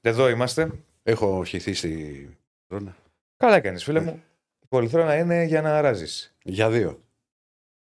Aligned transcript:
εδώ 0.00 0.28
είμαστε. 0.28 0.70
Έχω 1.02 1.44
χυθεί 1.44 1.74
στη 1.74 2.28
Ρώνα. 2.66 2.96
Καλά 3.36 3.60
κάνεις, 3.60 3.84
φίλε 3.84 4.00
Ναι. 4.00 4.10
μου. 4.10 4.22
Η 4.62 4.66
πολυθρόνα 4.68 5.16
είναι 5.16 5.42
για 5.44 5.62
να 5.62 5.76
αράζει. 5.78 6.28
Για 6.42 6.70
δύο. 6.70 7.02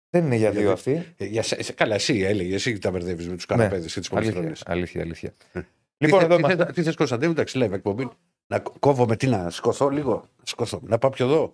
Δεν 0.09 0.25
είναι 0.25 0.35
για 0.35 0.49
Για 0.49 0.51
δύο 0.51 0.61
δύο. 0.61 0.71
αυτή. 0.71 1.13
Ε, 1.17 1.25
για, 1.25 1.43
σε- 1.43 1.63
σε- 1.63 1.73
καλά, 1.73 1.95
εσύ 1.95 2.19
έλεγε, 2.19 2.55
εσύ 2.55 2.77
τα 2.79 2.91
μπερδεύεις 2.91 3.27
με 3.29 3.35
τους 3.35 3.45
καναπέδες 3.45 3.93
και 3.93 3.99
τις 3.99 4.11
Ναι. 4.11 4.17
Αλήθεια, 4.17 4.33
πολυθρόνες. 4.35 4.63
αλήθεια, 4.65 5.01
αλήθεια. 5.01 5.33
Ε. 5.51 5.61
Λοιπόν, 5.97 6.19
τι, 6.19 6.25
εδώ 6.25 6.33
θε- 6.35 6.43
τι, 6.43 6.51
είμαστε. 6.51 6.65
θε- 6.65 6.73
τι 6.75 6.83
θες 6.83 6.95
Κωνσταντίνο, 6.95 7.31
εντάξει, 7.31 7.59
live 7.63 7.71
εκπομπή. 7.71 8.09
Να 8.47 8.59
κο- 8.59 8.75
κόβω 8.79 9.05
με 9.07 9.15
τι 9.15 9.27
να 9.27 9.49
σκοθώ 9.49 9.89
λίγο. 9.89 10.13
Να 10.37 10.43
σκοθώ. 10.45 10.81
Να 10.83 10.97
πάω 10.97 11.09
πιο 11.11 11.25
εδώ. 11.25 11.51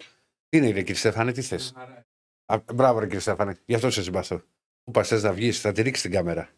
Τι 0.49 0.57
είναι, 0.57 0.65
ρε, 0.71 0.79
κύριε 0.79 0.95
Στέφανε, 0.95 1.31
τι 1.31 1.41
θες; 1.41 1.73
Μπράβο, 2.73 2.99
ρε, 2.99 3.05
κύριε 3.05 3.19
Στέφανε. 3.19 3.57
Γι' 3.65 3.75
αυτό 3.75 3.89
σε 3.91 4.03
συμπαθώ. 4.03 4.41
Πού 4.83 4.91
πας, 4.91 5.07
θες 5.07 5.23
να 5.23 5.33
βγεις, 5.33 5.61
θα 5.61 5.71
τη 5.71 5.81
ρίξεις 5.81 6.03
την 6.03 6.11
κάμερα. 6.11 6.49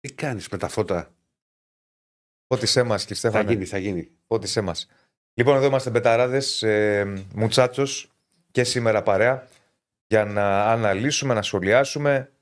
Τι 0.00 0.12
κάνεις 0.12 0.48
με 0.48 0.58
τα 0.58 0.68
φώτα; 0.68 1.14
Ό,τι 2.54 2.66
σε 2.66 2.82
μας, 2.82 3.04
κύριε 3.04 3.20
Θα 3.22 3.28
Στέφανε. 3.28 3.52
γίνει, 3.52 3.64
θα 3.64 3.78
γίνει. 3.78 4.08
Ό,τι 4.26 4.46
σε 4.46 4.60
μας. 4.60 4.86
Λοιπόν, 5.34 5.56
εδώ 5.56 5.66
είμαστε 5.66 5.90
μπεταράδες, 5.90 6.62
ε, 6.62 7.12
μουτσάτσος 7.34 8.10
και 8.50 8.64
σήμερα 8.64 9.02
παρέα 9.02 9.46
για 10.06 10.24
να 10.24 10.64
αναλύσουμε, 10.70 11.34
να 11.34 11.42
σχολιάσουμε, 11.42 12.32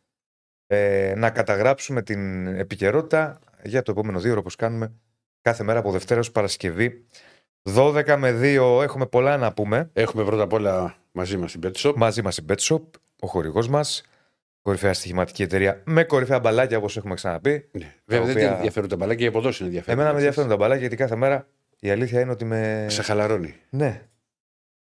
ε, 0.67 1.13
να 1.17 1.31
καταγράψουμε 1.31 2.03
την 2.03 2.47
επικαιρότητα 2.47 3.39
για 3.63 3.83
το 3.83 3.91
επόμενο 3.91 4.21
δύο 4.21 4.31
ώρο, 4.31 4.41
όπως 4.41 4.57
κάνουμε 4.57 4.93
κάθε 5.41 5.63
μέρα 5.65 5.79
από 5.79 5.91
Δευτέρα 5.91 6.21
ως 6.21 6.31
Παρασκευή. 6.33 7.07
12 7.63 8.17
με 8.17 8.33
2 8.33 8.83
έχουμε 8.83 9.07
πολλά 9.07 9.37
να 9.37 9.53
πούμε. 9.53 9.91
Έχουμε 9.93 10.25
πρώτα 10.25 10.43
απ' 10.43 10.53
όλα 10.53 10.95
μαζί 11.13 11.37
μας 11.37 11.53
την 11.53 11.61
Pet 11.65 11.77
Shop. 11.77 11.95
Μαζί 11.97 12.23
μας 12.23 12.37
η 12.37 12.45
BetShop, 12.49 12.81
ο 13.21 13.27
χορηγός 13.27 13.69
μας, 13.69 14.03
κορυφαία 14.63 14.95
στοιχηματική 14.95 15.43
εταιρεία 15.43 15.83
με 15.85 16.05
κορυφαία 16.05 16.41
μπαλάκια 16.41 16.79
όπως 16.79 16.97
έχουμε 16.97 17.15
ξαναπεί. 17.15 17.69
Ναι. 17.73 17.95
Βέβαια 18.05 18.27
δεν 18.27 18.35
οποία- 18.37 18.49
την 18.49 18.57
ενδιαφέρουν 18.57 18.89
τα 18.89 18.97
μπαλάκια, 18.97 19.25
οι 19.25 19.29
αποδόσεις 19.29 19.59
είναι 19.61 19.69
ενδιαφέρον. 19.69 19.99
Εμένα 19.99 20.13
με 20.15 20.19
ενδιαφέρουν 20.21 20.51
τα 20.51 20.57
μπαλάκια 20.57 20.81
γιατί 20.81 20.97
κάθε 20.97 21.17
μέρα 21.17 21.49
η 21.81 21.91
αλήθεια 21.91 22.21
είναι 22.21 22.31
ότι 22.31 22.45
με... 22.45 22.87
Σε 22.89 23.03
χαλαρώνει. 23.03 23.55
Ναι, 23.71 24.03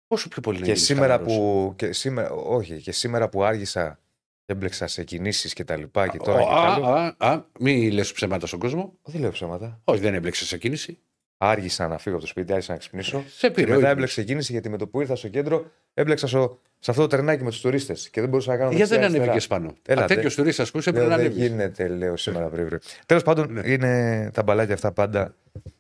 Πόσο 0.06 0.28
πιο 0.28 0.40
πολύ 0.40 0.58
να 0.58 0.64
Και 0.64 0.70
γίνεις 0.70 0.86
σήμερα, 0.86 1.12
χαλαρός. 1.12 1.36
που, 1.36 1.72
και 1.76 1.92
σήμερα, 1.92 2.30
όχι, 2.30 2.80
και 2.80 2.92
σήμερα 2.92 3.28
που 3.28 3.44
άργησα 3.44 3.98
και 4.44 4.52
έμπλεξα 4.52 4.86
σε 4.86 5.04
κινήσεις 5.04 5.52
και 5.52 5.64
τα 5.64 5.76
λοιπά 5.76 6.08
και 6.08 6.16
τώρα 6.18 6.40
Ω, 6.40 6.44
και 6.44 6.50
τα 6.50 6.60
άλλο. 6.60 6.86
α, 6.86 7.16
α, 7.18 7.32
α, 7.32 7.44
μην 7.60 7.92
λες 7.92 8.12
ψέματα 8.12 8.46
στον 8.46 8.58
κόσμο. 8.58 8.98
Δεν 9.02 9.20
λέω 9.20 9.30
ψέματα. 9.30 9.80
Όχι, 9.84 10.00
δεν 10.00 10.14
έμπλεξες 10.14 10.48
σε 10.48 10.58
κίνηση. 10.58 10.98
Άργησα 11.38 11.88
να 11.88 11.98
φύγω 11.98 12.14
από 12.14 12.24
το 12.24 12.30
σπίτι, 12.30 12.52
άργησα 12.52 12.72
να 12.72 12.78
ξυπνήσω. 12.78 13.24
Σε 13.28 13.46
Και 13.48 13.52
πήρε. 13.54 13.66
ο 13.66 13.68
μετά 13.68 13.76
ύπνος. 13.78 13.90
έμπλεξε 13.92 14.22
κίνηση 14.22 14.52
γιατί 14.52 14.68
με 14.68 14.76
το 14.76 14.86
που 14.86 15.00
ήρθα 15.00 15.16
στο 15.16 15.28
κέντρο 15.28 15.70
έμπλεξα 15.94 16.26
στο, 16.26 16.60
σε 16.78 16.90
αυτό 16.90 17.02
το 17.02 17.08
τρενάκι 17.08 17.44
με 17.44 17.50
τους 17.50 17.60
τουρίστες 17.60 18.08
και 18.08 18.20
δεν 18.20 18.30
μπορούσα 18.30 18.50
να 18.50 18.56
κάνω 18.56 18.70
Γιατί 18.70 18.88
δεν 18.90 19.00
δεξιά, 19.00 19.06
ανέβηκες 19.20 19.30
αριστερά. 19.50 19.60
πάνω; 19.60 19.74
Έλα, 19.86 20.02
Α, 20.02 20.06
τέτοιος 20.06 20.34
τουρίστας 20.34 20.70
που 20.70 20.78
είσαι 20.78 20.92
πρέπει 20.92 21.06
Λέω, 21.08 21.16
να 21.16 21.22
δεν 21.22 21.26
ανέβει. 21.32 21.46
γίνεται, 21.48 21.88
λέω 21.88 22.16
σήμερα 22.16 22.48
βρε, 22.48 22.62
βρε. 22.62 22.78
Τέλος 23.06 23.22
πάντων, 23.22 23.52
Ναι. 23.52 23.60
είναι 23.64 24.30
τα 24.34 24.42
μπαλάκια 24.42 24.74
αυτά 24.74 24.92
πάντα, 24.92 25.34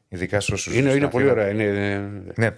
ειδικά 0.08 0.40
σε 0.40 0.52
όσους. 0.52 0.74
Είναι, 0.76 0.90
είναι 0.92 1.08
πολύ 1.08 1.30
ωραία. 1.30 1.48
Είναι... 1.48 2.10
Ναι. 2.36 2.50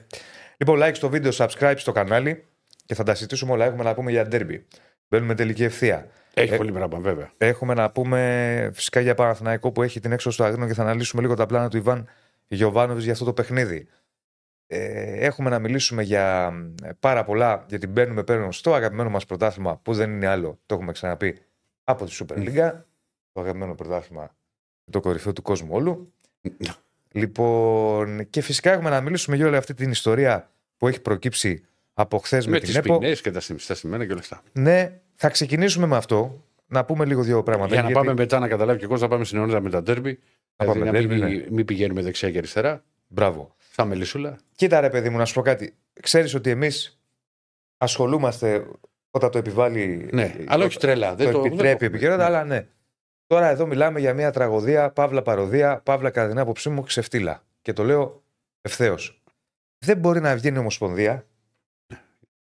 Λοιπόν, 0.56 0.80
like 0.82 0.94
στο 0.94 1.08
βίντεο, 1.08 1.30
subscribe 1.34 1.74
στο 1.76 1.92
κανάλι 1.92 2.44
και 2.86 2.94
θα 2.94 3.02
τα 3.02 3.14
συζητήσουμε 3.14 3.52
όλα. 3.52 3.64
Έχουμε 3.64 3.82
να 3.82 3.94
πούμε 3.94 4.10
για 4.10 4.28
derby. 4.32 4.60
Μπαίνουμε 5.08 5.34
τελική 5.34 5.64
ευθεία. 5.64 6.06
Έχει 6.34 6.54
Ε, 6.54 6.56
πολύ 6.56 6.72
πράγμα, 6.72 6.98
βέβαια. 6.98 7.30
Έχουμε 7.38 7.74
να 7.74 7.90
πούμε 7.90 8.70
φυσικά 8.74 9.00
για 9.00 9.14
Παναθηναϊκό 9.14 9.72
που 9.72 9.82
έχει 9.82 10.00
την 10.00 10.12
έξοδο 10.12 10.34
στο 10.34 10.44
Αγρίνο 10.44 10.66
και 10.66 10.74
θα 10.74 10.82
αναλύσουμε 10.82 11.22
λίγο 11.22 11.34
τα 11.34 11.46
πλάνα 11.46 11.68
του 11.68 11.76
Ιβάν 11.76 12.08
Γιωβάνοβιτς 12.48 13.04
για 13.04 13.12
αυτό 13.12 13.24
το 13.24 13.32
παιχνίδι. 13.32 13.86
Ε, 14.66 15.26
έχουμε 15.26 15.50
να 15.50 15.58
μιλήσουμε 15.58 16.02
για 16.02 16.52
ε, 16.82 16.90
πάρα 17.00 17.24
πολλά, 17.24 17.64
γιατί 17.68 17.86
μπαίνουμε 17.86 18.24
παίρνουμε 18.24 18.52
στο 18.52 18.74
αγαπημένο 18.74 19.10
μας 19.10 19.26
πρωτάθλημα 19.26 19.76
που 19.76 19.94
δεν 19.94 20.10
είναι 20.10 20.26
άλλο, 20.26 20.58
το 20.66 20.74
έχουμε 20.74 20.92
ξαναπεί, 20.92 21.38
από 21.84 22.04
τη 22.04 22.16
Super 22.20 22.36
League. 22.36 22.72
Το 23.32 23.40
αγαπημένο 23.40 23.74
πρωτάθλημα, 23.74 24.36
το 24.90 25.00
κορυφαίο 25.00 25.32
του 25.32 25.42
κόσμου 25.42 25.68
όλου. 25.70 26.12
Λοιπόν, 27.12 28.30
και 28.30 28.40
φυσικά 28.40 28.72
έχουμε 28.72 28.90
να 28.90 29.00
μιλήσουμε 29.00 29.36
για 29.36 29.46
όλη 29.46 29.56
αυτή 29.56 29.74
την 29.74 29.90
ιστορία 29.90 30.50
που 30.76 30.88
έχει 30.88 31.00
προκύψει 31.00 31.64
από 31.94 32.18
χθες 32.18 32.46
με, 32.46 32.52
Με 32.52 32.58
την 32.58 32.66
τις 32.68 32.76
ΕΠΟ. 32.76 32.98
ποινές 32.98 33.20
και 33.20 33.30
τα 33.30 33.40
στημένα 33.74 34.06
και 34.06 34.10
όλα 34.12 34.20
αυτά. 34.20 34.42
Ναι, 34.52 35.00
θα 35.14 35.28
ξεκινήσουμε 35.28 35.86
με 35.86 35.96
αυτό. 35.96 36.44
Να 36.68 36.84
πούμε 36.84 37.04
λίγο 37.04 37.22
δύο 37.22 37.42
πράγματα. 37.42 37.72
Για 37.72 37.82
να 37.82 37.88
γιατί- 37.88 38.06
πάμε 38.06 38.20
μετά 38.20 38.38
να 38.38 38.48
καταλάβει 38.48 38.78
και 38.78 38.84
ο 38.84 38.88
Κώστας, 38.88 39.08
να 39.08 39.14
πάμε 39.14 39.24
στην 39.26 39.38
αιώνα 39.38 39.60
με 39.60 39.70
τα 39.70 39.82
τέρμπι. 39.82 40.18
Να 40.56 40.66
Δηλαδή 40.74 40.78
πάμε 40.90 40.90
να 41.00 41.06
μην, 41.14 41.22
derby, 41.24 41.40
ναι. 41.40 41.46
μην 41.56 41.64
πηγαίνουμε 41.64 42.02
δεξιά 42.02 42.30
και 42.30 42.38
αριστερά. 42.38 42.84
Μπράβο. 43.06 43.54
Θα 43.56 43.84
μελισούλα. 43.84 44.38
Κοίτα 44.54 44.80
ρε 44.80 44.90
παιδί 44.90 45.08
μου, 45.08 45.16
να 45.16 45.24
σου 45.24 45.34
πω 45.34 45.42
κάτι. 45.42 45.74
Ξέρεις 46.02 46.34
ότι 46.34 46.50
εμείς 46.50 47.00
ασχολούμαστε 47.76 48.66
όταν 49.10 49.30
το 49.30 49.38
επιβάλλει... 49.38 50.08
Ναι, 50.12 50.36
αλλά 50.46 50.64
όχι 50.64 50.78
τρελά. 50.78 51.08
Το, 51.10 51.16
Δεν 51.24 51.32
το, 51.32 51.38
επιτρέπει 51.38 51.64
η 51.66 51.68
δεν 51.68 51.78
το- 51.78 51.84
επικαιρότητα, 51.84 52.26
αλλά 52.26 52.44
ναι. 52.44 52.66
Τώρα 53.26 53.48
εδώ 53.48 53.66
μιλάμε 53.66 54.00
για 54.00 54.14
μια 54.14 54.30
τραγωδία, 54.30 54.90
παύλα 54.90 55.22
παροδία, 55.22 55.80
παύλα 55.84 56.10
κατά 56.10 56.28
την 56.28 56.38
άποψή 56.38 56.68
μου 56.70 56.82
ξεφτύλα. 56.82 57.42
Και 57.62 57.72
το 57.72 57.84
λέω 57.84 58.22
ευθέως. 58.60 59.22
Δεν 59.78 59.98
μπορεί 59.98 60.20
να 60.20 60.36
βγαίνει 60.36 60.56
η 60.56 60.60
Ομοσπονδία 60.60 61.26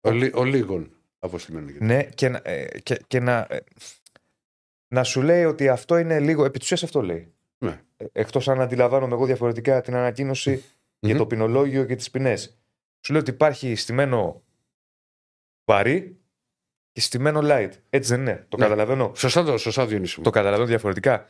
Ο, 0.01 0.11
λί- 0.11 0.35
ο 0.35 0.43
λίγων 0.43 0.91
αποστημένο. 1.19 1.71
ναι, 1.79 2.03
και, 2.03 2.29
να- 2.29 2.41
ε, 2.43 2.65
και, 2.83 3.01
και 3.07 3.19
να, 3.19 3.47
ε, 3.49 3.57
να 4.93 5.03
σου 5.03 5.21
λέει 5.21 5.43
ότι 5.45 5.69
αυτό 5.69 5.97
είναι 5.97 6.19
λίγο. 6.19 6.45
Επί 6.45 6.57
της 6.57 6.65
ουσίας 6.71 6.83
αυτό 6.83 7.01
λέει. 7.01 7.33
Ναι. 7.57 7.81
Εκτός 8.11 8.47
αν 8.47 8.61
αντιλαμβάνομαι 8.61 9.13
εγώ 9.13 9.25
διαφορετικά 9.25 9.81
την 9.81 9.95
ανακοίνωση 9.95 10.63
για 10.99 11.15
το 11.15 11.25
ποινολόγιο 11.25 11.85
και 11.85 11.95
τις 11.95 12.11
ποινές. 12.11 12.57
Σου 13.05 13.11
λέει 13.11 13.21
ότι 13.21 13.31
υπάρχει 13.31 13.75
στημένο 13.75 14.43
βαρύ 15.65 16.17
και 16.91 17.01
στημένο 17.01 17.39
light. 17.43 17.69
Έτσι 17.89 18.09
δεν 18.13 18.19
είναι. 18.21 18.45
Το 18.49 18.57
Ναι. 18.57 18.63
καταλαβαίνω. 18.63 19.11
Σωστά 19.15 19.43
το, 19.43 19.57
σωστά 19.57 19.85
Διονύση 19.85 20.17
μου. 20.17 20.23
Το 20.23 20.29
καταλαβαίνω 20.29 20.67
διαφορετικά. 20.67 21.25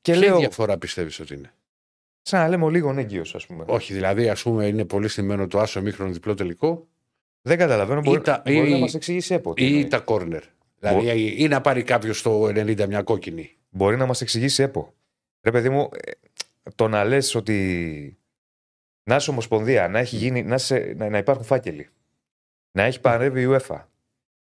Και 0.00 0.12
Ποια 0.12 0.20
λέω, 0.20 0.38
διαφορά 0.38 0.78
πιστεύεις 0.78 1.20
ότι 1.20 1.34
είναι; 1.34 1.52
σαν 2.22 2.40
να 2.40 2.48
λέμε 2.48 2.64
ο 2.64 2.68
λίγο 2.70 2.94
έγκυος, 2.98 3.34
ας 3.34 3.46
πούμε. 3.46 3.64
Όχι, 3.68 3.92
δηλαδή, 3.92 4.28
ας 4.28 4.42
πούμε, 4.42 4.66
είναι 4.66 4.84
πολύ 4.84 5.08
στημένο 5.08 5.46
το 5.46 5.58
άσο 5.60 5.82
μήχρονο 5.82 6.12
διπλό 6.12 6.34
τελικό 6.34 6.88
Δεν 7.42 7.58
καταλαβαίνω. 7.58 8.00
Μπορεί, 8.00 8.20
τα- 8.20 8.42
μπορεί 8.44 8.68
ή- 8.68 8.72
να 8.72 8.78
μας 8.78 8.94
εξηγήσει 8.94 9.34
έπο. 9.34 9.54
τι 9.54 9.64
ή 9.64 9.66
εννοείς. 9.66 9.88
τα 9.88 9.98
κόρνερ. 9.98 10.42
Δηλαδή, 10.80 11.34
ή 11.42 11.48
να 11.48 11.60
πάρει 11.60 11.82
κάποιος 11.82 12.22
το 12.22 12.44
90 12.44 12.86
μια 12.86 13.02
κόκκινη. 13.02 13.56
Μπορεί 13.70 13.96
να 13.96 14.06
μας 14.06 14.20
εξηγήσει 14.20 14.62
έπο. 14.62 14.94
Ρε 15.42 15.50
παιδί 15.50 15.68
μου, 15.68 15.88
ε, 15.92 16.10
το 16.74 16.88
να 16.88 17.04
λες 17.04 17.34
ότι 17.34 18.18
να 19.02 19.16
είσαι 19.16 19.30
ομοσπονδία, 19.30 19.88
να, 19.88 19.98
έχει 19.98 20.16
γίνει, 20.16 20.42
να, 20.42 20.54
είσαι- 20.54 20.94
να, 20.96 21.08
να 21.08 21.18
υπάρχουν 21.18 21.44
φάκελοι, 21.44 21.88
να 22.72 22.82
έχει 22.82 23.00
παρέμβει 23.00 23.42
η 23.42 23.46
UEFA 23.48 23.84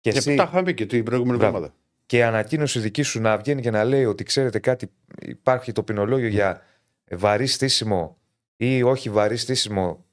και, 0.00 0.10
Και 0.10 0.18
εσύ, 0.18 0.34
τα 0.36 0.42
είχαμε 0.42 0.72
και 0.72 0.86
την 0.86 1.04
προηγούμενη 1.04 1.38
Μπράβο. 1.38 1.56
εβδομάδα. 1.56 1.78
και 2.06 2.16
η 2.16 2.22
ανακοίνωση 2.22 2.78
δική 2.80 3.02
σου 3.02 3.20
να 3.20 3.36
βγαίνει 3.38 3.62
και 3.62 3.70
να 3.70 3.84
λέει 3.84 4.04
ότι 4.04 4.24
ξέρετε 4.24 4.58
κάτι, 4.58 4.90
υπάρχει 5.22 5.72
το 5.72 5.82
ποινολόγιο 5.82 6.28
για 6.28 6.62
βαρύ 7.10 7.46
στήσιμο 7.46 8.18
ή 8.56 8.82
όχι 8.82 9.10
βαρύ 9.10 9.36
στήσιμο. 9.36 10.04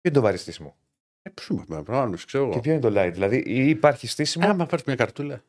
είναι 0.02 0.14
το 0.14 0.20
βαρύ 0.20 0.36
στήσιμο; 0.38 0.76
Ε, 1.26 1.30
πού 1.30 1.42
σου 1.42 1.60
είπα, 1.62 1.82
πράγμα, 1.82 2.16
ξέρω 2.26 2.44
και 2.44 2.50
εγώ. 2.52 2.60
ποιο 2.60 2.72
είναι 2.72 2.80
το 2.80 2.88
light. 3.00 3.10
Δηλαδή, 3.12 3.42
ή 3.46 3.68
υπάρχει 3.68 4.06
στήσιμο; 4.06 4.46
Άμα 4.48 4.66
πάρει 4.66 4.82
μια 4.86 4.96
καρτούλα. 4.96 5.44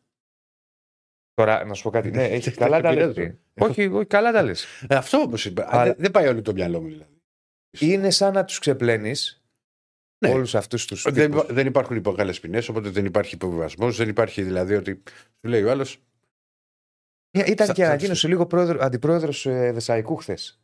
Τώρα, 1.34 1.66
να 1.66 1.74
σου 1.74 1.84
πω 1.84 1.90
κάτι. 1.90 2.12
Ναι, 2.12 2.24
έχει 2.38 2.52
Τα 2.52 2.58
καλά 2.64 2.82
τα 2.82 2.94
λες. 2.94 3.14
πειράζω. 3.14 3.38
όχι, 3.60 3.86
όχι, 3.88 4.06
καλά 4.06 4.32
τα 4.32 4.42
λες. 4.44 4.66
Ε, 4.88 4.96
αυτό 4.96 5.18
όμως 5.18 5.46
είπα. 5.46 5.66
Αλλά- 5.70 5.84
Δεν- 5.84 5.96
Δεν 5.98 6.12
πάει 6.12 6.28
όλο 6.28 6.42
το 6.42 6.54
μυαλό 6.54 6.82
μου 6.82 6.88
δηλαδή. 6.88 7.12
Είναι 7.80 8.10
σαν 8.10 8.34
να 8.34 8.46
τους 8.46 8.60
ξεπλένεις 8.60 9.42
Ναι. 10.26 10.34
όλους 10.34 10.56
αυτούς 10.56 10.86
τους. 10.86 11.02
Δεν, 11.12 11.32
υπά- 11.32 11.46
δεν 11.54 11.68
υπάρχουν 11.68 11.96
υπογάλε 11.96 12.34
ποινές, 12.34 12.70
οπότε 12.70 12.90
δεν 12.90 13.06
υπάρχει 13.06 13.36
υποβιβασμός. 13.36 13.98
Δεν 13.98 14.10
υπάρχει 14.10 14.42
δηλαδή 14.44 14.76
ότι. 14.76 15.04
Σου 15.14 15.50
λέει 15.50 15.64
ο 15.64 15.70
άλλος. 15.72 16.02
Ήταν 17.32 17.68
Θα- 17.68 17.74
και 17.74 17.82
θα 17.82 17.88
ανακοίνωση 17.88 18.28
λίγο 18.28 18.48
αντιπρόεδρος 18.80 19.46
ε, 19.46 19.72
Δεσαϊκού 19.72 20.16
χθες. 20.16 20.60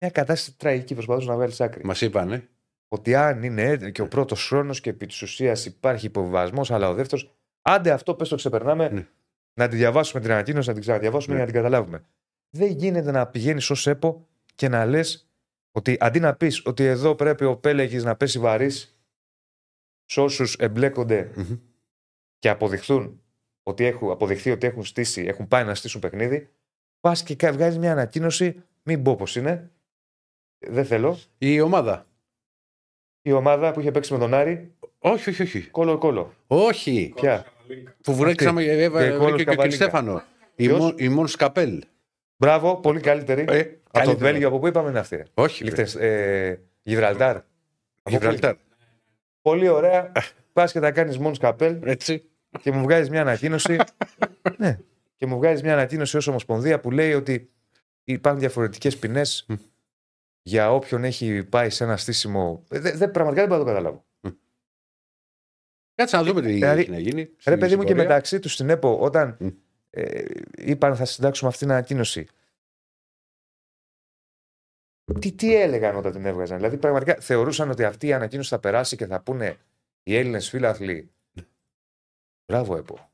Μια 0.00 0.10
κατάσταση 0.10 0.56
τραγική 0.56 0.94
προσπαθούσε 0.94 1.28
να 1.28 1.34
βγάλει 1.34 1.52
άκρη. 1.58 1.84
Μας 1.84 2.00
είπανε. 2.00 2.48
Ότι 2.92 3.14
αν 3.14 3.42
είναι 3.42 3.62
έτοιμο 3.62 3.90
και 3.90 4.02
ο 4.02 4.08
πρώτος 4.08 4.46
χρόνος 4.46 4.80
και 4.80 4.90
επί 4.90 5.06
της 5.06 5.22
ουσίας 5.22 5.66
υπάρχει 5.66 6.06
υποβιβασμός, 6.06 6.70
αλλά 6.70 6.88
ο 6.88 6.94
δεύτερος. 6.94 7.34
Άντε 7.62 7.90
αυτό 7.90 8.14
πες 8.14 8.28
το 8.28 8.36
ξεπερνάμε. 8.36 8.88
Ναι. 8.88 9.06
Να 9.54 9.68
τη 9.68 9.76
διαβάσουμε 9.76 10.22
την 10.22 10.30
ανακοίνωση, 10.30 10.66
να 10.68 10.72
την 10.74 10.82
ξαναδιαβάσουμε 10.82 11.34
Ναι. 11.34 11.42
για 11.42 11.46
να 11.46 11.52
την 11.52 11.62
καταλάβουμε. 11.62 12.04
Δεν 12.50 12.70
γίνεται 12.70 13.10
να 13.10 13.26
πηγαίνεις 13.26 13.70
ως 13.70 13.86
ΕΠΟ 13.86 14.28
και 14.54 14.68
να 14.68 14.84
λες 14.84 15.30
ότι 15.72 15.96
αντί 16.00 16.20
να 16.20 16.34
πεις 16.34 16.66
ότι 16.66 16.84
εδώ 16.84 17.14
πρέπει 17.14 17.44
ο 17.44 17.56
Πέλεγης 17.56 18.04
να 18.04 18.16
πέσει 18.16 18.38
βαρύς 18.38 18.96
σε 20.04 20.20
όσους 20.20 20.54
εμπλέκονται 20.56 21.30
Μμμ. 21.36 21.58
και 22.38 22.48
αποδειχθούν 22.48 23.22
ότι 23.62 23.84
έχουν, 23.84 24.10
αποδειχθεί 24.10 24.50
ότι 24.50 24.66
έχουν 24.66 24.84
στήσει, 24.84 25.22
έχουν 25.22 25.48
πάει 25.48 25.64
να 25.64 25.74
στήσουν 25.74 26.00
παιχνίδι, 26.00 26.50
πας 27.00 27.22
και 27.22 27.50
βγάζεις 27.50 27.78
μια 27.78 27.92
ανακοίνωση, 27.92 28.62
μην 28.82 29.02
πω 29.02 29.16
πώ 29.16 29.24
είναι. 29.36 29.70
Δεν 30.58 30.84
θέλω. 30.84 31.18
Η 31.38 31.60
ομάδα. 31.60 32.06
Η 33.22 33.32
ομάδα 33.32 33.72
που 33.72 33.80
είχε 33.80 33.90
παίξει 33.90 34.12
με 34.12 34.18
τον 34.18 34.34
Άρη, 34.34 34.72
Όχι, 34.98 35.30
όχι, 35.30 35.42
όχι. 35.42 35.60
κόλο-κόλο. 35.60 36.34
Όχι. 36.46 37.12
Ποια; 37.16 37.44
Που 38.02 38.14
βρέξαμε 38.14 38.62
Και 38.64 38.88
Κόλος 38.88 39.06
και, 39.10 39.30
και, 39.30 39.36
και, 39.36 39.44
Καβαλίγκα. 39.44 39.76
Στέφανο. 39.76 40.22
Η, 40.54 40.66
Ποιος; 40.66 40.78
Μον- 40.78 40.94
η 40.98 41.08
Μον 41.08 41.26
Σκαπέλ. 41.26 41.82
Μπράβο, 42.36 42.76
πολύ 42.76 43.00
καλύτερη. 43.00 43.44
Ε, 43.48 43.60
από 43.60 43.70
το 43.82 43.98
καλύτερα. 43.98 44.30
Βέλγιο, 44.30 44.48
από 44.48 44.58
πού 44.58 44.66
είπαμε 44.66 44.88
είναι 44.88 44.98
αυτή. 44.98 45.22
Όχι. 45.34 45.64
Λίχτες, 45.64 45.94
ε, 45.94 46.60
Γιβραλτάρ. 46.82 47.36
Από 47.36 47.46
Γιβραλτάρ. 48.10 48.54
Πολύ 49.42 49.68
ωραία. 49.68 50.12
Πας 50.52 50.72
και 50.72 50.80
τα 50.80 50.90
κάνεις 50.90 51.18
μόνο 51.18 51.36
καπέλ 51.40 51.78
Έτσι. 51.84 52.24
και 52.60 52.72
μου 52.72 52.82
βγάζεις 52.82 53.10
μια 53.10 53.20
ανακοίνωση. 53.20 53.76
ναι. 54.58 54.78
Και 55.16 55.26
μου 55.26 55.36
βγάζεις 55.36 55.62
μια 55.62 55.72
ανακοίνωση 55.72 56.16
ως 56.16 56.26
Ομοσπονδία 56.26 56.80
που 56.80 56.90
λέει 56.90 57.12
ότι 57.12 57.50
υπάρχουν 58.04 58.40
διαφορετικές 58.40 58.96
ποινές 58.96 59.44
Μμ. 59.48 59.54
Για 60.42 60.72
όποιον 60.72 61.04
έχει 61.04 61.44
πάει 61.44 61.70
σε 61.70 61.84
ένα 61.84 61.96
στήσιμο. 61.96 62.64
Ε, 62.70 62.78
δε- 62.78 62.96
δε- 62.96 63.08
πραγματικά 63.08 63.46
δεν 63.46 63.50
μπορώ 63.50 63.60
να 63.62 63.66
το 63.68 63.74
καταλάβω. 63.74 64.06
Κάτσε 65.94 66.16
να 66.16 66.22
δούμε 66.22 66.40
τι 66.42 66.52
Δηλαδή, 66.52 66.80
έχει 66.80 66.90
να 66.90 66.98
γίνει. 66.98 67.22
Ρε 67.24 67.34
στην 67.38 67.58
παιδί 67.58 67.76
μου 67.76 67.82
και 67.82 67.88
πορεία. 67.88 68.02
μεταξύ 68.02 68.38
τους 68.38 68.52
στην 68.52 68.70
ΕΠΟ, 68.70 68.98
όταν 69.00 69.36
Μμ. 69.40 69.48
ε, 69.90 70.24
είπαν 70.56 70.96
θα 70.96 71.04
συντάξουμε 71.04 71.48
αυτή 71.50 71.62
την 71.62 71.72
ανακοίνωση. 71.72 72.26
Τι, 75.20 75.32
τι 75.32 75.54
έλεγαν 75.54 75.96
όταν 75.96 76.12
την 76.12 76.24
έβγαζαν. 76.26 76.56
Δηλαδή, 76.56 76.78
πραγματικά 76.78 77.14
θεωρούσαν 77.20 77.70
ότι 77.70 77.84
αυτή 77.84 78.06
η 78.06 78.12
ανακοίνωση 78.12 78.48
θα 78.48 78.58
περάσει 78.60 78.96
και 78.96 79.06
θα 79.06 79.22
πούνε 79.22 79.58
οι 80.02 80.16
Έλληνες 80.16 80.48
φίλαθλοι. 80.48 81.12
Μπράβο, 82.46 82.76
ΕΠΟ. 82.76 83.10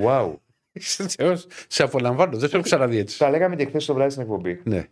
Wow. 0.00 0.36
Είσαι 0.72 1.08
θεός. 1.08 1.46
Σε 1.68 1.82
απολαμβάνω. 1.82 2.38
Δεν 2.38 2.48
σε 2.48 2.54
έχω 2.56 2.64
ξαναδεί 2.64 2.98
έτσι. 2.98 3.18
Τα 3.18 3.30
λέγαμε 3.30 3.56
και 3.56 3.64
χθες 3.64 3.84
το 3.84 3.94
βράδυ 3.94 4.10
στην 4.10 4.22
εκπομπή. 4.22 4.60
Ναι. 4.64 4.86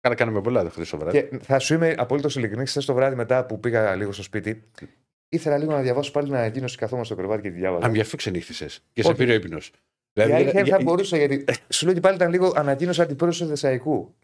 Κάνα 0.00 0.14
κάναμε 0.14 0.40
πολλά 0.40 0.70
χθες 0.70 0.90
το 0.90 0.98
βράδυ. 0.98 1.28
Και 1.28 1.38
θα 1.38 1.58
σου 1.58 1.74
είμαι 1.74 1.94
απολύτω 1.98 2.28
ειλικρινής. 2.36 2.70
Χθες 2.70 2.84
το 2.84 2.94
βράδυ 2.94 3.16
μετά 3.16 3.46
που 3.46 3.60
πήγα 3.60 3.94
λίγο 3.94 4.12
στο 4.12 4.22
σπίτι, 4.22 4.62
ήθελα 5.28 5.58
λίγο 5.58 5.72
να 5.72 5.80
διαβάσω 5.80 6.10
πάλι 6.10 6.26
την 6.26 6.36
ανακοίνωση 6.36 6.76
καθόμαστε 6.76 7.14
στο 7.14 7.22
κρεβάτι 7.22 7.42
και 7.42 7.50
τη 7.50 7.58
διάβαζα. 7.58 7.86
Αν 7.86 7.94
γι' 7.94 8.00
αυτό 8.00 8.16
ξενύχτησε. 8.16 8.66
Και 8.92 9.02
σε 9.02 9.08
Όχι. 9.08 9.16
πήρε 9.16 9.32
ο 9.32 9.34
ύπνος. 9.34 9.70
Η 10.12 10.20
αλήθεια 10.20 10.40
είναι 10.40 10.50
Δηλαδή, 10.50 10.70
θα 10.70 10.78
μπορούσα 10.82 11.16
γιατί. 11.16 11.44
Σου 11.68 11.84
λέω 11.84 11.92
ότι 11.92 12.02
πάλι 12.02 12.16
ήταν 12.16 12.30
λίγο 12.30 12.52
ανακοίνωση 12.56 13.02
αντιπρόσωπο 13.02 13.50
Θεσσαλικού. 13.50 14.14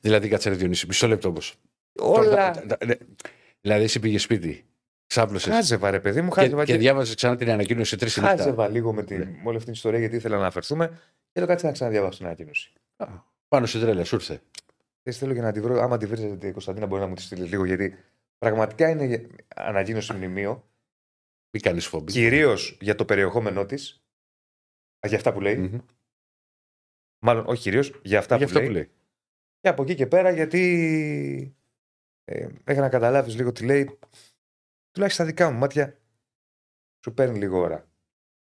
δηλαδή 0.00 0.28
κάτσε 0.28 0.48
ρε 0.48 0.54
Διονύση, 0.54 0.86
μισό 0.86 1.06
λεπτό 1.06 1.28
όμως. 1.28 1.54
Όλα. 1.98 2.64
Δηλαδή, 3.60 3.84
εσύ 3.84 4.00
πήγες 4.00 4.22
σπίτι, 4.22 4.64
ξάπλωσες 5.12 5.54
Χάζευα, 5.54 5.90
ρε 5.90 6.00
παιδί 6.00 6.20
μου, 6.22 6.28
και, 6.28 6.34
χάζευα. 6.40 6.64
και 6.64 6.72
Και, 6.72 6.78
διάβασες 6.78 7.14
ξανά 7.14 7.36
την 7.36 7.50
ανακοίνωση 7.50 7.90
σε 7.90 7.96
τρεις 7.96 8.16
λεπτά. 8.16 8.36
χάζευα 8.36 8.68
λίγο 8.68 8.92
με, 8.92 9.02
τη, 9.02 9.16
Ναι. 9.16 9.24
με 9.24 9.40
όλη 9.44 9.52
αυτή 9.52 9.64
την 9.64 9.72
ιστορία 9.72 9.98
γιατί 9.98 10.16
ήθελα 10.16 10.34
να 10.34 10.40
αναφερθούμε. 10.40 11.00
Και 11.32 11.40
το 11.40 11.46
κάτσε 11.46 11.66
να 11.66 11.72
ξαναδιαβάσω 11.72 12.16
την 12.16 12.26
ανακοίνωση. 12.26 12.72
Πάνω 13.48 13.66
στη 13.66 13.78
τρέλα, 13.80 14.04
σου 14.04 14.14
ήρθε. 14.14 14.40
Δεν 15.02 15.14
θέλω 15.14 15.32
για 15.32 15.42
να 15.42 15.52
τη 15.52 15.60
βρω. 15.60 15.80
Άμα 15.82 15.96
τη 15.98 16.06
βρείτε, 16.06 16.50
Κωνσταντίνα, 16.50 16.86
μπορεί 16.86 17.00
να 17.02 17.06
μου 17.06 17.14
τη 17.14 17.22
στείλει 17.22 17.44
λίγο 17.48 17.64
γιατί 17.64 17.96
πραγματικά 18.38 18.88
είναι 18.88 19.26
ανακοίνωση 19.56 20.12
μνημείο. 20.12 20.68
Μην 21.50 21.62
κάνεις 21.62 21.86
φόμπη. 21.86 22.12
Κυρίως 22.12 22.76
για 22.80 22.94
το 22.94 23.04
περιεχόμενό 23.04 23.64
της. 23.66 24.04
Για 25.06 25.16
αυτά 25.16 25.32
που 25.32 25.40
λέει. 25.40 25.56
Μμμ. 25.56 25.78
Μάλλον, 27.24 27.44
όχι 27.46 27.62
κυρίως 27.62 28.00
για 28.02 28.18
αυτά 28.18 28.36
Γι' 28.36 28.42
που 28.42 28.46
αυτό 28.46 28.58
λέει. 28.58 28.68
που 28.68 28.74
λέει. 28.74 28.90
Και 29.60 29.68
από 29.68 29.82
εκεί 29.82 29.94
και 29.94 30.06
πέρα, 30.06 30.30
γιατί 30.30 31.56
ε, 32.24 32.46
μέχρι 32.64 32.82
να 32.82 32.88
καταλάβεις 32.88 33.36
λίγο 33.36 33.52
τι 33.52 33.64
λέει, 33.64 33.98
τουλάχιστον 34.92 35.26
στα 35.26 35.34
δικά 35.34 35.50
μου 35.50 35.58
μάτια, 35.58 36.00
σου 37.04 37.14
παίρνει 37.14 37.38
λίγο 37.38 37.58
ώρα. 37.58 37.90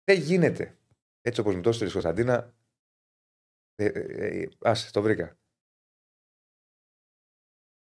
Δεν 0.03 0.19
γίνεται. 0.21 0.77
Έτσι 1.21 1.39
όπως 1.39 1.55
μου 1.55 1.61
το 1.61 1.69
έστειλε 1.69 1.89
η 1.89 1.93
Κωνσταντίνα. 1.93 2.55
Ε, 3.75 3.85
ε, 3.85 4.41
ε, 4.41 4.49
άσε, 4.61 4.91
το 4.91 5.01
βρήκα. 5.01 5.37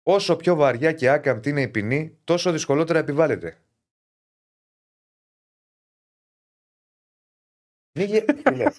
Όσο 0.06 0.36
πιο 0.36 0.56
βαριά 0.56 0.94
και 0.94 1.10
άκαμπτη 1.10 1.50
είναι 1.50 1.62
η 1.62 1.70
ποινή, 1.70 2.20
τόσο 2.24 2.52
δυσκολότερα 2.52 3.00
επιβάλλεται. 3.00 3.58
Μη 8.00 8.04
γε- 8.06 8.26
Φίλε. 8.48 8.72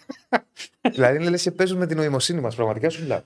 δηλαδή, 0.83 1.29
λες 1.29 1.43
και 1.43 1.51
παίζουν 1.53 1.79
με 1.79 1.87
την 1.87 1.97
νοημοσύνη 1.97 2.41
μας. 2.41 2.55
Πραγματικά 2.55 2.91
σου 2.91 3.03
μιλάω. 3.03 3.25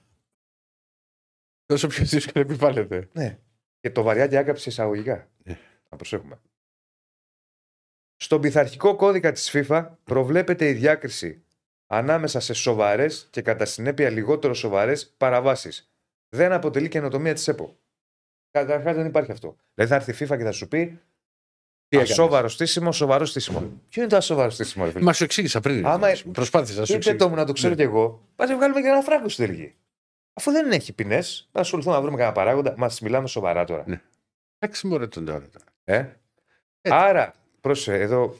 Τόσο 1.64 1.86
πιο 1.86 2.04
δύσκολο 2.04 2.44
επιβάλλεται. 2.44 3.08
Ναι. 3.12 3.38
Και 3.80 3.90
το 3.90 4.02
βαριά 4.02 4.26
και 4.28 4.38
άκαψη 4.38 4.68
εισαγωγικά. 4.68 5.30
Ναι. 5.88 5.96
Να 5.96 5.96
προσέχουμε. 5.96 6.40
Στον 8.16 8.40
πειθαρχικό 8.40 8.96
κώδικα 8.96 9.32
της 9.32 9.50
FIFA 9.54 9.88
προβλέπεται 10.04 10.68
η 10.68 10.72
διάκριση 10.72 11.44
ανάμεσα 11.86 12.40
σε 12.40 12.52
σοβαρές 12.52 13.28
και 13.30 13.42
κατά 13.42 13.64
συνέπεια 13.64 14.10
λιγότερο 14.10 14.54
σοβαρές 14.54 15.08
παραβάσεις. 15.16 15.90
Δεν 16.28 16.52
αποτελεί 16.52 16.88
καινοτομία 16.88 17.34
της 17.34 17.48
ΕΠΟ. 17.48 17.78
Καταρχάς 18.50 18.94
δεν 18.96 19.06
υπάρχει 19.06 19.30
αυτό. 19.30 19.56
Δηλαδή 19.74 19.92
θα 19.92 19.98
έρθει 20.10 20.24
η 20.24 20.26
FIFA 20.28 20.36
και 20.38 20.44
θα 20.44 20.52
σου 20.52 20.68
πει 20.68 20.86
Τι 20.86 21.96
έκανες; 21.96 22.10
ασόβαρο 22.10 22.48
στήσιμο, 22.48 22.92
σοβαρό 22.92 23.24
στήσιμο. 23.24 23.60
Ποιο 23.88 24.02
είναι 24.02 24.10
το 24.10 24.16
ασόβαρο 24.16 24.50
στήσιμο, 24.50 24.84
ρε 24.84 24.90
φίλε; 24.90 25.04
Μα 25.04 25.12
σου 25.12 25.24
εξήγησα 25.24 25.60
πριν. 25.60 25.86
Άμα- 25.86 26.08
Προσπάθησα 26.32 26.78
να 26.80 26.84
σου 26.84 26.92
Είπε 26.92 27.00
εξήγησα. 27.00 27.16
το 27.24 27.28
μου 27.28 27.34
να 27.34 27.44
το 27.44 27.52
ξέρω 27.52 27.70
Ναι. 27.70 27.76
κι 27.76 27.82
εγώ. 27.82 28.28
Πας 28.36 28.48
να 28.48 28.56
βγάλουμε 28.56 28.80
και 28.80 28.86
ένα 28.86 29.00
φράγκο 29.02 29.28
στην 29.28 29.46
τελική. 29.46 29.74
Αφού 30.32 30.50
δεν 30.50 30.72
έχει 30.72 30.92
ποινές, 30.92 31.48
θα 31.52 31.60
ασχοληθούμε 31.60 31.94
να 31.94 32.00
βρούμε 32.00 32.16
κανένα 32.16 32.34
παράγοντα. 32.34 32.74
Μα 32.76 32.90
μιλάμε 33.02 33.28
σοβαρά 33.28 33.64
τώρα. 33.64 33.84
Ναι. 33.86 34.00
Εντάξει, 34.58 34.86
μωρέ 34.86 35.06
τον 35.06 35.24
τώρα. 35.24 35.48
Ε; 35.90 35.98
Έτσι. 36.80 36.98
Άρα, 36.98 37.34
πρόσεχε, 37.60 37.98
εδώ, 38.00 38.38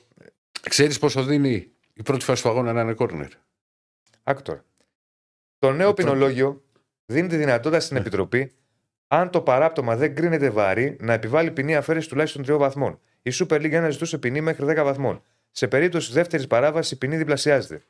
Ξέρεις 0.69 0.99
πόσο 0.99 1.25
δίνει 1.25 1.71
η 1.93 2.03
πρώτη 2.03 2.25
φάση 2.25 2.43
του 2.43 2.49
αγώνα 2.49 2.73
να 2.73 2.81
είναι 2.81 2.93
κόρνερ. 2.93 3.29
άκου 4.23 4.43
τώρα. 4.43 4.65
Το 5.59 5.73
νέο 5.73 5.89
Το 5.89 5.95
ποινολόγιο 5.95 6.63
δίνει 7.07 7.29
τη 7.29 7.37
δυνατότητα 7.37 7.81
στην 7.81 7.95
Ναι. 7.97 8.01
Επιτροπή, 8.01 8.53
αν 9.09 9.31
το 9.31 9.41
παράπτωμα 9.41 9.97
δεν 9.97 10.15
κρίνεται 10.15 10.51
βαρύ, 10.51 10.97
να 11.01 11.13
επιβάλλει 11.13 11.51
ποινή 11.51 11.77
αφαίρεση 11.77 12.09
τουλάχιστον 12.09 12.43
τριών 12.43 12.59
βαθμών. 12.59 13.01
Η 13.23 13.31
Super 13.35 13.61
League 13.61 13.85
1 13.87 13.89
ζητούσε 13.91 14.19
ποινή 14.19 14.41
μέχρι 14.41 14.65
10 14.69 14.83
βαθμών. 14.85 15.23
Σε 15.51 15.69
περίπτωση 15.69 16.13
δεύτερης 16.13 16.47
παράβασης, 16.47 16.93
η 16.93 16.99
ποινή 16.99 17.17
διπλασιάζεται. 17.17 17.83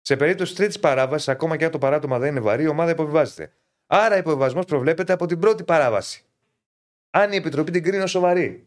Σε 0.00 0.16
περίπτωση 0.16 0.54
τρίτης 0.54 0.78
παράβασης, 0.78 1.28
ακόμα 1.28 1.56
και 1.56 1.64
αν 1.64 1.70
το 1.70 1.78
παράπτωμα 1.78 2.18
δεν 2.18 2.30
είναι 2.30 2.40
βαρύ, 2.40 2.62
η 2.62 2.66
ομάδα 2.66 2.90
υποβιβάζεται. 2.90 3.52
Άρα, 3.86 4.16
υποβιβασμός 4.16 4.64
προβλέπεται 4.64 5.12
από 5.12 5.26
την 5.26 5.38
πρώτη 5.38 5.64
παράβαση. 5.64 6.24
Αν 7.10 7.32
η 7.32 7.36
Επιτροπή 7.36 7.70
την 7.70 7.82
κρίνει 7.82 8.02
ως 8.02 8.10
σοβαρή. 8.10 8.66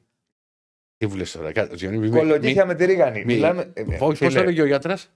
Τι 0.97 1.05
βουλε 1.07 1.23
τώρα. 1.23 1.51
Κάτσε, 1.51 1.75
Διονύη, 1.75 1.99
μη- 1.99 2.09
Κολοκύθια 2.09 2.65
με 2.65 2.75
τη 2.75 2.85
ρίγανη. 2.85 3.17
μη- 3.19 3.25
Μιλάμε. 3.25 3.71
ε, 3.73 3.81
ε, 3.81 3.83
Όχι, 3.83 3.97
πώς 3.97 4.17
φίλε, 4.17 4.29
το 4.31 4.39
έλεγε 4.39 4.61
ο 4.61 4.65
γιατράς; 4.65 5.09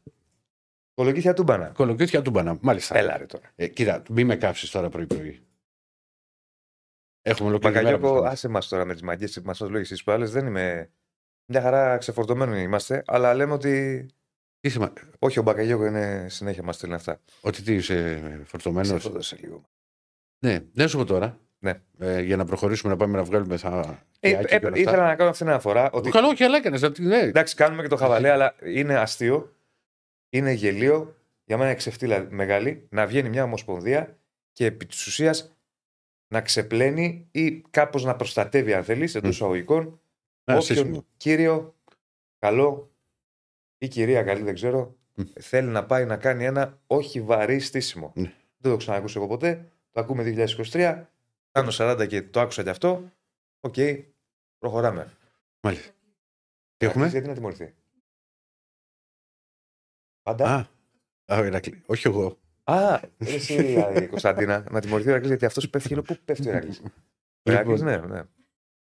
Κολοκύθια 0.94 1.34
τούμπανα. 1.34 1.70
Κολοκύθια 1.70 2.22
του 2.22 2.30
μπανα. 2.30 2.58
Μάλιστα. 2.62 2.98
Έλα 2.98 3.18
ρε 3.18 3.26
τώρα. 3.26 3.52
Ε, 3.56 3.68
κοίτα, 3.68 4.04
μη 4.10 4.24
με 4.24 4.36
κάψεις 4.36 4.70
τώρα 4.72 4.90
πρωί-πρωί. 4.90 5.44
Έχουμε 7.22 7.50
ολόκληρη 7.50 7.76
μέρα 7.76 7.88
Μπακαλιόκο, 7.88 8.14
μπροστά 8.14 8.30
μας. 8.30 8.34
άσε 8.38 8.48
μας 8.48 8.68
τώρα 8.68 8.86
με 8.86 8.94
τις 8.94 9.02
μαγκέ 9.02 9.28
που 9.28 9.42
μα 9.60 9.68
λόγισε 9.70 9.96
τι 9.96 10.04
προάλλε. 10.04 10.26
Δεν 10.26 10.46
είμαι. 10.46 10.90
Μια 11.52 11.62
χαρά 11.62 11.98
ξεφορτωμένοι 11.98 12.62
είμαστε, 12.62 13.04
αλλά 13.06 13.34
λέμε 13.34 13.54
ότι. 13.54 14.06
Τι 14.60 14.70
σημα- 14.70 14.94
Όχι, 15.20 15.40
ο 15.40 15.42
Μπακαλιόκο 15.42 15.86
είναι 15.86 16.26
συνέχεια 16.30 16.64
μας 16.64 16.76
στέλνει 16.76 16.96
αυτά. 16.96 17.22
Ότι 17.42 17.62
τι 17.62 17.74
είσαι 17.74 18.22
φορτωμένος; 18.46 18.88
Ξεφορτώσε 18.90 19.38
λίγο. 19.42 19.64
Ναι, 20.46 20.60
δεν 20.74 20.88
σου 20.88 20.98
πω 20.98 21.06
τώρα. 21.06 21.40
Ναι. 21.60 21.82
Ε, 22.00 22.22
για 22.22 22.36
να 22.38 22.46
προχωρήσουμε 22.46 22.92
να 22.92 22.98
πάμε 22.98 23.18
να 23.18 23.24
βγάλουμε 23.24 23.58
θα. 23.58 24.04
Ε, 24.20 24.30
θεάκι 24.30 24.54
ε, 24.54 24.60
και 24.60 24.66
όλα 24.66 24.68
αυτά. 24.76 24.80
ήθελα 24.90 25.08
να 25.08 25.16
κάνω 25.16 25.30
αυτή 25.30 25.44
την 25.44 25.52
αναφορά. 25.52 25.90
Ότι, 25.92 26.10
Καλό, 26.10 26.28
όχι, 26.28 26.44
αλλά 26.44 26.58
έκανες. 26.58 27.00
Ναι. 27.00 27.18
εντάξει, 27.18 27.56
κάνουμε 27.56 27.82
και 27.82 27.88
το 27.88 27.96
χαβαλέ, 27.96 28.30
αλλά 28.32 28.56
είναι 28.64 28.96
αστείο. 28.98 29.54
Είναι 30.30 30.52
γελίο. 30.52 31.16
Για 31.46 31.58
μένα 31.58 31.70
είναι 31.70 31.78
ξεφτύλα 31.78 32.28
μεγάλη 32.30 32.88
να 32.90 33.06
βγαίνει 33.06 33.30
μια 33.30 33.44
ομοσπονδία 33.44 34.18
και 34.54 34.66
επί 34.66 34.86
της 34.86 35.06
ουσίας 35.08 35.56
να 36.28 36.42
ξεπλένει 36.42 37.28
ή 37.32 37.62
κάπως 37.70 38.04
να 38.04 38.16
προστατεύει, 38.16 38.74
αν 38.74 38.84
θέλεις, 38.84 39.16
εντός 39.16 39.28
Μμ. 39.30 39.32
εισαγωγικών, 39.32 39.82
Ένα 40.44 40.58
όποιον 40.58 40.62
σύστημα. 40.78 41.04
κύριο 41.18 41.76
καλό 42.40 42.92
ή 43.78 43.88
κυρία 43.88 44.24
καλή, 44.24 44.42
δεν 44.44 44.54
ξέρω, 44.54 44.96
Μμ. 45.14 45.24
θέλει 45.40 45.68
να 45.68 45.86
πάει 45.86 46.06
να 46.06 46.18
κάνει 46.18 46.46
ένα 46.46 46.80
όχι 46.88 47.22
βαρύ 47.22 47.60
στήσιμο. 47.60 48.12
Ναι. 48.16 48.34
Δεν 48.58 48.72
το 48.72 48.78
ξανακούσω 48.78 49.20
εγώ 49.20 49.28
ποτέ. 49.28 49.66
Το 49.92 50.00
ακούμε 50.00 50.24
2023. 50.72 51.02
Κάνω 51.52 51.70
40 51.74 52.06
και 52.10 52.22
το 52.24 52.40
άκουσα 52.40 52.64
κι 52.64 52.70
αυτό. 52.70 53.12
Οκ, 53.60 53.76
προχωράμε. 54.58 55.18
Μάλιστα. 55.62 55.94
Τι 56.78 56.86
έχουμε; 56.86 57.08
Γιατί 57.08 57.28
να 57.28 57.34
τιμωρηθεί. 57.34 57.74
Πάντα. 60.22 60.46
Α, 60.56 60.68
α, 61.36 61.40
ο 61.40 61.44
Ηρακλή. 61.44 61.84
Όχι 61.86 62.08
εγώ. 62.08 62.38
Α, 62.64 63.00
εσύ 63.18 63.74
η 63.96 64.08
Κωνσταντίνα, 64.08 64.66
να 64.72 64.80
τιμωρηθεί 64.80 65.08
ο 65.08 65.12
Ηρακλή 65.12 65.28
γιατί 65.28 65.46
αυτός 65.46 65.70
πέφτει. 65.70 65.94
Λέω, 65.94 66.04
Πού 66.04 66.18
πέφτει 66.26 66.48
ο 66.48 66.52
Ηρακλή. 66.52 66.78
Ο 67.44 67.52
Ηρακλής, 67.52 67.80
Λοιπόν, 67.80 67.94
ναι, 67.94 68.08
ναι. 68.08 68.14
να 68.22 68.30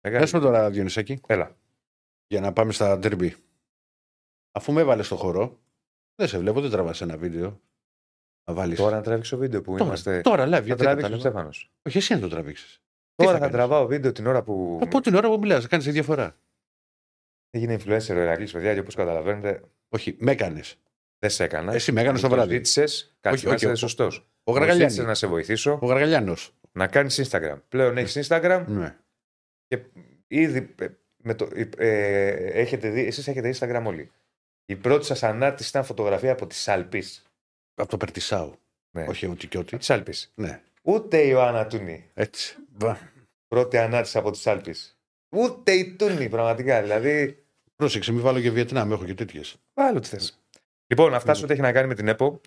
Μεγάλη. 0.00 0.26
σου 0.26 0.32
πω 0.32 0.38
τώρα, 0.40 0.70
Διονυσάκη, 0.70 1.20
Έλα. 1.26 1.56
για 2.26 2.40
να 2.40 2.52
πάμε 2.52 2.72
στα 2.72 2.98
derby. 3.02 3.30
Αφού 4.52 4.72
με 4.72 4.80
έβαλες 4.80 5.06
στο 5.06 5.16
χώρο, 5.16 5.58
δεν 6.14 6.28
σε 6.28 6.38
βλέπω, 6.38 6.60
δεν 6.60 6.70
τραβάς 6.70 7.00
ένα 7.00 7.16
βίντεο. 7.16 7.60
Να 8.46 8.54
βάλεις. 8.54 8.78
Τώρα 8.78 8.96
να 8.96 9.02
τραβήξω 9.02 9.36
βίντεο 9.36 9.60
που 9.62 9.70
τώρα, 9.72 9.84
είμαστε. 9.84 10.20
τώρα 10.20 10.44
live, 10.46 10.50
Θα 10.50 10.58
γιατί 10.60 10.82
τραβήξει 10.82 11.12
ο 11.12 11.16
κατάλαβα. 11.16 11.20
Στέφανος. 11.20 11.70
Όχι, 11.88 11.98
εσύ 11.98 12.14
να 12.14 12.20
το 12.20 12.28
τραβήξεις. 12.28 12.80
Τώρα 13.14 13.30
θα 13.30 13.36
θα 13.38 13.42
κάνεις; 13.44 13.56
τραβάω 13.56 13.86
βίντεο 13.86 14.12
την 14.12 14.26
ώρα 14.26 14.42
που. 14.42 14.78
Από 14.82 15.00
την 15.00 15.14
ώρα 15.14 15.28
που 15.28 15.38
μιλάς, 15.38 15.66
κάνεις 15.66 15.84
τη 15.84 15.90
διαφορά. 15.90 16.36
Έγινε 17.50 17.74
influencer 17.74 18.10
ο 18.10 18.18
Ηρακλή, 18.20 18.50
παιδιά, 18.50 18.74
και 18.74 18.80
όπως 18.80 18.94
καταλαβαίνετε, 18.94 19.62
Όχι, 19.88 20.16
με 20.18 20.30
έκανες. 20.30 20.76
δεν 21.18 21.30
σε 21.30 21.44
έκανα. 21.44 21.72
Εσύ 21.74 21.92
με 21.92 22.00
έκανες 22.00 22.20
το 22.20 22.28
Μου 22.28 22.34
βράδυ. 22.34 22.54
Ζήτησε, 22.54 22.84
κάτι 23.20 23.36
Όχι, 23.36 23.46
να 23.46 23.52
όχι, 23.54 23.64
είσαι 23.64 23.72
ο- 23.72 23.76
σωστός. 23.76 24.16
Ο 24.44 24.52
Ζήτησε 24.52 24.72
Γαργαλιάνο. 24.72 25.08
να 25.08 25.14
σε 25.14 25.26
βοηθήσω 25.26 25.78
Ο 25.82 25.86
Γαργαλιάνος. 25.86 26.54
να 26.72 26.86
κάνεις 26.86 27.28
Instagram. 27.30 27.56
Πλέον 27.68 27.96
έχεις 27.96 28.28
Instagram 28.28 28.64
Ναι. 28.66 28.96
και 29.66 29.82
ήδη 30.26 30.74
ε, 30.80 30.86
με 31.16 31.34
το, 31.34 31.48
ε, 31.76 32.28
έχετε 32.60 32.90
δει, 32.90 33.06
εσείς 33.06 33.28
έχετε 33.28 33.54
Instagram 33.58 33.82
όλοι. 33.86 34.10
Η 34.66 34.76
πρώτη 34.76 35.04
σας 35.04 35.22
ανάρτηση 35.22 35.68
ήταν 35.68 35.84
φωτογραφία 35.84 36.32
από 36.32 36.46
τη 36.46 36.54
Σάλπη. 36.54 37.04
Από 37.76 37.90
το 37.90 37.96
Περτισάου. 37.96 38.58
Ναι. 38.90 39.04
Όχι 39.08 39.26
ότι 39.26 39.46
και 39.46 39.58
ότι. 39.58 39.76
Τη 39.76 39.84
Σάλπη. 39.84 40.14
Ναι. 40.34 40.60
Ούτε 40.82 41.22
η 41.22 41.28
Ιωάννα 41.30 41.66
Τούνη. 41.66 42.10
Έτσι. 42.14 42.56
Μπα. 42.68 42.96
Πρώτη 43.48 43.76
ανάρτηση 43.76 44.18
από 44.18 44.30
τη 44.30 44.38
Σάλπη. 44.38 44.74
Ούτε 45.28 45.72
η 45.72 45.94
Τούνη, 45.94 46.28
πραγματικά. 46.28 46.82
Δηλαδή. 46.82 47.44
Πρόσεξε, 47.76 48.12
μην 48.12 48.22
βάλω 48.22 48.40
και 48.40 48.50
Βιετνάμ, 48.50 48.92
έχω 48.92 49.04
και 49.04 49.14
τέτοιες. 49.14 49.56
Βάλω 49.74 50.00
τις 50.00 50.08
θες. 50.08 50.40
Λοιπόν, 50.86 51.10
να 51.10 51.20
φτάσω 51.20 51.44
ότι 51.44 51.52
έχει 51.52 51.62
να 51.62 51.72
κάνει 51.72 51.86
με 51.86 51.94
την 51.94 52.08
ΕΠΟ 52.08 52.40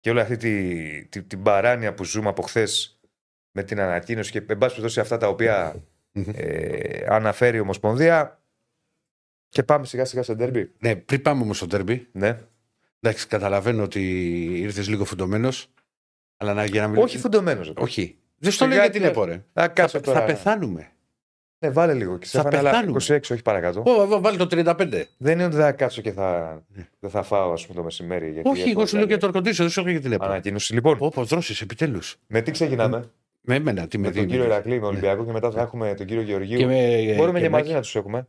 και 0.00 0.10
όλη 0.10 0.20
αυτή 0.20 0.36
τη, 0.36 1.04
τη, 1.04 1.22
την 1.22 1.42
παράνοια 1.42 1.94
που 1.94 2.04
ζούμε 2.04 2.28
από 2.28 2.42
χθες 2.42 2.98
με 3.50 3.62
την 3.62 3.80
ανακοίνωση 3.80 4.30
και 4.30 4.38
εν 4.38 4.58
πάση 4.58 4.74
περιπτώσει 4.74 5.00
αυτά 5.00 5.16
τα 5.16 5.28
οποία 5.28 5.82
ε, 6.12 7.06
αναφέρει 7.08 7.56
η 7.56 7.60
Ομοσπονδία. 7.60 8.42
Και 9.48 9.62
πάμε 9.62 9.86
σιγά 9.86 10.04
σιγά 10.04 10.22
στο 10.22 10.34
ντέρμπι. 10.34 10.72
Ναι, 10.78 10.96
πριν 10.96 11.22
πάμε 11.22 11.42
όμως 11.42 11.56
στο 11.56 11.66
ντέρμπι. 11.66 12.08
Ναι. 12.12 12.38
Εντάξει, 13.06 13.26
καταλαβαίνω 13.26 13.82
ότι 13.82 14.00
ήρθες 14.60 14.88
λίγο 14.88 15.04
φουντωμένος. 15.04 15.66
Αλλά 16.36 16.54
να, 16.54 16.64
για 16.64 16.80
να 16.82 16.88
μην... 16.88 17.02
Όχι 17.02 17.18
φουντωμένος. 17.18 17.72
Όχι. 17.76 18.16
Δεν 18.38 18.52
στο 18.52 18.64
λέω 18.64 18.72
Σιγά 18.74 18.84
γιατί 18.84 18.98
και- 18.98 19.04
είναι 19.04 19.14
πόρε. 19.14 19.32
Θα, 19.52 19.62
Θα, 19.62 19.68
κάτσω 19.68 20.00
τώρα. 20.00 20.20
θα 20.20 20.24
πεθάνουμε. 20.26 20.88
Ναι, 21.58 21.70
βάλε 21.70 21.94
λίγο. 21.94 22.18
Και 22.18 22.26
Θα 22.26 22.40
Στέφανε, 22.40 22.56
αλλά 22.58 22.70
πεθάνουμε. 22.70 23.00
26, 23.08 23.18
όχι 23.30 23.42
παρακάτω. 23.42 23.82
Ω, 23.86 23.90
ω, 24.14 24.20
βάλει 24.20 24.36
το 24.36 24.46
35. 24.50 25.02
Δεν 25.16 25.32
είναι 25.32 25.44
ότι 25.44 25.56
θα 25.56 25.72
κάτσω 25.72 26.00
και 26.02 26.12
θα, 26.12 26.62
Ναι. 26.68 26.88
δεν 27.00 27.10
θα 27.10 27.22
φάω 27.22 27.52
ας 27.52 27.62
πούμε, 27.66 27.78
το 27.78 27.84
μεσημέρι. 27.84 28.30
Γιατί 28.30 28.48
Όχι, 28.48 28.60
έχω 28.60 28.70
εγώ 28.70 28.86
σου 28.86 28.94
λέω 28.96 29.04
άλλη 29.04 29.16
για 29.18 29.30
το 29.30 29.38
air 29.38 29.42
δεν 29.42 29.70
σου 29.70 29.82
λέω 29.82 29.90
για 29.90 30.00
την 30.00 30.12
ΕΠΟ. 30.12 30.24
Ανακοίνωση. 30.24 30.74
Λοιπόν, 30.74 30.96
Όπω 31.00 31.24
δρώσει 31.24 31.58
επιτέλους. 31.62 32.16
με 32.26 32.40
τι 32.40 32.50
ξεκινάμε; 32.50 33.10
Με 33.40 33.54
εμένα, 33.54 33.86
τι 33.86 33.98
με 33.98 34.06
με 34.06 34.12
τον 34.12 34.20
δίνει. 34.20 34.32
κύριο 34.32 34.44
Ηρακλή, 34.44 34.80
με 34.80 34.86
Ολυμπιακό 34.86 35.24
και 35.24 35.32
μετά 35.32 35.50
θα 35.50 35.60
έχουμε 35.60 35.94
τον 35.94 36.06
κύριο 36.06 36.22
Γεωργίου. 36.22 36.58
Και 36.58 36.66
με, 36.66 37.14
Μπορούμε 37.16 37.38
και, 37.38 37.44
και 37.44 37.50
μαζί 37.50 37.68
με- 37.68 37.74
να 37.74 37.80
τους 37.80 37.96
έχουμε. 37.96 38.26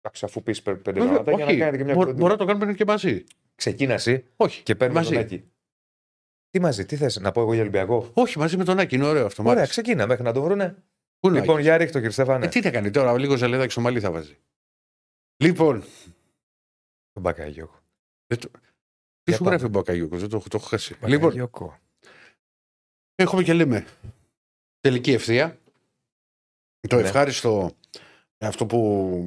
Εντάξει, 0.00 0.24
αφού 0.24 0.42
πεις 0.42 0.62
πέντε 0.62 0.92
Βέβαια, 0.92 1.04
πράγματα 1.08 1.30
για 1.30 1.44
να 1.44 1.50
όχι. 1.50 1.58
κάνετε 1.58 1.76
και 1.76 1.84
μια 1.84 1.94
Μπο- 1.94 2.00
πρώτη. 2.02 2.16
Μπορώ 2.18 2.32
να 2.32 2.38
το 2.38 2.44
κάνουμε 2.44 2.72
και 2.72 2.84
μαζί. 2.86 3.24
Ξεκίνα 3.54 3.94
εσύ 3.94 4.24
Όχι. 4.36 4.62
και 4.62 4.74
παίρνουμε 4.74 5.00
μαζί. 5.00 5.12
τον 5.12 5.22
Άκη. 5.22 5.44
Τι 6.50 6.60
μαζί, 6.60 6.86
τι 6.86 6.96
θες, 6.96 7.16
να 7.20 7.32
πω 7.32 7.40
εγώ 7.40 7.52
για 7.52 7.62
Ολυμπιακό; 7.62 8.10
Όχι, 8.14 8.38
μαζί 8.38 8.56
με 8.56 8.64
τον 8.64 8.78
Άκη, 8.78 8.94
είναι 8.94 9.04
ωραίο 9.06 9.26
αυτό. 9.26 9.42
μ' 9.42 9.46
Ωραία, 9.46 9.58
άρεσε. 9.62 9.80
ξεκίνα 9.80 10.06
μέχρι 10.06 10.22
να 10.22 10.32
τον 10.32 10.42
βρούνε. 10.42 10.68
Πού 11.18 11.28
είναι 11.28 11.38
ο 11.38 11.40
Λοιπόν, 11.40 11.54
Άκης; 11.54 11.66
για 11.66 11.76
ρίχτω 11.76 11.94
κύριε 11.98 12.10
Στέφανε. 12.12 12.44
Ε, 12.44 12.48
τι 12.48 12.62
θα 12.62 12.70
κάνει 12.70 12.90
τώρα, 12.90 13.18
λίγος 13.18 13.38
ζαλέδα 13.38 13.64
και 13.64 13.70
σομαλή 13.72 14.00
θα 14.00 14.10
βάζει. 14.10 14.36
Λοιπόν, 15.36 15.80
Τον 17.12 17.22
Μπακαγιώκο. 17.22 17.80
δεν 18.26 18.38
το- 18.40 18.48
τι 18.50 18.60
Για 19.30 19.34
σου 19.36 19.38
πάμε. 19.42 19.50
γράφει 19.50 19.64
ο 19.64 19.68
Μπακαγιούκο, 19.68 20.16
δεν 20.18 20.28
το, 20.28 20.38
το 20.38 20.56
έχω 20.56 20.66
χάσει. 20.66 20.96
Λοιπόν, 21.06 21.32
Λοιπόν, 21.32 21.78
έχουμε 23.14 23.42
και 23.42 23.52
λέμε 23.52 23.86
τελική 24.80 25.12
ευθεία. 25.12 25.58
Το 26.88 26.96
Ναι. 26.96 27.02
ευχάριστο 27.02 27.76
αυτό 28.38 28.66
που, 28.66 28.78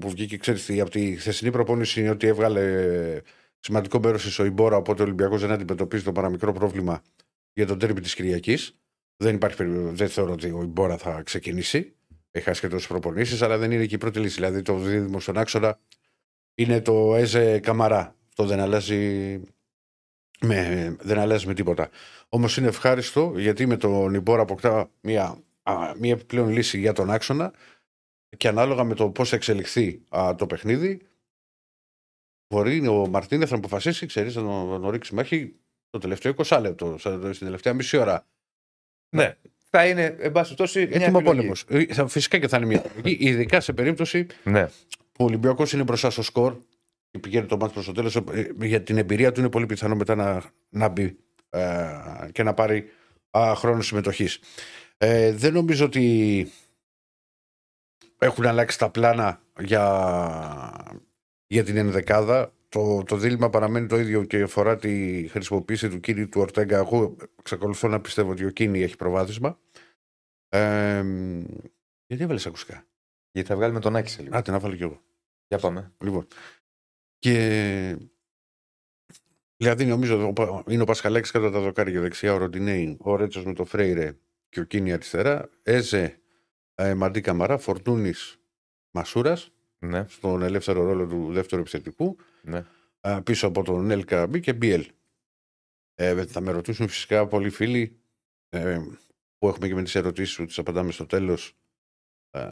που 0.02 0.10
βγήκε, 0.10 0.38
ξέρεις 0.38 0.66
τι, 0.66 0.80
από 0.80 0.90
τη 0.90 1.16
χθεσινή 1.16 1.52
προπόνηση 1.52 2.00
είναι 2.00 2.10
ότι 2.10 2.28
έβγαλε 2.28 3.22
σημαντικό 3.60 4.00
μέρος 4.00 4.24
της 4.24 4.34
Σοϊμπόρα, 4.34 4.76
οπότε 4.78 5.02
ο 5.02 5.06
Ολυμπιακός 5.06 5.42
δεν 5.42 5.52
αντιμετωπίζει 5.52 6.04
το 6.04 6.12
παραμικρό 6.12 6.52
πρόβλημα 6.52 7.02
για 7.54 7.66
τον 7.68 7.80
τέρμι 7.80 8.00
της 8.00 8.16
Κυριακής. 8.16 8.78
Δεν, 9.18 9.36
υπάρχει, 9.36 9.58
περι- 9.58 9.96
δεν 9.96 10.10
θεωρώ 10.10 10.32
ότι 10.32 10.52
ο 10.52 10.62
Ιμπόρα 10.62 10.98
θα 10.98 11.22
ξεκινήσει. 11.22 11.96
Έχει 12.32 12.46
χάσει 12.46 12.62
και 12.62 12.68
τόσε 12.68 12.88
προπονήσεις, 12.88 13.42
αλλά 13.42 13.58
δεν 13.58 13.72
είναι 13.72 13.86
και 13.86 13.96
η 13.96 13.98
πρώτη 13.98 14.20
λύση. 14.20 14.36
Δηλαδή 14.36 14.62
το 14.62 14.78
δίδυμο 14.78 15.20
στον 15.20 15.38
άξονα 15.38 15.80
είναι 16.56 16.82
το 16.82 17.16
Έζε 17.16 17.60
Καμαρά. 17.60 18.16
Αυτό 18.28 18.46
δεν 18.46 18.60
αλλάζει 18.60 19.42
με, 20.42 20.96
δεν 21.00 21.20
αλλάζει 21.20 21.48
με 21.48 21.54
τίποτα. 21.54 21.90
Όμως 22.30 22.58
είναι 22.58 22.68
ευχάριστο 22.68 23.34
γιατί 23.36 23.66
με 23.66 23.78
τον 23.78 24.14
Ιμπόρα 24.14 24.42
αποκτά 24.42 24.90
μια, 25.02 25.44
α, 25.64 25.94
μια 26.00 26.14
επιπλέον 26.14 26.50
λύση 26.50 26.80
για 26.80 26.94
τον 26.94 27.12
άξονα 27.12 27.54
και 28.38 28.48
ανάλογα 28.48 28.84
με 28.84 28.94
το 28.94 29.10
πώς 29.10 29.30
θα 29.30 29.36
εξελιχθεί 29.36 30.04
α, 30.10 30.36
το 30.36 30.46
παιχνίδι, 30.48 31.02
μπορεί 32.50 32.88
ο 32.88 33.08
Μαρτίνεθ 33.08 33.52
να 33.52 33.58
αποφασίσει, 33.58 34.06
ξέρεις, 34.06 34.36
να, 34.36 34.42
τον- 34.42 34.68
να 34.70 34.80
τον 34.80 34.90
ρίξει 34.90 35.16
μάχη 35.16 35.56
το 35.90 35.98
τελευταίο 36.00 36.34
20 36.46 36.60
λεπτό, 36.62 36.96
σαν- 37.00 37.34
στην 37.34 37.46
τελευταία 37.46 37.74
μισή 37.74 37.98
ώρα. 37.98 38.26
ναι. 39.16 39.36
Θα 39.70 39.88
είναι, 39.88 40.16
εν 40.20 40.32
πάση 40.32 40.56
περιπτώσει, 40.56 40.88
μια 40.88 41.02
Έτοιμο 41.02 41.20
επιλογή. 41.22 41.54
πόλεμος. 41.68 42.12
Φυσικά 42.12 42.38
και 42.40 42.48
θα 42.48 42.58
είναι 42.58 42.66
μια 42.66 42.84
επιλογή, 42.86 43.18
ειδικά 43.30 43.60
σε 43.60 43.74
περίπτωση 43.74 44.28
Ναι. 44.44 44.66
που 45.12 45.24
ο 45.24 45.24
Ολυμπιακός 45.24 45.74
είναι 45.74 45.84
μπροστά 45.84 46.10
στο 46.10 46.22
σκορ 46.22 46.58
και 47.12 47.20
πηγαίνει 47.20 47.46
το 47.46 47.58
μάτι 47.58 47.74
προς 47.74 47.86
το 47.86 47.92
τέλος. 47.92 48.18
Για 48.62 48.82
την 48.84 48.98
εμπειρία 48.98 49.32
του 49.32 49.40
είναι 49.40 49.50
πολύ 49.50 49.66
πιθανό 49.66 49.96
μετά 49.96 50.16
να, 50.16 50.44
να 50.70 50.88
μπει 50.88 51.18
ε, 51.50 51.88
και 52.32 52.44
να 52.44 52.54
πάρει 52.54 52.90
α, 53.38 53.54
χρόνο 53.56 53.82
συμμετοχής. 53.82 54.40
Ε, 54.98 55.32
δεν 55.32 55.54
νομίζω 55.54 55.86
ότι 55.86 56.48
έχουν 58.18 58.46
αλλάξει 58.46 58.78
τα 58.80 58.90
πλάνα 58.90 59.42
για, 59.60 59.84
για 61.48 61.64
την 61.64 61.78
ενδεκάδα. 61.78 62.52
Το, 62.70 63.04
το 63.04 63.16
δίλημα 63.18 63.50
παραμένει 63.50 63.88
το 63.88 63.98
ίδιο 64.00 64.24
και 64.24 64.42
αφορά 64.42 64.76
τη 64.78 65.28
χρησιμοποίηση 65.28 65.90
του 65.90 66.00
Κίνη 66.00 66.28
του 66.28 66.42
Ορτέγκα. 66.42 66.78
Εγώ 66.78 67.16
εξακολουθώ 67.40 67.88
να 67.88 68.02
πιστεύω 68.02 68.32
ότι 68.32 68.46
ο 68.46 68.50
Κίνη 68.50 68.82
έχει 68.82 68.96
προβάδισμα. 68.96 69.60
Ε, 70.50 71.04
γιατί 72.08 72.24
έβαλες 72.24 72.46
ακουστικά; 72.46 72.86
Γιατί 73.32 73.48
θα 73.50 73.56
βγάλουμε 73.56 73.80
τον 73.80 73.96
Άκη 73.96 74.10
σε 74.10 74.22
λίγο. 74.22 74.38
Άτε 74.38 74.52
να 74.52 74.60
βάλω 74.60 74.76
κι 74.76 74.84
εγώ. 74.84 75.02
Για 75.48 75.58
πάμε. 75.60 75.94
Λοιπόν. 76.04 76.28
Και. 77.20 77.98
Δηλαδή, 79.58 79.86
νομίζω 79.86 80.34
ο- 80.38 80.64
είναι 80.68 80.82
ο 80.82 80.86
Πασχαλάκης 80.86 81.32
κάτω 81.32 81.46
από 81.46 81.56
τα 81.56 81.62
δοκάρια 81.62 82.02
δεξιά, 82.02 82.34
ο 82.34 82.38
Ροντινέιν, 82.38 82.98
ο 83.00 83.16
Ρέτσος 83.16 83.46
με 83.46 83.54
το 83.54 83.66
Φρέιρε 83.66 84.18
και 84.50 84.60
ο 84.60 84.64
Κίνη 84.64 84.94
αριστερά. 84.94 85.50
Έζε 85.64 86.20
ε, 86.76 86.94
Μαντί 86.94 87.22
Καμαρά, 87.22 87.58
Φορτούνης 87.58 88.40
Μασούρας, 88.92 89.52
Ναι, 89.80 90.06
στον 90.08 90.42
ελεύθερο 90.42 90.84
ρόλο 90.84 91.08
του 91.08 91.32
δεύτερου 91.34 91.62
επιθετικού, 91.62 92.18
ναι. 92.42 92.66
ε, 93.02 93.20
πίσω 93.24 93.48
από 93.48 93.64
τον 93.64 93.92
Ελ 93.92 94.04
Καραμπή 94.06 94.40
και 94.40 94.54
Μπιέλ. 94.54 94.86
Ε, 95.96 96.26
θα 96.26 96.42
με 96.42 96.52
ρωτήσουν 96.52 96.88
φυσικά 96.88 97.28
πολλοί 97.28 97.50
φίλοι 97.50 98.00
ε, 98.50 98.80
που 99.38 99.48
έχουμε 99.48 99.68
και 99.68 99.76
με 99.76 99.84
τις 99.84 99.96
ερωτήσεις 99.96 100.36
που 100.36 100.46
τις 100.46 100.58
απαντάμε 100.58 100.92
στο 100.92 101.06
τέλος. 101.06 101.58
Ε, 102.32 102.50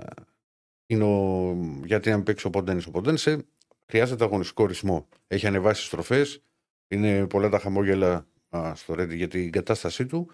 είναι 0.86 1.03
ο, 1.03 1.53
γιατί 1.86 2.10
να 2.10 2.15
μην 2.15 2.25
παίξει 2.25 2.48
ο 2.48 2.50
Ποντένσε. 2.50 2.88
Ο 2.89 2.91
Ποντένσε 2.91 3.46
χρειάζεται 3.86 4.24
αγωνιστικό 4.24 4.65
ρυθμό. 4.65 5.08
Έχει 5.27 5.48
ανεβάσει 5.48 5.86
στροφές. 5.86 6.41
Είναι 6.88 7.27
πολλά 7.27 7.50
τα 7.50 7.60
χαμόγελα 7.60 8.27
α, 8.50 8.75
στο 8.75 8.94
Ρέντι 8.94 9.15
για 9.15 9.27
την 9.27 9.51
κατάστασή 9.51 10.05
του. 10.05 10.29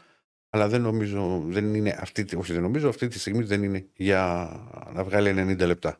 Αλλά 0.50 0.67
δεν 0.67 0.81
νομίζω, 0.81 1.43
δεν 1.45 1.74
είναι 1.75 1.98
αυτή, 2.00 2.24
τη- 2.25 2.36
όχι 2.36 2.53
δεν 2.53 2.62
νομίζω, 2.62 2.89
αυτή 2.89 3.07
τη 3.07 3.19
στιγμή 3.19 3.43
δεν 3.43 3.63
είναι 3.63 3.88
για 3.93 4.50
να 4.93 5.03
βγάλει 5.03 5.29
90 5.29 5.65
λεπτά. 5.65 6.00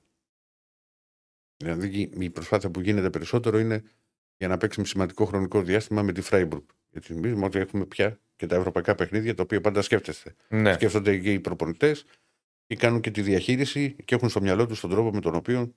Δηλαδή 1.64 2.10
η 2.18 2.30
προσπάθεια 2.30 2.72
που 2.72 2.82
γίνεται 2.82 3.10
περισσότερο 3.10 3.60
είναι 3.60 3.84
για 4.38 4.48
να 4.48 4.58
παίξει 4.58 4.80
με 4.80 4.86
σημαντικό 4.86 5.26
χρονικό 5.26 5.62
διάστημα 5.62 6.02
με 6.02 6.12
τη 6.12 6.22
Φράιμπουργκ. 6.22 6.64
Γιατί 6.90 7.08
θυμίζουμε 7.14 7.46
ότι 7.46 7.60
έχουμε 7.60 7.86
πια 7.86 8.20
και 8.36 8.46
τα 8.46 8.56
ευρωπαϊκά 8.56 8.96
παιχνίδια 8.96 9.36
τα 9.36 9.44
οποία 9.44 9.62
πάντα 9.62 9.82
σκέφτεστε. 9.82 10.36
ναι. 10.50 10.74
Σκέφτονται 10.74 11.18
και 11.18 11.34
οι 11.34 11.40
προπονητές 11.40 12.06
και 12.68 12.76
κάνουν 12.76 13.02
και 13.02 13.12
τη 13.12 13.22
διαχείριση 13.22 13.96
και 14.06 14.16
έχουν 14.16 14.30
στο 14.30 14.42
μυαλό 14.42 14.66
τους 14.66 14.80
τον 14.80 14.90
τρόπο 14.90 15.12
με 15.12 15.22
τον 15.22 15.36
οποίο 15.36 15.74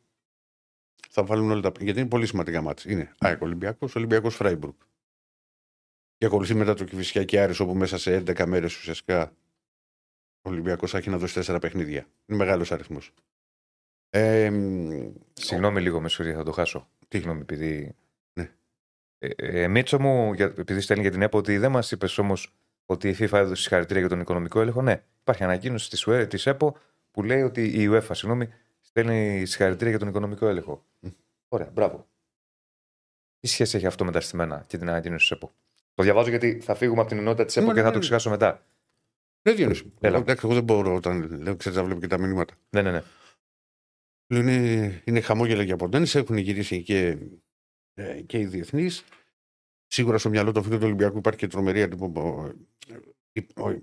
θα 1.10 1.24
βάλουν 1.24 1.50
όλα 1.50 1.60
τα. 1.60 1.72
Γιατί 1.80 2.00
είναι 2.00 2.08
πολύ 2.08 2.26
σημαντικά 2.26 2.62
μάτια. 2.62 2.92
Είναι 2.92 3.14
ΑΕΚ 3.18 3.42
Ολυμπιακός, 3.42 3.94
Ολυμπιακός 3.94 4.34
Φράιμπουργκ. 4.34 4.74
Και 6.16 6.26
ακολουθεί 6.26 6.54
μετά 6.54 6.74
το 6.74 6.84
Κυφυσιά 6.84 7.42
Άρης 7.42 7.60
όπου 7.60 7.74
μέσα 7.74 7.98
σε 7.98 8.16
11 8.16 8.46
μέρες 8.46 8.76
ουσιαστικά 8.76 9.32
ο 10.42 10.50
Ολυμπιακός 10.50 10.90
θα 10.90 10.98
έχει 10.98 11.10
να 11.10 11.18
δώσει 11.18 11.40
4 11.46 11.58
παιχνίδια. 11.60 12.06
Είναι 12.26 12.38
μεγάλος 12.38 12.72
αριθμός. 12.72 13.12
Ε, 14.16 14.50
μ, 14.50 15.12
Συγγνώμη 15.32 15.80
λίγο, 15.80 16.00
με 16.00 16.08
συγχωρείτε, 16.08 16.36
θα 16.36 16.44
το 16.44 16.52
χάσω. 16.52 16.88
Τι; 17.08 17.16
Συγγνώμη, 17.16 17.40
επειδή. 17.40 17.94
Ναι. 18.32 18.50
Ε, 19.18 19.28
ε, 19.36 19.68
Μίτσο 19.68 20.00
μου, 20.00 20.32
για, 20.32 20.44
επειδή 20.44 20.80
στέλνει 20.80 21.02
για 21.02 21.10
την 21.10 21.22
ΕΠΟ, 21.22 21.38
ότι 21.38 21.58
δεν 21.58 21.70
μας 21.70 21.92
είπες 21.92 22.18
όμως 22.18 22.54
ότι 22.86 23.08
η 23.08 23.16
FIFA 23.18 23.32
έδωσε 23.32 23.62
συγχαρητήρια 23.62 24.00
για 24.00 24.08
τον 24.08 24.20
οικονομικό 24.20 24.60
έλεγχο. 24.60 24.82
Ναι, 24.82 25.02
υπάρχει 25.20 25.44
ανακοίνωση 25.44 25.90
της 25.90 26.06
ΟΕ, 26.06 26.26
της 26.26 26.46
ΕΠΟ 26.46 26.76
που 27.10 27.22
λέει 27.22 27.42
ότι 27.42 27.82
η 27.82 27.88
UEFA, 27.90 28.10
συγγνώμη, 28.10 28.48
στέλνει 28.80 29.46
συγχαρητήρια 29.46 29.90
για 29.90 29.98
τον 29.98 30.08
οικονομικό 30.08 30.48
έλεγχο. 30.48 30.84
Μμ. 31.00 31.08
Ωραία, 31.48 31.70
μπράβο. 31.72 32.06
Τι 33.40 33.46
σχέση 33.46 33.76
έχει 33.76 33.86
αυτό 33.86 34.04
με 34.04 34.12
τα 34.12 34.20
στημένα 34.20 34.64
και 34.66 34.78
την 34.78 34.88
ανακοίνωση 34.88 35.28
της 35.28 35.36
ΕΠΟ. 35.36 35.52
Το 35.94 36.02
διαβάζω 36.02 36.28
γιατί 36.28 36.60
θα 36.60 36.74
φύγουμε 36.74 37.00
από 37.00 37.08
την 37.08 37.18
ενότητα 37.18 37.44
της 37.44 37.56
ΕΠΟ 37.56 37.66
Ναι, 37.66 37.72
και 37.72 37.78
ναι, 37.78 37.84
θα 37.84 37.90
το 37.90 37.98
ναι. 37.98 38.02
ξεχάσω 38.04 38.30
μετά. 38.30 38.62
Δεν 39.42 39.56
Διονύση. 39.56 39.92
Έλα. 40.00 40.18
Εντάξει, 40.18 40.46
εγώ 40.46 40.54
δεν 40.54 40.64
μπορώ 40.64 40.94
όταν 40.94 41.40
λέω, 41.42 41.56
ξέρεις, 41.56 41.78
να 41.78 41.84
βλέπω 41.84 42.00
και 42.00 42.06
τα 42.06 42.18
μηνύματα. 42.18 42.54
Ναι, 42.70 42.82
ναι, 42.82 42.90
ναι. 42.90 43.02
Λέω, 44.32 44.40
Είναι, 44.42 45.02
είναι 45.06 45.20
χαμόγελα 45.20 45.62
για 45.62 45.76
ποντένσε, 45.76 46.18
έχουν 46.18 46.36
γυρίσει 46.36 46.82
και, 46.82 47.18
ε, 47.94 48.22
και 48.22 48.38
οι 48.38 48.46
διεθνείς. 48.46 49.04
Σίγουρα 49.86 50.18
στο 50.18 50.28
μυαλό 50.28 50.52
των 50.52 50.62
φίλων 50.62 50.78
του 50.78 50.86
Ολυμπιακού 50.86 51.18
υπάρχει 51.18 51.38
και 51.38 51.46
τρομερή 51.46 51.82
αντιπο- 51.82 52.52
ε, 53.32 53.40
ο- 53.60 53.82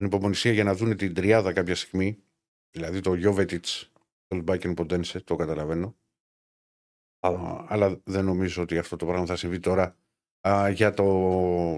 ανυπομονησία 0.00 0.52
για 0.52 0.64
να 0.64 0.74
δουν 0.74 0.96
την 0.96 1.14
τριάδα 1.14 1.52
κάποια 1.52 1.74
στιγμή. 1.74 2.22
Δηλαδή 2.70 3.00
το 3.00 3.14
Γιώβετιτς, 3.14 3.92
το 4.26 4.36
Λμπάκεν 4.36 4.74
Ποντένσε, 4.74 5.20
το 5.20 5.36
καταλαβαίνω. 5.36 5.96
Α, 7.20 7.64
αλλά 7.68 8.00
δεν 8.04 8.24
νομίζω 8.24 8.62
ότι 8.62 8.78
αυτό 8.78 8.96
το 8.96 9.06
πράγμα 9.06 9.26
θα 9.26 9.36
συμβεί 9.36 9.58
τώρα 9.60 9.96
α, 10.48 10.68
για 10.70 10.94
το 10.94 11.04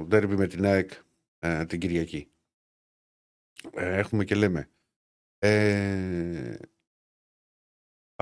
ντέρμπι 0.09 0.37
με 0.37 0.47
την 0.47 0.65
ΑΕΚ 0.65 0.91
ε, 1.39 1.65
την 1.67 1.81
Κυριακή. 1.81 2.31
Ε, 3.73 3.99
έχουμε 3.99 4.25
και 4.25 4.35
λέμε. 4.35 4.71
Ε, 5.39 6.57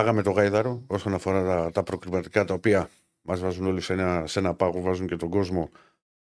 πάγαμε 0.00 0.22
το 0.22 0.30
γάιδαρο 0.30 0.84
όσον 0.86 1.14
αφορά 1.14 1.42
τα, 1.44 1.70
τα 1.70 1.82
προκριματικά 1.82 2.44
τα 2.44 2.54
οποία 2.54 2.90
μας 3.22 3.40
βάζουν 3.40 3.66
όλοι 3.66 3.80
σε 3.80 3.92
ένα, 3.92 4.26
σε 4.26 4.38
ένα 4.38 4.54
πάγο, 4.54 4.80
βάζουν 4.80 5.06
και 5.06 5.16
τον 5.16 5.28
κόσμο 5.30 5.70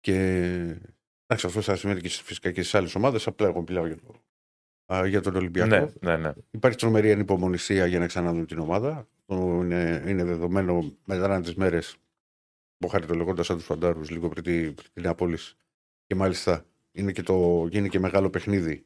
και 0.00 0.14
εντάξει 1.26 1.46
αυτό 1.46 1.60
θα 1.60 1.76
σημαίνει 1.76 2.00
και 2.00 2.08
φυσικά 2.08 2.50
και 2.52 2.60
στις 2.62 2.74
άλλες 2.74 2.94
ομάδες, 2.94 3.26
απλά 3.26 3.46
εγώ 3.46 3.64
μιλάω 3.68 3.86
για, 3.86 3.96
το, 3.96 4.22
α, 4.94 5.06
για 5.06 5.20
τον 5.20 5.36
Ολυμπιακό. 5.36 5.68
ναι, 5.68 5.86
ναι, 6.00 6.16
ναι. 6.16 6.32
Υπάρχει 6.50 6.78
τρομερή 6.78 7.12
ανυπομονησία 7.12 7.86
για 7.86 7.98
να 7.98 8.06
ξαναδούν 8.06 8.46
την 8.46 8.58
ομάδα. 8.58 9.08
Αυτό 9.18 9.60
είναι, 9.62 10.04
είναι 10.06 10.24
δεδομένο 10.24 10.92
μετράνε 11.04 11.42
τις 11.42 11.54
μέρες. 11.54 11.96
Ο 12.84 12.88
Χάρη 12.88 13.06
το 13.06 13.14
λεγόντα 13.14 13.42
σαν 13.42 13.56
του 13.56 13.62
φαντάρους 13.62 14.10
λίγο 14.10 14.28
πριν, 14.28 14.42
τη- 14.44 14.72
πριν 14.72 14.90
την 14.92 15.06
απόλυση 15.08 15.56
και 16.06 16.14
μάλιστα 16.14 16.64
είναι 16.92 17.12
και, 17.12 17.22
το, 17.22 17.66
γίνει 17.70 17.88
και 17.88 17.98
μεγάλο 17.98 18.30
παιχνίδι 18.30 18.84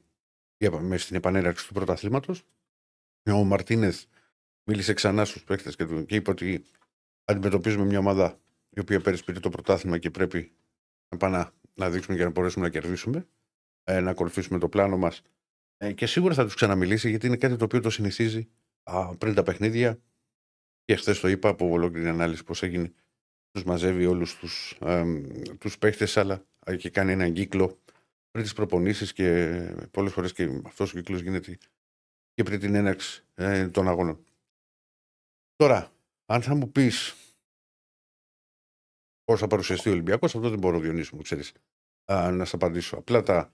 με 0.81 0.97
στην 0.97 1.17
επανέναρξη 1.17 1.67
του 1.67 1.75
πρωταθλήματος. 1.75 2.43
Ο 3.31 3.45
Μαρτίνεθ 3.45 4.05
μίλησε 4.65 4.93
ξανά 4.93 5.25
στους 5.25 5.45
παίχτε 5.45 5.71
και, 5.71 6.03
και 6.03 6.15
είπε 6.15 6.31
ότι 6.31 6.65
αντιμετωπίζουμε 7.25 7.85
μια 7.85 7.99
ομάδα 7.99 8.41
η 8.71 8.81
οποία 8.81 9.01
περισπηρεί 9.01 9.41
το 9.41 9.49
πρωτάθλημα 9.49 9.99
και 9.99 10.11
πρέπει 10.11 10.53
να 11.09 11.19
πάμε 11.19 11.53
να, 11.75 11.91
δείξουμε 11.91 12.17
για 12.17 12.25
να 12.25 12.31
μπορέσουμε 12.31 12.65
να 12.65 12.71
κερδίσουμε, 12.71 13.27
ε, 13.85 14.01
να 14.01 14.11
ακολουθήσουμε 14.11 14.59
το 14.59 14.69
πλάνο 14.69 14.97
μας. 14.97 15.23
Ε, 15.77 15.93
και 15.93 16.07
σίγουρα 16.07 16.35
θα 16.35 16.45
τους 16.45 16.55
ξαναμιλήσει 16.55 17.11
γιατί 17.11 17.27
είναι 17.27 17.37
κάτι 17.37 17.57
το 17.57 17.65
οποίο 17.65 17.81
το 17.81 17.91
συνηθίζει 17.91 18.49
α, 18.83 19.17
πριν 19.17 19.35
τα 19.35 19.43
παιχνίδια. 19.43 20.01
Και 20.85 20.97
χθες 20.97 21.21
το 21.21 21.29
είπα 21.29 21.49
από 21.49 21.71
ολόκληρη 21.71 22.09
ανάλυση 22.09 22.45
πώς 22.45 22.63
έγινε. 22.63 22.93
Τους 23.51 23.65
μαζεύει 23.65 24.07
όλους 24.07 24.37
τους 24.37 24.79
τους 25.59 25.79
παίχτες, 25.79 26.17
αλλά 26.17 26.45
και 26.77 26.91
κάνει 26.91 27.13
έναν 27.13 27.33
κύκλο 27.33 27.79
πριν 28.31 28.45
τις 28.45 28.53
προπονήσεις 28.53 29.13
και 29.13 29.59
πολλές 29.91 30.13
φορές 30.13 30.33
και 30.33 30.61
αυτός 30.65 30.93
ο 30.93 30.97
κύκλος 30.97 31.21
γίνεται 31.21 31.59
και 32.35 32.43
πριν 32.43 32.61
την 32.61 32.75
έναρξη 32.75 33.25
ε, 33.35 33.69
των 33.69 33.89
αγώνων. 33.89 34.25
Τώρα, 35.63 35.93
αν 36.27 36.43
θα 36.43 36.55
μου 36.55 36.71
πεις 36.71 37.15
πώς 39.25 39.41
θα 39.41 39.47
παρουσιαστεί 39.47 39.89
ο 39.89 39.93
Ολυμπιακός, 39.93 40.35
αυτό 40.35 40.49
δεν 40.51 40.59
μπορώ, 40.59 40.79
Διονύση 40.79 41.15
μου, 41.15 41.23
ξέρεις, 41.23 41.53
να 42.07 42.45
σα 42.45 42.57
απαντήσω. 42.57 42.97
Απλά 42.97 43.23
τα, 43.23 43.53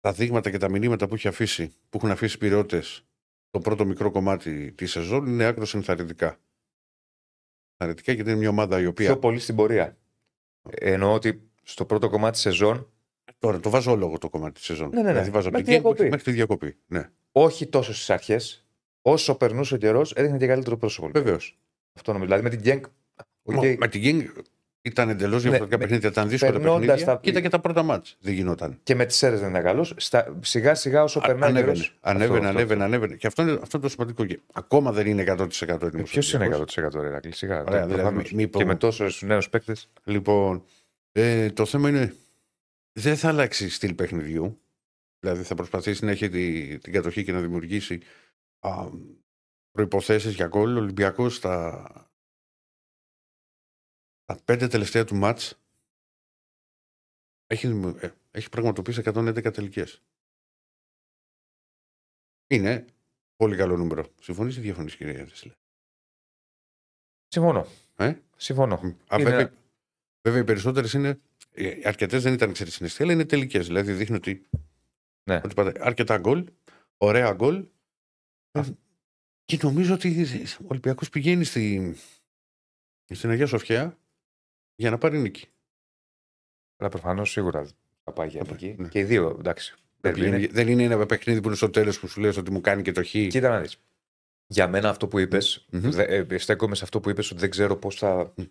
τα 0.00 0.12
δείγματα 0.12 0.50
και 0.50 0.58
τα 0.58 0.68
μηνύματα 0.68 1.08
που, 1.08 1.14
έχει 1.14 1.28
αφήσει, 1.28 1.68
που 1.88 1.96
έχουν 1.96 2.10
αφήσει 2.10 2.34
οι 2.36 2.38
πυρεώτε 2.38 2.82
το 3.50 3.58
πρώτο 3.58 3.84
μικρό 3.84 4.10
κομμάτι 4.10 4.72
της 4.72 4.90
σεζόν 4.90 5.26
είναι 5.26 5.44
άκρο 5.44 5.66
ενθαρρυντικά. 5.74 6.40
Ενθαρρυντικά 7.76 8.12
γιατί 8.12 8.30
είναι 8.30 8.38
μια 8.38 8.48
ομάδα 8.48 8.80
η 8.80 8.86
οποία. 8.86 9.06
Πιο 9.06 9.18
πολύ 9.18 9.38
στην 9.38 9.56
πορεία. 9.56 9.96
Εννοώ 10.70 11.12
ότι 11.12 11.50
στο 11.62 11.84
πρώτο 11.84 12.08
κομμάτι 12.08 12.32
της 12.32 12.40
σεζόν. 12.40 12.92
Τώρα 13.38 13.60
το 13.60 13.70
βάζω 13.70 13.90
όλο 13.90 14.18
το 14.18 14.28
κομμάτι 14.28 14.54
της 14.54 14.64
σεζόν. 14.64 14.88
Ναι, 14.88 14.94
ναι, 14.94 15.02
ναι. 15.02 15.08
Δηλαδή 15.08 15.30
βάζω 15.30 15.50
Μέχρι 15.50 15.64
την 15.66 15.74
τη 15.74 15.80
διακοπή. 15.80 16.08
μέχρι 16.08 16.24
τη 16.24 16.32
διακοπή. 16.32 16.76
Ναι. 16.86 17.10
Όχι 17.32 17.66
τόσο 17.66 17.94
στις 17.94 18.10
αρχές. 18.10 18.64
Όσο 19.02 19.34
περνούσε 19.34 19.74
ο 19.74 19.76
καιρός, 19.76 20.12
έδειχνε 20.12 20.38
και 20.38 20.46
καλύτερο 20.46 20.76
πρόσωπο. 20.76 21.10
Βεβαίως. 21.12 21.58
Αυτό 21.96 22.12
νομίζω. 22.12 22.34
Δηλαδή 22.34 22.48
με 22.56 22.56
την 22.56 22.60
Γκένκ. 22.60 22.84
Okay. 23.44 23.76
Με 23.78 23.88
την 23.88 24.02
King 24.04 24.42
ήταν 24.82 25.08
εντελώς 25.08 25.42
διαφορετικά 25.42 25.76
με- 25.78 25.82
παιχνίδια. 25.84 26.08
Ήταν 26.08 26.28
δύσκολα 26.28 26.52
περνώντας 26.52 26.80
παιχνίδια. 26.86 27.04
τα- 27.06 27.20
Και 27.22 27.30
ήταν 27.30 27.42
και 27.42 27.48
τα 27.48 27.58
πρώτα 27.60 27.82
μάτς. 27.82 28.16
Δεν 28.20 28.34
γινόταν. 28.34 28.78
Και 28.82 28.94
με 28.94 29.04
τις 29.06 29.22
αίρε 29.22 29.36
δεν 29.36 29.50
ήταν 29.50 29.62
καλός. 29.62 29.94
Σιγά 30.40 30.74
σιγά 30.74 31.02
όσο 31.02 31.18
Α- 31.18 31.22
περνάει 31.26 31.48
ο 31.48 31.52
ανέβαινε, 31.52 31.72
καιρός- 31.72 31.98
ανέβαινε, 32.00 32.36
Αυτό, 32.46 32.48
ανέβαινε, 32.48 32.72
αυτό, 32.82 32.84
ανέβαινε. 32.84 33.16
Και 33.16 33.26
αυτό 33.26 33.42
είναι, 33.42 33.52
αυτό 33.52 33.68
είναι 33.72 33.86
το 33.86 33.88
σημαντικό. 33.92 34.24
Και 34.24 34.38
ακόμα 34.52 34.92
δεν 34.92 35.06
είναι 35.06 35.22
100% 35.22 35.86
έτοιμο. 35.86 36.02
Ποιος 36.02 36.32
είναι 36.32 36.44
100% 36.44 37.00
ρε 37.00 37.08
Ρακλή, 37.08 37.32
σιγά. 37.34 37.54
Ωραία, 37.60 37.64
το- 37.80 37.86
δηλαδή, 37.86 37.94
προφανώς. 38.02 38.32
μη- 38.32 38.40
μη 38.42 38.48
πω- 38.48 38.58
Και 38.60 38.66
με 38.66 38.74
τόσους 38.74 39.22
νέους 39.22 39.48
παίκτες. 39.48 39.88
Λοιπόν, 40.04 40.64
ε, 41.12 41.50
το 41.50 41.64
θέμα 41.66 41.88
είναι 41.88 42.14
δεν 42.92 43.16
θα 43.16 43.28
αλλάξει 43.28 43.68
στυλ 43.70 43.94
παιχνιδιού. 43.94 44.58
Δηλαδή 45.20 45.42
θα 45.42 45.54
προσπαθήσει 45.54 46.04
να 46.04 46.10
έχει 46.10 46.28
τη- 46.28 46.78
την 46.78 46.92
κατοχή 46.92 47.24
και 47.24 47.32
να 47.32 47.40
δημιουργήσει 47.40 47.94
α, 47.94 47.98
προϋποθέσεις 49.70 50.34
για 50.34 50.46
γκολ. 50.46 50.76
Ο 50.76 50.80
Ολυμπιακός 50.80 51.36
στα, 51.36 51.82
στα 54.22 54.42
πέντε 54.44 54.66
τελευταία 54.68 55.04
του 55.04 55.14
μάτς 55.16 55.62
έχει, 57.46 57.66
δημιου- 57.66 57.96
ε, 58.02 58.14
έχει 58.30 58.48
πραγματοποιήσει 58.48 59.00
111 59.00 59.50
τελικές. 59.52 60.02
Είναι 62.46 62.84
πολύ 63.36 63.56
καλό 63.56 63.76
νούμερο. 63.76 64.06
Συμφωνείς 64.20 64.56
ή 64.56 64.60
διαφωνείς 64.60 64.96
κύριε 64.96 65.22
Ρεσλέ. 65.22 65.52
Συμφωνώ. 67.28 67.66
Ε; 67.96 68.14
Συμφωνώ. 68.36 68.74
Α, 68.74 68.80
Είναι- 69.18 69.30
βέβαια, 69.30 69.52
βέβαια, 70.22 70.40
οι 70.40 70.44
περισσότερες 70.44 70.92
είναι. 70.92 71.20
Αρκετές 71.84 72.22
δεν 72.22 72.32
ήταν 72.32 72.52
ξέρεις 72.52 72.74
συναισθή, 72.74 73.02
αλλά 73.02 73.12
είναι 73.12 73.24
τελικές. 73.24 73.66
Δηλαδή 73.66 73.92
δείχνει 73.92 74.16
ότι. 74.16 74.48
Ναι. 75.30 75.40
ότι 75.44 75.54
πάτε 75.54 75.84
αρκετά 75.86 76.18
γκολ, 76.18 76.52
ωραία 76.96 77.32
γκολ. 77.34 77.68
Ε. 78.52 78.62
Και 79.44 79.58
νομίζω 79.62 79.94
ότι 79.94 80.26
ο 80.60 80.64
Ολυμπιακός 80.68 81.08
πηγαίνει 81.10 81.44
στη, 81.44 81.94
στην 83.14 83.30
Αγία 83.30 83.46
Σοφιά 83.46 83.98
για 84.74 84.90
να 84.90 84.98
πάρει 84.98 85.18
νίκη. 85.18 85.48
Αλλά 86.76 86.88
προφανώς 86.88 87.30
σίγουρα 87.30 87.66
θα 88.04 88.12
πάει 88.12 88.28
για 88.28 88.44
Θα 88.44 88.54
πάει, 88.54 88.54
εκεί. 88.70 88.82
ναι. 88.82 88.88
Και 88.88 88.98
οι 88.98 89.04
δύο, 89.04 89.36
εντάξει. 89.38 89.74
Δεν, 90.00 90.12
Derby 90.12 90.16
είναι. 90.16 90.24
πηγαίνει- 90.30 90.52
δεν 90.52 90.68
είναι 90.68 90.82
ένα 90.82 91.06
παιχνίδι 91.06 91.40
που 91.40 91.46
είναι 91.46 91.56
στο 91.56 91.70
τέλος 91.70 92.00
που 92.00 92.06
σου 92.08 92.20
λες 92.20 92.36
ότι 92.36 92.50
μου 92.50 92.60
κάνει 92.60 92.82
και 92.82 92.92
το 92.92 93.04
χ. 93.04 93.08
Κοίτα 93.10 93.48
να 93.48 93.60
δεις. 93.60 93.80
Για 94.46 94.68
μένα 94.68 94.88
αυτό 94.88 95.08
που 95.08 95.18
είπες, 95.18 95.66
Μμμ. 95.70 95.90
στέκομαι 96.36 96.74
σε 96.74 96.84
αυτό 96.84 97.00
που 97.00 97.10
είπες 97.10 97.30
ότι 97.30 97.40
δεν 97.40 97.50
ξέρω 97.50 97.76
πώς 97.76 97.96
θα 97.96 98.32
Μμ. 98.36 98.42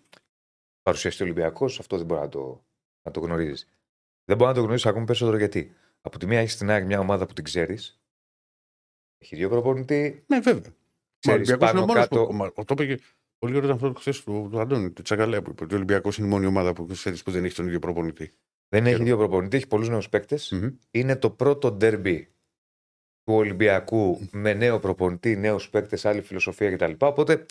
παρουσιαστεί 0.82 1.22
ο 1.22 1.24
Ολυμπιακός. 1.26 1.78
Αυτό 1.78 1.96
δεν 1.96 2.06
μπορεί 2.06 2.20
να 2.20 2.28
το, 2.28 2.64
να 3.02 3.10
το 3.12 3.20
γνωρίζεις. 3.20 3.68
Δεν 4.24 4.36
μπορεί 4.36 4.50
να 4.50 4.56
το 4.56 4.62
γνωρίζει 4.62 4.88
ακόμη 4.88 5.04
περισσότερο 5.06 5.36
γιατί. 5.36 5.74
Από 6.00 6.18
τη 6.18 6.26
μία 6.26 6.38
έχεις 6.38 6.52
στην 6.52 6.70
ΑΕΚ 6.70 6.84
μια 6.84 6.98
ομάδα 6.98 7.26
που 7.26 7.32
την 7.32 7.44
ξέρεις. 7.44 8.00
Έχει 9.22 9.36
δύο 9.36 9.48
προπονητή. 9.48 10.24
Ναι, 10.26 10.38
βέβαια. 10.40 10.70
Ο 10.70 11.18
Ξέρεις, 11.18 11.48
Ολυμπιακό 11.50 11.64
είναι 11.64 11.72
πάνω 11.72 11.82
ο 11.82 11.86
μόνος 11.86 12.02
κάτω- 12.08 12.26
που. 12.26 12.32
μα- 12.34 12.52
Το 12.52 12.64
είπε 12.70 12.86
και 12.86 13.00
πολύ 13.38 13.56
ωραίο 13.56 13.70
ήταν 13.70 13.88
αυτό 13.88 14.00
χθε 14.00 14.12
του, 14.24 14.48
του 14.50 14.60
Αντώνη, 14.60 14.90
του 14.90 15.02
Τσακαλέα 15.02 15.42
που 15.42 15.50
είπε 15.50 15.64
ότι 15.64 15.72
ο 15.74 15.76
Ολυμπιακός 15.76 16.18
είναι 16.18 16.26
η 16.26 16.30
μόνη 16.30 16.46
ομάδα 16.46 16.72
που, 16.72 16.86
ξέρεις, 16.86 17.22
που 17.22 17.30
δεν 17.30 17.44
έχει 17.44 17.54
τον 17.54 17.66
ίδιο 17.66 17.78
προπονητή. 17.78 18.32
Δεν 18.68 18.82
έχει 18.84 18.88
Ξέρω. 18.94 19.04
δύο 19.04 19.16
προπονητή, 19.16 19.56
έχει 19.56 19.66
πολλούς 19.66 19.88
νέους 19.88 20.08
παίκτες. 20.08 20.50
Μμμ. 20.50 20.68
Είναι 20.90 21.16
το 21.16 21.30
πρώτο 21.30 21.70
ντέρμπι 21.72 22.24
του 23.24 23.34
Ολυμπιακού 23.34 24.28
με 24.32 24.52
νέο 24.52 24.78
προπονητή, 24.78 25.36
νέους 25.36 25.68
παίκτες, 25.70 26.04
άλλη 26.04 26.20
φιλοσοφία 26.22 26.76
κτλ. 26.76 26.92
Οπότε 26.98 27.46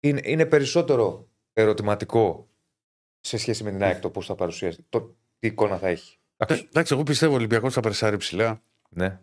είναι, 0.00 0.20
είναι 0.24 0.46
περισσότερο 0.46 1.28
ερωτηματικό 1.52 2.48
σε 3.20 3.36
σχέση 3.36 3.64
με 3.64 3.70
την 3.70 3.82
ΑΕΚ 3.82 4.00
το 4.00 4.10
πώς 4.10 4.26
θα 4.26 4.34
παρουσιάσει, 4.34 4.84
το 4.88 5.16
τι 5.38 5.46
εικόνα 5.46 5.78
θα 5.78 5.88
έχει. 5.88 6.16
Ε, 6.36 6.54
Εντάξει, 6.54 6.94
εγώ 6.94 7.02
πιστεύω 7.02 7.32
ο 7.32 7.36
Ολυμπιακός 7.36 7.72
θα 7.72 7.80
περσάρει 7.80 8.16
ψηλά. 8.16 8.60
Ναι. 8.88 9.20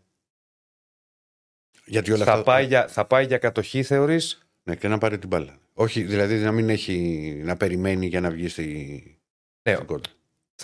Γιατί 1.89 2.11
όλα 2.11 2.23
Θα, 2.25 2.31
αυτά. 2.31 2.43
πάει 2.43 2.65
για, 2.65 2.87
θα 2.87 3.05
πάει 3.05 3.25
για 3.25 3.37
κατοχή, 3.37 3.83
θεωρείς; 3.83 4.47
Ναι, 4.63 4.75
και 4.75 4.87
να 4.87 4.97
πάρει 4.97 5.17
την 5.17 5.27
μπάλα. 5.27 5.57
Όχι, 5.73 6.01
δηλαδή 6.03 6.35
να 6.35 6.51
μην 6.51 6.69
έχει 6.69 6.95
να 7.45 7.55
περιμένει 7.57 8.05
για 8.05 8.21
να 8.21 8.29
βγει 8.29 8.47
στη. 8.47 8.63
Ναι, 9.69 9.73
στην 9.75 9.85
κόντρα. 9.87 10.11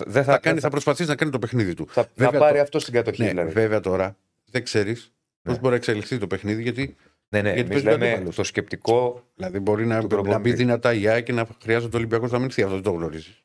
δεν 0.06 0.24
Θα, 0.24 0.32
θα, 0.32 0.38
κάνει, 0.38 0.56
θα, 0.56 0.62
θα 0.62 0.70
προσπαθήσει 0.70 1.08
να 1.08 1.14
κάνει 1.16 1.30
το 1.30 1.38
παιχνίδι 1.38 1.74
του. 1.74 1.86
θα, 1.88 2.02
θα 2.02 2.08
βέβαια 2.14 2.40
πάρει 2.40 2.56
το- 2.56 2.62
αυτό 2.62 2.78
στην 2.78 2.92
κατοχή. 2.92 3.22
Ναι, 3.22 3.28
δηλαδή. 3.28 3.50
βέβαια 3.52 3.80
τώρα 3.80 4.16
δεν 4.50 4.64
ξέρεις 4.64 5.12
πώς 5.42 5.52
Ναι. 5.54 5.58
μπορεί 5.60 5.70
να 5.70 5.76
εξελιχθεί 5.76 6.18
το 6.18 6.26
παιχνίδι, 6.26 6.62
γιατί 6.62 6.96
ναι, 7.28 7.42
ναι, 7.42 7.52
γιατί 7.52 7.60
εμείς 7.70 7.82
παίζει 7.82 7.86
ο 7.86 7.90
λέμε 7.98 8.10
αντίπαλος. 8.10 8.34
το 8.34 8.44
σκεπτικό. 8.44 9.24
δηλαδή 9.34 9.58
μπορεί 9.58 9.86
να, 9.86 9.96
Του 9.96 10.02
να 10.02 10.08
προπονητή. 10.08 10.40
μπει 10.40 10.52
δυνατά 10.52 10.92
η 10.94 11.08
ΑΕΚ 11.08 11.24
και 11.24 11.32
να 11.32 11.46
χρειάζεται 11.62 11.96
ο 11.96 11.98
Ολυμπιακός 11.98 12.30
να 12.30 12.38
μηνθεί. 12.38 12.62
Αυτό 12.62 12.74
δεν 12.74 12.82
το 12.84 12.90
γνωρίζεις. 12.90 13.42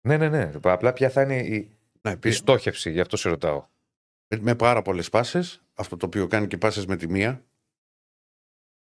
Ναι, 0.00 0.16
ναι, 0.16 0.28
ναι. 0.28 0.50
Απλά 0.62 0.92
ποια 0.92 1.10
θα 1.10 1.22
είναι 1.22 1.36
η, 1.38 1.70
Ναι, 2.02 2.10
η 2.10 2.16
πει- 2.16 2.30
στόχευση, 2.32 2.90
γι' 2.90 3.00
αυτό 3.00 3.16
σε 3.16 3.28
ρωτάω. 3.28 3.64
Με, 4.30 4.38
με 4.40 4.54
πάρα 4.54 4.82
πολλές 4.82 5.08
πάσες. 5.08 5.62
Αυτό 5.74 5.96
το 5.96 6.06
οποίο 6.06 6.26
κάνει 6.26 6.46
και 6.46 6.58
πάσες 6.58 6.86
με 6.86 6.96
τη 6.96 7.08
μία. 7.08 7.44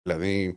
Δηλαδή 0.02 0.56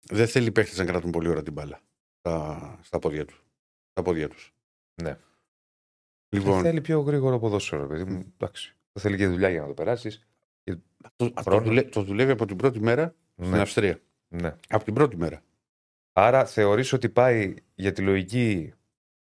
δεν 0.00 0.28
θέλει 0.28 0.52
παίχτες 0.52 0.78
να 0.78 0.84
κρατούν 0.84 1.10
πολύ 1.10 1.28
ώρα 1.28 1.42
την 1.42 1.52
μπάλα 1.52 1.80
στα, 2.18 2.78
στα 2.82 2.98
πόδια 2.98 3.24
τους. 3.24 3.44
Στα 3.90 4.02
πόδια 4.02 4.28
τους. 4.28 4.54
Ναι. 5.02 5.18
Λοιπόν, 6.28 6.62
Θέλει 6.62 6.80
πιο 6.80 7.00
γρήγορο 7.00 7.38
ποδόσφαιρο, 7.38 7.86
παιδί 7.86 8.04
μου. 8.04 8.32
Εντάξει. 8.34 8.74
Δεν 8.92 9.02
θέλει 9.02 9.16
και 9.16 9.26
δουλειά 9.26 9.48
για 9.50 9.60
να 9.60 9.66
το 9.66 9.74
περάσεις. 9.74 10.26
αυτό, 11.04 11.24
αυτό 11.34 11.50
χρόνος. 11.50 11.68
δουλε- 11.68 11.88
το 11.90 12.02
δουλεύει 12.02 12.30
από 12.30 12.46
την 12.46 12.56
πρώτη 12.56 12.80
μέρα 12.80 13.14
στην 13.36 13.50
Ναι, 13.50 13.60
Αυστρία. 13.60 14.00
ναι. 14.28 14.56
Από 14.68 14.84
την 14.84 14.94
πρώτη 14.94 15.16
μέρα. 15.16 15.42
Άρα 16.12 16.44
θεωρείς 16.46 16.92
ότι 16.92 17.08
πάει 17.08 17.54
για 17.74 17.92
τη 17.92 18.02
λογική 18.02 18.72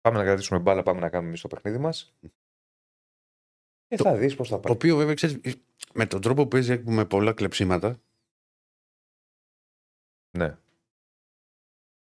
πάμε 0.02 0.18
να 0.18 0.24
κρατήσουμε 0.24 0.60
μπάλα, 0.60 0.84
πάμε 0.84 1.00
να 1.00 1.10
κάνουμε 1.10 1.28
εμείς 1.30 1.42
το 1.42 1.48
παιχνίδι 1.48 1.78
μας. 1.78 2.16
Και 3.88 3.96
Το- 3.96 4.04
θα 4.04 4.16
δεις 4.16 4.36
πώς 4.36 4.50
θα 4.50 4.56
Το 4.56 4.62
πάει. 4.62 4.74
οποίο 4.74 4.96
βέβαια 4.98 5.14
ξέρεις, 5.14 5.40
με 5.94 6.06
τον 6.06 6.22
τρόπο 6.22 6.42
που 6.42 6.48
παίζει 6.48 6.82
με 6.86 7.06
πολλά 7.06 7.34
κλεψίματα, 7.34 8.00
Ναι. 10.38 10.58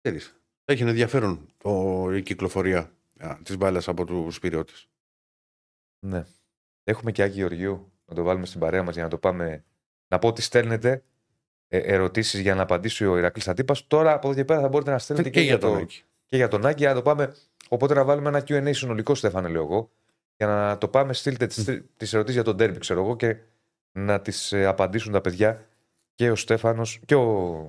ξέρεις, 0.00 0.26
θα 0.64 0.72
έχει 0.72 0.82
ενδιαφέρον 0.82 1.48
το, 1.58 2.06
η 2.14 2.22
κυκλοφορία 2.22 2.92
της 3.42 3.56
μπάλας 3.56 3.88
από 3.88 4.04
τους 4.04 4.38
πυρεώτε. 4.38 4.72
ναι. 6.06 6.26
Έχουμε 6.84 7.12
και 7.12 7.22
Άκη 7.22 7.34
Γεωργιού 7.34 7.92
να 8.04 8.14
το 8.14 8.22
βάλουμε 8.22 8.46
στην 8.46 8.60
παρέα 8.60 8.82
μας 8.82 8.94
για 8.94 9.02
να 9.02 9.08
το 9.08 9.18
πάμε. 9.18 9.64
Να 10.08 10.18
πω 10.18 10.28
ότι 10.28 10.42
στέλνετε 10.42 11.04
ε, 11.68 11.78
ερωτήσεις 11.78 12.40
για 12.40 12.54
να 12.54 12.62
απαντήσει 12.62 13.04
ο 13.06 13.16
Ηρακλής 13.18 13.48
Αντίπας. 13.48 13.86
Τώρα 13.86 14.12
από 14.12 14.26
εδώ 14.28 14.36
και 14.36 14.44
πέρα 14.44 14.60
θα 14.60 14.68
μπορείτε 14.68 14.90
να 14.90 14.98
στέλνετε 14.98 15.30
Και, 15.30 15.40
για 15.40 15.58
τον 15.58 15.70
το, 15.72 15.76
Άκη. 15.76 16.02
και 16.26 16.36
για 16.36 16.48
τον 16.48 16.66
Άκη. 16.66 16.78
Για 16.78 16.88
να 16.88 16.94
το 16.94 17.02
πάμε. 17.02 17.36
Οπότε 17.68 17.94
να 17.94 18.04
βάλουμε 18.04 18.28
ένα 18.28 18.40
QA 18.48 18.74
συνολικό, 18.74 19.14
Στέφανε, 19.14 19.48
λέω 19.48 19.62
εγώ. 19.62 19.90
Για 20.38 20.46
να 20.46 20.78
το 20.78 20.88
πάμε, 20.88 21.12
στείλτε 21.12 21.46
τι 21.46 22.08
ερωτήσεις 22.12 22.34
για 22.34 22.42
τον 22.42 22.56
Ντέρμπι, 22.56 22.78
ξέρω 22.78 23.00
εγώ, 23.02 23.16
και 23.16 23.42
να 23.92 24.20
τις 24.20 24.52
απαντήσουν 24.52 25.12
τα 25.12 25.20
παιδιά 25.20 25.68
και 26.14 26.30
ο 26.30 26.36
Στέφανος 26.36 27.00
και 27.06 27.14
ο. 27.14 27.64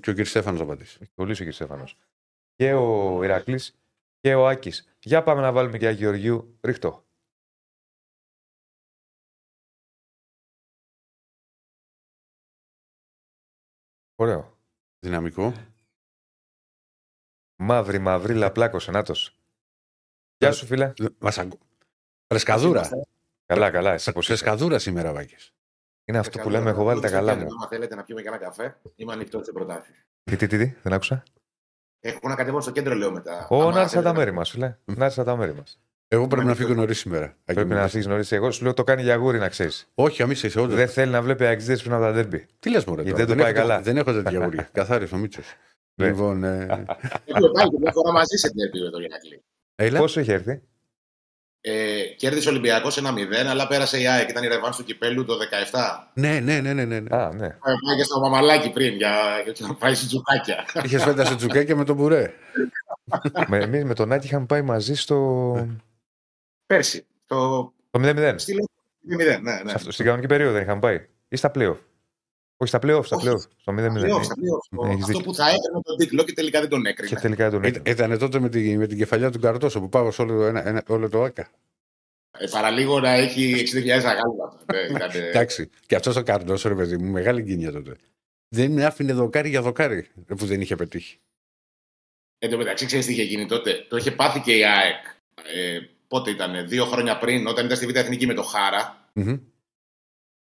Και 0.00 0.10
ο 0.10 0.14
κ. 0.14 0.24
Στέφανος 0.24 0.58
θα 0.58 0.64
απαντήσει. 0.64 0.98
Έχει 1.02 1.12
κολλήσει 1.14 1.42
ο 1.42 1.48
κ. 1.48 1.52
Στέφανος. 1.52 1.98
Και 2.54 2.72
ο 2.72 3.22
Ηρακλής 3.22 3.78
και 4.20 4.34
ο 4.34 4.48
Άκης. 4.48 4.96
Για 4.98 5.22
πάμε 5.22 5.40
να 5.40 5.52
βάλουμε 5.52 5.78
και 5.78 5.86
Άκη 5.86 5.98
Γεωργίου. 5.98 6.58
Ρίχτω. 6.62 7.04
Ωραίο. 14.18 14.58
Δυναμικό. 14.98 15.52
Μαύρη, 17.58 17.98
μαύρη, 17.98 18.34
λαπλάκος, 18.34 18.88
ενάτος. 18.88 19.38
Γεια 20.38 20.52
σου, 20.52 20.66
φίλε. 20.66 20.92
Μας 21.18 21.38
αγκ- 21.38 21.60
Φρεσκαδούρα. 22.28 22.88
Καλά, 23.46 23.70
καλά. 23.70 23.92
Εσύ 23.92 24.12
πώς 24.12 24.28
είσαι. 24.28 24.36
Φρεσκαδούρα 24.36 24.78
σήμερα, 24.78 25.12
Βάκης. 25.12 25.52
Είναι 26.04 26.18
αυτό 26.18 26.38
που 26.38 26.50
λέμε, 26.50 26.70
έχω 26.70 26.84
βάλει 26.84 27.00
τα 27.00 27.10
καλά 27.10 27.34
μου. 27.34 27.40
Αν 27.62 27.68
θέλετε 27.68 27.94
να 27.94 28.02
πιούμε 28.04 28.22
και 28.22 28.28
ένα 28.28 28.36
καφέ, 28.36 28.76
είμαι 28.96 29.12
ανοιχτός 29.12 29.44
σε 29.44 29.52
προτάσεις. 29.52 30.06
Τι, 30.24 30.36
τι, 30.36 30.46
τι, 30.46 30.58
τι, 30.58 30.74
δεν 30.82 30.92
άκουσα. 30.92 31.22
Έχω 32.00 32.28
να 32.28 32.34
κατεβώ 32.34 32.60
στο 32.60 32.70
κέντρο, 32.70 32.94
λέω 32.94 33.12
μετά. 33.12 33.46
Ω, 33.50 33.62
Άμα 33.62 33.72
να 33.72 33.80
έρθει 33.80 33.88
θέλετε 33.90 34.08
τα 34.08 34.12
να- 34.12 34.18
μέρη 34.18 34.32
μας, 34.32 34.50
φίλε. 34.50 34.76
Να 34.84 35.04
έρθει 35.04 35.24
τα 35.24 35.36
μέρη 35.36 35.52
μας. 35.54 35.80
Εγώ 36.08 36.26
πρέπει 36.26 36.36
Μα 36.44 36.48
να 36.50 36.54
είναι 36.56 36.66
φύγω 36.66 36.74
νωρίς 36.80 36.98
σήμερα. 36.98 37.36
Πρέπει 37.44 37.68
να 37.74 37.88
φύγεις 37.88 38.06
νωρίς. 38.06 38.32
Εγώ 38.32 38.50
σου 38.50 38.62
λέω 38.64 38.74
το 38.74 38.84
κάνει 38.84 39.02
για 39.02 39.14
γούρι, 39.16 39.38
να 39.38 39.48
ξέρεις. 39.48 39.88
Όχι, 39.94 40.22
αμεί 40.22 40.32
είσαι 40.32 40.60
όντω. 40.60 40.74
Δεν 40.74 40.88
θέλει 40.88 41.12
να 41.12 41.22
βλέπει 41.22 41.46
αξίδε 41.46 41.76
πριν 41.76 41.92
από 41.92 42.02
τα 42.02 42.12
ντέρμπι. 42.12 42.46
Τι 42.58 42.70
λες, 42.70 42.84
Μωρέ. 42.84 43.02
Γιατί 43.02 43.18
τώρα, 43.18 43.26
δεν 43.28 43.36
του 43.36 43.42
πάει 43.42 43.52
έχω- 43.52 43.60
καλά. 43.68 43.80
Δεν 43.82 43.96
έχω 43.96 44.12
τέτοια 44.12 44.44
γουρία. 44.44 44.68
Καθάρισε 44.72 45.14
ο 45.14 45.18
Μίτσος. 45.18 45.54
Ναι. 45.94 46.06
Λοιπόν, 46.06 46.44
ε, 46.44 46.84
Έχω 47.24 47.50
πάει 47.50 47.68
και 47.68 47.78
μια 47.80 47.92
φορά 47.92 48.12
μαζί 48.12 48.36
σε 48.36 48.50
την 48.50 48.60
επίπεδο 48.64 48.90
το 48.90 48.98
Ηρακλή. 49.00 49.42
έλα. 49.74 49.98
Πόσο 49.98 50.20
είχε 50.20 50.32
έρθει; 50.32 50.62
Ε, 51.68 52.02
κέρδισε 52.16 52.48
ο 52.48 52.50
Ολυμπιακός 52.50 53.00
1-0, 53.00 53.46
αλλά 53.48 53.66
πέρασε 53.66 54.00
η 54.00 54.06
ΑΕΚ. 54.06 54.28
Ήταν 54.28 54.44
η 54.44 54.46
ρεβάνς 54.46 54.76
του 54.76 54.84
κυπέλου 54.84 55.24
το 55.24 55.34
17. 55.72 55.78
Ναι, 56.14 56.40
ναι, 56.40 56.60
ναι, 56.60 56.72
ναι. 56.72 56.84
ναι. 56.84 57.00
ναι. 57.00 57.16
Α, 57.16 57.32
ναι. 57.34 57.46
Ε, 57.46 57.58
Πάει 57.60 57.96
και 57.96 58.02
στο 58.04 58.20
μαμαλάκι 58.20 58.70
πριν 58.70 58.96
για, 58.96 59.12
για 59.44 59.66
να 59.66 59.74
πάει 59.74 59.94
στην 59.94 60.08
τσουκάκια. 60.08 60.64
Είχες 60.84 61.02
φέτα 61.02 61.24
σε 61.24 61.36
τσουκέκια 61.36 61.76
με 61.76 61.84
τον 61.84 61.96
μπουρέ. 61.96 62.32
με, 63.46 63.58
εμείς 63.58 63.84
με 63.84 63.94
τον 63.94 64.12
Άκη 64.12 64.26
είχαμε 64.26 64.46
πάει 64.46 64.62
μαζί 64.62 64.94
στο, 64.94 65.68
Πέρσι. 66.66 67.06
Το 67.26 67.72
στο 67.88 68.00
0-0. 68.02 68.34
στείλω 68.36 68.68
0, 69.10 69.16
ναι, 69.16 69.60
ναι. 69.62 69.68
Σε 69.68 69.74
αυτό, 69.74 69.92
στην 69.92 70.04
κανονική 70.04 70.28
περίοδο 70.28 70.52
δεν 70.52 70.62
είχαμε 70.62 70.80
πάει. 70.80 71.06
Ή 71.28 71.36
στα 71.36 71.50
playoff. 71.54 71.76
Όχι 72.56 72.70
στα 72.70 72.78
playoff, 72.82 73.04
στα 73.04 73.16
Όχι. 73.16 73.28
playoff. 73.28 73.40
Στο 73.56 73.72
0-0. 73.72 73.74
Playoff, 73.76 74.24
στα 74.24 74.34
playoff. 74.34 74.86
Ναι, 74.86 74.90
έχεις 74.92 75.02
Αυτό 75.02 75.06
δίκιο. 75.06 75.20
που 75.22 75.34
θα 75.34 75.44
έκρινε 75.48 75.80
τον 75.82 75.96
τίτλο 75.96 76.22
και 76.24 76.32
τελικά 76.32 76.60
δεν 76.60 76.68
τον 76.68 76.82
Και 76.82 76.88
έκρινε. 76.88 77.20
τελικά 77.20 77.50
τον 77.50 77.62
Ήταν, 77.62 77.82
έκανε. 77.84 78.14
ήταν 78.14 78.18
τότε 78.18 78.40
με, 78.40 78.48
τη, 78.48 78.76
με 78.76 78.86
την 78.86 78.98
κεφαλιά 78.98 79.30
του 79.30 79.38
Καρτόσο 79.40 79.80
που 79.80 79.88
πάω 79.88 80.10
σε 80.10 80.22
όλο, 80.22 80.36
το 80.36 80.44
ένα, 80.44 80.68
ένα, 80.68 80.82
όλο 80.86 81.08
το 81.08 81.22
ΑΚΑ. 81.22 81.48
Ε, 82.38 82.46
παραλίγο 82.50 83.00
να 83.00 83.10
έχει 83.10 83.54
60.000 83.72 83.88
αγάλματα. 83.88 84.60
Ναι, 84.72 84.78
ήταν, 84.78 85.10
ε, 85.12 85.26
Εντάξει. 85.28 85.70
Και 85.86 85.94
αυτός 85.96 86.16
ο 86.16 86.22
Καρτόσο, 86.22 86.68
ρε 86.68 86.74
παιδί 86.74 86.96
μου, 86.96 87.10
μεγάλη 87.10 87.42
γκίνια 87.42 87.72
τότε. 87.72 87.96
Δεν 88.48 88.82
άφηνε 88.82 89.12
δοκάρι 89.12 89.48
για 89.48 89.62
δοκάρι 89.62 90.06
ε, 90.28 90.34
που 90.34 90.46
δεν 90.46 90.60
είχε 90.60 90.76
πετύχει. 90.76 91.18
Εν 92.38 92.50
τω 92.50 92.56
μεταξύ, 92.56 92.86
ξέρεις 92.86 93.06
τι 93.06 93.12
είχε 93.12 93.22
γίνει 93.22 93.46
τότε; 93.46 93.86
Το 93.88 93.96
είχε 93.96 94.10
πάθει 94.10 94.40
και 94.40 94.56
η 94.56 94.64
ΑΕΚ. 94.64 95.04
Ε, 95.54 95.78
πότε 96.08 96.30
ήταν, 96.30 96.68
δύο 96.68 96.84
χρόνια 96.84 97.18
πριν, 97.18 97.46
όταν 97.46 97.64
ήταν 97.64 97.76
στη 97.76 97.86
Β' 97.86 97.96
Εθνική 97.96 98.26
με 98.26 98.34
το 98.34 98.42
Χάρα, 98.42 99.10
Μμμ. 99.12 99.36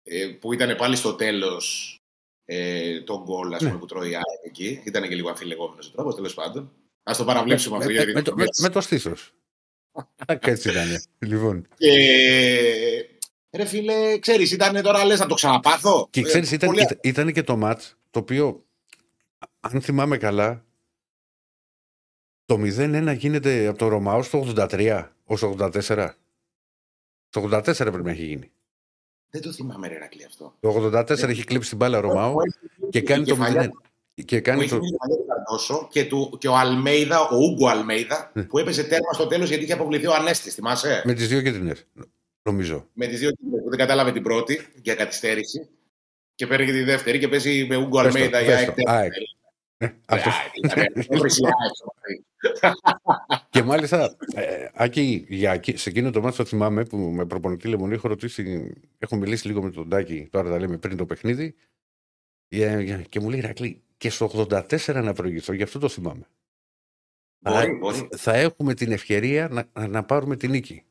Ε, 0.03 0.27
που 0.41 0.53
ήταν 0.53 0.77
πάλι 0.77 0.97
στο 0.97 1.15
τέλος 1.15 1.97
ε, 2.45 3.01
το 3.03 3.23
γκολ 3.25 3.53
ας 3.53 3.59
πούμε, 3.59 3.71
Ναι. 3.73 3.79
που 3.79 3.87
τρώει 3.87 4.11
η 4.11 4.15
ΑΕΚ 4.15 4.25
εκεί. 4.45 4.83
Ήταν 4.85 5.09
και 5.09 5.15
λίγο 5.15 5.29
αμφιλεγόμενο 5.29 5.83
ο 5.87 5.91
τρόπος, 5.91 6.15
τέλος 6.15 6.35
πάντων. 6.35 6.73
Α 7.03 7.13
το 7.17 7.25
παραβλέψουμε 7.25 7.77
αυτό. 7.77 7.89
με, 7.89 7.95
γιατί 7.95 8.09
με, 8.09 8.13
με, 8.13 8.23
το, 8.23 8.35
με, 8.37 8.45
με 8.61 8.69
το 8.69 8.81
στήθος. 8.81 9.35
Έτσι 10.27 10.71
ήταν. 10.71 10.87
Λοιπόν. 11.19 11.69
Και 11.77 11.91
ρε 13.51 13.65
φίλε, 13.65 14.19
ξέρεις, 14.19 14.53
ήταν 14.53 14.83
τώρα 14.83 15.05
λες 15.05 15.19
να 15.19 15.27
το 15.27 15.35
ξαναπάθω; 15.35 16.09
Και 16.11 16.21
Ε, 16.21 16.23
ξέρεις, 16.23 16.51
ήταν, 16.53 16.69
πολύ- 16.69 16.83
ήταν, 16.83 16.99
ήταν 17.03 17.33
και 17.33 17.43
το 17.43 17.57
ματ 17.57 17.83
το 18.11 18.19
οποίο, 18.19 18.65
αν 19.61 19.81
θυμάμαι 19.81 20.17
καλά, 20.17 20.65
το 22.45 22.55
0-1 22.61 23.15
γίνεται 23.19 23.67
από 23.67 23.79
το 23.79 23.89
Ρωμάο 23.89 24.23
στο 24.23 24.39
83 24.57 25.09
ως 25.25 25.43
84. 25.43 26.09
Το 27.29 27.41
84 27.43 27.75
πρέπει 27.77 28.03
να 28.03 28.11
έχει 28.11 28.25
γίνει. 28.25 28.53
Δεν 29.35 29.43
το 29.43 29.53
θυμάμαι, 29.53 29.89
ρε 29.89 29.99
Ρακλή, 29.99 30.25
αυτό. 30.25 30.55
Το 30.61 30.91
84 30.93 31.29
έχει 31.29 31.45
κλείψει 31.45 31.69
την 31.69 31.79
μπάλα 31.79 32.01
Ρωμάο 32.01 32.35
και 32.91 33.01
κάνει 33.01 33.25
το 33.25 33.37
0 33.41 33.69
Και 34.25 34.37
Που 34.37 34.43
κάνει 34.43 34.65
είχε 34.65 34.75
το. 34.75 34.81
μείνει 34.81 34.97
παλιό 34.97 35.17
του 35.17 35.25
Καρδόσο 35.27 35.89
και, 35.91 36.05
του, 36.05 36.37
και 36.41 36.49
ο 36.49 36.57
Αλμέιδα, 36.57 37.21
ο 37.29 37.37
Ούγκο 37.37 37.67
Αλμέιδα, 37.69 38.31
Ναι. 38.35 38.43
που 38.43 38.59
έπαιζε 38.59 38.85
τέρμα 38.85 39.13
στο 39.13 39.27
τέλος 39.27 39.49
γιατί 39.49 39.65
είχε 39.65 39.73
αποβληθεί 39.73 40.07
ο 40.07 40.15
Ανέστη. 40.15 40.51
Θυμάσαι; 40.51 41.03
Με 41.05 41.15
τις 41.15 41.29
δύο 41.29 41.43
κίτρινες. 41.43 41.87
Νομίζω. 42.43 42.89
Με 42.93 43.07
τις 43.07 43.19
δύο 43.19 43.31
που 43.31 43.69
δεν 43.69 43.79
κατάλαβε 43.79 44.13
την 44.13 44.23
πρώτη 44.23 44.67
για 44.83 44.95
καθυστέρηση. 44.95 45.69
Και 46.35 46.47
παίρνει 46.47 46.67
και 46.67 46.73
τη 46.73 46.83
δεύτερη 46.83 47.19
και 47.19 47.29
παίζει 47.29 47.67
με 47.69 47.77
Ούγκο 47.77 48.03
Πες 48.03 48.13
το, 48.13 48.19
Αλμέιδα 48.19 48.39
πες 48.39 48.63
για 48.63 48.67
το. 48.75 48.83
ΑΕΚ. 50.05 50.23
ΑΕΚ. 50.77 50.95
Ναι, 50.97 51.05
αυτό. 52.61 52.85
Και 53.51 53.63
μάλιστα, 53.63 54.17
ε, 54.35 54.69
Άκη, 54.75 55.27
για, 55.29 55.53
εκεί- 55.53 55.77
σε 55.77 55.89
εκείνο 55.89 56.11
το 56.11 56.21
μάτι 56.21 56.37
το 56.37 56.45
θυμάμαι 56.45 56.85
που 56.85 56.97
με 56.97 57.27
προπονητή 57.27 57.69
Λεμονή 57.69 57.95
έχω 57.95 58.09
ρωτήσει, 58.09 58.73
έχω 58.99 59.17
μιλήσει 59.17 59.47
λίγο 59.47 59.63
με 59.63 59.71
τον 59.71 59.89
Τάκη, 59.89 60.29
τώρα 60.31 60.51
τα 60.51 60.59
λέμε 60.59 60.79
πριν 60.79 60.97
το 60.97 61.07
παιχνίδι, 61.07 61.55
ε, 62.49 62.73
ε, 62.73 63.03
και 63.09 63.21
μου 63.21 63.31
λέει 63.31 63.41
Ρακλή, 63.41 63.83
και 63.97 64.11
στο 64.11 64.31
84 64.49 65.01
να 65.03 65.13
προηγηθώ, 65.13 65.53
γι' 65.53 65.63
αυτό 65.63 65.79
το 65.79 65.89
θυμάμαι. 65.89 66.27
Μπορεί, 67.39 67.67
θα, 67.67 67.77
μπορεί. 67.79 68.09
θα 68.17 68.37
έχουμε 68.37 68.75
την 68.75 68.93
ευκαιρία 68.93 69.49
να, 69.49 69.69
να, 69.73 69.87
να 69.87 70.05
πάρουμε 70.05 70.37
την 70.37 70.51
νίκη. 70.51 70.85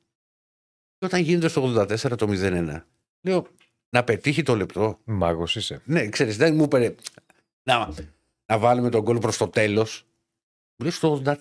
Και 0.98 1.06
όταν 1.06 1.22
γίνεται 1.22 1.48
στο 1.48 1.64
84 1.64 2.18
το 2.18 2.28
0-1, 2.30 2.82
λέω 3.22 3.48
να 3.90 4.04
πετύχει 4.04 4.44
το 4.44 4.56
λεπτό. 4.56 5.00
Μάγος 5.04 5.56
είσαι. 5.56 5.82
Ναι, 5.86 6.08
ξέρεις, 6.10 6.38
δεν 6.38 6.56
μου 6.56 6.64
είπε 6.64 6.96
να, 7.64 7.94
να 8.52 8.58
βάλουμε 8.58 8.90
τον 8.90 9.02
γκολ 9.02 9.18
προς 9.18 9.38
το 9.38 9.48
τέλος. 9.50 10.04
Μου 10.76 10.86
λέει 10.86 10.92
στο 10.92 11.22
84. 11.26 11.38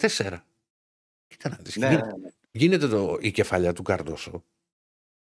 Κοίτα 1.26 1.48
να 1.48 1.56
δεις, 1.60 1.76
Ναι, 1.76 1.88
γίνεται- 1.88 2.06
ναι, 2.06 2.16
ναι. 2.16 2.28
γίνεται 2.50 2.88
το, 2.88 3.16
η 3.20 3.30
κεφαλιά 3.30 3.72
του 3.72 3.82
Καρδόσο. 3.82 4.44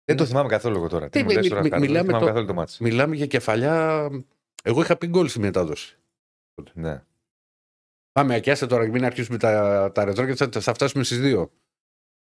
Δεν 0.04 0.16
το 0.16 0.26
θυμάμαι 0.26 0.48
καθόλου 0.48 0.76
εγώ 0.76 0.88
τώρα. 0.88 1.08
Τι 1.08 1.18
Τι, 1.18 1.24
μου 1.24 1.30
λες 1.30 1.40
μι- 1.40 1.48
τώρα, 1.48 1.62
μι- 1.62 1.70
Κάρλο, 1.70 1.86
δεν 1.86 1.94
μιλάμε 1.94 2.06
θυμάμαι 2.06 2.24
το- 2.24 2.30
καθόλου 2.30 2.46
το 2.46 2.54
μάτσο. 2.54 2.84
Μιλάμε 2.84 3.16
για 3.16 3.26
κεφαλιά. 3.26 4.08
Εγώ 4.62 4.80
είχα 4.80 4.96
πει 4.96 5.06
γκολ 5.06 5.28
στη 5.28 5.38
μετάδοση. 5.38 5.98
Ναι. 6.72 7.02
Πάμε, 8.12 8.34
ακιάστε 8.34 8.66
τώρα, 8.66 8.86
μην 8.88 9.04
αρχίσουμε 9.04 9.38
τα, 9.38 9.90
τα 9.94 10.04
ρετρό 10.04 10.26
και 10.26 10.34
θα, 10.34 10.48
θα 10.60 10.74
φτάσουμε 10.74 11.04
στις 11.04 11.20
δύο. 11.20 11.52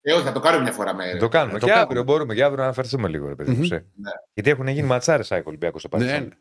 Ε, 0.01 0.13
όχι, 0.13 0.23
θα 0.23 0.31
το 0.31 0.39
κάνουμε 0.39 0.63
μια 0.63 0.71
φορά 0.71 0.93
με. 0.93 1.17
Το 1.19 1.27
κάνουμε. 1.27 1.57
Ε, 1.57 1.59
το 1.59 1.65
και 1.65 1.71
κάνουμε. 1.71 1.85
αύριο 1.87 2.03
μπορούμε. 2.03 2.33
Και 2.33 2.43
αύριο 2.43 2.57
να 2.57 2.63
αναφερθούμε 2.63 3.07
λίγο, 3.07 3.27
ρε 3.27 3.35
παιδί 3.35 3.51
μου. 3.51 3.57
Μμμ. 3.57 3.63
σε. 3.65 3.75
Ναι. 3.75 4.09
Γιατί 4.33 4.49
έχουν 4.49 4.67
γίνει 4.67 4.87
ματσάρες 4.87 5.31
ΑΕΚ 5.31 5.47
Ολυμπιακό 5.47 5.79
στο 5.79 5.89
Ναι, 5.97 6.03
παρελθόν. 6.05 6.27
Ναι, 6.27 6.35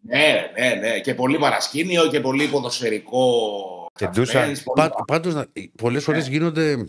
ναι, 0.00 0.52
ναι. 0.80 1.00
Και 1.00 1.14
πολύ 1.14 1.38
παρασκήνιο 1.38 2.08
και 2.08 2.20
πολύ 2.20 2.48
ποδοσφαιρικό. 2.48 3.30
Και 3.94 4.06
suspense, 4.06 4.10
ντούσα. 4.12 4.40
πολύ- 4.64 4.88
Πά, 4.90 5.04
Πάντως, 5.06 5.44
πολλές 5.76 6.04
φορές 6.04 6.24
Ναι. 6.28 6.32
γίνονται. 6.32 6.88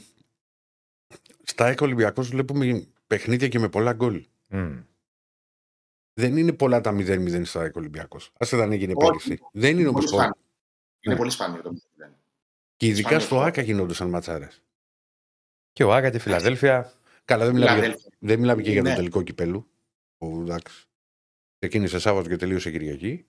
Στα 1.43 1.67
ΕΚΑ 1.67 1.85
Ολυμπιακός 1.85 2.29
βλέπουμε 2.29 2.87
παιχνίδια 3.07 3.47
και 3.47 3.59
με 3.59 3.69
πολλά 3.69 3.93
γκολ. 3.93 4.25
Μμ. 4.47 4.79
Δεν 6.13 6.37
είναι 6.37 6.53
πολλά 6.53 6.81
τα 6.81 6.91
0-0 6.91 7.45
στα 7.45 7.63
ΕΚΑ 7.63 7.79
Ολυμπιακός. 7.79 8.25
Α 8.27 8.47
δεν 8.57 8.71
έγινε 8.71 8.93
Όχι. 8.95 9.07
πέρυσι. 9.07 9.39
Δεν 9.51 9.79
είναι 9.79 9.87
όμως 9.87 10.05
Πολύ 10.05 10.09
πολλά. 10.15 10.23
σπάνιο. 10.23 10.41
Είναι 10.99 11.13
Ναι. 11.13 11.19
πολύ 11.19 11.31
σπάνιο 11.31 11.61
το 11.61 11.71
0. 11.73 12.09
Και 12.77 12.85
ειδικά 12.87 13.07
Σπάνιο 13.07 13.25
στο 13.25 13.35
αυτό. 13.35 13.47
ΑΚΑ 13.47 13.61
γινόντουσαν 13.61 14.09
ματσάρες. 14.09 14.61
Και 15.73 15.83
ο 15.83 15.93
Άγκα 15.93 16.09
και 16.09 16.17
η 16.17 16.19
Φιλαδέλφια. 16.19 16.93
Καλά, 17.25 17.45
δεν 17.45 17.53
μιλάμε, 17.53 17.71
για, 17.71 17.81
Φιλαδέλφια. 17.81 18.11
δεν 18.19 18.39
μιλάμε 18.39 18.61
και 18.61 18.71
για 18.71 18.83
το 18.83 18.89
Ναι. 18.89 18.95
τελικό 18.95 19.21
κυπέλου. 19.21 19.67
Που 20.17 20.37
εντάξει. 20.41 20.86
Ξεκίνησε 21.67 21.99
Σάββατο 21.99 22.29
και 22.29 22.35
τελείωσε 22.35 22.71
Κυριακή. 22.71 23.25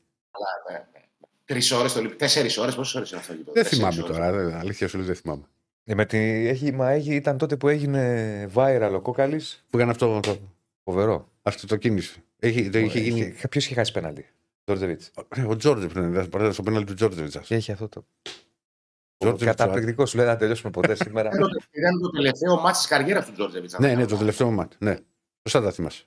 Τρεις 1.45 1.73
ώρες 1.73 1.93
το 1.93 2.03
λεπτό. 2.03 2.17
Τέσσερις 2.17 2.59
ώρες, 2.59 2.75
πόσες 2.75 2.95
ώρες 2.95 3.11
είναι 3.11 3.21
αυτό 3.21 3.33
το 3.33 3.39
γήπεδο; 3.39 3.53
Δεν 3.55 3.63
Τέσσερις 3.63 3.79
θυμάμαι 3.95 4.03
ώρες; 4.03 4.17
τώρα. 4.17 4.33
δεν- 4.49 4.55
Αλήθεια 4.59 4.89
σου 4.89 4.97
λέω 4.97 5.07
δεν 5.07 5.15
θυμάμαι. 5.15 5.43
Ε, 5.85 5.95
Με 5.95 6.05
τη... 6.07 6.19
έχει... 6.49 6.73
Μα 6.73 6.91
έχει... 6.91 7.15
ήταν 7.15 7.39
τότε 7.39 7.57
που 7.57 7.69
έγινε 7.69 8.51
viral 8.55 8.91
ο 8.95 9.01
Κόκαλης. 9.01 9.65
Που 9.71 9.77
έκανε 9.77 9.91
αυτό. 9.93 10.21
Το, 10.23 10.39
Φοβερό. 10.85 11.29
αυτό 11.43 11.67
το 11.67 11.77
κίνηση. 11.77 12.23
Έχει, 12.39 12.71
το 12.71 12.79
είχε 12.79 13.01
γίνει. 13.01 13.35
Ποιος 13.51 13.65
είχε 13.65 13.75
χάσει 13.75 13.93
πέναλτι; 13.93 14.27
Τζόρτζεβιτς. 14.65 15.11
Ε, 15.37 15.43
Ο 15.43 15.57
Τζόρτζεβιτς 15.57 15.93
ήταν 16.01 16.13
παράδειγμα 16.13 16.53
στο 16.53 16.63
πέναλ 16.63 16.85
του 16.85 16.95
Τζόρτζεβιτς. 16.95 17.39
Και 17.39 17.55
έχει 17.55 17.73
αυτό 17.73 17.89
το. 17.89 18.07
Τζόρτζεβιτς, 19.19 19.57
Καταπληκτικό 19.57 20.07
σου 20.07 20.17
λέει 20.17 20.27
να 20.27 20.37
τελειώσουμε 20.37 20.71
ποτέ 20.71 20.95
σήμερα. 20.95 21.29
Ήταν 21.29 21.41
το- 21.41 21.63
Ήταν 21.71 22.01
το 22.01 22.11
τελευταίο 22.11 22.61
μάτι 22.61 22.77
της 22.77 22.87
καριέρας 22.87 23.27
του 23.27 23.33
Τζόρτζεβιτς. 23.33 23.79
Ναι, 23.79 23.95
ναι, 23.95 24.07
το 24.07 24.17
τελευταίο 24.17 24.51
μάτι. 24.51 24.77
Ναι. 24.81 24.97
Σωστά 25.49 25.67
τα 25.67 25.73
θυμάσαι; 25.73 26.05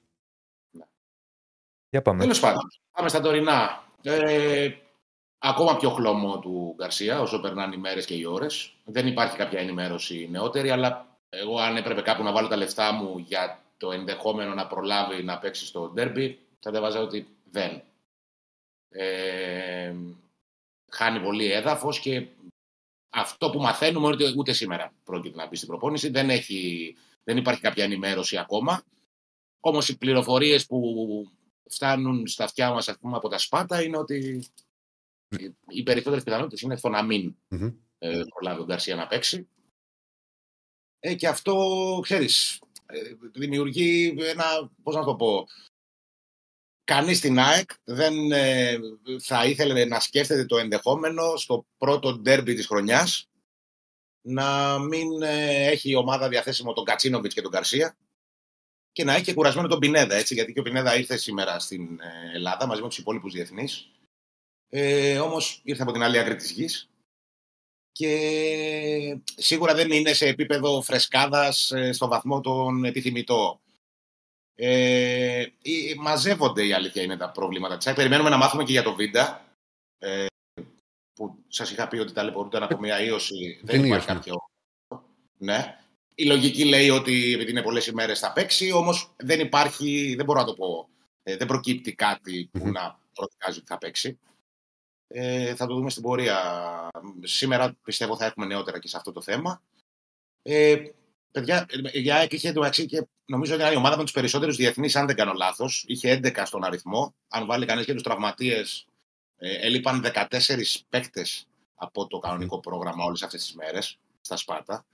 Για 1.92 2.02
πάμε. 2.02 2.20
Τέλος 2.20 2.40
πάντων, 2.40 2.72
πάμε 2.92 3.10
στα 3.10 3.22
τωρινά. 3.22 3.84
Ε, 4.04 4.72
ακόμα 5.38 5.78
πιο 5.78 5.90
χλωμό 5.90 6.40
του 6.40 6.76
Γκαρσία 6.78 7.22
όσο 7.22 7.40
περνάνε 7.40 7.76
οι 7.76 7.78
μέρες 7.78 8.06
και 8.06 8.14
οι 8.14 8.26
ώρες. 8.26 8.74
Δεν 8.86 9.08
υπάρχει 9.08 9.38
κάποια 9.38 9.60
ενημέρωση 9.60 10.28
νεότερη, 10.32 10.70
αλλά 10.70 11.18
εγώ 11.30 11.58
αν 11.58 11.78
έπρεπε 11.78 12.02
κάπου 12.02 12.24
να 12.24 12.32
βάλω 12.32 12.48
τα 12.48 12.56
λεφτά 12.56 12.92
μου 12.92 13.18
για 13.18 13.60
το 13.78 13.92
ενδεχόμενο 13.92 14.54
να 14.54 14.68
προλάβει 14.68 15.24
να 15.24 15.38
παίξει 15.38 15.66
στο 15.66 15.92
ντέρμπι, 15.94 16.40
θα 16.60 16.72
δεν 16.72 16.82
βάζα 16.82 17.00
ότι 17.00 17.28
δεν. 17.52 17.82
Ε, 18.90 19.94
χάνει 20.92 21.20
πολύ 21.20 21.52
έδαφος 21.52 22.00
και 22.00 22.28
αυτό 23.10 23.50
που 23.50 23.60
μαθαίνουμε 23.60 24.08
είναι 24.08 24.24
ότι 24.24 24.34
ούτε 24.38 24.54
σήμερα 24.54 24.94
πρόκειται 25.04 25.38
να 25.38 25.48
μπει 25.48 25.56
στην 25.56 25.68
προπόνηση. 25.68 26.10
Δεν, 26.10 26.30
έχει, 26.30 26.96
δεν 27.24 27.38
υπάρχει 27.38 27.62
κάποια 27.62 27.84
ενημέρωση 27.84 28.38
ακόμα. 28.38 28.84
Όμως 29.60 29.90
οι 29.90 29.98
πληροφορίες 29.98 30.66
που 30.66 31.32
φτάνουν 31.72 32.28
στα 32.28 32.44
αυτιά 32.44 32.72
μας 32.72 32.88
ας 32.90 32.98
πούμε, 32.98 33.18
από 33.18 33.30
τα 33.30 33.38
σπάτα 33.38 33.84
είναι 33.84 33.98
ότι 33.98 34.44
οι- 35.30 35.56
οι 35.68 35.84
περισσότερες 35.84 36.24
πιθανότητες 36.24 36.62
είναι 36.62 36.76
στο 36.78 36.90
να 36.90 37.04
μην 37.04 37.36
Μμμ. 37.48 37.72
ε, 37.98 38.22
προλάβει 38.34 38.62
ο 38.62 38.66
Γκαρσία 38.66 38.96
να 38.96 39.08
παίξει. 39.08 39.48
Ε, 41.00 41.16
και 41.16 41.28
αυτό, 41.28 41.56
ξέρεις, 42.04 42.62
ε, 42.86 43.14
δημιουργεί 43.34 44.16
ένα, 44.20 44.72
πώς 44.84 44.96
να 44.96 45.04
το 45.04 45.16
πω, 45.16 45.48
κανείς 46.84 47.18
στην 47.18 47.40
ΑΕΚ 47.40 47.70
δεν 47.84 48.32
ε, 48.32 48.78
θα 49.22 49.46
ήθελε 49.46 49.86
να 49.86 50.00
σκέφτεται 50.00 50.46
το 50.46 50.58
ενδεχόμενο 50.58 51.38
στο 51.38 51.66
πρώτο 51.78 52.18
ντέρμπι 52.18 52.54
της 52.54 52.68
χρονιάς 52.68 53.30
να 54.22 54.80
μην 54.80 55.22
ε, 55.22 55.66
έχει 55.68 55.90
η 55.90 55.96
ομάδα 55.96 56.30
διαθέσιμο 56.30 56.74
τον 56.74 56.86
Κατσίνοβιτς 56.86 57.34
και 57.34 57.42
τον 57.42 57.52
Γκαρσία 57.52 57.98
και 58.92 59.04
να 59.04 59.14
έχει 59.14 59.24
και 59.24 59.34
κουρασμένο 59.34 59.68
τον 59.68 59.80
Πινέδα. 59.80 60.16
Έτσι, 60.16 60.34
γιατί 60.34 60.54
και 60.54 60.60
ο 60.60 60.64
Πινέδα 60.64 60.98
ήρθε 60.98 61.18
σήμερα 61.18 61.60
στην 61.60 62.00
ε, 62.02 62.36
Ελλάδα 62.36 62.68
μαζί 62.68 62.82
με 62.82 62.88
τους 62.88 62.98
υπόλοιπους 62.98 63.34
διεθνείς. 63.34 63.92
Ε, 64.70 65.20
Όμως 65.20 65.62
ήρθε 65.64 65.84
από 65.84 65.92
την 65.92 66.04
άλλη 66.04 66.20
άκρη 66.20 66.36
της 66.36 66.52
γης. 66.52 66.90
Και 67.92 69.20
σίγουρα 69.36 69.74
δεν 69.74 69.92
είναι 69.92 70.14
σε 70.14 70.28
επίπεδο 70.28 70.82
φρεσκάδας 70.82 71.72
ε, 71.72 71.92
στο 71.92 72.08
βαθμό 72.08 72.42
τον 72.42 72.86
επιθυμητό. 72.86 73.62
Ε, 74.56 75.46
μαζεύονται 76.00 76.66
η 76.66 76.74
αλήθεια 76.74 77.04
είναι 77.04 77.18
τα 77.18 77.32
προβλήματα 77.32 77.78
της. 77.78 77.94
Περιμένουμε 77.94 78.30
να 78.30 78.38
μάθουμε 78.38 78.64
και 78.64 78.72
για 78.72 78.84
το 78.84 78.96
Βίντα. 78.96 79.46
Ε, 79.98 80.26
που 81.14 81.44
σας 81.48 81.72
είχα 81.72 81.88
πει 81.88 81.98
ότι 81.98 82.14
ταλαιπωρούνταν 82.14 82.64
από 82.64 82.80
μια 82.80 83.02
ίωση. 83.02 83.60
δεν 83.64 83.86
υπάρχει 83.86 84.08
κάποιο... 84.08 84.36
Ναι. 85.38 85.81
Η 86.15 86.26
λογική 86.26 86.65
λέει 86.65 86.89
ότι 86.89 87.34
επειδή 87.34 87.52
είναι 87.52 87.62
πολλές 87.62 87.88
ημέρες 87.88 88.19
θα 88.19 88.34
παίξει, 88.34 88.71
όμως 88.71 89.13
δεν 89.17 89.39
υπάρχει, 89.39 90.13
δεν 90.15 90.26
μπορώ 90.26 90.39
να 90.39 90.45
το 90.45 90.54
πω, 90.54 90.89
ε, 91.24 91.38
δεν 91.38 91.47
προκύπτει 91.47 91.93
κάτι 91.93 92.50
που 92.52 92.67
να 92.67 93.00
προδικάζει 93.13 93.58
ότι 93.58 93.67
θα 93.67 93.78
παίξει. 93.78 94.19
Ε, 95.08 95.56
θα 95.56 95.65
το 95.65 95.76
δούμε 95.76 95.89
στην 95.89 96.04
πορεία. 96.04 96.39
Σήμερα 97.24 97.78
πιστεύω 97.84 98.17
θα 98.17 98.26
έχουμε 98.26 98.45
νεότερα 98.45 98.80
και 98.80 98.88
σε 98.88 98.97
αυτό 98.97 99.12
το 99.12 99.21
θέμα. 99.21 99.62
Ε, 100.41 100.78
παιδιά, 101.32 101.65
η 101.91 102.12
ΑΕΚ 102.12 102.34
είχε 102.34 102.50
εντωμεταξύ 102.50 102.86
και 102.86 103.08
νομίζω 103.26 103.54
ότι 103.54 103.63
είναι 103.63 103.71
η 103.71 103.76
ομάδα 103.76 103.97
με 103.97 104.04
τους 104.04 104.12
περισσότερους 104.12 104.56
διεθνείς, 104.56 104.95
αν 104.95 105.08
δεν 105.08 105.15
κάνω 105.15 105.34
λάθος. 105.34 105.84
Είχε 105.88 106.19
11 106.24 106.45
στον 106.45 106.63
αριθμό. 106.63 107.13
Αν 107.28 107.45
βάλει 107.45 107.65
κανείς 107.65 107.86
και 107.86 107.93
τους 107.93 108.04
τραυματίες, 108.04 108.88
ε, 109.38 109.65
έλειπαν 109.65 110.02
14 110.02 110.86
παίκτες 110.89 111.47
από 111.76 112.08
το 112.08 112.19
κανονικό 112.19 112.60
πρόγραμμα 112.60 113.04
όλες 113.04 113.24
αυτές 113.24 113.41
τις 113.41 113.54
μέρες 113.54 113.97
στα 114.21 114.38
Σπάτα. 114.38 114.86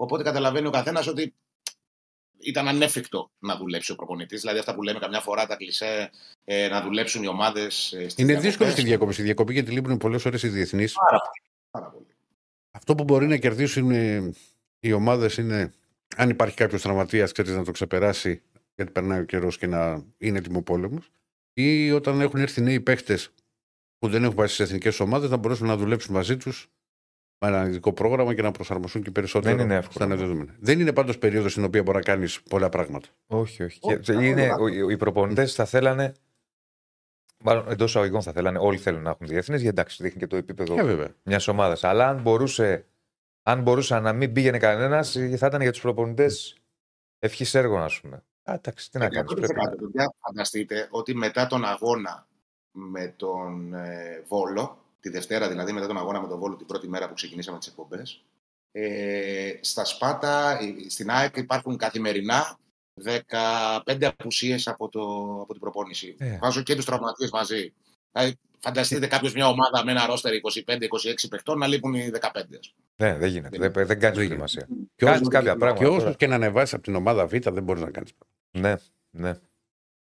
Οπότε 0.00 0.22
καταλαβαίνει 0.22 0.66
ο 0.66 0.70
καθένας 0.70 1.06
ότι 1.06 1.34
ήταν 2.38 2.68
ανέφικτο 2.68 3.30
να 3.38 3.56
δουλέψει 3.56 3.92
ο 3.92 3.94
προπονητής. 3.94 4.40
Δηλαδή, 4.40 4.58
αυτά 4.58 4.74
που 4.74 4.82
λέμε 4.82 4.98
καμιά 4.98 5.20
φορά 5.20 5.46
τα 5.46 5.56
κλισέ, 5.56 6.10
ε, 6.44 6.68
να 6.68 6.82
δουλέψουν 6.82 7.22
οι 7.22 7.26
ομάδες. 7.26 7.92
Ε, 7.92 8.06
είναι 8.16 8.34
δύσκολη 8.34 8.70
στη 8.70 8.82
διακοπή. 8.82 9.12
Στη 9.12 9.22
διακοπή 9.22 9.52
γιατί 9.52 9.70
λείπουν 9.70 9.96
πολλές 9.96 10.24
ώρες 10.24 10.42
οι 10.42 10.48
διεθνείς. 10.48 10.94
Πάρα, 11.70 11.90
πολύ. 11.90 12.06
Αυτό 12.70 12.94
που 12.94 13.04
μπορεί 13.04 13.26
να 13.26 13.36
κερδίσουν 13.36 13.90
οι 14.80 14.92
ομάδες 14.92 15.36
είναι 15.36 15.72
αν 16.16 16.28
υπάρχει 16.28 16.56
κάποιος 16.56 16.82
τραυματίας, 16.82 17.32
ξέρεις 17.32 17.54
να 17.54 17.64
το 17.64 17.70
ξεπεράσει 17.70 18.42
γιατί 18.74 18.92
περνάει 18.92 19.20
ο 19.20 19.24
καιρός 19.24 19.58
και 19.58 19.66
να 19.66 20.04
είναι 20.18 20.38
έτοιμο 20.38 20.62
πόλεμο. 20.62 20.98
Ή 21.52 21.90
όταν 21.90 22.20
έχουν 22.20 22.40
έρθει 22.40 22.60
νέοι 22.60 22.80
παίχτες 22.80 23.30
που 23.98 24.08
δεν 24.08 24.24
έχουν 24.24 24.34
πάει 24.34 24.46
στις 24.46 24.60
εθνικές 24.60 25.00
ομάδες 25.00 25.30
να 25.30 25.36
μπορέσουν 25.36 25.66
να 25.66 25.76
δουλέψουν 25.76 26.14
μαζί 26.14 26.36
τους 26.36 26.70
με 27.40 27.48
ένα 27.48 27.66
ειδικό 27.66 27.92
πρόγραμμα 27.92 28.34
και 28.34 28.42
να 28.42 28.50
προσαρμοστούν 28.50 29.02
και 29.02 29.10
περισσότερο 29.10 29.56
δεν 29.56 29.64
είναι 29.64 29.74
εύκολο. 29.74 30.16
δεδομένα. 30.16 30.54
Δεν 30.58 30.80
είναι 30.80 30.92
πάντως 30.92 31.18
περίοδος 31.18 31.52
στην 31.52 31.64
οποία 31.64 31.82
μπορεί 31.82 31.96
να 31.96 32.02
κάνεις 32.02 32.42
πολλά 32.42 32.68
πράγματα. 32.68 33.08
Όχι, 33.26 33.62
όχι. 33.62 33.78
όχι 33.82 34.28
είναι, 34.28 34.50
οι 34.90 34.96
προπονητές 34.96 35.54
θα 35.54 35.64
θέλανε. 35.64 36.14
Μάλλον 37.42 37.70
εντός 37.70 37.96
αγωγικών 37.96 38.22
θα 38.22 38.32
θέλανε, 38.32 38.58
όλοι 38.58 38.78
θέλουν 38.78 39.02
να 39.02 39.10
έχουν 39.10 39.26
διεθνεί, 39.26 39.54
γιατί 39.54 39.68
εντάξει, 39.68 40.02
δείχνει 40.02 40.18
και 40.18 40.26
το 40.26 40.36
επίπεδο 40.36 40.74
yeah, 40.78 41.08
μιας 41.22 41.48
ομάδας. 41.48 41.84
Αλλά 41.84 42.08
αν 42.08 42.20
μπορούσε, 42.20 42.86
αν 43.42 43.62
μπορούσε 43.62 43.98
να 43.98 44.12
μην 44.12 44.32
πήγαινε 44.32 44.58
κανένας, 44.58 45.12
θα 45.12 45.46
ήταν 45.46 45.60
για 45.60 45.72
τους 45.72 45.80
προπονητές 45.80 46.56
ευχής 47.18 47.54
έργο, 47.54 47.78
ας 47.78 48.00
πούμε. 48.00 48.16
Α, 48.42 48.54
εντάξει, 48.54 48.90
τι 48.90 48.98
να 48.98 49.08
κάνεις. 49.08 49.32
Φανταστείτε 50.26 50.88
ότι 50.90 51.14
μετά 51.14 51.46
τον 51.46 51.64
αγώνα 51.64 52.26
με 52.70 53.14
τον 53.16 53.74
ε, 53.74 54.24
Βόλο, 54.28 54.78
τη 55.00 55.08
Δευτέρα 55.08 55.48
δηλαδή 55.48 55.72
μετά 55.72 55.86
τον 55.86 55.98
αγώνα 55.98 56.20
με 56.20 56.28
τον 56.28 56.38
Βόλο 56.38 56.56
την 56.56 56.66
πρώτη 56.66 56.88
μέρα 56.88 57.08
που 57.08 57.14
ξεκινήσαμε 57.14 57.58
τις 57.58 57.68
εκπομπές. 57.68 58.24
Ε, 58.72 59.52
στα 59.60 59.84
Σπάτα, 59.84 60.58
στην 60.88 61.10
ΑΕΚ 61.10 61.36
υπάρχουν 61.36 61.76
καθημερινά 61.76 62.58
15 63.04 64.04
απουσίες 64.04 64.68
από, 64.68 64.88
το, 64.88 65.00
από 65.42 65.52
την 65.52 65.60
προπόνηση. 65.60 66.16
Ε. 66.18 66.38
Βάζω 66.40 66.62
και 66.62 66.74
τους 66.74 66.84
τραυματίες 66.84 67.30
μαζί. 67.30 67.72
Δηλαδή, 68.12 68.38
φανταστείτε 68.58 69.06
κάποιος 69.06 69.34
μια 69.34 69.48
ομάδα 69.48 69.84
με 69.84 69.90
ένα 69.90 70.06
ρόστερ 70.06 70.32
25-26 70.66 70.78
παιχτών 71.28 71.58
να 71.58 71.66
λείπουν 71.66 71.94
οι 71.94 72.10
15. 72.20 72.28
Ναι, 72.96 73.16
δεν 73.16 73.28
γίνεται. 73.28 73.58
Δεν, 73.58 73.72
δεν, 73.72 73.86
δεν 73.86 74.00
κάνεις 74.00 74.28
σημασία. 74.28 74.68
Και 74.96 75.06
κάποια 75.28 75.56
πράγματα. 75.56 75.84
Και 75.84 75.86
όσο 75.86 76.14
και 76.14 76.26
να 76.26 76.34
ανεβάσεις 76.34 76.74
από 76.74 76.82
την 76.82 76.94
ομάδα 76.94 77.26
Β, 77.26 77.34
δεν 77.36 77.62
μπορείς 77.62 77.82
να 77.82 77.90
κάνεις. 77.90 78.12
Ναι, 78.50 78.74
ναι. 79.10 79.38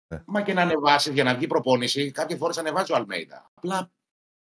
Ναι. 0.08 0.22
Μα 0.26 0.42
και 0.42 0.54
να 0.54 0.62
ανεβάσεις 0.62 1.14
για 1.14 1.24
να 1.24 1.36
βγει 1.36 1.48
προπόνηση, 1.48 2.12
κάποιες 2.12 2.40
φορές 2.40 2.58
ανεβάζει 2.58 2.92
ο 2.92 2.96
Αλμέιδα. 2.96 3.52
Απλά 3.54 3.92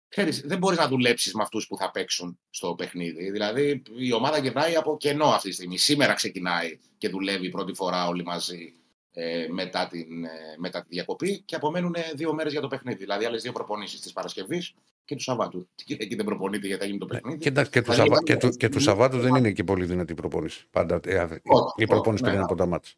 ξέρεις, 0.07 0.41
δεν 0.41 0.57
μπορείς 0.57 0.77
να 0.77 0.87
δουλέψεις 0.87 1.33
με 1.33 1.43
αυτούς 1.43 1.67
που 1.67 1.77
θα 1.77 1.91
παίξουν 1.91 2.39
στο 2.49 2.75
παιχνίδι. 2.75 3.31
Δηλαδή 3.31 3.81
η 3.97 4.13
ομάδα 4.13 4.37
γυρνάει 4.37 4.75
από 4.75 4.97
κενό 4.97 5.25
αυτή 5.25 5.49
τη 5.49 5.55
στιγμή. 5.55 5.77
Σήμερα 5.77 6.13
ξεκινάει 6.13 6.79
και 6.97 7.09
δουλεύει 7.09 7.49
πρώτη 7.49 7.73
φορά 7.73 8.07
όλοι 8.07 8.23
μαζί 8.23 8.73
ε, 9.19 9.47
μετά, 9.49 9.87
την, 9.87 10.25
ε, 10.25 10.29
μετά 10.57 10.81
τη 10.81 10.87
διακοπή 10.89 11.41
και 11.45 11.55
απομένουν 11.55 11.95
δύο 12.15 12.33
μέρες 12.33 12.51
για 12.51 12.61
το 12.61 12.67
παιχνίδι. 12.67 12.97
Δηλαδή 12.97 13.25
άλλες 13.25 13.41
δύο 13.41 13.51
προπονήσεις 13.51 14.01
της 14.01 14.13
Παρασκευής 14.13 14.73
και 15.05 15.15
του 15.15 15.21
Σαββάτου. 15.21 15.69
Και 15.85 15.97
εκεί 15.99 16.15
δεν 16.15 16.25
προπονείται 16.25 16.67
γιατί 16.67 16.81
θα 16.81 16.87
γίνει 16.87 16.99
το 16.99 17.05
ναι, 17.05 17.11
παιχνίδι. 17.11 17.37
Και, 17.37 17.51
και, 17.69 17.81
του, 17.81 17.93
Σαββα... 17.93 18.23
και, 18.23 18.37
του, 18.37 18.49
και 18.49 18.69
του 18.69 18.79
Σαββάτου 18.79 19.19
δεν 19.19 19.35
είναι 19.35 19.51
και 19.51 19.63
πολύ 19.63 19.85
δυνατή 19.85 20.13
προπόνηση. 20.13 20.65
Πάντα 20.71 20.99
ε, 21.03 21.27
η 21.75 21.85
προπόνηση 21.85 22.23
ναι, 22.23 22.29
πριν 22.29 22.41
από 22.41 22.55
τα 22.55 22.65
μάτια. 22.65 22.91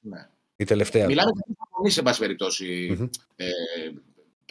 Ναι. 0.00 0.28
Η 0.56 0.64
τελευταία. 0.64 1.06
Μιλάμε 1.06 1.30
για 1.34 1.54
προπονήσει, 1.58 1.94
σε 1.94 2.02
πάση 2.02 2.18
περιπτώσει, 2.18 2.96
mm-hmm. 2.98 3.08
ε, 3.36 3.46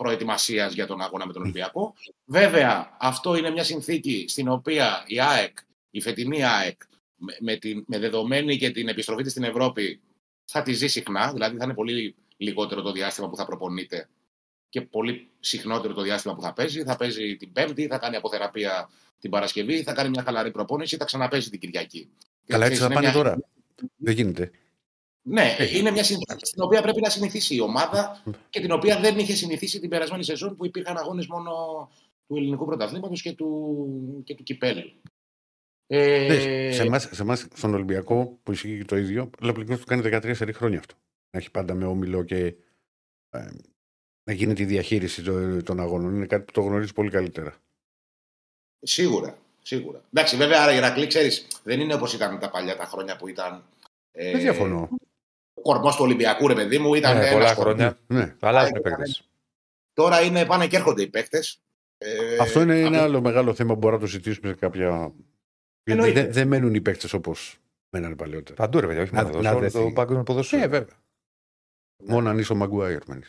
προετοιμασίας 0.01 0.73
για 0.73 0.87
τον 0.87 1.01
αγώνα 1.01 1.25
με 1.25 1.33
τον 1.33 1.41
Ολυμπιακό. 1.41 1.93
Βέβαια, 2.25 2.97
αυτό 2.99 3.35
είναι 3.35 3.49
μια 3.49 3.63
συνθήκη 3.63 4.25
στην 4.27 4.47
οποία 4.47 5.03
η 5.07 5.21
ΑΕΚ, 5.21 5.57
η 5.89 6.01
φετινή 6.01 6.43
ΑΕΚ, 6.43 6.81
με, 7.15 7.37
με, 7.39 7.55
την, 7.55 7.83
με 7.87 7.99
δεδομένη 7.99 8.57
και 8.57 8.69
την 8.71 8.87
επιστροφή 8.87 9.23
της 9.23 9.31
στην 9.31 9.43
Ευρώπη, 9.43 10.01
θα 10.45 10.61
τη 10.61 10.73
ζει 10.73 10.87
συχνά. 10.87 11.31
Δηλαδή, 11.33 11.57
θα 11.57 11.63
είναι 11.63 11.73
πολύ 11.73 12.15
λιγότερο 12.37 12.81
το 12.81 12.91
διάστημα 12.91 13.29
που 13.29 13.35
θα 13.35 13.45
προπονείται 13.45 14.09
και 14.69 14.81
πολύ 14.81 15.29
συχνότερο 15.39 15.93
το 15.93 16.01
διάστημα 16.01 16.35
που 16.35 16.41
θα 16.41 16.53
παίζει. 16.53 16.83
Θα 16.83 16.95
παίζει 16.95 17.37
την 17.37 17.51
Πέμπτη, 17.51 17.87
θα 17.87 17.97
κάνει 17.97 18.15
αποθεραπεία 18.15 18.89
την 19.19 19.29
Παρασκευή, 19.29 19.83
θα 19.83 19.93
κάνει 19.93 20.09
μια 20.09 20.23
χαλαρή 20.23 20.51
προπόνηση, 20.51 20.97
θα 20.97 21.05
ξαναπέζει 21.05 21.49
την 21.49 21.59
Κυριακή. 21.59 22.09
Καλά, 22.45 22.65
έτσι 22.65 22.81
θα 22.81 22.87
πάνε 22.87 22.99
μια... 22.99 23.11
τώρα. 23.11 23.37
Δεν 23.95 24.13
γίνεται. 24.13 24.51
Ναι, 25.23 25.55
είναι 25.73 25.91
μια 25.91 26.03
συνθήκη 26.03 26.45
στην 26.45 26.63
οποία 26.63 26.81
πρέπει 26.81 27.01
να 27.01 27.09
συνηθίσει 27.09 27.55
η 27.55 27.59
ομάδα 27.61 28.23
και 28.49 28.59
την 28.59 28.71
οποία 28.71 28.99
δεν 28.99 29.17
είχε 29.17 29.35
συνηθίσει 29.35 29.79
την 29.79 29.89
περασμένη 29.89 30.23
σεζόν 30.23 30.55
που 30.55 30.65
υπήρχαν 30.65 30.97
αγώνες 30.97 31.27
μόνο 31.27 31.51
του 32.27 32.35
ελληνικού 32.35 32.65
πρωταθλήματος 32.65 33.21
και 33.21 33.33
του, 33.33 34.21
και 34.23 34.35
του 34.35 34.43
κυπέλου. 34.43 34.91
Ε... 35.87 36.71
Σε, 36.73 36.81
εμάς, 36.81 37.09
σε 37.11 37.21
εμάς, 37.21 37.47
στον 37.53 37.73
Ολυμπιακό 37.73 38.39
που 38.43 38.51
ισχύει 38.51 38.85
το 38.85 38.97
ίδιο, 38.97 39.29
ο 39.41 39.47
Ολυμπιακό 39.47 39.81
του 39.81 39.85
κάνει 39.85 40.01
13 40.05 40.49
χρόνια 40.53 40.79
αυτό. 40.79 40.95
Να 41.31 41.39
έχει 41.39 41.51
πάντα 41.51 41.73
με 41.73 41.85
όμιλο 41.85 42.23
και 42.23 42.45
ε, 43.29 43.47
να 44.23 44.33
γίνει 44.33 44.53
τη 44.53 44.65
διαχείριση 44.65 45.23
των 45.63 45.79
αγώνων. 45.79 46.15
Είναι 46.15 46.25
κάτι 46.25 46.43
που 46.43 46.51
το 46.51 46.61
γνωρίζει 46.61 46.93
πολύ 46.93 47.09
καλύτερα. 47.09 47.55
Σίγουρα. 48.79 49.37
Σίγουρα. 49.61 50.03
Εντάξει, 50.13 50.35
βέβαια, 50.35 50.61
άρα 50.61 50.73
η 50.73 50.77
Ηρακλή, 50.77 51.07
ξέρεις, 51.07 51.47
δεν 51.63 51.79
είναι 51.79 51.93
όπως 51.93 52.13
ήταν 52.13 52.39
τα 52.39 52.49
παλιά 52.49 52.75
τα 52.75 52.85
χρόνια 52.85 53.15
που 53.15 53.27
ήταν. 53.27 53.63
Ε, 54.11 54.31
δεν 54.31 54.41
διαφωνώ 54.41 54.89
ο 54.91 55.00
κορμός 55.61 55.95
του 55.95 56.03
Ολυμπιακού, 56.03 56.47
ρε 56.47 56.53
παιδί 56.53 56.77
μου, 56.77 56.93
ήταν. 56.93 57.17
Ναι, 57.17 57.31
πολλά 57.31 57.55
χρόνια. 57.55 57.97
Ναι. 58.07 58.35
Αλλάζουν 58.39 58.75
οι 58.75 58.81
παίκτες. 58.81 59.29
Τώρα 59.93 60.21
είναι, 60.21 60.45
πάνε 60.45 60.67
και 60.67 60.75
έρχονται 60.75 61.01
οι 61.01 61.07
παίκτες. 61.07 61.61
Ε, 61.97 62.37
Αυτό 62.39 62.61
είναι 62.61 62.79
ένα 62.79 63.01
άλλο 63.01 63.21
μεγάλο 63.21 63.53
θέμα 63.53 63.73
που 63.73 63.79
μπορούμε 63.79 64.01
να 64.01 64.05
το 64.05 64.11
συζητήσουμε 64.11 64.47
σε 64.47 64.55
κάποια. 64.59 65.13
Γιατί 65.83 66.11
δεν, 66.11 66.31
δεν 66.31 66.47
μένουν 66.47 66.73
οι 66.73 66.81
παίκτες 66.81 67.13
όπως 67.13 67.57
μένανε 67.89 68.15
παλιότερα. 68.15 68.55
Παντού 68.55 68.79
ρε 68.79 68.87
παιδιά, 68.87 69.01
όχι 69.01 69.15
μόνο 69.15 69.41
να, 69.41 69.69
το 69.69 69.91
παγκόσμιο 69.93 70.23
ποδόσφαιρο. 70.23 70.61
Ναι, 70.61 70.67
βέβαια. 70.67 70.95
Μόνο 72.03 72.29
αν 72.29 72.37
είσαι 72.37 72.53
ο 72.53 72.55
Μαγκουάιρ 72.55 73.07
μένει. 73.07 73.23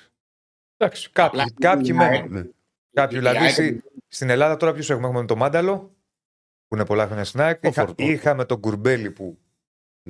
Εντάξει, 0.76 1.10
κάποιοι, 1.10 1.52
κάποιοι 1.60 1.92
μένουν. 1.96 2.32
Ναι. 2.32 2.44
Κάποιοι, 2.92 3.18
δηλαδή 3.18 3.82
στην 4.08 4.30
Ελλάδα 4.30 4.56
τώρα 4.56 4.72
ποιος 4.72 4.90
έχουμε, 4.90 5.08
έχουμε 5.08 5.24
το 5.24 5.36
Μάνταλο 5.36 5.94
που 6.68 6.74
είναι 6.74 6.84
πολλά 6.84 7.06
χρόνια 7.06 7.24
στην 7.24 7.40
Είχαμε 7.96 8.44
τον 8.44 8.60
Κουρμπέλι 8.60 9.10
που 9.10 9.38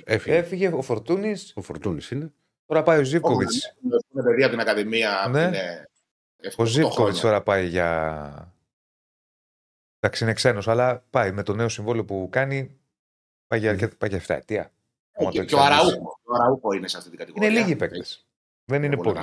Έφυγε. 0.04 0.36
Έφυγε 0.36 0.68
ο 0.68 0.82
Φορτούνης. 0.82 1.52
Ο 1.56 1.62
Φορτούνης 1.62 2.10
είναι. 2.10 2.32
Τώρα 2.66 2.82
πάει 2.82 2.98
ο 2.98 3.04
Ζήπκοβιτ. 3.04 3.50
Είναι 3.82 4.22
παιδί 4.22 4.42
από 4.42 4.50
την 4.50 4.60
Ακαδημία. 4.60 5.26
Ναι. 5.30 5.42
Είναι 5.42 5.86
ο 6.56 6.64
Ζήπκοβιτ 6.64 7.16
τώρα 7.16 7.42
πάει 7.42 7.66
για. 7.66 8.54
Εντάξει, 10.00 10.24
είναι 10.24 10.32
ξένος, 10.32 10.68
αλλά 10.68 11.04
πάει 11.10 11.32
με 11.32 11.42
το 11.42 11.54
νέο 11.54 11.68
συμβόλαιο 11.68 12.04
που 12.04 12.28
κάνει. 12.30 12.80
Πάει 13.46 13.60
για, 13.60 13.74
mm. 13.74 13.98
πάει 13.98 14.10
για 14.10 14.20
7 14.20 14.24
ετία. 14.26 14.72
Ε, 15.12 15.24
και, 15.24 15.44
και 15.44 15.54
ο 15.54 15.60
Αραούχο. 15.60 16.20
Ο 16.22 16.34
Αραούχο 16.34 16.72
είναι 16.72 16.88
σε 16.88 16.96
αυτή 16.96 17.08
την 17.08 17.18
κατηγορία. 17.18 17.48
Είναι 17.48 17.58
λίγοι 17.58 17.76
παίκτες. 17.76 18.26
Δεν 18.64 18.82
είναι 18.82 18.96
πολλοί. 18.96 19.18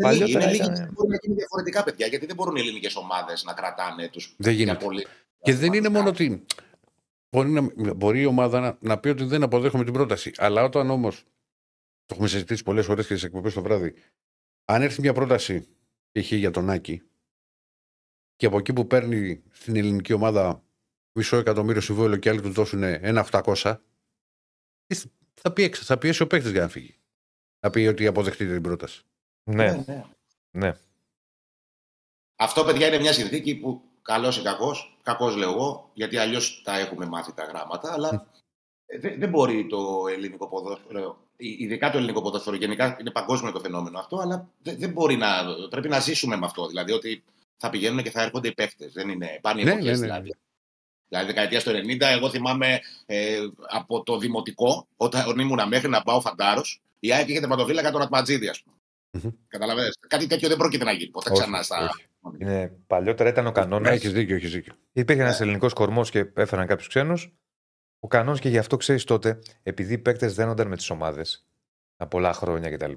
Είναι 0.00 0.12
λίγοι. 0.12 0.32
Είναι 0.32 0.46
λίγοι 0.46 0.72
και 0.72 0.88
μπορεί 0.92 1.08
να 1.08 1.18
γίνει 1.22 1.34
διαφορετικά 1.34 1.84
παιδιά. 1.84 2.06
Γιατί 2.06 2.26
δεν 2.26 2.34
μπορούν 2.34 2.56
οι 2.56 2.60
ελληνικές 2.60 2.96
ομάδες 2.96 3.44
να 3.44 3.52
κρατάνε 3.52 4.08
τους. 4.08 4.34
Δεν 4.38 4.52
γίνεται. 4.52 4.86
Και 5.42 5.54
δεν 5.54 5.72
είναι 5.72 5.88
μόνο 5.88 6.08
ότι 6.08 6.44
Μπορεί, 7.36 7.50
να, 7.50 7.94
μπορεί 7.94 8.20
η 8.20 8.24
ομάδα 8.24 8.60
να, 8.60 8.78
να 8.80 8.98
πει 8.98 9.08
ότι 9.08 9.24
δεν 9.24 9.42
αποδέχομαι 9.42 9.84
την 9.84 9.92
πρόταση. 9.92 10.32
Αλλά 10.36 10.62
όταν 10.62 10.90
όμως. 10.90 11.22
Το 12.04 12.12
έχουμε 12.12 12.28
συζητήσει 12.28 12.62
πολλές 12.62 12.86
φορές 12.86 13.06
και 13.06 13.12
στις 13.12 13.26
εκπομπές 13.26 13.54
το 13.54 13.62
βράδυ. 13.62 13.94
Αν 14.64 14.82
έρθει 14.82 15.00
μια 15.00 15.12
πρόταση 15.12 15.68
π.χ. 16.12 16.32
για 16.32 16.50
τον 16.50 16.70
Άκη 16.70 17.02
και 18.36 18.46
από 18.46 18.58
εκεί 18.58 18.72
που 18.72 18.86
παίρνει 18.86 19.42
στην 19.50 19.76
ελληνική 19.76 20.12
ομάδα 20.12 20.64
μισό 21.12 21.36
εκατομμύριο 21.36 21.80
συμβόλαιο 21.80 22.18
και 22.18 22.28
άλλοι 22.28 22.40
του 22.40 22.52
δώσουν 22.52 22.82
ένα 22.82 23.26
800, 23.30 23.76
θα 25.34 25.52
πιέσει, 25.52 25.84
θα 25.84 25.98
πιέσει 25.98 26.22
ο 26.22 26.26
παίκτης 26.26 26.50
για 26.50 26.60
να 26.60 26.68
φύγει. 26.68 26.96
να 27.60 27.70
πει 27.70 27.86
ότι 27.86 28.06
αποδεχτείτε 28.06 28.52
την 28.52 28.62
πρόταση. 28.62 29.02
Ναι, 29.50 29.84
ναι. 30.50 30.78
Αυτό, 32.36 32.64
παιδιά, 32.64 32.86
είναι 32.86 32.98
μια 32.98 33.12
συνθήκη 33.12 33.56
που 33.56 33.85
καλός 34.06 34.38
ή 34.38 34.42
κακός, 34.42 34.98
κακός 35.02 35.36
λέω 35.36 35.50
εγώ, 35.50 35.90
γιατί 35.92 36.16
αλλιώς 36.16 36.62
τα 36.64 36.78
έχουμε 36.78 37.06
μάθει 37.06 37.32
τα 37.34 37.44
γράμματα, 37.44 37.92
αλλά 37.92 38.26
ε, 38.86 38.98
δεν, 38.98 39.18
δεν 39.18 39.28
μπορεί 39.28 39.66
το 39.66 40.04
ελληνικό 40.12 40.48
ποδόσφαιρο, 40.48 41.18
ειδικά 41.36 41.90
το 41.90 41.96
ελληνικό 41.98 42.22
ποδόσφαιρο, 42.22 42.56
γενικά 42.56 42.96
είναι 43.00 43.10
παγκόσμιο 43.10 43.52
το 43.52 43.60
φαινόμενο 43.60 43.98
αυτό, 43.98 44.18
αλλά 44.18 44.48
δεν, 44.62 44.78
δεν 44.78 44.90
μπορεί 44.90 45.16
να. 45.16 45.28
Πρέπει 45.70 45.88
να 45.88 46.00
ζήσουμε 46.00 46.36
με 46.36 46.46
αυτό. 46.46 46.66
Δηλαδή 46.66 46.92
ότι 46.92 47.24
θα 47.56 47.70
πηγαίνουν 47.70 48.02
και 48.02 48.10
θα 48.10 48.22
έρχονται 48.22 48.48
οι 48.48 48.54
παίχτε. 48.54 48.90
Δεν 48.92 49.08
είναι 49.08 49.38
πάνε 49.42 49.62
Ναι, 49.62 49.70
οι 49.70 49.74
ναι, 49.74 49.80
εποχές, 49.80 50.00
ναι. 50.00 50.06
δηλαδή. 50.06 50.34
Δηλαδή, 51.08 51.26
δεκαετία 51.26 51.62
του 51.62 51.70
90, 51.70 52.00
εγώ 52.00 52.30
θυμάμαι 52.30 52.80
ε, 53.06 53.38
από 53.68 54.02
το 54.02 54.18
δημοτικό, 54.18 54.86
όταν 54.96 55.38
ήμουν 55.38 55.68
μέχρι 55.68 55.88
να 55.88 56.02
πάω 56.02 56.20
φαντάρος, 56.20 56.82
η 57.00 57.12
ΑΕΚ 57.12 57.28
είχε 57.28 57.40
τερματοφύλακα 57.40 57.90
τον 57.90 58.02
Ατματζίδη, 58.02 58.48
ας 58.48 58.62
πούμε. 58.62 58.76
Μμμ. 59.10 59.30
Καταλαβαίνετε. 59.48 59.94
Κάτι 60.08 60.26
τέτοιο 60.26 60.48
δεν 60.48 60.56
πρόκειται 60.56 60.84
να 60.84 60.92
γίνει 60.92 61.10
ποτέ 61.10 61.30
Όχι, 61.30 61.40
ξανά 61.40 61.62
στα. 61.62 61.90
Όχι. 62.26 62.36
Είναι, 62.42 62.72
παλιότερα 62.86 63.28
ήταν 63.28 63.46
ο 63.46 63.52
κανόνας. 63.52 63.92
Έχεις 63.94 64.12
δίκιο, 64.12 64.36
έχεις 64.36 64.52
δίκιο. 64.52 64.74
Υπήρχε 64.92 65.22
Ναι. 65.22 65.28
ένα 65.28 65.36
ελληνικός 65.40 65.72
κορμός 65.72 66.10
και 66.10 66.26
έφεραν 66.34 66.66
κάποιους 66.66 66.88
ξένους. 66.88 67.32
Ο 68.00 68.08
κανόνας 68.08 68.40
και 68.40 68.48
γι' 68.48 68.58
αυτό 68.58 68.76
ξέρεις 68.76 69.04
τότε, 69.04 69.38
επειδή 69.62 69.92
οι 69.92 69.98
παίκτες 69.98 70.34
δένονταν 70.34 70.68
με 70.68 70.76
τις 70.76 70.90
ομάδες 70.90 71.46
τα 71.96 72.06
πολλά 72.06 72.32
χρόνια 72.32 72.70
κτλ. 72.70 72.92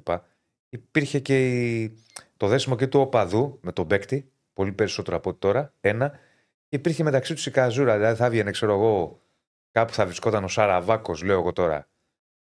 Υπήρχε 0.69 1.19
και 1.19 1.47
η- 1.81 1.97
το 2.37 2.47
δέσιμο 2.47 2.75
και 2.75 2.87
του 2.87 2.99
οπαδού 2.99 3.59
με 3.61 3.71
τον 3.71 3.87
παίκτη, 3.87 4.31
πολύ 4.53 4.71
περισσότερο 4.71 5.17
από 5.17 5.29
ό,τι 5.29 5.39
τώρα. 5.39 5.73
Ένα. 5.81 6.09
Και 6.67 6.75
υπήρχε 6.75 7.03
μεταξύ 7.03 7.33
τους 7.33 7.45
η 7.45 7.51
καζούρα. 7.51 7.95
Δηλαδή 7.97 8.15
θα 8.15 8.25
έβγαινε, 8.25 8.51
ξέρω 8.51 8.73
εγώ, 8.73 9.21
κάπου 9.71 9.93
θα 9.93 10.05
βρισκόταν 10.05 10.43
ο 10.43 10.47
Σαραβάκος, 10.47 11.23
λέω 11.23 11.39
εγώ 11.39 11.53
τώρα, 11.53 11.89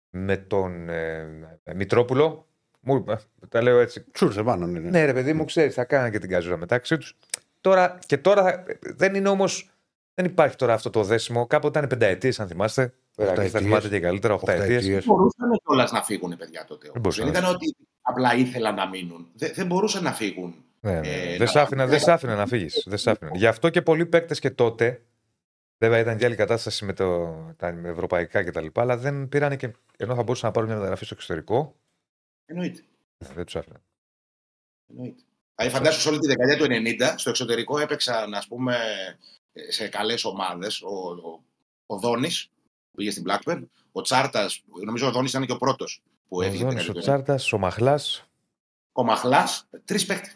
με 0.09 0.37
τον 0.37 0.89
ε, 0.89 1.49
Μητρόπουλο. 1.75 2.46
Μου, 2.87 3.05
ε, 3.07 3.15
τα 3.49 3.61
λέω 3.61 3.79
έτσι. 3.79 4.05
Τσούρσε 4.11 4.43
πάνω, 4.43 4.65
ναι. 4.67 4.79
ναι. 4.79 4.89
Ναι, 4.89 5.05
ρε 5.05 5.13
παιδί 5.13 5.33
μου, 5.33 5.45
ξέρεις, 5.45 5.73
θα 5.73 5.83
κάνανε 5.85 6.09
και 6.09 6.19
την 6.19 6.29
καζούρα 6.29 6.57
μεταξύ 6.57 6.97
τους. 6.97 7.17
Τώρα, 7.61 7.99
και 8.05 8.17
τώρα 8.17 8.43
θα- 8.43 8.63
δεν 8.81 9.15
είναι 9.15 9.29
όμως. 9.29 9.71
Δεν 10.13 10.25
υπάρχει 10.25 10.55
τώρα 10.55 10.73
αυτό 10.73 10.89
το 10.89 11.03
δέσιμο. 11.03 11.47
Κάποτε 11.47 11.77
ήταν 11.79 11.89
πενταετίες, 11.89 12.39
αν 12.39 12.47
θυμάστε. 12.47 12.93
Ο 13.17 13.23
Ηρακλής 13.23 13.25
Θα 13.25 13.31
Οχταετίες. 13.57 13.61
θυμάται 13.61 13.87
και 13.89 13.99
καλύτερα, 13.99 14.33
οχταετίες. 14.33 14.67
Οχταετίες. 14.77 15.05
μπορούσαν 15.05 15.61
κιόλας 15.65 15.91
να 15.91 16.03
φύγουν 16.03 16.31
οι 16.31 16.35
παιδιά 16.35 16.65
τότε. 16.67 16.87
όμως. 16.87 17.01
μπορούσαν 17.01 17.23
Δεν 17.25 17.33
να 17.33 17.39
ήταν 17.39 17.53
ότι 17.55 17.75
απλά 18.01 18.35
ήθελαν 18.35 18.75
να 18.75 18.87
μείνουν. 18.89 19.27
Δεν, 19.33 19.51
δεν 19.55 19.65
μπορούσαν 19.65 20.03
να 20.03 20.11
φύγουν. 20.13 20.55
Ναι, 20.79 20.91
ναι, 20.93 20.99
ναι. 20.99 21.07
Ε, 21.07 21.37
δεν 21.37 21.47
σ' 21.47 21.55
άφηνα, 21.55 21.85
δεν 21.85 21.99
σ' 21.99 22.07
άφηνα 22.07 22.35
να 22.35 22.45
φύγεις. 22.47 22.83
Δεν 22.87 22.97
σ' 22.97 23.07
άφηνα. 23.07 23.31
Γι' 23.33 23.47
αυτό 23.47 23.69
και 23.69 23.81
πολλοί 23.81 24.05
παίκτες 24.05 24.39
και 24.39 24.49
τότε. 24.49 25.01
Βέβαια 25.77 25.99
ήταν 25.99 26.17
και 26.17 26.25
άλλη 26.25 26.35
κατάσταση 26.35 26.85
με 26.85 26.93
το, 26.93 27.35
τα 27.57 27.67
ευρωπαϊκά 27.85 28.43
κτλ. 28.43 28.65
Αλλά 28.73 28.97
δεν 28.97 29.27
πήραν 29.29 29.57
και. 29.57 29.71
ενώ 29.97 30.15
θα 30.15 30.23
μπορούσαν 30.23 30.47
να 30.47 30.53
πάρουν 30.53 30.67
μια 30.69 30.77
μεταγραφή 30.77 31.05
στο 31.05 31.13
εξωτερικό. 31.17 31.75
Εννοείται. 32.49 32.83
ναι, 33.17 33.33
Δεν 33.33 33.45
τους 33.45 33.55
άφηναν. 33.55 33.81
Εννοείται. 34.89 35.21
Δηλαδή, 35.55 35.75
φαντάσου 35.75 35.99
σε 36.01 36.09
όλη 36.09 36.19
τη 36.19 36.27
δεκαετία 36.27 36.57
του 36.57 36.65
90, 36.69 37.13
στο 37.17 37.29
εξωτερικό 37.29 37.77
έπαιξαν, 37.79 38.33
ας 38.33 38.47
πούμε, 38.47 38.77
σε 39.69 39.87
καλές 39.87 40.25
ομάδες. 40.25 40.81
Ο, 40.81 40.95
ο, 41.09 41.43
ο 41.85 41.97
Δόνης, 41.99 42.47
που 42.91 42.95
πήγε 42.97 43.11
στην 43.11 43.23
Blackburn, 43.27 43.63
ο 43.91 44.01
Τσάρτας, 44.01 44.63
νομίζω 44.85 45.07
ο 45.07 45.11
Δόνης 45.11 45.29
ήταν 45.29 45.45
και 45.45 45.51
ο 45.51 45.57
πρώτος 45.57 46.01
που 46.27 46.37
Ο 46.37 46.41
έφυγε. 46.41 46.57
την 46.57 46.67
Δόνης, 46.69 46.89
ο 46.89 46.93
δεκαετία 46.93 47.13
του 47.15 47.19
90. 47.21 47.23
Τσάρτας, 47.23 47.53
ο 47.53 47.57
Μαχλάς, 47.57 48.23
Ο 48.91 49.03
Μαχλάς, 49.03 49.67
τρεις 49.85 50.05
παίχτε. 50.05 50.31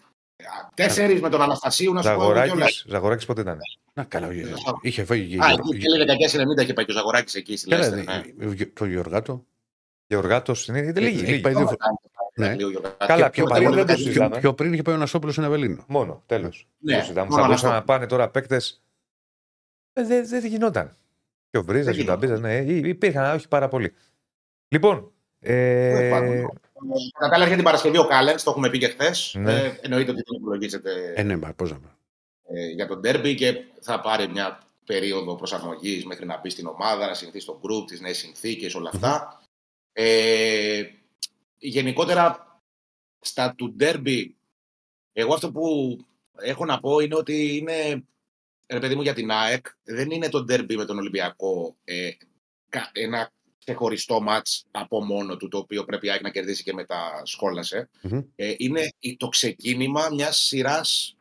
Τέσσερις 0.73 1.21
με 1.21 1.29
τον 1.29 1.41
Αναστασίου, 1.41 1.93
να 1.93 2.01
σου 2.01 2.07
πω. 2.07 2.13
εγώ 2.13 2.23
κιόλας. 2.31 2.47
Ζαγοράκης. 2.47 2.85
Ζαγοράκη 2.87 3.25
πότε 3.25 3.41
ήταν; 3.41 3.57
Να 3.93 4.03
καλά, 4.03 4.33
είχε- 4.33 4.55
είχε 4.81 5.03
φύγει 5.05 5.35
και 5.37 5.43
Α, 5.43 5.47
Γεωργ- 5.47 5.73
εκεί 5.73 5.83
τέλη 5.85 5.97
δεκαετία 5.97 6.29
του 6.29 6.37
90 6.37 6.61
είχε 6.63 6.73
πάει 6.73 6.85
και 6.85 6.91
ο 6.91 6.93
Ζαγοράκης 6.95 7.35
εκεί 7.35 7.57
στη 7.57 7.69
Καλά, 7.69 7.89
Λέστερ. 7.89 8.03
ναι. 8.37 8.45
δε- 8.47 8.65
το 8.65 8.85
Γεωργάτο. 8.85 9.45
Γεωργάτο 10.15 10.53
είναι. 10.67 10.79
είναι 10.79 10.99
λίγοι. 10.99 11.17
Έχει 11.21 11.25
λίγοι. 11.31 11.41
πάει 11.41 11.53
δύο 11.53 11.63
φορές. 11.65 11.77
Ναι. 12.35 12.47
Ναι. 12.47 12.55
Καλά, 12.97 13.29
πιο 13.29 13.43
μετά 13.43 13.55
παλιά 13.55 13.69
μόνο 13.69 13.75
δεν 13.83 13.85
το 13.85 13.91
δεκαετία- 13.91 13.95
συζητάμε. 13.95 14.29
Πιο, 14.29 14.39
πιο 14.39 14.53
πριν 14.53 14.73
είχε 14.73 14.81
πάει 14.81 14.95
ο 14.95 14.97
Νασόπουλο 14.97 15.31
στην 15.31 15.43
Αβελίνο. 15.43 15.83
Μόνο, 15.87 16.23
τέλος. 16.25 16.67
Ναι, 16.77 17.01
θα 17.01 17.13
μόνο 17.13 17.27
μπορούσαν 17.45 17.51
αυτό. 17.51 17.67
να 17.67 17.83
πάνε 17.83 18.05
τώρα 18.05 18.29
παίκτες. 18.29 18.81
Ε, 19.93 20.03
δεν 20.05 20.27
δεν 20.27 20.45
γινόταν. 20.45 20.95
Και 21.49 21.57
ο 21.57 21.63
Βρίζας 21.63 21.85
Δεν 21.85 21.93
και 21.93 21.99
ο 21.99 22.03
γινόταν. 22.03 22.29
Ταμπίζα, 22.39 22.47
ναι, 22.47 22.73
υ- 22.73 22.85
υπήρχαν, 22.85 23.35
όχι 23.35 23.47
πάρα 23.47 23.67
πολύ. 23.67 23.93
Λοιπόν, 24.67 25.11
Τέλος 25.39 25.99
ε, 26.01 26.09
πάντων. 26.09 26.29
Κατά 26.33 26.49
τα 27.19 27.25
άλλα, 27.25 27.35
έρχεται 27.35 27.55
την 27.55 27.63
Παρασκευή 27.63 27.97
ο 27.97 28.05
Κάλενς, 28.07 28.43
το 28.43 28.49
έχουμε 28.51 28.69
πει 28.69 28.77
και 28.77 28.87
χθες. 28.87 29.35
Ναι. 29.37 29.53
Ε, 29.53 29.77
εννοείται 29.81 30.11
ότι 30.11 30.21
δεν 30.27 30.39
υπολογίζεται 30.41 31.13
Ε, 31.15 31.23
ναι, 31.23 31.37
μα 31.37 31.53
πώς 31.53 31.71
να 31.71 31.77
πω. 31.77 31.89
ε, 32.53 32.65
για 32.67 32.87
τον 32.87 32.99
Ντέρμπι 32.99 33.35
και 33.35 33.63
θα 33.81 33.99
πάρει 33.99 34.27
μια 34.27 34.59
περίοδο 34.85 35.35
προσαρμογής 35.35 36.05
μέχρι 36.05 36.25
να 36.25 36.39
μπει 36.39 36.49
στην 36.49 36.67
ομάδα, 36.67 37.07
να 37.07 37.13
συνηθίσει 37.13 37.43
στο 37.43 37.59
group, 37.63 37.85
τις 37.87 38.01
νέες 38.01 38.17
συνθήκες, 38.17 38.75
όλα 38.75 38.89
αυτά. 38.93 39.40
Ε, 39.93 40.83
γενικότερα, 41.57 42.45
στα 43.19 43.55
του 43.55 43.73
Ντέρμπι, 43.73 44.35
εγώ 45.13 45.33
αυτό 45.33 45.51
που 45.51 45.97
έχω 46.41 46.65
να 46.65 46.79
πω 46.79 46.99
είναι 46.99 47.15
ότι 47.15 47.57
είναι, 47.57 48.03
ρε 48.67 48.79
παιδί 48.79 48.95
μου, 48.95 49.01
για 49.01 49.13
την 49.13 49.31
ΑΕΚ, 49.31 49.65
δεν 49.83 50.11
είναι 50.11 50.29
το 50.29 50.43
Ντέρμπι 50.43 50.77
με 50.77 50.85
τον 50.85 50.97
Ολυμπιακό 50.97 51.75
ε, 51.83 52.09
κα- 52.69 52.91
ένα 52.93 53.31
ξεχωριστό 53.59 54.21
μάτς 54.21 54.65
από 54.71 55.03
μόνο 55.05 55.37
του, 55.37 55.47
το 55.47 55.57
οποίο 55.57 55.85
πρέπει 55.85 56.07
η 56.07 56.09
ΑΕΚ 56.11 56.21
να 56.21 56.29
κερδίσει 56.29 56.63
και 56.63 56.73
μετά 56.73 57.21
σχόλασε. 57.25 57.89
Μμμ. 58.01 58.21
Ε, 58.35 58.53
είναι 58.57 58.93
η- 58.99 59.17
το 59.17 59.27
ξεκίνημα 59.27 60.09
μιας 60.11 60.37
σειράς 60.37 61.15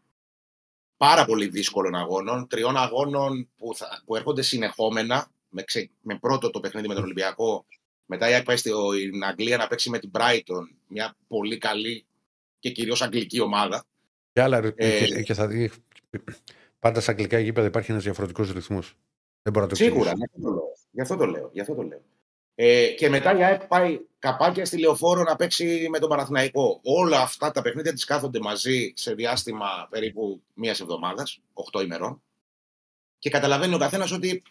πάρα 0.96 1.24
πολύ 1.24 1.46
δύσκολων 1.46 1.94
αγώνων, 1.94 2.46
τριών 2.48 2.76
αγώνων 2.76 3.48
που, 3.56 3.74
θα, 3.76 4.02
που 4.04 4.16
έρχονται 4.16 4.42
συνεχόμενα, 4.42 5.30
με, 5.48 5.62
ξε- 5.62 5.90
με 6.00 6.18
πρώτο 6.18 6.50
το 6.50 6.60
παιχνίδι 6.60 6.88
με 6.88 6.94
τον 6.94 7.02
Ολυμπιακό, 7.04 7.66
μετά 8.10 8.28
η 8.28 8.32
ΑΕΚ 8.32 8.44
πάει 8.44 8.56
στην 8.56 9.24
Αγγλία 9.24 9.56
να 9.56 9.66
παίξει 9.66 9.90
με 9.90 9.98
την 9.98 10.10
Brighton, 10.12 10.64
μια 10.86 11.16
πολύ 11.28 11.58
καλή 11.58 12.04
και 12.58 12.70
κυρίως 12.70 13.02
αγγλική 13.02 13.40
ομάδα. 13.40 13.84
Και 14.32 14.40
άλλα. 14.40 14.72
Ε, 14.76 15.06
και, 15.06 15.22
και 15.22 15.34
θα 15.34 15.46
δει. 15.46 15.70
Πάντα 16.78 17.00
στα 17.00 17.10
αγγλικά 17.10 17.38
γήπεδα 17.38 17.66
υπάρχει 17.66 17.90
ένας 17.90 18.02
διαφορετικός 18.02 18.52
ρυθμός. 18.52 18.94
Δεν 19.42 19.52
μπορώ 19.52 19.64
να 19.64 19.70
το 19.70 19.76
Σίγουρα, 19.76 20.10
εξηγήσω. 20.10 20.50
ναι, 20.50 20.60
γι' 20.90 21.00
αυτό 21.00 21.16
το 21.16 21.26
λέω. 21.26 21.50
Γι' 21.52 21.60
αυτό 21.60 21.74
το 21.74 21.82
λέω. 21.82 22.02
Ε, 22.54 22.88
και 22.88 23.08
μετά 23.08 23.38
η 23.38 23.44
ΑΕΚ 23.44 23.66
πάει 23.66 24.00
καπάκια 24.18 24.64
στη 24.64 24.78
λεωφόρο 24.78 25.22
να 25.22 25.36
παίξει 25.36 25.86
με 25.90 25.98
τον 25.98 26.08
Παναθηναϊκό. 26.08 26.80
Όλα 26.82 27.20
αυτά 27.20 27.50
τα 27.50 27.62
παιχνίδια 27.62 27.92
τις 27.92 28.04
κάθονται 28.04 28.40
μαζί 28.40 28.92
σε 28.96 29.14
διάστημα 29.14 29.86
περίπου 29.90 30.42
μία 30.54 30.70
εβδομάδας, 30.70 31.40
8 31.72 31.82
ημερών. 31.82 32.22
Και 33.18 33.30
καταλαβαίνει 33.30 33.74
ο 33.74 33.78
καθένας 33.78 34.12
ότι 34.12 34.42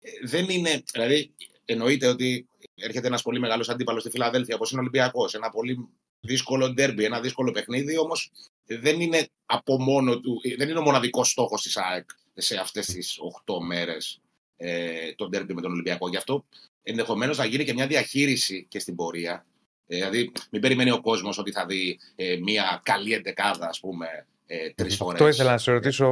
ε, 0.00 0.10
δεν 0.26 0.48
είναι. 0.48 0.82
Δηλαδή, 0.92 1.34
εννοείται 1.64 2.06
ότι 2.06 2.48
έρχεται 2.76 3.06
ένας 3.06 3.22
πολύ 3.22 3.38
μεγάλος 3.40 3.68
αντίπαλος 3.68 4.00
στη 4.02 4.10
Φιλαδέλφια, 4.10 4.54
όπως 4.54 4.70
είναι 4.70 4.80
ο 4.80 4.82
Ολυμπιακός. 4.82 5.34
Ένα 5.34 5.50
πολύ 5.50 5.88
δύσκολο 6.20 6.72
ντέρμπι, 6.72 7.04
ένα 7.04 7.20
δύσκολο 7.20 7.50
παιχνίδι, 7.50 7.98
όμως 7.98 8.30
δεν 8.66 9.00
είναι 9.00 9.28
από 9.46 9.78
μόνο 9.82 10.20
του. 10.20 10.40
Δεν 10.56 10.68
είναι 10.68 10.78
ο 10.78 10.82
μοναδικός 10.82 11.30
στόχος 11.30 11.62
της 11.62 11.76
ΑΕΚ 11.76 12.10
σε 12.34 12.56
αυτές 12.56 12.86
τις 12.86 13.18
8 13.46 13.60
μέρες 13.66 14.20
ε, 14.56 15.12
το 15.16 15.28
ντέρμπι 15.28 15.54
με 15.54 15.60
τον 15.60 15.70
Ολυμπιακό. 15.72 16.08
Γι' 16.08 16.16
αυτό 16.16 16.44
ενδεχομένως 16.82 17.38
να 17.38 17.44
γίνει 17.44 17.64
και 17.64 17.72
μια 17.72 17.86
διαχείριση 17.86 18.66
και 18.68 18.78
στην 18.78 18.94
πορεία. 18.94 19.46
Ε, 19.86 19.96
δηλαδή, 19.96 20.32
μην 20.50 20.60
περιμένει 20.60 20.90
ο 20.90 21.00
κόσμος 21.00 21.38
ότι 21.38 21.52
θα 21.52 21.66
δει 21.66 21.98
ε, 22.14 22.36
μια 22.36 22.80
καλή 22.84 23.12
εντεκάδα, 23.12 23.68
ας 23.68 23.80
πούμε, 23.80 24.06
ε, 24.46 24.70
τρεις 24.70 24.96
φορές. 24.96 25.20
αυτό 25.20 25.28
ήθελα 25.34 25.50
να 25.50 25.58
σε 25.58 25.72
ρωτήσω 25.72 26.08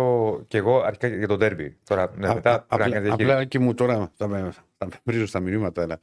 κι 0.48 0.56
εγώ 0.56 0.80
αρχικά 0.80 1.08
για 1.08 1.26
τον 1.28 1.38
Ντέρμπι. 1.38 1.76
Τώρα, 1.84 2.12
ναι, 2.16 2.28
Α- 2.28 2.34
μετά 2.34 2.54
α- 2.54 2.60
πρέπει 2.60 2.68
να 2.70 2.84
απλά, 2.84 2.94
κάνει 2.94 3.04
διαχείριση. 3.06 3.30
απλά 3.32 3.44
και 3.44 3.58
μου 3.58 3.74
τώρα 3.74 4.12
θα 4.16 4.28
με, 4.28 4.54
θα 4.78 4.86
με 4.86 5.00
βρίζω 5.04 5.26
στα 5.26 5.40
μηνύματα, 5.40 5.82
αλλά. 5.82 6.00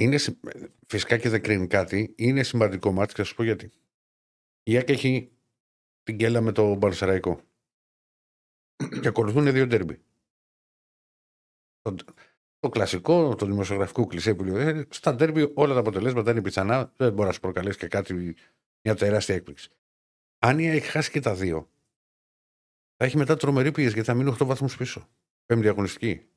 Είναι, 0.00 0.16
συ- 0.18 0.38
φυσικά 0.86 1.18
και 1.18 1.28
δεν 1.28 1.42
κρίνει 1.42 1.66
κάτι. 1.66 2.14
Είναι 2.16 2.42
σημαντικό 2.42 2.92
μάτι 2.92 3.12
και 3.14 3.22
θα 3.22 3.28
σου 3.28 3.34
πω 3.34 3.42
γιατί. 3.42 3.70
Η 4.62 4.76
ΑΕΚ 4.76 4.88
έχει 4.88 5.32
την 6.02 6.16
κέλα 6.16 6.40
με 6.40 6.52
το 6.52 6.74
Μπαρσεραϊκό. 6.74 7.40
και 9.00 9.08
ακολουθούν 9.08 9.52
δύο 9.52 9.66
ντέρμπι. 9.66 10.02
Το, 11.80 11.94
το 12.58 12.68
κλασικό, 12.68 13.34
το 13.34 13.46
δημοσιογραφικό 13.46 14.06
κλισέ 14.06 14.34
που 14.34 14.44
λέει, 14.44 14.66
ε, 14.66 14.86
στα 14.90 15.14
ντέρμπι 15.14 15.52
όλα 15.54 15.74
τα 15.74 15.80
αποτελέσματα 15.80 16.30
είναι 16.30 16.42
πιθανά, 16.42 16.92
δεν 16.96 17.12
μπορεί 17.12 17.26
να 17.26 17.32
σου 17.34 17.40
προκαλέσει 17.40 17.78
και 17.78 17.88
κάτι, 17.88 18.36
μια 18.84 18.94
τεράστια 18.94 19.34
έκπληξη. 19.34 19.70
Αν 20.38 20.58
η 20.58 20.68
ΑΕΚ 20.68 20.84
χάσει 20.84 21.10
και 21.10 21.20
τα 21.20 21.34
δύο, 21.34 21.70
θα 22.96 23.04
έχει 23.04 23.16
μετά 23.16 23.36
τρομερή 23.36 23.72
πίεση 23.72 23.92
γιατί 23.92 24.08
θα 24.08 24.14
μείνει 24.14 24.30
8 24.40 24.46
βαθμούς 24.46 24.76
πίσω. 24.76 25.08
Πέμπτη 25.46 25.68
αγωνιστική. 25.68 26.29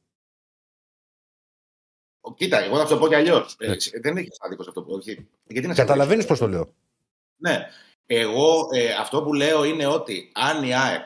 Κοίτα, 2.36 2.64
εγώ 2.64 2.78
θα 2.78 2.86
σου 2.86 2.94
το 2.94 3.00
πω 3.00 3.08
κι 3.08 3.16
αλλιώς. 3.16 3.56
Ναι. 3.60 3.76
δεν 4.02 4.18
έχει 4.18 4.30
άδικο 4.40 4.64
αυτό 4.68 4.84
που 4.84 4.94
όχι. 4.94 5.28
Γιατί 5.48 5.68
να 5.68 5.74
Καταλαβαίνεις 5.74 6.24
σε 6.24 6.30
πώς 6.30 6.40
το 6.40 6.48
λέω. 6.48 6.74
Ναι. 7.38 7.68
Εγώ 8.06 8.70
ε, 8.72 8.94
αυτό 8.94 9.24
που 9.24 9.34
λέω 9.34 9.64
είναι 9.64 9.86
ότι 9.86 10.32
αν 10.34 10.64
η 10.64 10.76
ΑΕΚ 10.76 11.06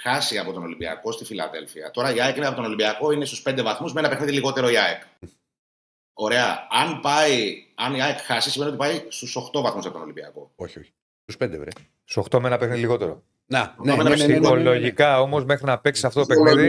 χάσει 0.00 0.38
από 0.38 0.52
τον 0.52 0.62
Ολυμπιακό 0.62 1.12
στη 1.12 1.24
Φιλαδέλφια. 1.24 1.90
Τώρα 1.90 2.14
η 2.14 2.20
ΑΕΚ 2.20 2.36
είναι 2.36 2.46
από 2.46 2.56
τον 2.56 2.64
Ολυμπιακό, 2.64 3.10
είναι 3.10 3.24
στους 3.24 3.42
5 3.46 3.62
βαθμούς 3.62 3.92
με 3.92 4.00
ένα 4.00 4.08
παιχνίδι 4.08 4.32
λιγότερο 4.32 4.68
η 4.68 4.76
ΑΕΚ. 4.76 5.02
Ωραία. 6.12 6.66
Αν, 6.70 7.00
πάει, 7.00 7.64
αν 7.74 7.94
η 7.94 8.02
ΑΕΚ 8.02 8.18
χάσει, 8.18 8.50
σημαίνει 8.50 8.70
ότι 8.70 8.78
πάει 8.78 9.04
στους 9.08 9.36
8 9.54 9.60
βαθμούς 9.60 9.84
από 9.84 9.94
τον 9.94 10.02
Ολυμπιακό. 10.02 10.52
Όχι, 10.56 10.78
όχι. 10.78 10.92
Του 11.24 11.36
πέντε, 11.36 11.58
βρε. 11.58 11.70
Στους 12.04 12.24
8 12.30 12.38
με 12.40 12.46
ένα 12.46 12.58
παιχνίδι 12.58 12.80
λιγότερο. 12.80 13.22
Να, 13.50 13.74
ναι, 13.82 13.96
ναι, 13.96 14.02
ναι, 14.02 14.16
ναι, 14.16 14.26
ναι, 14.26 14.40
Ψυχολογικά 14.40 15.20
όμως 15.20 15.44
μέχρι 15.44 15.64
να 15.64 15.78
παίξει 15.78 16.06
αυτό 16.06 16.20
το 16.20 16.26
παιχνίδι. 16.26 16.66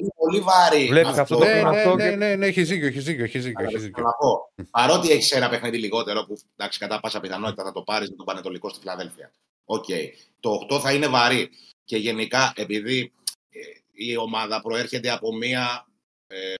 Είναι 0.00 0.10
πολύ 0.16 0.40
βαρύ. 0.40 0.86
Βλέπεις 0.86 1.16
αυτό 1.16 1.36
το 1.36 1.44
ναι, 1.44 1.60
αυτό. 1.60 1.94
Ναι, 1.94 2.10
ναι, 2.10 2.36
ναι, 2.36 2.46
έχει 2.46 2.62
δίκιο, 2.62 2.86
έχει 2.86 2.98
δίκιο. 2.98 3.24
Έχει 3.24 3.38
δίκιο, 3.38 3.64
έχεις 3.64 3.82
δίκιο. 3.82 4.02
Να 4.02 4.12
πω, 4.12 4.52
παρότι 4.70 5.10
έχεις 5.10 5.32
ένα 5.32 5.48
παιχνίδι 5.48 5.78
λιγότερο 5.78 6.24
που 6.24 6.38
εντάξει, 6.56 6.78
κατά 6.78 7.00
πάσα 7.00 7.20
πιθανότητα 7.20 7.64
θα 7.64 7.72
το 7.72 7.82
πάρεις 7.82 8.10
με 8.10 8.16
τον 8.16 8.26
Πανετολικό 8.26 8.68
στη 8.68 8.78
Φιλαδέλφια. 8.78 9.32
OK. 9.64 9.84
Okay. 9.88 10.04
Το 10.40 10.66
8 10.70 10.80
θα 10.80 10.92
είναι 10.92 11.08
βαρύ. 11.08 11.50
Και 11.84 11.96
γενικά, 11.96 12.52
επειδή 12.56 13.12
ε, 13.50 13.58
η 13.92 14.16
ομάδα 14.16 14.60
προέρχεται 14.60 15.10
από 15.10 15.34
μία. 15.34 15.86
Ε, 16.26 16.54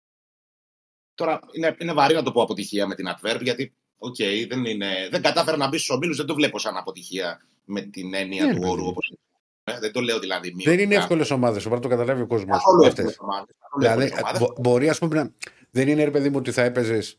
τώρα 1.14 1.40
είναι, 1.52 1.76
είναι 1.78 1.92
βαρύ 1.92 2.14
να 2.14 2.22
το 2.22 2.32
πω 2.32 2.42
αποτυχία 2.42 2.86
με 2.86 2.94
την 2.94 3.06
Αντβέρπ, 3.08 3.40
γιατί 3.40 3.72
okay, 3.98 4.46
δεν, 4.48 4.64
είναι, 4.64 5.08
δεν 5.10 5.22
κατάφερα 5.22 5.56
να 5.56 5.68
μπει 5.68 5.76
στους 5.76 5.90
ομίλους, 5.90 6.16
δεν 6.16 6.26
το 6.26 6.34
βλέπω 6.34 6.58
σαν 6.58 6.76
αποτυχία 6.76 7.40
με 7.64 7.80
την 7.80 8.14
έννοια 8.14 8.44
ναι, 8.44 8.54
του 8.54 8.60
όρου. 8.64 8.86
Όπως, 8.86 9.12
ε, 9.74 9.78
δεν 9.80 9.92
το 9.92 10.00
λέω 10.00 10.18
δηλαδή 10.18 10.54
Δεν 10.64 10.78
είναι 10.78 10.94
εύκολες 10.94 11.30
ομάδες, 11.30 11.60
πρέπει 11.60 11.74
να 11.74 11.80
το 11.80 11.88
καταλάβει 11.88 12.22
ο 12.22 12.26
κόσμος. 12.26 12.62
Δηλαδή, 13.78 14.12
μπορεί, 14.60 14.88
ας 14.88 14.98
πούμε, 14.98 15.14
να... 15.14 15.30
δεν 15.70 15.88
είναι 15.88 16.04
ρε 16.04 16.10
παιδί 16.10 16.28
μου 16.28 16.36
ότι 16.38 16.52
θα 16.52 16.62
έπαιζες. 16.62 17.16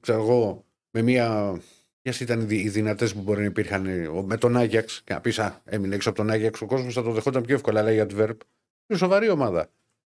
Ξέρω 0.00 0.20
εγώ, 0.20 0.64
με 0.90 1.02
μία 1.02 1.58
Ποιες 2.06 2.20
ήταν 2.20 2.50
οι 2.50 2.68
δυνατές 2.68 3.14
που 3.14 3.20
μπορεί 3.20 3.40
να 3.40 3.46
υπήρχαν 3.46 3.86
με 4.24 4.36
τον 4.36 4.56
Άγιαξ. 4.56 5.02
Και 5.04 5.12
να 5.12 5.20
πεις, 5.20 5.38
Α, 5.38 5.60
έμεινε 5.64 5.94
έξω 5.94 6.08
από 6.08 6.18
τον 6.18 6.30
Άγιαξ, 6.30 6.60
ο 6.60 6.66
κόσμος 6.66 6.94
θα 6.94 7.02
το 7.02 7.12
δεχόταν 7.12 7.42
πιο 7.42 7.54
εύκολα. 7.54 7.80
Αλλά 7.80 7.92
η 7.92 8.06
Adverb 8.08 8.36
είναι 8.86 8.98
σοβαρή 8.98 9.28
ομάδα. 9.28 9.70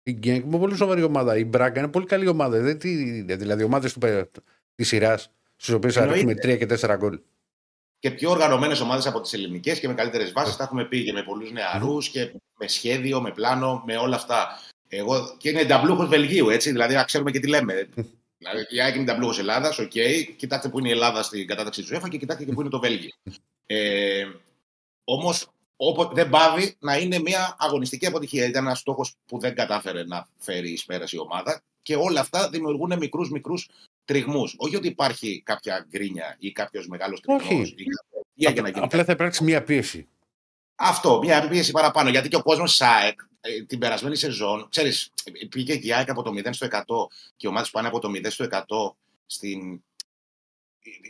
Η 0.02 0.12
Γκένκ 0.12 0.44
είναι 0.44 0.58
πολύ 0.58 0.76
σοβαρή 0.76 1.02
ομάδα. 1.02 1.36
Η 1.36 1.44
Μπράγκα 1.44 1.78
είναι 1.78 1.88
πολύ 1.88 2.06
καλή 2.06 2.28
ομάδα. 2.28 2.60
Δεν, 2.60 2.78
τι, 2.78 3.22
δηλαδή, 3.22 3.62
ομάδες 3.62 3.96
της 4.74 4.88
σειράς, 4.88 5.32
στις 5.56 5.74
οποίες 5.74 5.96
έχουμε 5.96 6.32
3 6.32 6.58
και 6.58 6.66
4 6.80 6.96
γκολ. 6.96 7.20
Και 7.98 8.10
πιο 8.10 8.30
οργανωμένες 8.30 8.80
ομάδες 8.80 9.06
από 9.06 9.20
τις 9.20 9.32
ελληνικές 9.32 9.80
και 9.80 9.88
με 9.88 9.94
καλύτερες 9.94 10.32
βάσεις. 10.32 10.56
Τα 10.56 10.64
έχουμε 10.64 10.84
πει 10.84 11.04
και 11.04 11.12
με 11.12 11.22
πολλούς 11.22 11.52
νεαρούς 11.52 12.08
και 12.08 12.32
με 12.58 12.68
σχέδιο, 12.68 13.20
με 13.20 13.30
πλάνο, 13.30 13.82
με 13.86 13.96
όλα 13.96 14.16
αυτά. 14.16 14.48
Εγώ, 14.88 15.36
και 15.36 15.48
είναι 15.48 15.64
νταμπλούχος 15.64 16.08
Βελγίου, 16.08 16.48
έτσι, 16.48 16.70
δηλαδή 16.70 16.94
να 16.94 17.04
ξέρουμε 17.04 17.30
και 17.30 17.40
τι 17.40 17.48
λέμε. 17.48 17.88
Δηλαδή, 18.38 18.66
η 18.68 18.80
ΑΕΚ 18.80 18.94
είναι 18.94 19.04
νταμπλούχος 19.04 19.40
Ελλάδας, 19.40 19.78
OK. 19.78 19.90
Okay. 19.94 20.34
Κοιτάξτε 20.36 20.68
που 20.68 20.78
είναι 20.78 20.88
η 20.88 20.90
Ελλάδα 20.90 21.22
στην 21.22 21.46
κατάταξη 21.46 21.82
της 21.82 21.98
UEFA 21.98 22.08
και 22.08 22.18
κοιτάξτε 22.18 22.44
και 22.44 22.52
που 22.52 22.60
είναι 22.60 22.70
το 22.70 22.80
Βέλγιο. 22.80 23.10
Ε, 23.66 24.24
Όμως 25.04 25.46
δεν 26.12 26.28
παύει 26.28 26.76
να 26.78 26.96
είναι 26.96 27.18
μια 27.18 27.56
αγωνιστική 27.58 28.06
αποτυχία. 28.06 28.46
Ήταν 28.46 28.64
ένας 28.66 28.78
στόχος 28.78 29.14
που 29.26 29.38
δεν 29.38 29.54
κατάφερε 29.54 30.04
να 30.04 30.28
φέρει 30.38 30.70
εις 30.70 30.84
πέρας 30.84 31.12
η 31.12 31.18
ομάδα 31.18 31.62
και 31.82 31.96
όλα 31.96 32.20
αυτά 32.20 32.48
δημιουργούν 32.48 32.98
μικρούς 32.98 33.30
μικρούς 33.30 33.68
τριγμούς. 34.08 34.54
Όχι 34.56 34.76
ότι 34.76 34.86
υπάρχει 34.86 35.42
κάποια 35.44 35.86
γκρίνια 35.88 36.36
ή 36.38 36.52
κάποιος 36.52 36.86
μεγάλος 36.86 37.20
τριγμός. 37.20 37.46
Όχι. 37.46 37.84
Απλά 38.74 39.04
θα 39.04 39.12
υπάρξει 39.12 39.44
μια 39.44 39.62
πίεση. 39.62 40.08
Αυτό, 40.74 41.18
μια 41.22 41.48
πίεση 41.48 41.70
παραπάνω. 41.70 42.08
Γιατί 42.08 42.28
και 42.28 42.36
ο 42.36 42.42
κόσμος 42.42 42.74
ΣΑΕΚ 42.74 43.20
ε, 43.40 43.62
την 43.62 43.78
περασμένη 43.78 44.16
σεζόν, 44.16 44.68
ξέρεις, 44.70 45.12
πήγε 45.48 45.76
και 45.76 45.86
η 45.86 45.92
ΑΕΚ 45.92 46.10
από 46.10 46.22
το 46.22 46.32
0 46.36 46.48
στο 46.50 46.66
100 46.70 46.80
και 47.36 47.46
οι 47.46 47.50
ομάδες 47.50 47.70
πάνε 47.70 47.88
από 47.88 47.98
το 47.98 48.10
0 48.14 48.26
στο 48.28 48.46
100 48.50 48.60
στην. 49.26 49.82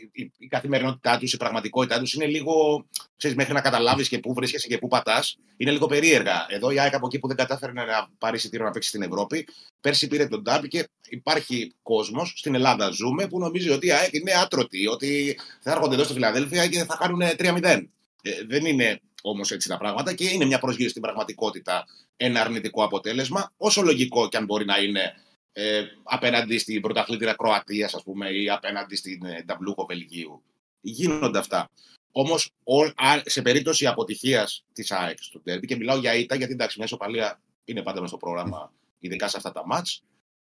Η, 0.01 0.21
η, 0.21 0.31
η 0.37 0.47
καθημερινότητά 0.47 1.17
τους, 1.17 1.33
η 1.33 1.37
πραγματικότητά 1.37 1.99
τους 1.99 2.13
είναι 2.13 2.25
λίγο. 2.25 2.85
Ξέρεις, 3.17 3.37
μέχρι 3.37 3.53
να 3.53 3.61
καταλάβεις 3.61 4.09
και 4.09 4.19
πού 4.19 4.33
βρίσκεσαι 4.33 4.67
και 4.67 4.77
πού 4.77 4.87
πατάς, 4.87 5.37
είναι 5.57 5.71
λίγο 5.71 5.85
περίεργα. 5.85 6.45
Εδώ 6.49 6.71
η 6.71 6.79
ΑΕΚ 6.79 6.93
από 6.93 7.05
εκεί 7.05 7.19
που 7.19 7.27
δεν 7.27 7.37
κατάφερε 7.37 7.71
να 7.71 8.09
πάρει 8.17 8.35
εισιτήριο 8.35 8.65
να 8.65 8.71
παίξει 8.71 8.89
στην 8.89 9.01
Ευρώπη, 9.01 9.47
πέρσι 9.81 10.07
πήρε 10.07 10.27
τον 10.27 10.41
Ντάμπι 10.41 10.67
και 10.67 10.89
υπάρχει 11.09 11.73
κόσμος, 11.81 12.33
στην 12.35 12.55
Ελλάδα 12.55 12.89
ζούμε, 12.89 13.27
που 13.27 13.39
νομίζει 13.39 13.69
ότι 13.69 13.87
η 13.87 13.91
ΑΕΚ 13.91 14.13
είναι 14.13 14.31
άτρωτη, 14.31 14.87
ότι 14.87 15.39
θα 15.61 15.71
έρχονται 15.71 15.95
εδώ 15.95 16.03
στη 16.03 16.13
Φιλαδέλφια 16.13 16.67
και 16.67 16.83
θα 16.83 16.97
κάνουν 16.99 17.21
3-0. 17.37 17.63
Ε, 18.21 18.31
δεν 18.47 18.65
είναι 18.65 19.01
όμως 19.21 19.51
έτσι 19.51 19.67
τα 19.67 19.77
πράγματα 19.77 20.13
και 20.13 20.29
είναι 20.29 20.45
μια 20.45 20.59
προσγείωση 20.59 20.89
στην 20.89 21.01
πραγματικότητα 21.01 21.85
ένα 22.17 22.41
αρνητικό 22.41 22.83
αποτέλεσμα, 22.83 23.51
όσο 23.57 23.81
λογικό 23.81 24.29
και 24.29 24.37
αν 24.37 24.45
μπορεί 24.45 24.65
να 24.65 24.77
είναι 24.77 25.13
ε, 25.53 25.83
απέναντι 26.03 26.57
στην 26.57 26.81
πρωταθλήτρια 26.81 27.33
Κροατίας, 27.33 27.93
ας 27.93 28.03
πούμε, 28.03 28.29
ή 28.29 28.49
απέναντι 28.49 28.95
στην 28.95 29.25
ε, 29.25 29.43
Ταμπλούχο 29.47 29.85
Βελγίου. 29.85 30.43
Γίνονται 30.81 31.39
αυτά. 31.39 31.69
Όμως, 32.11 32.51
σε 33.25 33.41
περίπτωση 33.41 33.87
αποτυχίας 33.87 34.65
της 34.73 34.91
ΑΕΚ 34.91 35.17
στο 35.21 35.39
Τέρμπι, 35.39 35.67
και 35.67 35.75
μιλάω 35.75 35.97
για 35.97 36.15
ήττα, 36.15 36.35
γιατί 36.35 36.53
εντάξει, 36.53 36.77
μια 36.77 36.85
ισοπαλία 36.85 37.41
είναι 37.65 37.83
πάντα 37.83 38.07
στο 38.07 38.17
πρόγραμμα, 38.17 38.73
ειδικά 38.99 39.27
σε 39.27 39.37
αυτά 39.37 39.51
τα 39.51 39.65
μάτς. 39.65 40.03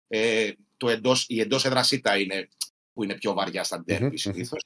Ε, 0.07 0.51
το 0.77 0.89
εντός, 0.89 1.25
η 1.27 1.39
εντός 1.39 1.65
έδρας 1.65 1.91
ήττα 1.91 2.17
είναι 2.19 2.49
που 2.93 3.03
είναι 3.03 3.13
πιο 3.13 3.33
βαριά 3.33 3.63
στα 3.63 3.83
Τέρμπι 3.83 4.17
συνήθως. 4.17 4.61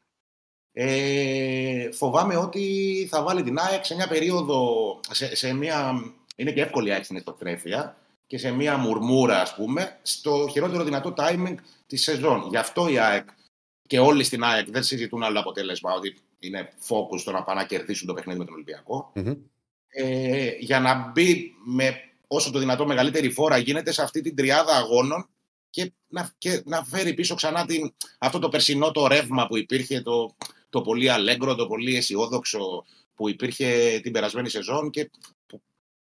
Ε, 0.72 1.92
φοβάμαι 1.92 2.36
ότι 2.36 3.08
θα 3.10 3.24
βάλει 3.24 3.44
την 3.44 3.58
ΑΕΚ 3.58 3.86
σε 3.86 3.96
μια 3.96 4.08
περίοδο, 4.08 5.00
σε, 5.10 5.36
σε 5.36 5.54
μια, 5.54 5.94
είναι 6.36 6.52
και 6.52 6.62
εύκολη 6.62 6.90
η 6.90 6.92
ΑΕΚ 6.92 7.04
στην 7.04 7.16
εκτοκτρέφεια 7.16 7.98
και 8.34 8.40
σε 8.40 8.52
μια 8.52 8.78
μουρμούρα 8.78 9.42
ας 9.42 9.56
πούμε, 9.56 10.00
στο 10.02 10.48
χειρότερο 10.52 10.84
δυνατό 10.84 11.14
timing 11.18 11.56
της 11.88 12.04
σεζόν. 12.04 12.48
Γι' 12.50 12.58
αυτό 12.58 12.88
η 12.88 12.98
ΑΕΚ 12.98 13.28
και 13.88 14.00
όλοι 14.00 14.24
στην 14.24 14.44
ΑΕΚ 14.44 14.70
δεν 14.70 14.84
συζητούν 14.84 15.24
άλλο 15.24 15.40
αποτέλεσμα, 15.40 15.94
ότι 15.94 16.16
είναι 16.40 16.74
focus 16.88 17.20
στο 17.20 17.32
να 17.32 17.44
πάνε 17.44 17.60
να 17.60 17.66
κερδίσουν 17.66 18.08
το 18.08 18.14
παιχνίδι 18.14 18.40
με 18.40 18.46
τον 18.46 18.54
ολυμπιακο 18.54 19.12
Ε, 19.88 20.50
για 20.60 20.80
να 20.80 21.12
μπει 21.12 21.54
με 21.66 21.96
όσο 22.28 22.52
το 22.52 22.60
δυνατό 22.60 22.86
μεγαλύτερη 22.86 23.32
φόρα 23.32 23.58
γίνεται 23.58 23.92
σε 23.92 24.02
αυτή 24.02 24.22
την 24.22 24.36
τριάδα 24.36 24.76
αγώνων 24.76 25.30
και 25.70 25.92
να, 26.08 26.32
και 26.38 26.62
να 26.66 26.84
φέρει 26.84 27.14
πίσω 27.14 27.36
ξανά 27.36 27.66
την, 27.66 27.94
αυτό 28.18 28.40
το 28.40 28.50
περσινό 28.50 28.92
το 28.92 29.08
ρεύμα 29.08 29.48
που 29.48 29.58
υπήρχε, 29.58 30.02
το, 30.02 30.36
το 30.70 30.82
πολύ 30.82 31.10
αλέγκρο, 31.10 31.56
το 31.56 31.68
πολύ 31.68 31.96
αισιόδοξο 31.96 32.86
που 33.16 33.30
υπήρχε 33.30 34.00
την 34.04 34.12
περασμένη 34.12 34.50
σεζόν 34.50 34.90
και 34.90 35.10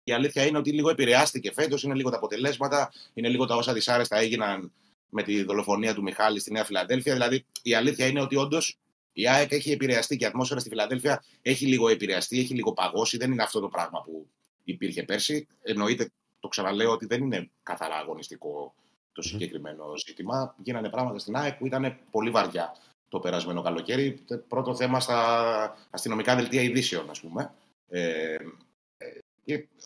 η 0.04 0.12
αλήθεια 0.12 0.46
είναι 0.46 0.58
ότι 0.58 0.72
λίγο 0.72 0.90
επηρεάστηκε 0.90 1.52
φέτος, 1.52 1.84
είναι 1.84 1.94
λίγο 1.94 2.10
τα 2.10 2.16
αποτελέσματα, 2.16 2.92
είναι 3.14 3.30
λίγο 3.30 3.46
τα 3.46 3.56
όσα 3.56 3.74
δυσάρεστα 3.74 4.18
έγιναν 4.18 4.72
με 5.10 5.24
τη 5.24 5.44
δολοφονία 5.44 5.94
του 5.94 6.02
Μιχάλη 6.02 6.40
στη 6.40 6.52
Νέα 6.52 6.64
Φιλαδέλφια. 6.64 7.14
Δηλαδή, 7.14 7.46
η 7.62 7.74
αλήθεια 7.74 8.08
είναι 8.08 8.22
ότι 8.22 8.36
όντως 8.36 8.78
η 9.14 9.28
ΑΕΚ 9.28 9.52
έχει 9.52 9.72
επηρεαστεί 9.72 10.18
και 10.18 10.24
η 10.24 10.28
ατμόσφαιρα 10.28 10.60
στη 10.60 10.70
Φιλαδέλφια 10.70 11.24
έχει 11.42 11.66
λίγο 11.66 11.90
επηρεαστεί, 11.90 12.40
έχει 12.40 12.54
λίγο 12.54 12.74
παγώσει. 12.74 13.18
Δεν 13.18 13.32
είναι 13.32 13.44
αυτό 13.44 13.60
το 13.60 13.68
πράγμα 13.68 14.02
που 14.02 14.28
υπήρχε 14.64 15.04
πέρσι. 15.04 15.48
Εννοείται, 15.62 16.12
το 16.40 16.48
ξαναλέω, 16.48 16.92
ότι 16.92 17.06
δεν 17.06 17.22
είναι 17.22 17.50
καθαρά 17.64 17.96
αγωνιστικό 17.96 18.74
το 19.12 19.22
συγκεκριμένο 19.22 19.84
ζήτημα. 20.06 20.56
Γίνανε 20.64 20.90
πράγματα 20.90 21.20
στην 21.20 21.36
ΑΕΚ 21.36 21.58
που 21.58 21.66
ήταν 21.66 21.98
πολύ 22.12 22.30
βαριά 22.30 22.76
το 23.10 23.20
περασμένο 23.20 23.62
καλοκαίρι. 23.62 24.24
Πρώτο 24.48 24.76
θέμα 24.76 25.00
στα 25.00 25.78
αστυνομικά 25.90 26.36
δελτία 26.36 26.62
ειδήσεων, 26.62 27.10
ας 27.10 27.20
πούμε. 27.20 27.54
Ε, 27.90 28.36
ε, 28.36 28.38
και 28.38 28.63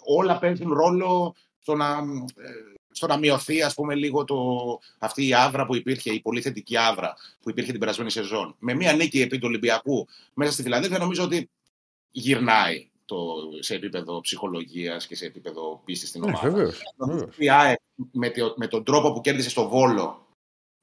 όλα 0.05 0.39
παίζουν 0.39 0.73
ρόλο 0.73 1.35
στο 1.59 1.75
να, 1.75 1.97
ε, 2.37 2.49
στο 2.91 3.07
να 3.07 3.17
μειωθεί 3.17 3.61
ας 3.61 3.73
πούμε, 3.73 3.95
λίγο 3.95 4.23
το, 4.23 4.35
αυτή 4.99 5.27
η 5.27 5.33
άβρα 5.33 5.65
που 5.65 5.75
υπήρχε, 5.75 6.11
η 6.11 6.21
πολύ 6.21 6.41
θετική 6.41 6.77
άβρα 6.77 7.15
που 7.41 7.49
υπήρχε 7.49 7.71
την 7.71 7.79
περασμένη 7.79 8.11
σεζόν. 8.11 8.55
Με 8.59 8.73
μία 8.73 8.93
νίκη 8.93 9.21
επί 9.21 9.37
του 9.37 9.47
Ολυμπιακού 9.47 10.07
μέσα 10.33 10.51
στη 10.51 10.61
Φιλανδία, 10.61 10.97
νομίζω 10.97 11.23
ότι 11.23 11.49
γυρνάει 12.11 12.89
το, 13.05 13.25
σε 13.59 13.75
επίπεδο 13.75 14.21
ψυχολογίας 14.21 15.07
και 15.07 15.15
σε 15.15 15.25
επίπεδο 15.25 15.81
πίστης 15.85 16.09
στην 16.09 16.21
ναι, 16.21 16.27
ομάδα. 16.27 16.73
με, 18.11 18.31
με 18.55 18.67
τον 18.67 18.83
τρόπο 18.83 19.13
που 19.13 19.21
κέρδισε 19.21 19.49
στο 19.49 19.67
Βόλο 19.67 20.27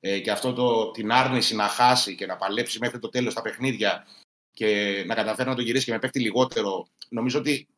ε, 0.00 0.20
και 0.20 0.30
αυτό 0.30 0.52
το, 0.52 0.90
την 0.90 1.12
άρνηση 1.12 1.54
να 1.54 1.68
χάσει 1.68 2.14
και 2.14 2.26
να 2.26 2.36
παλέψει 2.36 2.78
μέχρι 2.78 2.98
το 2.98 3.08
τέλος 3.08 3.34
τα 3.34 3.42
παιχνίδια 3.42 4.06
και 4.52 5.02
να 5.06 5.14
καταφέρει 5.14 5.48
να 5.48 5.54
το 5.54 5.62
γυρίσει 5.62 5.84
και 5.84 5.92
με 5.92 5.98
παίχτη 5.98 6.20
λιγότερο, 6.20 6.86
νομίζω 7.08 7.38
ότι 7.38 7.68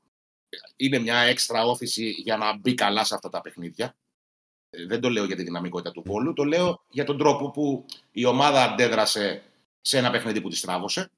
είναι 0.76 0.98
μια 0.98 1.16
έξτρα 1.16 1.64
όθηση 1.64 2.09
για 2.11 2.36
να 2.36 2.59
μπει 2.59 2.74
καλά 2.74 3.04
σε 3.04 3.14
αυτά 3.14 3.28
τα 3.28 3.40
παιχνίδια. 3.40 3.96
Ε, 4.70 4.86
δεν 4.86 5.00
το 5.00 5.09
λέω 5.09 5.24
για 5.24 5.36
τη 5.36 5.42
δυναμικότητα 5.42 5.90
του 5.90 6.02
Βόλου, 6.07 6.32
το 6.32 6.44
λέω 6.44 6.80
για 6.88 7.04
τον 7.04 7.18
τρόπο 7.18 7.50
που 7.50 7.86
η 8.11 8.24
ομάδα 8.24 8.62
αντέδρασε 8.62 9.42
σε 9.80 9.98
ένα 9.98 10.11
παιχνίδι 10.11 10.40
που 10.40 10.48
τη 10.48 10.61
τράβωσε. 10.61 11.11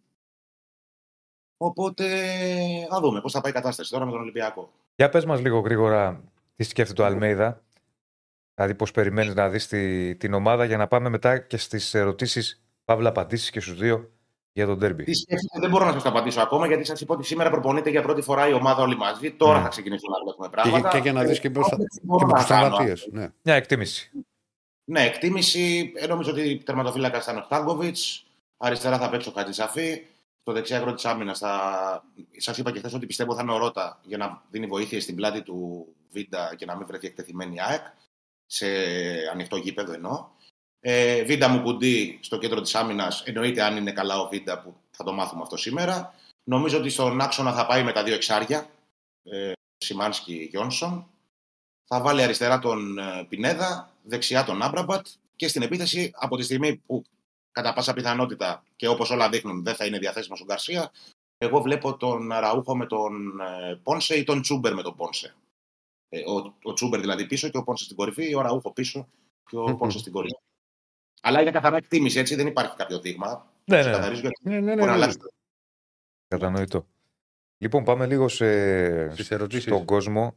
Οπότε, 1.57 2.07
θα 2.91 3.01
δούμε 3.01 3.21
πώς 3.21 3.33
θα 3.33 3.41
πάει 3.41 3.51
η 3.51 3.55
κατάσταση 3.55 3.91
τώρα 3.91 4.05
με 4.05 4.11
τον 4.11 4.21
Ολυμπιακό. 4.21 4.73
Για 4.97 5.09
πες 5.09 5.25
μας 5.25 5.41
λίγο 5.41 5.59
γρήγορα 5.59 6.25
τι 6.57 6.65
σκέφτεται 6.65 7.03
το 7.03 7.09
Αλμέιδα 7.09 7.63
Δηλαδή, 8.59 8.77
πώς 8.77 8.91
περιμένεις 8.91 9.35
να 9.35 9.49
δεις 9.49 9.67
τη, 9.67 10.17
την 10.17 10.35
ομάδα 10.35 10.65
για 10.65 10.77
να 10.77 10.89
πάμε 10.89 11.09
μετά 11.09 11.39
και 11.39 11.57
στις 11.57 11.95
ερωτήσεις, 11.95 12.63
παύλα 12.85 13.09
απαντήσεις 13.09 13.51
και 13.51 13.61
στους 13.61 13.79
δύο 13.79 14.13
για 14.59 14.67
τον 14.67 14.79
τέρμπι. 14.79 15.05
Τι 15.05 15.15
σκέφτεται, 15.15 15.61
δεν 15.61 15.71
μπορώ 15.71 15.85
να 15.85 15.93
σας 15.93 16.03
τα 16.03 16.09
απαντήσω 16.09 16.41
ακόμα, 16.41 16.67
γιατί 16.67 16.85
σας 16.85 17.01
είπα 17.01 17.15
ότι 17.15 17.25
σήμερα 17.25 17.51
προπονείται 17.51 17.91
για 17.91 18.03
πρώτη 18.03 18.23
φορά 18.23 18.49
η 18.49 18.53
ομάδα 18.53 18.83
όλοι 18.83 18.97
μαζί. 18.97 19.31
Τώρα 19.31 19.59
mm. 19.59 19.63
θα 19.63 19.69
ξεκινήσουμε 19.69 20.17
να 20.17 20.23
βλέπουμε 20.23 20.49
πράγματα. 20.49 20.89
Και, 20.89 20.97
και 20.97 21.03
για 21.03 21.13
να 21.13 21.25
δεις 21.25 21.41
και 21.41 21.51
πώ 21.51 21.63
θα. 21.65 21.77
Ναι. 23.11 23.29
Μια 23.43 23.55
εκτίμηση. 23.55 24.11
Ναι, 24.85 25.05
εκτίμηση. 25.05 25.93
Ε, 25.97 26.07
νομίζω 26.07 26.31
ότι 26.31 26.63
τερματοφύλακας 26.65 27.25
ήταν 27.25 27.37
ο 27.37 27.43
Στάγκοβιτ. 27.43 27.97
Αριστερά 28.57 28.99
θα 28.99 29.11
παίξει 29.11 29.29
ο 29.29 29.33
Κατζησαφή. 29.33 30.03
Στο 30.41 30.53
δεξιά 30.53 30.79
άκρο 30.79 30.95
της 30.95 31.05
άμυνας 31.05 31.39
θα. 31.39 32.05
Σας 32.37 32.59
είπα 32.59 32.71
και 32.73 32.79
χθες 32.79 32.95
ότι 32.95 33.07
πιστεύω 33.07 33.35
θα 33.35 33.43
είναι 33.43 33.53
ο 33.53 33.59
Ρότα 33.59 34.01
για 34.03 34.17
να 34.17 34.43
δίνει 34.51 34.67
βοήθεια 34.67 35.01
στην 35.01 35.15
πλάτη 35.15 35.43
του 35.43 35.87
Βίντα 36.11 36.55
και 36.57 36.65
να 36.65 36.77
μην 36.77 36.87
βρεθεί 36.87 37.07
εκτεθειμένη 37.07 37.55
η 37.55 37.61
ΑΕΚ 37.61 37.83
σε 38.47 38.67
ανοιχτό 39.33 39.57
γήπεδο 39.57 39.93
εννοώ. 39.93 40.27
Ε, 40.81 41.23
Βίντα 41.23 41.49
μου 41.49 41.63
κουντί 41.63 42.19
στο 42.23 42.39
κέντρο 42.39 42.61
της 42.61 42.75
άμυνας. 42.75 43.23
Εννοείται 43.27 43.63
αν 43.63 43.77
είναι 43.77 43.93
καλά 43.93 44.21
ο 44.21 44.29
Βίντα 44.29 44.63
που 44.63 44.75
θα 44.91 45.05
το 45.05 45.13
μάθουμε 45.13 45.43
αυτό 45.43 45.57
σήμερα. 45.57 46.15
Νομίζω 46.45 46.79
ότι 46.79 46.89
στον 46.89 47.21
άξονα 47.21 47.53
θα 47.53 47.67
πάει 47.67 47.83
με 47.83 47.93
τα 47.93 48.03
δύο 48.03 48.15
εξάρια. 48.15 48.71
Ε, 49.23 49.53
Σιμάνσκι 49.77 50.49
Γιόνσον. 50.51 51.07
Θα 51.85 52.01
βάλει 52.01 52.23
αριστερά 52.23 52.59
τον 52.59 52.99
ε, 52.99 53.27
Πινέδα, 53.29 53.91
δεξιά 54.03 54.45
τον 54.45 54.63
Άμπραμπατ 54.63 55.07
και 55.37 55.49
στην 55.49 55.63
επίθεση 55.63 56.13
από 56.15 56.37
τη 56.37 56.43
στιγμή 56.43 56.77
που 56.77 57.05
κατά 57.53 57.73
πάσα 57.73 57.93
πιθανότητα 57.93 58.65
και 58.77 58.89
όπως 58.89 59.11
όλα 59.11 59.29
δείχνουν 59.29 59.63
δεν 59.63 59.75
θα 59.75 59.87
είναι 59.87 59.99
διαθέσιμος 59.99 60.41
ο 60.41 60.45
Γκαρσία, 60.45 60.93
εγώ 61.39 61.63
βλέπω 61.63 61.97
τον 61.97 62.29
Ραούχο 62.29 62.77
με 62.77 62.87
τον 62.87 63.41
ε, 63.41 63.81
Πόνσε 63.83 64.17
ή 64.17 64.25
τον 64.25 64.43
Τσούμπερ 64.43 64.75
με 64.75 64.83
τον 64.83 64.97
Πόνσε. 64.97 65.35
Ε, 66.09 66.21
ο, 66.21 66.55
ο 66.63 66.73
Τσούμπερ 66.73 67.01
δηλαδή 67.01 67.27
πίσω 67.27 67.49
και 67.49 67.57
ο 67.57 67.65
Πόνσε 67.65 67.85
στην 67.85 67.97
κορυφή, 67.97 68.35
ο 68.35 68.41
Ραούχο 68.41 68.73
πίσω 68.73 69.09
και 69.51 69.57
ο 69.57 69.77
Πόνσε 69.77 69.99
στην 69.99 70.13
κορυφή. 70.13 70.37
Αλλά 71.21 71.41
είναι 71.41 71.51
καθαρά 71.51 71.77
εκτίμηση, 71.77 72.19
έτσι 72.19 72.35
δεν 72.35 72.47
υπάρχει 72.47 72.77
κάποιο 72.77 73.01
δείγμα. 73.01 73.53
Ναι, 73.65 73.77
ναι. 73.77 73.83
Ξεκαθαρίζω 73.83 74.21
γιατί 74.21 74.41
Ναι, 74.43 74.55
ναι, 74.55 74.61
ναι. 74.61 74.67
μπορεί 74.75 74.81
να 74.81 74.87
ναι. 74.87 74.93
αλλάξει. 74.93 75.19
Κατανοητό. 76.29 76.87
Λοιπόν, 77.59 77.85
πάμε 77.85 78.07
λίγο 78.07 78.29
σε... 78.29 79.11
Στις 79.13 79.31
ερωτήσεις. 79.31 79.63
στον 79.65 79.85
κόσμο. 79.85 80.37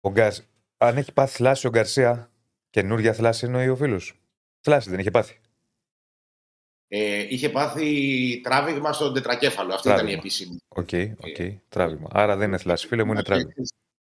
Ο 0.00 0.10
Γκαρ... 0.10 0.32
Αν 0.76 0.96
έχει 0.96 1.12
πάθει 1.12 1.36
θλάση 1.36 1.66
ο 1.66 1.70
Γκαρσία, 1.70 2.30
καινούργια 2.70 3.12
θλάση 3.12 3.44
εννοεί 3.44 3.68
ο 3.68 3.76
φίλος. 3.76 4.20
Θλάση 4.60 4.90
δεν 4.90 4.98
είχε 4.98 5.10
πάθει. 5.10 5.40
Ε, 6.88 7.26
είχε 7.28 7.48
πάθει 7.48 8.40
τράβηγμα 8.42 8.92
στον 8.92 9.14
τετρακέφαλο. 9.14 9.74
Αυτή 9.74 9.88
Τράβηγμα. 9.88 10.10
ήταν 10.10 10.22
η 10.22 10.26
επίσημη. 10.26 10.58
OK, 10.68 10.88
OK. 11.28 11.60
Τράβηγμα. 11.68 12.08
Άρα 12.12 12.36
δεν 12.36 12.48
είναι 12.48 12.58
θλάση, 12.58 12.86
φίλε 12.86 13.04
μου, 13.04 13.12
είναι 13.12 13.22
τράβηγμα. 13.22 13.52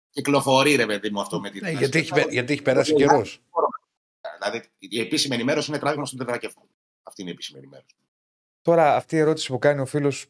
Κυκλοφορεί, 0.10 0.76
ρε 0.76 0.86
παιδί 0.86 1.10
μου, 1.10 1.22
αυτό 1.22 1.40
με 1.40 1.50
την. 1.50 1.62
Ναι, 1.64 1.72
γιατί, 1.72 2.00
έχει, 2.00 2.14
πε- 2.14 2.32
γιατί 2.32 2.54
έχει 2.54 2.62
περάσει 2.62 2.94
καιρός. 2.94 3.42
Δηλαδή, 4.40 4.68
η 4.80 5.00
επίσημη 5.00 5.36
ενημέρωση 5.36 5.70
είναι 5.72 5.80
τράβημα 5.80 6.06
στον 6.06 6.20
τετρακέφαλο. 6.20 6.68
Αυτή 7.04 7.22
είναι 7.22 7.30
η 7.30 7.34
επίσημη 7.34 7.60
ενημέρωση. 7.60 7.96
Τώρα, 8.62 8.96
αυτή 8.96 9.16
η 9.16 9.20
ερώτηση 9.20 9.48
που 9.52 9.60
κάνει 9.60 9.82
ο 9.82 9.86
φίλος, 9.86 10.26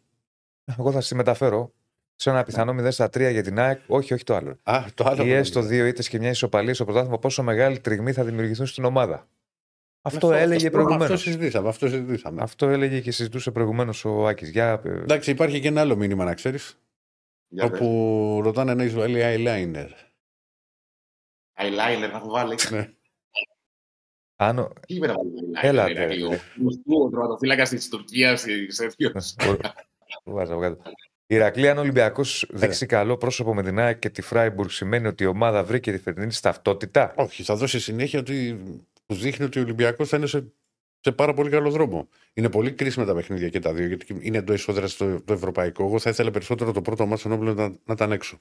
εγώ 0.78 0.92
θα 0.92 1.02
στη 1.02 1.16
μεταφέρω. 1.16 1.74
Σε 2.18 2.30
ένα 2.30 2.44
πιθανό 2.44 2.76
0 2.84 2.88
στα 2.92 3.06
3 3.06 3.32
για 3.32 3.44
την 3.44 3.60
ΑΕΚ, 3.60 3.82
όχι, 3.88 4.14
όχι 4.14 4.24
το 4.24 4.36
άλλο. 4.36 4.58
Α, 4.64 4.86
το 4.94 5.04
άλλο. 5.04 5.24
Ή 5.24 5.28
δεν 5.28 5.38
έστω 5.38 5.60
είναι. 5.60 5.68
δύο 5.68 5.86
ήττες 5.86 6.10
και 6.10 6.20
μια 6.20 6.30
ισοπαλία 6.30 6.74
στο 6.74 6.86
πρωτάθλημα, 6.86 7.20
πόσο 7.20 7.44
μεγάλη 7.44 7.80
τριγμή 7.80 8.12
θα 8.14 8.24
δημιουργηθούν 8.24 8.66
στην 8.66 8.86
ομάδα. 8.86 9.28
Αυτό, 10.02 10.28
Αυτό- 10.28 10.32
έλεγε 10.34 10.56
αυτό- 10.56 10.70
προηγουμένως. 10.70 11.06
Αυτό 11.06 11.18
συζητήσαμε. 11.18 11.70
Αυτό 11.70 11.88
συζητήσαμε. 11.88 12.42
Αυτό 12.42 12.68
έλεγε 12.70 13.00
και 13.02 13.12
συζητούσε 13.12 13.52
προηγουμένως 13.52 14.06
ο 14.06 14.28
Άκης. 14.28 14.50
Για... 14.50 14.82
ε, 14.86 14.90
Εντάξει, 14.90 15.32
υπάρχει 15.32 15.60
και 15.60 15.68
ένα 15.68 15.82
άλλο 15.82 15.96
μήνυμα 15.96 16.24
να 16.24 16.34
ξέρεις. 16.34 16.78
Για 17.48 17.70
πες. 17.70 17.80
Όπου 17.80 18.40
ρωτάνε 18.44 18.72
ένα 18.72 18.84
Ισραήλι 18.84 19.20
eyeliner. 19.24 19.90
Eyeliner 21.58 22.10
να 22.12 22.18
έχω 22.18 22.30
βάλει. 22.30 22.56
Ναι. 24.38 24.48
Αν 24.48 24.60
ο- 24.60 24.74
Τι 24.88 24.94
είπε 24.96 25.08
να 25.08 25.14
βάλει 25.14 25.32
eyeliner. 25.56 25.64
Έλα, 25.64 25.88
ρε, 25.88 25.94
ρε, 26.06 26.24
ο- 26.24 26.30
ρε. 26.30 26.40
Ο 27.06 27.10
τροματοφύλακα 27.10 27.64
της 27.64 27.90
Τουρκίας. 27.90 28.46
Το 30.24 30.32
βάζα, 30.32 30.56
βγάζω. 30.56 30.78
Η 31.28 31.36
Ηρακλή, 31.36 31.70
αν 31.70 31.78
ο 31.78 31.82
Ολυμπιακός 31.82 32.46
δείξει 32.54 32.86
καλό 32.86 33.18
πρόσωπο 33.18 33.54
με 33.54 33.64
την 33.64 33.80
ΑΕΚ 33.80 34.00
και 34.00 34.10
τη 34.10 34.22
Φράιμπουργκ, 34.22 34.70
σημαίνει 34.70 35.08
ότι 35.08 35.24
η 35.24 35.26
ομάδα 35.26 35.64
βρήκε 35.64 35.92
τη 35.92 35.98
φετινή 35.98 36.28
της 36.28 36.40
ταυτότητα; 36.40 37.14
Όχι, 37.18 37.44
θα 37.44 37.56
δώσει 37.56 37.80
συνέχεια 37.80 38.20
ότι 38.20 38.64
που 39.06 39.16
δείχνει 39.16 39.46
ότι 39.46 39.60
ο 39.60 39.62
Ολυμπιακός 39.62 40.10
θα 40.10 40.18
είναι 40.18 40.26
σε, 40.26 40.54
σε 41.00 41.12
πάρα 41.12 41.34
πολύ 41.34 41.50
καλό 41.50 41.70
δρόμο. 41.70 42.08
Είναι 42.34 42.50
πολύ 42.50 42.72
κρίσιμα 42.74 43.06
τα 43.06 43.14
παιχνίδια 43.14 43.50
και 43.50 43.60
τα 43.60 43.74
δύο, 43.74 43.88
γιατί 43.88 44.18
είναι 44.22 44.38
εντός 44.38 44.56
εισόδρα 44.56 44.88
στο 44.88 45.22
το 45.22 45.34
ευρωπαϊκό. 45.34 45.84
Εγώ 45.86 46.00
θα 46.00 46.10
ήθελα 46.10 46.32
περισσότερο 46.32 46.72
το 46.72 46.82
πρώτο 46.82 47.06
μάτι 47.06 47.20
στον 47.20 47.32
Όμιλο 47.32 47.54
να, 47.54 47.68
να 47.68 47.94
ήταν 47.94 48.12
έξω. 48.12 48.40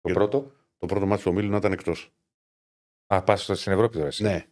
Το 0.00 0.12
πρώτο; 0.12 0.52
Το 0.78 0.86
πρώτο 0.86 1.06
μάτι 1.06 1.22
του 1.22 1.30
Ομίλου 1.32 1.50
να 1.50 1.56
ήταν 1.56 1.72
εκτός. 1.72 2.12
Α, 3.06 3.22
πας 3.22 3.50
στην 3.54 3.72
Ευρώπη 3.72 3.94
τώρα. 3.96 4.06
Εσύ. 4.06 4.22
Ναι. 4.22 4.44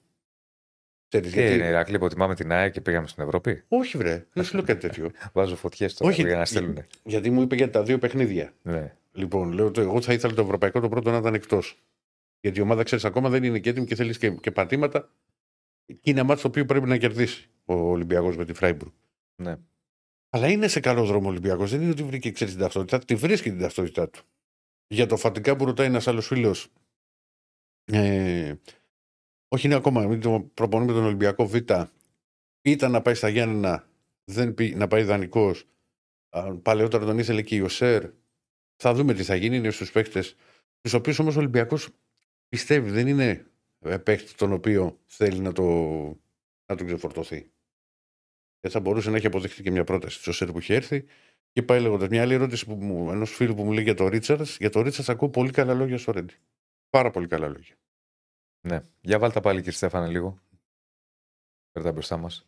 Ξέρεις, 1.12 1.32
Και 1.32 1.40
γιατί... 1.40 1.54
είναι 1.54 1.64
η 1.64 1.68
Ηρακλή 1.68 1.98
που 1.98 2.08
τιμάμε 2.08 2.34
την 2.34 2.52
ΑΕΚ 2.52 2.72
και 2.72 2.80
πήγαμε 2.80 3.06
στην 3.06 3.22
Ευρώπη. 3.22 3.62
Όχι, 3.68 3.96
βρε, 3.96 4.26
δεν 4.32 4.44
σου 4.44 4.54
λέω 4.54 4.64
κάτι 4.64 4.80
τέτοιο. 4.80 5.10
Βάζω 5.32 5.56
φωτιές 5.56 5.94
τώρα 5.94 6.12
Όχι. 6.12 6.22
για 6.22 6.36
να 6.36 6.44
στείλουν. 6.44 6.84
γιατί 7.04 7.30
μου 7.30 7.42
είπε 7.42 7.54
για 7.54 7.70
τα 7.70 7.82
δύο 7.82 7.98
παιχνίδια. 7.98 8.52
Ναι. 8.62 8.94
Λοιπόν, 9.12 9.52
λέω 9.52 9.66
ότι 9.66 9.80
εγώ 9.80 10.00
θα 10.00 10.12
ήθελα 10.12 10.34
το 10.34 10.42
ευρωπαϊκό 10.42 10.80
το 10.80 10.88
πρώτο 10.88 11.10
να 11.10 11.16
ήταν 11.16 11.34
εκτός. 11.34 11.82
Γιατί 12.40 12.58
η 12.58 12.62
ομάδα, 12.62 12.82
ξέρεις, 12.82 13.04
ακόμα 13.04 13.28
δεν 13.28 13.44
είναι 13.44 13.58
και 13.58 13.70
έτοιμη 13.70 13.86
και 13.86 13.94
θέλεις 13.94 14.18
και, 14.18 14.30
και 14.30 14.50
πατήματα. 14.50 15.10
Και 15.86 16.10
είναι 16.10 16.18
ένα 16.18 16.24
μάτι 16.24 16.42
το 16.42 16.48
οποίο 16.48 16.64
πρέπει 16.64 16.88
να 16.88 16.96
κερδίσει 16.96 17.48
ο 17.64 17.74
Ολυμπιακός 17.74 18.36
με 18.36 18.44
τη 18.44 18.52
Φράιμπουργκ. 18.52 18.90
Ναι. 19.42 19.56
Αλλά 20.30 20.48
είναι 20.48 20.68
σε 20.68 20.80
καλό 20.80 21.04
δρόμο 21.04 21.26
ο 21.26 21.30
Ολυμπιακός. 21.30 21.70
Δεν 21.70 21.80
είναι 21.80 21.90
ότι 21.90 22.02
βρήκε 22.02 22.30
ξέρεις 22.30 22.52
την 22.52 22.62
ταυτότητα, 22.62 22.98
τη 22.98 23.14
βρίσκει 23.14 23.50
την 23.50 23.60
ταυτότητά 23.60 24.08
του. 24.08 24.20
Για 24.86 25.06
το 25.06 25.16
φατικά 25.16 25.56
που 25.56 25.64
ρωτάει 25.64 25.86
ένας 25.86 26.08
άλλος 26.08 26.26
φίλος. 26.26 26.68
Ε, 27.84 28.54
όχι 29.52 29.66
είναι 29.66 29.74
ακόμα. 29.74 30.06
Μην 30.06 30.20
το 30.20 30.50
προπονεί 30.54 30.86
με 30.86 30.92
τον 30.92 31.04
Ολυμπιακό 31.04 31.46
Β. 31.46 31.54
Ήταν 32.62 32.90
να 32.90 33.02
πάει 33.02 33.14
στα 33.14 33.28
Γιάννενα, 33.28 33.88
δεν 34.24 34.54
πει, 34.54 34.74
να 34.74 34.88
πάει 34.88 35.02
δανεικός. 35.02 35.64
Παλαιότερα 36.62 37.04
τον 37.04 37.18
ήθελε 37.18 37.42
και 37.42 37.54
η 37.54 37.58
Ιωσέρ. 37.60 38.10
Θα 38.76 38.94
δούμε 38.94 39.14
τι 39.14 39.22
θα 39.22 39.34
γίνει. 39.34 39.56
Είναι 39.56 39.70
στους 39.70 39.92
παίχτε. 39.92 40.24
Τους 40.80 40.92
οποίους 40.92 41.18
όμως 41.18 41.36
ο 41.36 41.38
Ολυμπιακός 41.38 41.88
πιστεύει 42.48 42.90
δεν 42.90 43.06
είναι 43.06 43.46
ε, 43.78 43.96
παίχτη 43.96 44.34
τον 44.34 44.52
οποίο 44.52 44.98
θέλει 45.06 45.38
να, 45.38 45.52
το, 45.52 45.62
να 46.66 46.76
τον 46.76 46.86
ξεφορτωθεί. 46.86 47.50
Δεν 48.60 48.70
θα 48.70 48.80
μπορούσε 48.80 49.10
να 49.10 49.16
έχει 49.16 49.26
αποδεχτεί 49.26 49.62
και 49.62 49.70
μια 49.70 49.84
πρόταση 49.84 50.16
της 50.16 50.26
Ιωσέρ 50.26 50.52
που 50.52 50.58
είχε 50.58 50.74
έρθει. 50.74 51.04
Και 51.52 51.62
πάει 51.62 51.80
λέγοντας. 51.80 52.08
Μια 52.08 52.22
άλλη 52.22 52.34
ερώτηση 52.34 52.66
που 52.66 52.74
μου, 52.74 53.10
ενός 53.10 53.34
φίλου 53.34 53.54
που 53.54 53.64
μου 53.64 53.72
λέει 53.72 53.84
για 53.84 53.94
το 53.94 54.08
Ρίτσαρτ. 54.08 54.46
Για 54.58 54.70
το 54.70 54.82
Ρίτσαρτ 54.82 55.10
ακούω 55.10 55.28
πολύ 55.28 55.50
καλά 55.50 55.74
λόγια 55.74 55.98
στο 55.98 56.12
Ρέντι. 56.12 56.34
Πάρα 56.90 57.10
πολύ 57.10 57.26
καλά 57.26 57.48
λόγια. 57.48 57.76
Ναι. 58.62 58.82
Για 59.00 59.18
βάλτε 59.18 59.40
πάλι, 59.40 59.58
κύριε 59.58 59.72
Στέφανε, 59.76 60.06
λίγο. 60.06 60.38
Φέρτε 61.72 61.92
μπροστά 61.92 62.16
μας. 62.16 62.46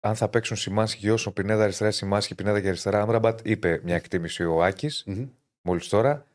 Αν 0.00 0.16
θα 0.16 0.28
παίξουν 0.28 0.56
Σιμάνσκι 0.56 1.00
και 1.00 1.06
Γιώσον, 1.06 1.32
Πινέδα 1.32 1.62
αριστερά, 1.62 1.90
Σιμάνσκι, 1.90 2.34
Πινέδα 2.34 2.60
και 2.60 2.68
αριστερά, 2.68 3.00
Άμραμπατ, 3.00 3.46
είπε 3.46 3.80
μια 3.84 3.94
εκτίμηση 3.94 4.44
ο 4.44 4.64
Άκης 4.64 5.02
Μμμ. 5.06 5.28
μόλις 5.62 5.88
τώρα. 5.88 6.26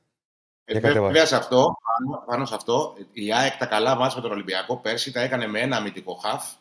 Ε, 0.63 0.71
Για 0.71 0.81
κατέβα. 0.81 1.05
Βέβαια 1.05 1.25
σε 1.25 1.35
αυτό, 1.35 1.77
πάνω, 1.83 2.23
πάνω 2.25 2.45
σε 2.45 2.55
αυτό, 2.55 2.97
η 3.11 3.33
ΑΕΚ 3.33 3.57
τα 3.57 3.65
καλά 3.65 3.95
μάτς 3.95 4.15
με 4.15 4.21
τον 4.21 4.31
Ολυμπιακό 4.31 4.77
πέρσι 4.77 5.11
τα 5.11 5.21
έκανε 5.21 5.47
με 5.47 5.59
ένα 5.59 5.77
αμυντικό 5.77 6.13
χαφ, 6.13 6.53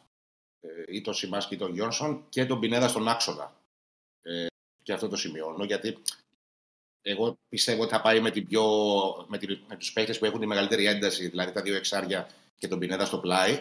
ε, 0.60 0.68
ή 0.88 1.00
τον 1.00 1.14
Σιμάσκι 1.14 1.54
ή 1.54 1.58
τον 1.58 1.72
Γιόνσον, 1.72 2.24
και 2.28 2.46
τον 2.46 2.60
Πινέδα 2.60 2.88
στον 2.88 3.08
άξονα. 3.08 3.52
Ε, 4.22 4.46
και 4.82 4.92
αυτό 4.92 5.08
το 5.08 5.16
σημειώνω, 5.16 5.64
γιατί 5.64 5.98
εγώ 7.11 7.38
πιστεύω 7.48 7.82
ότι 7.82 7.90
θα 7.92 8.00
πάει 8.00 8.20
με, 8.20 8.30
την 8.30 8.46
πιο, 8.46 8.64
με, 9.28 9.38
την, 9.38 9.59
με 9.68 9.76
τους 9.76 9.92
παίκτες 9.92 10.18
που 10.18 10.24
έχουν 10.24 10.40
τη 10.40 10.46
μεγαλύτερη 10.46 10.86
ένταση, 10.86 11.28
δηλαδή 11.28 11.52
τα 11.52 11.62
δύο 11.62 11.76
εξάρια 11.76 12.28
και 12.59 12.68
τον 12.68 12.78
Πινέδα 12.78 13.04
στο 13.04 13.18
πλάι. 13.18 13.61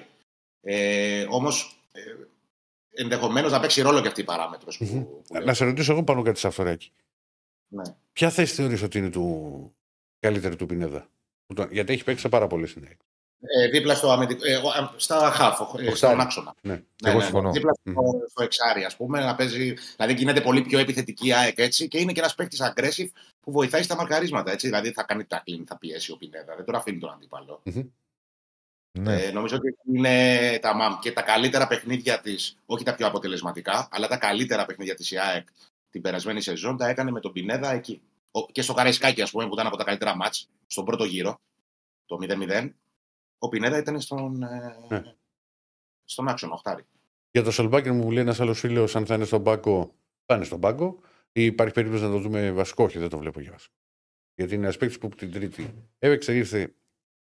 Ε, 0.62 1.26
όμως, 1.30 1.80
ε, 1.92 2.02
ενδεχομένως 2.90 3.52
να 3.52 3.60
παίξει 3.60 3.82
ρόλο 3.82 4.02
και 4.02 4.08
αυτή 4.08 4.22
η 4.22 4.24
παράμετρος. 4.24 4.78
Που, 4.78 4.86
Μμμ. 4.86 5.04
που 5.04 5.34
λέω. 5.34 5.46
Να 5.46 5.54
σε 5.54 5.66
ρωτήσω 5.66 5.92
εγώ 5.92 6.04
πάνω 6.04 6.22
κάτι 6.22 6.40
σε 6.40 6.48
αυτό, 6.48 6.64
Ράκη. 6.64 6.92
Ναι. 7.68 7.84
Ποια 8.14 8.30
θέση 8.30 8.54
θεωρείς 8.54 8.82
ότι 8.82 8.98
είναι 8.98 9.10
του 9.10 9.76
καλύτερη 10.20 10.56
του 10.56 10.66
Πινέδα; 10.66 11.10
Που 11.46 11.54
τον- 11.54 11.72
Γιατί 11.72 11.94
έχει 11.94 12.04
παίξει 12.04 12.22
σε 12.22 12.30
πάρα 12.30 12.48
πολλές 12.48 12.70
συνέχεια. 12.70 12.98
Ε, 13.40 13.68
δίπλα 13.68 13.96
στο 13.96 14.12
αμυντικό, 14.12 14.46
ε, 14.46 14.52
εγώ, 14.54 14.70
α, 14.70 14.94
στα 14.98 15.32
χαφ, 15.32 15.60
ε, 15.60 15.64
στον 15.66 15.88
Οχτάρι. 15.88 16.22
άξονα. 16.22 16.56
Ναι. 16.62 16.82
Εγώ 17.04 17.22
συμφωνώ. 17.22 17.52
Δίπλα 17.52 17.72
στο, 17.74 17.94
στο 18.30 18.44
εξάρι, 18.44 18.84
ας 18.84 18.96
πούμε, 18.96 19.20
να 19.20 19.36
παίζει. 19.36 19.74
Δηλαδή 19.96 20.14
γίνεται 20.14 20.42
πολύ 20.42 20.62
πιο 20.62 20.80
επιθετική 20.80 21.28
η 21.28 21.34
ΑΕΚ 21.34 21.58
έτσι 21.58 21.88
και 21.88 22.00
είναι 22.00 22.12
και 22.12 22.20
ένας 22.20 22.36
παίκτης 22.36 22.60
aggressive 22.64 23.08
που 23.48 23.54
βοηθάει 23.54 23.84
στα 23.84 23.96
μαρκαρίσματα. 23.96 24.52
Έτσι. 24.52 24.68
Δηλαδή 24.68 24.92
θα 24.92 25.04
κάνει 25.04 25.26
tackling, 25.30 25.64
θα 25.66 25.78
πιέσει 25.78 26.12
ο 26.12 26.18
Πινέδα, 26.18 26.56
δεν 26.56 26.66
τον 26.66 26.76
αφήνει 26.76 27.00
τον 27.00 27.10
αντίπαλο. 27.12 27.62
Ναι. 29.00 29.24
Ε, 29.24 29.32
νομίζω 29.32 29.56
ότι 29.56 29.78
είναι 29.94 30.60
τα 30.62 30.76
μαμ 30.76 31.00
και 31.00 31.12
τα 31.12 31.22
καλύτερα 31.22 31.68
παιχνίδια 31.68 32.22
της, 32.22 32.58
όχι 32.66 32.84
τα 32.84 32.96
πιο 32.96 33.08
αποτελεσματικά, 33.08 33.88
αλλά 33.92 34.08
τα 34.08 34.18
καλύτερα 34.18 34.66
παιχνίδια 34.66 34.96
της 34.96 35.12
η 35.12 35.18
ΑΕΚ 35.20 35.48
την 35.90 36.02
περασμένη 36.02 36.42
σεζόν 36.42 36.78
τα 36.78 36.88
έκανε 36.88 37.12
με 37.12 37.20
τον 37.20 37.32
Πινέδα 37.32 37.72
εκεί. 37.72 38.02
Ο- 38.32 38.46
και 38.46 38.62
στο 38.62 38.74
Καραϊσκάκι, 38.74 39.22
ας 39.22 39.32
πούμε, 39.32 39.48
που 39.48 39.54
ήταν 39.54 39.68
από 39.68 39.78
τα 39.78 39.84
καλύτερα 39.84 40.16
μάτς, 40.16 40.50
στον 40.68 40.86
πρώτο 40.86 41.04
γύρο, 41.04 41.40
το 42.06 42.18
0-0, 42.18 42.74
ο 43.38 43.48
Πινέδα 43.50 43.78
ήταν 43.78 44.02
στον, 44.02 44.44
ε, 44.44 44.78
Ναι. 44.90 45.04
στον 46.04 46.28
άξονα, 46.28 46.54
οχτάρι. 46.54 46.86
Για 47.32 47.44
το 47.44 47.52
Σολμπάκιν 47.52 47.96
μου 47.96 48.12
λέει 48.12 48.24
ένας 48.24 48.40
άλλος 48.40 48.60
φίλος, 48.60 48.96
αν 48.96 49.06
θα 49.06 49.16
είναι 49.16 49.26
στον 49.26 49.44
πάγκο, 49.44 49.94
θα 50.26 50.36
είναι 50.36 50.46
στον 50.46 50.60
πάγκο. 50.60 51.00
Ή 51.32 51.46
υπάρχει 51.46 51.74
περίπτωση 51.74 52.04
να 52.04 52.10
το 52.10 52.20
δούμε 52.20 52.52
βασικό, 52.52 52.84
όχι, 52.84 53.00
δεν 53.00 53.10
το 53.10 53.18
βλέπω 53.18 53.40
για 53.40 53.52
βασικό. 53.52 53.76
Γιατί 54.36 54.54
είναι 54.54 54.64
ένας 54.64 54.78
παίκτης 54.78 54.98
που 54.98 55.08
από 55.08 55.16
την 55.16 55.32
Τρίτη 55.32 55.74
έπαιξε, 56.00 56.36
ήρθε 56.36 56.76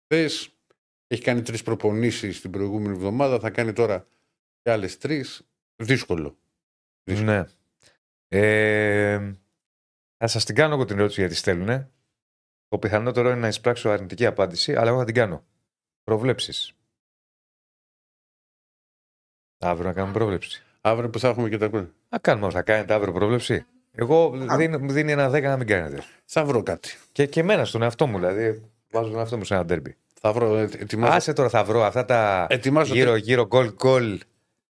χθες, 0.04 0.56
έχει 1.08 1.22
κάνει 1.22 1.42
τρεις 1.42 1.64
προπονήσεις 1.64 2.42
την 2.42 2.52
προηγούμενη 2.52 2.96
εβδομάδα, 2.96 3.40
θα 3.40 3.50
κάνει 3.50 3.74
τώρα 3.74 4.08
και 4.62 4.72
άλλες 4.72 4.98
τρεις. 4.98 5.46
Δύσκολο. 5.76 6.38
Ναι. 7.04 7.44
Ε, 8.28 9.34
θα 10.18 10.28
σας 10.28 10.46
την 10.46 10.56
κάνω 10.56 10.74
εγώ 10.74 10.86
την 10.86 10.98
ερώτηση 10.98 11.20
γιατί 11.20 11.36
στέλνουν. 11.36 11.92
Το 12.68 12.78
πιθανότερο 12.78 13.30
είναι 13.30 13.40
να 13.40 13.48
εισπράξω 13.48 13.90
αρνητική 13.90 14.26
απάντηση, 14.26 14.76
αλλά 14.76 14.90
εγώ 14.90 15.00
θα 15.00 15.06
την 15.06 15.14
κάνω. 15.14 15.46
Προβλέψεις. 16.04 16.74
Αύριο 19.58 19.88
να 19.88 19.94
κάνουμε 19.94 20.14
πρόβλεψη. 20.14 20.64
Αύριο 20.82 21.10
που 21.10 21.20
θα 21.20 21.28
έχουμε 21.28 21.50
και 21.50 21.58
τα. 21.58 21.70
Να 22.10 22.20
κάνουμε, 22.20 22.52
θα 22.52 22.62
κάνετε 22.62 22.94
αύριο 22.94 23.14
πρόβλεψη. 23.14 23.66
Εγώ 23.92 24.34
δίνω- 24.58 24.80
μου 24.80 24.92
δίνει 24.92 25.12
ένα 25.12 25.30
10 25.30 25.42
να 25.42 25.58
μην 25.58 25.68
κάνετε. 25.68 26.04
Θα 26.26 26.46
βρω 26.46 26.64
κάτι. 26.64 26.90
Και, 27.12 27.26
και 27.26 27.40
εμένα 27.40 27.66
στον 27.66 27.82
εαυτό 27.82 28.08
μου, 28.08 28.18
δηλαδή. 28.18 28.62
Βάζω 28.92 29.10
τον 29.10 29.20
εαυτό 29.20 29.38
μου 29.38 29.44
σε 29.44 29.54
ένα 29.54 29.66
ντέρμπι. 29.66 29.96
Θα 30.22 30.34
βρω. 30.34 30.56
ε, 30.58 30.62
Ετοιμάζω, 30.64 31.14
Άσε 31.14 31.34
τώρα, 31.34 31.50
θα 31.50 31.64
βρω 31.64 31.84
αυτά 31.84 32.06
τα 32.06 32.48
ετοιμάζω, 32.50 32.94
γύρω-γύρω 32.94 33.46
γκολ-γκολ 33.48 34.20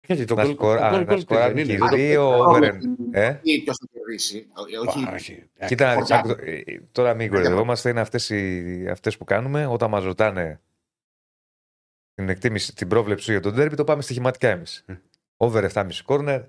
Γιατί 0.06 0.24
το 0.24 0.34
Να 0.34 0.42
γκολ 0.44 0.52
σκορ- 0.54 0.78
το 0.78 0.84
α, 0.84 0.88
γκολ 0.90 0.98
να 0.98 1.04
γκολ 1.04 1.14
τι 1.16 1.20
σκοράρουν 1.20 1.54
δεν 1.56 1.66
και 1.66 1.72
είναι. 1.72 1.84
οι 1.84 1.88
δεν 1.88 1.90
το- 1.90 1.96
δύο 1.96 2.38
over 2.48 2.62
and- 2.62 2.78
Ε? 3.10 3.38
Ή 3.42 3.62
ποιο 3.62 3.72
θα 3.74 3.86
κερδίσει. 3.92 4.46
Όχι. 4.88 5.04
Α, 5.04 5.12
όχι. 5.14 5.44
Ε, 5.56 5.66
Κοίτα, 5.66 5.84
να 5.94 6.00
δεις, 6.00 6.08
Φορτάκι. 6.08 6.28
άκου 6.30 6.40
το- 6.40 6.50
ε, 6.50 6.62
τώρα 6.92 7.14
μην 7.14 7.28
κοροϊδευόμαστε, 7.30 7.90
είναι 7.90 8.00
αυτές, 8.00 8.30
οι, 8.30 8.86
αυτές 8.90 9.16
που 9.16 9.24
κάνουμε. 9.24 9.66
Όταν 9.66 9.90
μας 9.90 10.04
ρωτάνε 10.04 10.60
την 12.14 12.28
εκτίμηση, 12.28 12.74
την 12.74 12.88
πρόβλεψη 12.88 13.24
σου 13.24 13.30
για 13.30 13.40
τον 13.40 13.54
τέρμπι, 13.54 13.76
το 13.76 13.84
πάμε 13.84 14.02
στοιχηματικά 14.02 14.48
εμείς. 14.48 14.84
Ε. 14.86 14.94
Over 15.36 15.62
7,5 15.64 16.04
corner, 16.06 16.42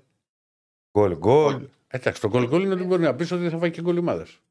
goal 0.94 1.18
goal. 1.20 1.60
Εντάξει, 1.86 2.20
το 2.20 2.28
γκολ 2.28 2.48
γκολ 2.48 2.62
είναι 2.62 2.74
ότι 2.74 2.84
μπορεί 2.84 3.02
να 3.02 3.14
πεις 3.14 3.32
ότι 3.32 3.48
θα 3.48 3.58
φάει 3.58 3.70
και 3.70 3.80
γκολ 3.80 3.96
η 3.96 3.98
ομάδα 3.98 4.24
σου. 4.24 4.42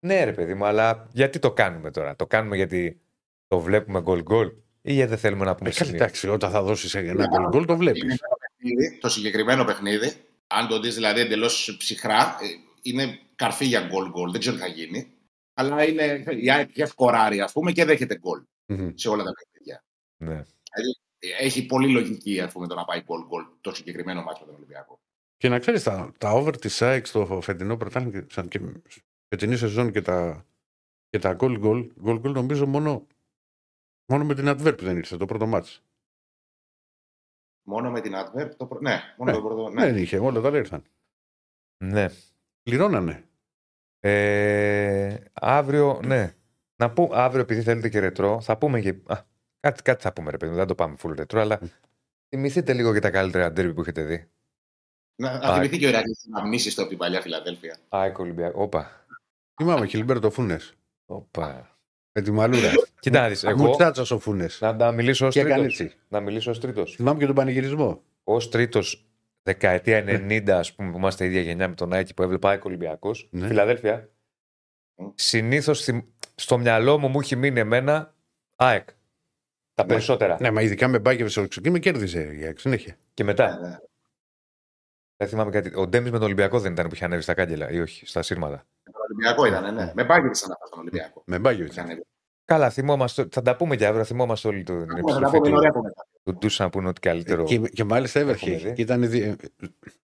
Ναι 0.00 0.24
ρε 0.24 0.32
παιδί 0.32 0.54
μου, 0.54 0.64
αλλά 0.64 1.08
γιατί 1.12 1.38
το 1.38 1.52
κάνουμε 1.52 1.90
τώρα; 1.90 2.16
Το 2.16 2.26
κάνουμε 2.26 2.56
γιατί 2.56 3.00
το 3.46 3.60
βλέπουμε 3.60 4.02
goal 4.06 4.22
goal 4.24 4.52
ή 4.82 4.92
γιατί 4.92 5.10
δεν 5.10 5.18
θέλουμε 5.18 5.44
να 5.44 5.54
πούμε 5.54 5.68
Ε, 5.68 5.72
καλά, 5.72 5.84
σημείο. 5.84 6.02
Εντάξει, 6.02 6.28
όταν 6.28 6.50
θα 6.50 6.62
δώσεις 6.62 6.94
ένα 6.94 7.26
γκολ 7.26 7.48
γκολ 7.48 7.64
το 7.64 7.76
βλέπεις. 7.76 8.02
Είναι 8.02 8.12
ένα 8.12 8.36
παιχνίδι, 8.40 8.98
το 8.98 9.08
συγκεκριμένο 9.08 9.64
παιχνίδι, 9.64 10.12
αν 10.46 10.68
το 10.68 10.80
δεις 10.80 10.94
δηλαδή 10.94 11.20
εντελώς 11.20 11.76
ψυχρά, 11.78 12.36
ε, 12.40 12.46
είναι 12.82 13.18
καρφί 13.34 13.64
για 13.64 13.80
γκολ 13.86 14.10
γκολ. 14.10 14.30
Δεν 14.30 14.40
ξέρω 14.40 14.56
τι 14.56 14.62
θα 14.62 14.68
γίνει. 14.68 15.12
Αλλά 15.54 15.88
είναι 15.88 16.24
η 16.40 16.50
ΑΕΚ 16.50 16.72
και 16.72 16.86
σκοράρει, 16.86 17.40
ας 17.40 17.52
πούμε, 17.52 17.72
και 17.72 17.84
δέχεται 17.84 18.18
γκολ 18.18 18.42
Μμμ. 18.66 18.90
σε 18.94 19.08
όλα 19.08 19.22
τα 19.24 19.32
παιχνίδια. 19.32 19.84
Ναι. 20.16 20.42
Έχει 21.38 21.66
πολύ 21.66 21.88
λογική 21.92 22.40
ας 22.40 22.52
πούμε, 22.52 22.66
το 22.66 22.74
να 22.74 22.84
πάει 22.84 23.02
γκολ 23.02 23.24
γκολ 23.26 23.44
το 23.60 23.74
συγκεκριμένο 23.74 24.22
μάτσο 24.22 24.40
με 24.40 24.46
τον 24.46 24.56
Ολυμπιακό. 24.56 25.00
Και 25.38 25.48
να 25.48 25.58
ξέρεις, 25.58 25.82
τα, 25.82 26.12
τα 26.18 26.30
over 26.32 26.56
της 26.58 26.82
ΑΕΚ 26.82 27.06
στο 27.06 27.40
φετινό 27.42 27.76
πρωτάθλημα, 27.76 28.20
και- 28.20 28.32
σαν 28.32 28.48
και 28.48 28.60
φετινή 29.28 29.56
σεζόν 29.56 29.92
και 29.92 30.02
τα, 30.02 30.46
και 31.08 31.18
τα 31.18 31.36
goal 31.40 31.62
goal, 31.64 31.88
goal 32.04 32.20
goal 32.22 32.32
νομίζω 32.32 32.66
μόνο, 32.66 33.06
μόνο 34.12 34.24
με 34.24 34.34
την 34.34 34.44
Adverb 34.48 34.78
δεν 34.78 34.96
ήρθε 34.96 35.16
το 35.16 35.26
πρώτο 35.26 35.46
μάτς. 35.46 35.82
Μόνο 37.68 37.90
με 37.90 38.00
την 38.00 38.12
Adverb. 38.16 38.50
Το... 38.56 38.66
προ- 38.66 38.80
Ναι, 38.80 39.00
μόνο 39.16 39.30
Ναι. 39.30 39.36
το 39.36 39.42
πρώτο. 39.42 39.68
Ναι. 39.70 39.84
Δεν 39.86 39.96
είχε, 39.96 40.18
όλα 40.18 40.40
τα 40.40 40.48
άλλα 40.48 40.58
ήρθαν. 40.58 40.82
ναι. 41.84 42.06
Πληρώνανε. 42.62 43.22
Ε, 44.00 45.16
αύριο, 45.32 46.00
ναι. 46.04 46.34
Να 46.76 46.90
πω, 46.92 47.08
αύριο 47.12 47.42
επειδή 47.42 47.62
θέλετε 47.62 47.88
και 47.88 47.98
ρετρό, 48.00 48.40
θα 48.40 48.58
πούμε 48.58 48.80
και. 48.80 48.88
Α, 49.06 49.24
κάτι, 49.60 49.82
κάτι 49.82 50.02
θα 50.02 50.12
πούμε, 50.12 50.30
ρε 50.30 50.36
παιδί 50.36 50.50
μου, 50.52 50.56
δεν 50.58 50.66
το 50.66 50.74
πάμε 50.74 50.96
full 51.02 51.14
ρετρό, 51.16 51.40
αλλά 51.40 51.60
θυμηθείτε 52.28 52.72
λίγο 52.72 52.92
και 52.92 52.98
τα 53.00 53.10
καλύτερα 53.10 53.52
ντέρμπι 53.52 53.74
που 53.74 53.80
έχετε 53.80 54.02
δει. 54.04 54.30
Να, 55.20 55.30
Α, 55.30 55.38
να 55.38 55.54
θυμηθεί 55.54 55.78
και 55.78 55.86
ο 55.86 55.88
Ηρακλής 55.88 56.26
να 56.30 56.46
μνήσει 56.46 56.70
στο 56.70 56.80
από 56.80 56.90
την 56.90 56.98
παλιά 56.98 57.20
Φιλαδέλφια. 57.20 57.76
ΑΕΚ 57.88 58.18
Ολυμπιακό. 58.18 58.62
Όπα. 58.62 59.06
Θυμάμαι, 59.56 59.86
Χιλμπέρτο 59.86 60.30
Φούνες. 60.30 60.72
Όπα. 61.06 61.76
Με 62.12 62.22
τη 62.22 62.30
μαλούρα. 62.30 62.70
Κοίτα 63.00 63.20
να 63.20 63.28
δεις, 63.28 63.44
εγώ 63.44 63.66
Μουτσάτσας 63.66 64.10
ο 64.10 64.18
Φούνες. 64.18 64.60
να, 64.60 64.72
να 64.72 64.92
μιλήσω 64.92 65.26
ως 65.26 65.34
Και 65.34 65.40
έκανε 65.40 65.54
τρίτος. 65.62 65.80
έτσι. 65.80 65.96
Να 66.08 66.20
μιλήσω 66.20 66.50
ως 66.50 66.60
τρίτος. 66.60 66.94
Θυμάμαι 66.94 67.18
και 67.18 67.26
τον 67.26 67.34
πανηγυρισμό. 67.34 68.02
Ως 68.24 68.48
τρίτος 68.48 69.06
δεκαετία 69.42 70.04
90, 70.06 70.58
ας 70.58 70.74
πούμε, 70.74 70.90
που 70.90 70.96
είμαστε 70.96 71.24
ίδια 71.24 71.40
γενιά 71.40 71.68
με 71.68 71.74
τον 71.74 71.92
Άκη 71.92 72.14
που 72.14 72.22
έβλεπα 72.22 72.48
ΑΕΚ 72.50 72.64
Ολυμπιακός, 72.64 73.28
Ναι. 73.30 73.46
Φιλαδέλφια, 73.46 74.08
Mm. 75.00 75.12
συνήθως 75.14 75.82
θυμ- 75.84 76.06
στο 76.34 76.58
μυαλό 76.58 76.98
μου 76.98 77.08
μου 77.08 77.20
έχει 77.20 77.36
μείνει 77.36 77.60
εμένα 77.60 78.14
ΑΕΚ. 78.56 78.88
Τα 79.74 79.82
Ναι. 79.82 79.88
περισσότερα. 79.88 80.36
Ναι, 80.40 80.50
μα 80.50 80.62
ειδικά 80.62 80.88
με 80.88 80.98
μπάκευε 80.98 81.28
στο 81.28 81.48
ξεκίνημα 81.48 81.78
κέρδιζε 81.78 82.20
η 82.40 82.44
ΑΕΚ 82.44 82.58
συνέχεια. 82.58 82.96
Και 83.14 83.22
Ναι, 83.22 83.28
μετά. 83.30 83.80
Ναι. 85.18 85.26
Δεν 85.26 85.28
θυμάμαι 85.28 85.50
κάτι. 85.50 85.72
Ο 85.76 85.86
Ντέμις 85.86 86.10
με 86.10 86.16
τον 86.16 86.26
Ολυμπιακό 86.26 86.60
δεν 86.60 86.72
ήταν 86.72 86.88
που 86.88 86.94
είχε 86.94 87.04
ανέβει 87.04 87.22
στα 87.22 87.34
κάγκελα 87.34 87.70
ή 87.70 87.80
όχι, 87.80 88.06
στα 88.06 88.22
σύρματα. 88.22 88.66
Με 88.84 88.92
τον 88.92 89.00
Ολυμπιακό 89.04 89.44
ήταν, 89.44 89.74
ναι. 89.74 89.92
Με 89.94 90.04
μπάγκερ 90.04 90.34
σαν 90.34 90.52
αυτός 90.52 90.70
τον 90.70 90.78
Ολυμπιακό. 90.78 91.22
Με 91.26 91.38
μπάκευε. 91.38 91.64
Είχε 91.68 91.80
ανέβει. 91.80 92.06
Καλά, 92.44 92.70
θυμόμαστε. 92.70 93.28
Θα 93.30 93.42
τα 93.42 93.56
πούμε 93.56 93.76
και 93.76 93.86
αύριο. 93.86 94.04
Θυμόμαστε 94.04 94.48
όλοι 94.48 94.62
την 94.62 94.80
Θα 94.80 94.86
τα 94.86 94.98
επιστροφή 94.98 95.36
πούμε, 95.36 95.48
είναι 95.48 95.48
του, 95.48 95.56
ωραία 95.56 95.70
που 95.70 95.82
μετά. 95.82 96.06
του 96.24 96.34
Ντούσα 96.38 96.62
να 96.64 96.70
πούνε 96.70 96.88
ότι 96.88 97.00
καλύτερο. 97.00 97.44
Και, 97.44 97.58
και 97.58 97.84
μάλιστα 97.84 98.20
έβερχε. 98.20 98.50
Έχουμε 98.50 98.68
δει. 98.68 98.74
Και 98.74 98.82
ήταν 98.82 99.08
δι... 99.10 99.36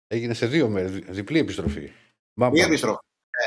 Έγινε 0.07 0.33
σε 0.33 0.45
δύο 0.45 0.67
μέρες, 0.69 0.91
διπλή 0.91 1.39
επιστροφή. 1.39 1.91
Μία 2.33 2.65
επιστροφή. 2.65 2.99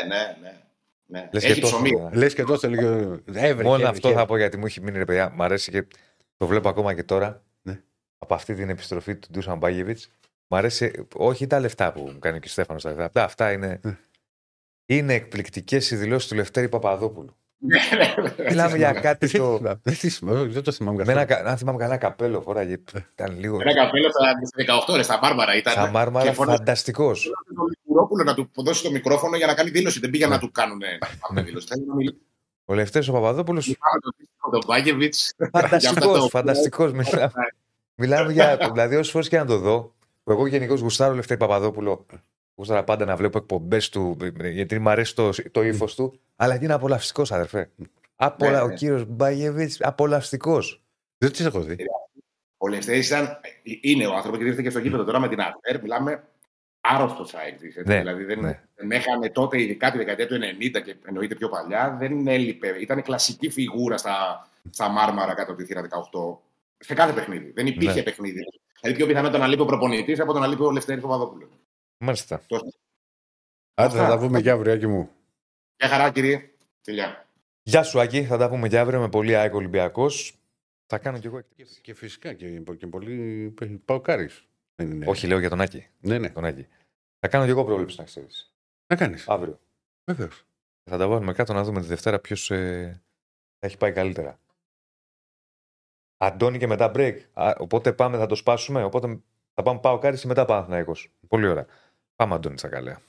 Ναι, 0.08 0.14
ναι, 0.16 0.36
ναι. 0.40 0.60
ναι. 1.06 1.28
Λες 1.32 1.44
και 1.44 1.50
Έχει 1.50 1.60
τόσο, 1.60 1.74
ψωμί. 1.74 1.90
ε. 2.12 2.16
Λες 2.16 2.34
και 2.34 2.44
τόσο 2.44 2.66
έλεγε. 2.66 2.86
Έβρεχε. 2.86 3.52
Μόνο 3.62 3.74
έβρεχε. 3.74 3.86
αυτό 3.86 4.12
θα 4.12 4.26
πω 4.26 4.36
γιατί 4.36 4.56
μου 4.56 4.66
έχει 4.66 4.80
μείνει 4.80 4.98
ρε 4.98 5.04
παιδιά. 5.04 5.30
Μ' 5.34 5.42
αρέσει 5.42 5.70
και 5.70 5.86
το 6.36 6.46
βλέπω 6.46 6.68
ακόμα 6.68 6.94
και 6.94 7.02
τώρα. 7.02 7.42
Ναι. 7.62 7.80
Από 8.18 8.34
αυτή 8.34 8.54
την 8.54 8.68
επιστροφή 8.68 9.16
του 9.16 9.28
Ντούσαν 9.32 9.58
Μπάγεβιτ. 9.58 9.98
Μ' 10.53 10.55
αρέσει 10.55 11.07
όχι 11.14 11.46
τα 11.46 11.61
λεφτά 11.61 11.92
που 11.92 12.00
μου 12.00 12.18
κάνει 12.18 12.38
και 12.40 12.46
ο 12.46 12.50
Στέφανος 12.50 12.82
τα 12.82 12.88
λεφτά. 12.88 13.05
Αυτά, 13.05 13.24
αυτά 13.24 13.53
είναι. 13.53 13.80
Ναι. 13.82 13.96
Είναι 14.86 15.14
εκπληκτικές 15.14 15.90
οι 15.90 15.96
δηλώσεις 15.96 16.28
του 16.28 16.34
Λευτέρη 16.34 16.68
Παπαδόπουλου. 16.68 17.36
Ναι, 17.59 17.78
ναι, 17.96 18.22
ναι. 18.38 18.48
Μιλάμε 18.48 18.76
για 18.76 18.92
κάτι 18.92 19.26
Δεν 19.26 19.40
το. 19.40 19.57
θυμάμαι, 19.57 19.80
δεν 19.82 19.94
θυμάμαι, 19.94 20.44
δεν 20.46 20.62
το 20.62 20.72
θυμάμαι 20.72 20.96
Με 20.96 21.05
καθόλου. 21.05 21.18
ένα, 21.26 21.42
κα- 21.42 21.50
αν 21.50 21.57
θυμάμαι 21.57 21.78
καλά, 21.78 21.96
καπέλο 21.96 22.40
φοράγε. 22.40 22.72
Ήταν 23.12 23.38
λίγο. 23.38 23.59
Ένα 23.61 23.74
καπέλο 23.74 24.09
στα 24.11 24.32
18 24.86 24.92
ώρε 24.92 25.03
στα 25.03 25.18
Μπάρμπαρα 25.22 25.57
ήταν. 25.57 25.72
Σαν 25.72 25.90
μάρμαρα, 25.90 26.26
Και 26.28 26.32
φωνάζει 26.32 26.57
φανταστικός. 26.59 27.30
τον 27.55 27.64
Μικρόπουλο 27.86 28.24
να 28.24 28.34
του 28.34 28.50
δώσει 28.55 28.82
το 28.82 28.90
μικρόφωνο 28.90 29.36
για 29.36 29.46
να 29.46 29.55
κάνει 29.55 29.70
δήλωση. 29.70 30.00
Δεν 30.00 30.11
πήγε 30.11 30.26
να 30.26 30.38
του 30.38 30.50
κάνουν 30.50 30.80
αυτή 31.20 31.42
δήλωση. 31.42 31.66
Θέλει 31.66 31.84
να 31.86 31.94
μιλήσει 31.94 32.18
Ο 32.64 32.74
Λευτέρης 32.74 33.09
ο 33.09 33.12
Παπαδόπουλο. 33.12 33.62
με 33.66 34.50
τον 34.50 34.62
Μπάγκεβιτ. 34.66 35.14
Φανταστικός, 35.53 36.28
φανταστικός. 36.30 36.92
Μιλάμε, 36.92 37.32
μιλάμε 37.94 38.32
για. 38.32 38.70
Δηλαδή, 38.72 38.96
όσε 38.96 39.11
φορές 39.11 39.28
και 39.28 39.38
να 39.38 39.44
το 39.46 39.59
δω, 39.59 39.80
που 39.82 40.01
εγώ 40.25 40.47
γενικώς 40.47 40.81
γουστάρω 40.81 41.14
Λευτέρη 41.14 41.41
Παπαδόπουλο. 41.41 42.07
Γουστάρα 42.55 42.85
πάντα 42.85 43.05
να 43.05 43.16
βλέπω 43.16 43.39
εκπομπές 43.39 43.89
του, 43.89 44.16
γιατί 44.53 44.79
μου 44.79 44.91
αρέσει 44.91 45.14
το, 45.14 45.31
το 45.51 45.62
ύφος 45.62 45.95
του. 45.95 46.20
Αλλά 46.37 46.59
και 46.59 46.64
είναι 46.64 46.75
απολαυστικός, 46.75 47.33
αδερφέ. 47.33 47.70
Απολα... 48.16 48.51
Ναι, 48.51 48.61
Ο 48.61 48.66
ναι. 48.66 48.75
κύριος 48.75 49.05
Μπάγεβιτ, 49.05 49.73
απολαυστικός. 49.79 50.83
Δεν 51.18 51.33
τι 51.33 51.45
έχω 51.45 51.61
δει. 51.61 51.77
Ο 52.57 52.68
Λευτέρης 52.68 53.09
ήταν. 53.09 53.41
Είναι 53.81 54.07
ο 54.07 54.14
άνθρωπος 54.14 54.39
και 54.41 54.45
ήρθε 54.47 54.62
και 54.62 54.70
στο 54.70 54.79
γήπεδο 54.79 55.05
τώρα 55.05 55.18
με 55.20 55.29
την 55.29 55.41
Αρτέρ. 55.41 55.83
Μιλάμε 55.83 56.25
άρρωστος 56.81 57.35
ΑΕΚ. 57.35 57.59
Ναι, 57.87 57.99
δηλαδή 57.99 58.25
δεν, 58.25 58.41
ναι. 58.41 58.62
δεν 58.75 58.91
έχανε 58.91 59.31
τότε, 59.31 59.62
ειδικά 59.62 59.91
τη 59.91 59.99
δεκαετία 59.99 60.27
του 60.27 60.35
90 60.35 60.83
και 60.85 60.97
εννοείται 61.07 61.35
πιο 61.35 61.49
παλιά, 61.49 61.97
δεν 61.99 62.27
έλειπε. 62.27 62.77
Ήταν 62.81 63.03
κλασική 63.03 63.51
φιγούρα 63.51 63.97
στα, 63.97 64.49
στα 64.70 64.89
Μάρμαρα 64.89 65.35
κάτω 65.35 65.53
από 65.53 65.61
τη 65.61 65.66
θύρα 65.66 65.83
18. 65.83 66.37
Σε 66.79 66.95
κάθε 66.95 67.12
παιχνίδι. 67.12 67.51
Δεν 67.51 67.66
υπήρχε 67.66 67.95
Ναι. 67.95 68.03
παιχνίδι. 68.03 68.41
Δηλαδή 68.83 68.99
πιο 68.99 69.07
πιθανό 69.07 69.30
το 69.30 69.39
να 69.39 69.47
λείπει 69.47 69.62
ο 69.62 69.64
προπονητής 69.64 70.20
από 70.20 70.33
το 70.33 70.39
να 70.39 70.47
λείπει 70.47 70.62
ο 70.62 70.70
Λευτέρη 70.70 71.01
Παπαδόπουλο. 71.01 71.49
Μάλιστα. 71.99 72.43
Άντε 73.74 73.97
θα 73.97 74.03
Αυτά. 74.03 74.07
τα 74.09 74.18
πούμε 74.18 74.41
και 74.41 74.51
αύριο, 74.51 74.72
Άκη 74.72 74.87
μου. 74.87 75.11
Γεια 75.76 75.89
χαρά, 75.89 76.11
κύριε. 76.12 76.51
Φιλιά. 76.80 77.26
Γεια 77.62 77.83
σου, 77.83 78.01
Άκη. 78.01 78.24
Θα 78.24 78.37
τα 78.37 78.49
πούμε 78.49 78.68
και 78.68 78.78
αύριο 78.78 79.01
με 79.01 79.09
πολύ 79.09 79.37
ΑΕΚ 79.37 79.55
Ολυμπιακός. 79.55 80.37
Θα 80.87 80.99
κάνω 80.99 81.18
κι 81.18 81.26
εγώ 81.26 81.39
εκτίμηση. 81.39 81.80
Και 81.80 81.95
φυσικά 81.95 82.33
και, 82.33 82.62
και 82.78 82.87
πολύ. 82.87 83.55
Πάω 83.85 84.01
κάρι. 84.01 84.30
Όχι, 85.05 85.26
λέω 85.26 85.39
για 85.39 85.49
τον 85.49 85.61
Άκη. 85.61 85.87
Ναι, 86.01 86.18
ναι. 86.18 86.30
Τον 86.30 86.45
Άκη. 86.45 86.66
Θα 87.18 87.28
κάνω 87.28 87.45
κι 87.45 87.51
εγώ 87.51 87.64
πρόβλεψη 87.64 87.97
να 87.99 88.05
ξέρεις. 88.05 88.55
Να 88.87 88.97
κάνεις. 88.97 89.28
Αύριο. 89.28 89.61
Βεβαίως. 90.05 90.45
Θα 90.91 90.99
τα 90.99 91.09
βάλουμε 91.09 91.33
κάτω 91.33 91.53
να 91.53 91.62
δούμε 91.64 91.80
τη 91.80 91.87
Δευτέρα 91.87 92.18
ποιος 92.18 92.51
ε, 92.51 93.03
θα 93.59 93.66
έχει 93.66 93.76
πάει 93.76 93.93
καλύτερα. 93.93 94.39
Αντώνη 96.23 96.59
και 96.59 96.66
μετά 96.66 96.91
break. 96.95 97.18
Α, 97.33 97.55
οπότε 97.59 97.93
πάμε, 97.93 98.16
θα 98.18 98.27
το 98.27 98.35
σπάσουμε. 98.35 98.83
Οπότε 98.83 99.20
θα 99.55 99.62
πάμε 99.62 99.81
πάω 99.81 99.99
κάτι 99.99 100.18
και 100.20 100.27
μετά 100.27 100.45
Παναθηναϊκός. 100.45 101.11
Πολύ 101.29 101.47
ωραία. 101.47 101.66
Πάμε 102.16 102.35
Αντώνη 102.35 102.59
στα 102.59 102.68
καλέα. 102.68 103.01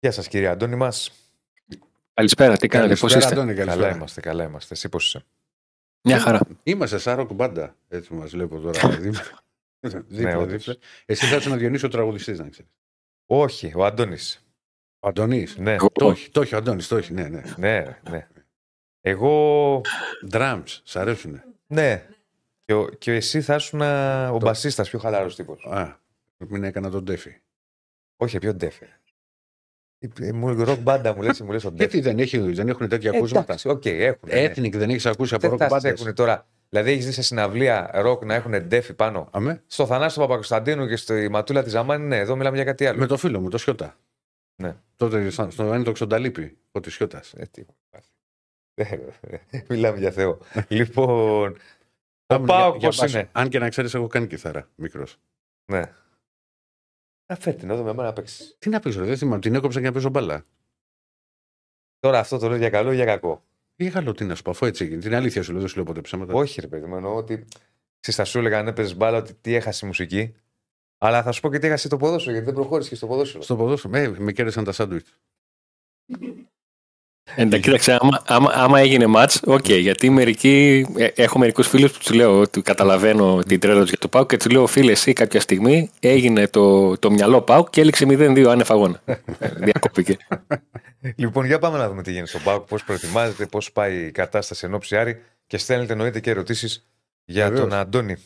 Γεια 0.00 0.10
σας 0.12 0.28
κύριε 0.28 0.48
Αντώνη 0.48 0.76
μας. 0.76 1.10
Καλησπέρα, 2.14 2.56
τι 2.56 2.68
κάνετε, 2.68 2.90
πώς 2.94 3.00
Καλησπέρα, 3.00 3.24
είστε; 3.24 3.40
Αντώνη, 3.40 3.54
Καλά 3.54 3.66
καλησπέρα. 3.70 3.96
είμαστε, 3.96 4.20
καλά 4.20 4.44
είμαστε. 4.44 4.74
Εσύ 4.74 4.88
πώς 4.88 5.06
είσαι; 5.06 5.24
Μια 6.04 6.18
χαρά. 6.18 6.40
Είμαστε 6.62 6.98
Σάρο 6.98 7.26
Κουμπάντα. 7.26 7.76
Έτσι 7.88 8.14
μας 8.14 8.30
βλέπω 8.30 8.60
τώρα. 8.60 8.88
δίπλα, 8.98 9.42
δίπλα, 10.08 10.38
όντως. 10.38 10.64
δίπλα. 10.64 10.76
Εσύ 11.06 11.26
θα 11.26 11.36
ήσουν 11.36 11.52
ο 11.52 11.56
Διονύσιο 11.56 11.88
τραγουδιστής, 11.88 12.38
να 12.38 12.48
ξέρεις. 12.48 12.70
Όχι, 13.26 13.72
ο 13.76 13.84
Αντώνης. 13.84 14.41
Ο 15.04 15.08
Αντωνή. 15.08 15.46
Ναι, 15.56 15.76
Το 15.92 16.10
έχει, 16.10 16.30
το 16.30 16.40
έχει 16.40 16.54
ο 16.54 16.58
Αντώνης, 16.58 16.88
το 16.88 16.96
έχει, 16.96 17.12
ναι, 17.12 17.28
ναι. 17.28 17.42
ναι, 17.56 17.84
ναι. 18.10 18.26
Εγώ, 19.00 19.80
Drums, 20.30 20.62
σ' 20.84 20.96
αρέσουνε; 20.96 21.44
ναι. 21.66 22.06
Και, 22.64 22.74
ο, 22.74 22.88
και 22.88 23.12
εσύ 23.12 23.40
θα 23.40 23.54
ήσουν 23.54 23.80
ο 23.80 24.30
Το- 24.30 24.38
μπασίστας 24.46 24.88
πιο 24.90 24.98
χαλαρός 24.98 25.36
τύπος. 25.36 25.64
Α, 25.70 25.98
μην 26.48 26.64
έκανα 26.64 26.90
τον 26.90 27.04
Τέφι. 27.04 27.40
Όχι, 28.16 28.38
πιο 28.38 28.54
ντέφε. 28.54 28.86
Ε, 30.20 30.32
Μου 30.32 30.64
ροκ 30.64 30.78
μπάντα 30.80 31.14
μου 31.14 31.22
λες, 31.22 31.40
μου 31.40 31.52
λες 31.52 31.64
ο 31.64 31.70
ντέφε. 31.70 31.82
Γιατί 31.82 32.00
δεν, 32.00 32.18
έχει, 32.18 32.38
δεν 32.38 32.68
έχουν 32.68 32.88
τέτοια 32.88 33.10
Ε, 33.14 33.16
ακούσματα; 33.16 33.42
Εντάξει, 33.44 33.68
οκ, 33.68 33.84
έχουν. 33.86 34.28
ναι. 34.28 34.44
Ethnic 34.46 34.72
δεν 34.72 34.90
έχεις 34.90 35.06
ακούσει 35.06 35.34
από 35.34 35.42
Δεν 35.42 35.50
ροκ 35.50 35.58
θα 35.60 35.68
σε 35.68 35.74
μπάντες. 35.74 36.00
έχουν 36.00 36.14
τώρα. 36.14 36.46
Δηλαδή, 36.68 36.90
έχεις 36.90 37.06
δει 37.06 37.12
σε 37.12 37.22
συναυλία 37.22 37.90
ροκ 37.94 38.24
να 38.24 38.34
έχουν 38.34 38.66
ντέφι 38.66 38.94
πάνω; 38.94 39.28
Αμέ, 39.32 39.62
Στο 39.66 39.86
Θανάσιο 39.86 40.22
Παπακοσταντίνου 40.22 40.86
και 40.86 40.96
στη 40.96 41.28
Ματούλα 41.28 41.62
της 41.62 41.72
Ζαμάνη, 41.72 42.06
ναι, 42.06 42.16
εδώ 42.18 42.36
μιλάμε 42.36 42.56
για 42.56 42.64
κάτι 42.64 42.86
άλλο. 42.86 42.98
με 42.98 43.06
το 43.06 43.16
φίλο 43.16 43.40
μου, 43.40 43.48
το 43.48 43.58
Σιώτα. 43.58 43.96
Ναι. 44.62 44.76
Τότε 44.96 45.30
στο 45.30 45.50
στο 45.50 45.62
ένδοξο 45.62 45.92
Ξονταλίπη, 45.92 46.58
ο 46.72 46.80
τη 46.80 46.90
Σιώτας. 46.90 47.32
Ε, 47.34 47.46
τι 47.50 47.60
έχω 47.60 47.76
πάθει. 47.90 48.10
Ε, 48.74 49.64
Μιλάμε 49.68 49.98
για 49.98 50.10
Θεό. 50.10 50.38
λοιπόν. 50.68 51.56
Ο 52.26 52.40
Πάοκ 52.40 52.80
πώς 52.80 52.98
είναι. 52.98 53.28
Αν 53.32 53.48
και 53.48 53.58
να 53.58 53.68
ξέρεις, 53.68 53.94
έχω 53.94 54.06
κάνει 54.06 54.26
κιθάρα 54.26 54.68
μικρός. 54.74 55.18
Ναι. 55.72 55.82
Να 57.26 57.36
φέρει 57.36 57.56
την 57.56 57.70
εδώ 57.70 57.82
με 57.82 57.92
μένα 57.92 58.02
να 58.02 58.12
παίξεις. 58.12 58.56
Τι 58.58 58.68
να 58.68 58.80
παίξω, 58.80 59.00
ρε, 59.00 59.06
δεν 59.06 59.16
θυμάμαι. 59.16 59.40
Την 59.40 59.54
έκοψα 59.54 59.80
και 59.80 59.86
να 59.86 59.92
παίζω 59.92 60.08
μπάλα. 60.08 60.46
Τώρα 61.98 62.18
αυτό 62.18 62.38
το 62.38 62.48
λέω 62.48 62.56
για 62.56 62.70
καλό 62.70 62.92
ή 62.92 62.94
για 62.94 63.04
κακό; 63.04 63.44
Τι 63.74 63.90
άλλο 63.94 64.12
τι 64.12 64.24
να 64.24 64.34
σου 64.34 64.42
πω, 64.42 64.50
αφού 64.50 64.66
έτσι 64.66 64.84
έγινε. 64.84 65.00
Την 65.00 65.14
αλήθεια 65.14 65.42
σου 65.42 65.50
λέω, 65.50 65.60
δεν 65.60 65.68
σου 65.68 65.76
λέω 65.76 65.84
ποτέ 65.84 66.00
ψέματα. 66.00 66.32
Όχι, 66.32 66.60
ρε 66.60 66.66
παιδί 66.66 66.86
μου, 66.86 66.96
εννοώ 66.96 67.14
ότι 67.14 67.34
ξέρεις, 68.00 68.20
θα 68.20 68.24
σου 68.24 68.38
έλεγα 68.38 68.58
αν 68.58 68.66
έπαιζες 68.66 68.96
μπάλα 68.96 69.18
ότι 69.18 69.34
τι 69.34 69.54
έχασε 69.54 69.84
η 69.84 69.88
μουσική. 69.88 70.34
Αλλά 71.04 71.22
θα 71.22 71.32
σου 71.32 71.40
πω 71.40 71.50
και 71.50 71.58
τι 71.58 71.66
έχασε 71.66 71.88
το 71.88 71.96
ποδόσφαιρο, 71.96 72.32
γιατί 72.32 72.46
δεν 72.46 72.54
προχώρησε 72.54 72.88
και 72.88 72.94
στο 72.94 73.06
ποδόσφαιρο. 73.06 73.42
Στο 73.42 73.56
ποδόσφαιρο, 73.56 73.96
ε, 73.96 74.14
με 74.18 74.32
κέρδισαν 74.32 74.64
τα 74.64 74.72
σάντουιτς. 74.72 75.18
Εντάξει, 77.34 77.60
κοίταξε, 77.60 77.98
άμα, 78.00 78.22
άμα, 78.26 78.50
άμα 78.54 78.80
έγινε 78.80 79.06
μάτς, 79.06 79.40
οκ, 79.44 79.68
γιατί 79.68 80.10
μερικοί, 80.10 80.86
ε, 80.96 81.06
έχω 81.14 81.38
μερικούς 81.38 81.68
φίλους 81.68 81.92
που 81.92 81.98
τους 81.98 82.12
λέω 82.12 82.40
ότι 82.40 82.62
καταλαβαίνω 82.62 83.38
την 83.46 83.60
τρέλα 83.60 83.80
τους 83.80 83.88
για 83.88 83.98
το 83.98 84.08
ΠΑΟΚ 84.08 84.28
και 84.28 84.36
τους 84.36 84.50
λέω 84.52 84.66
φίλε 84.66 84.92
εσύ 84.92 85.12
κάποια 85.12 85.40
στιγμή 85.40 85.90
έγινε 86.00 86.48
το, 86.48 86.96
το 86.98 87.10
μυαλό 87.10 87.42
ΠΑΟΚ 87.42 87.70
και 87.70 87.80
έληξε 87.80 88.06
0-2 88.08 88.44
άνευ 88.48 88.70
αγώνα. 88.70 89.02
Ε, 89.04 89.14
Διακόπηκε. 89.64 90.16
Λοιπόν, 91.16 91.46
για 91.46 91.58
πάμε 91.58 91.78
να 91.78 91.88
δούμε 91.88 92.02
τι 92.02 92.10
γίνεται 92.10 92.28
στον 92.28 92.42
ΠΑΟΚ, 92.42 92.66
πώς 92.66 92.84
προετοιμάζεται, 92.84 93.46
πώς 93.46 93.72
πάει 93.72 94.06
η 94.06 94.10
κατάσταση 94.10 94.66
εν 94.66 94.74
όψει 94.74 94.96
Άρη 94.96 95.22
και 95.46 95.58
στέλνετε 95.58 95.92
εννοείται 95.92 96.20
και 96.20 96.30
ερωτήσεις 96.30 96.86
για 97.24 97.44
Βεβαίως. 97.48 97.68
τον 97.68 97.78
Αντώνη. 97.78 98.16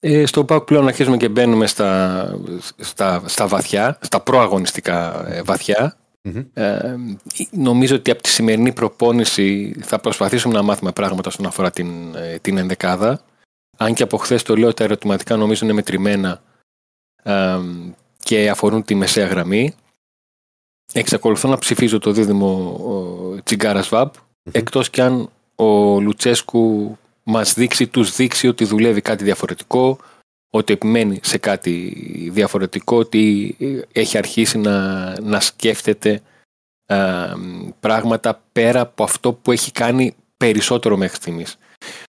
Ε, 0.00 0.26
στο 0.26 0.44
ΠΑΟΚ 0.44 0.64
πλέον 0.64 0.88
αρχίζουμε 0.88 1.16
και 1.16 1.28
μπαίνουμε 1.28 1.66
στα, 1.66 2.38
στα, 2.76 3.22
στα 3.26 3.46
βαθιά, 3.46 3.98
στα 4.00 4.20
προαγωνιστικά 4.20 5.28
ε, 5.28 5.42
βαθιά. 5.42 5.96
Μμμ. 6.22 6.44
Ε, 6.52 6.96
νομίζω 7.50 7.96
ότι 7.96 8.10
από 8.10 8.22
τη 8.22 8.28
σημερινή 8.28 8.72
προπόνηση 8.72 9.76
θα 9.80 9.98
προσπαθήσουμε 9.98 10.54
να 10.54 10.62
μάθουμε 10.62 10.92
πράγματα 10.92 11.28
όσον 11.28 11.46
αφορά 11.46 11.70
την, 11.70 12.14
ε, 12.14 12.38
την 12.38 12.58
ενδεκάδα. 12.58 13.20
Αν 13.76 13.94
και 13.94 14.02
από 14.02 14.16
χθες 14.16 14.42
το 14.42 14.56
λέω, 14.56 14.74
τα 14.74 14.84
ερωτηματικά 14.84 15.36
νομίζω 15.36 15.64
είναι 15.64 15.74
μετρημένα 15.74 16.42
ε, 17.22 17.58
και 18.22 18.50
αφορούν 18.50 18.84
τη 18.84 18.94
μεσαία 18.94 19.26
γραμμή. 19.26 19.74
Εξακολουθώ 20.92 21.48
να 21.48 21.58
ψηφίζω 21.58 21.98
το 21.98 22.12
δίδυμο 22.12 22.80
Τσιγκάρα 23.44 23.82
Βαμπ, 23.90 24.12
εκτός 24.52 24.90
κι 24.90 25.00
αν 25.00 25.30
ο 25.54 26.00
Λουτσέσκου 26.00 26.98
μας 27.24 27.54
δείξει, 27.54 27.86
τους 27.86 28.16
δείξει 28.16 28.48
ότι 28.48 28.64
δουλεύει 28.64 29.00
κάτι 29.00 29.24
διαφορετικό, 29.24 29.98
ότι 30.50 30.72
επιμένει 30.72 31.20
σε 31.22 31.38
κάτι 31.38 31.92
διαφορετικό, 32.30 32.96
ότι 32.96 33.56
έχει 33.92 34.18
αρχίσει 34.18 34.58
να, 34.58 35.20
να 35.20 35.40
σκέφτεται 35.40 36.22
α, 36.86 37.26
πράγματα 37.80 38.42
πέρα 38.52 38.80
από 38.80 39.04
αυτό 39.04 39.32
που 39.32 39.52
έχει 39.52 39.72
κάνει 39.72 40.14
περισσότερο 40.36 40.96
μέχρι 40.96 41.16
στιγμής. 41.16 41.58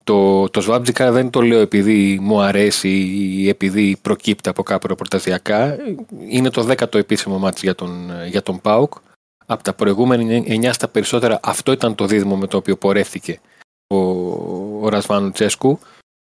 Το, 0.04 0.50
το 0.50 0.62
Σβάμπτζικα 0.62 1.12
δεν 1.12 1.30
το 1.30 1.42
λέω 1.42 1.60
επειδή 1.60 2.20
μου 2.22 2.42
αρέσει 2.42 2.90
ή 2.90 3.50
επειδή 3.50 3.98
προκύπτει 4.02 4.50
από 4.50 4.64
κάπου 4.64 4.88
ρεπορταζιακά. 4.88 5.78
Είναι 6.30 6.50
το 6.50 6.64
δέκατο 6.64 6.98
επίσημο 6.98 7.38
μάτς 7.38 7.62
για 7.62 7.76
τον, 7.76 8.12
για 8.28 8.42
τον 8.42 8.62
ΠΑΟΚ. 8.62 8.94
Από 9.46 9.64
τα 9.64 9.74
προηγούμενα 9.74 10.44
9 10.48 10.70
στα 10.72 10.88
περισσότερα 10.88 11.40
αυτό 11.44 11.72
ήταν 11.72 11.96
το 11.96 12.06
δίδυμο 12.06 12.36
με 12.36 12.48
το 12.48 12.58
οποίο 12.58 12.78
πορεύτηκε 12.78 13.40
ο, 14.78 14.86
ο 14.86 14.90
Ρασβάνου 14.90 15.32
Τσέσκου. 15.32 15.80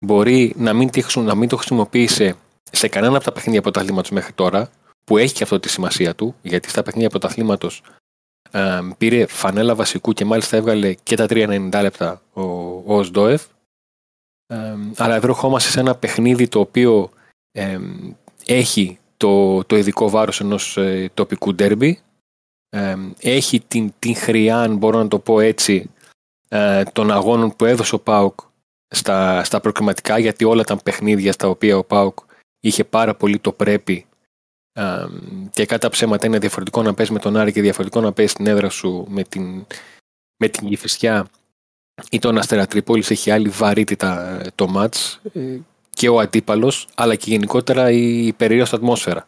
Μπορεί 0.05 0.55
να 0.57 0.72
μην, 0.72 0.90
τη 0.90 1.03
χρησιμο- 1.03 1.26
να 1.26 1.34
μην 1.34 1.48
το 1.48 1.57
χρησιμοποίησε 1.57 2.36
σε 2.70 2.88
κανένα 2.88 3.16
από 3.16 3.24
τα 3.24 3.32
παιχνίδια 3.32 3.62
πρωταθλήματος 3.62 4.11
μέχρι 4.11 4.32
τώρα, 4.32 4.70
που 5.05 5.18
έχει 5.18 5.34
και 5.34 5.42
αυτό 5.42 5.61
τη 5.61 5.68
σημασία 5.68 6.14
του, 6.14 6.34
γιατί 6.42 6.68
στα 6.68 6.82
παιχνίδια 6.82 7.09
πρωταθλήματος 7.09 7.82
ε, 8.51 8.80
πήρε 8.98 9.26
φανέλα 9.26 9.74
βασικού 9.74 10.12
και 10.12 10.24
μάλιστα 10.24 10.57
έβγαλε 10.57 10.94
και 10.94 11.16
τα 11.16 11.26
3,90 11.28 11.80
λεπτά 11.82 12.22
ο, 12.32 12.42
ο 12.42 12.82
Οσντόεφ. 12.96 13.42
Ε, 14.46 14.74
αλλά 14.96 15.14
εδώ 15.14 15.26
ερχόμαστε 15.26 15.70
σε 15.70 15.80
ένα 15.80 15.94
παιχνίδι 15.94 16.48
το 16.48 16.61
οποίο 16.61 17.11
ε, 17.53 17.78
έχει 18.46 18.98
το, 19.16 19.64
το 19.64 19.76
ειδικό 19.76 20.11
βάρος 20.11 20.40
ενός 20.40 20.76
ε, 20.76 21.11
τοπικού 21.14 21.55
ντέρμπι. 21.55 22.01
Ε, 22.68 22.96
έχει 23.20 23.61
την, 23.61 23.92
την 23.98 24.16
χρειά, 24.16 24.61
αν 24.61 24.76
μπορώ 24.76 24.98
να 24.98 25.09
το 25.09 25.18
πω 25.18 25.40
έτσι, 25.40 25.90
ε, 26.53 26.82
των 26.92 27.11
αγώνων 27.11 27.57
που 27.57 27.64
έδωσε 27.64 27.94
ο 27.94 27.98
ΠΑΟΚ 27.98 28.40
στα, 28.88 29.44
στα 29.44 29.61
προκριματικά, 29.61 30.18
γιατί 30.18 30.44
όλα 30.44 30.61
ήταν 30.61 30.80
παιχνίδια 30.82 31.32
στα 31.32 31.48
οποία 31.48 31.76
ο 31.76 31.84
ΠΑΟΚ 31.84 32.18
είχε 32.61 32.84
πάρα 32.84 33.14
πολύ 33.14 33.38
το 33.38 33.53
πρέπει 33.53 34.07
ε, 34.72 35.07
και 35.51 35.66
κατά 35.66 35.88
ψέματα 35.88 36.26
είναι 36.26 36.38
διαφορετικό 36.38 36.82
να 36.82 36.94
παίζει 36.94 37.12
με 37.12 37.18
τον 37.18 37.36
Άρη 37.36 37.53
και 37.53 37.61
διαφορετικό 37.61 38.01
να 38.01 38.12
παίζει 38.12 38.32
στην 38.32 38.46
έδρα 38.46 38.68
σου 38.68 39.07
με 39.09 39.22
την, 39.22 39.66
με 40.36 40.48
την 40.48 40.68
Κηφισιά 40.68 41.26
ή 42.11 42.18
τον 42.18 42.38
Αστέρα 42.38 42.66
Τρίπολης 42.66 43.11
έχει 43.11 43.30
άλλη 43.30 43.48
βαρύτητα 43.48 44.40
ε, 44.40 44.51
το 44.55 44.68
μάτς 44.68 45.20
ε, 45.32 45.59
και 45.90 46.09
ο 46.09 46.18
αντίπαλος 46.18 46.88
αλλά 46.94 47.14
και 47.14 47.30
γενικότερα 47.30 47.90
η, 47.90 48.26
η 48.26 48.32
περίοδος 48.32 48.72
ατμόσφαιρα. 48.72 49.26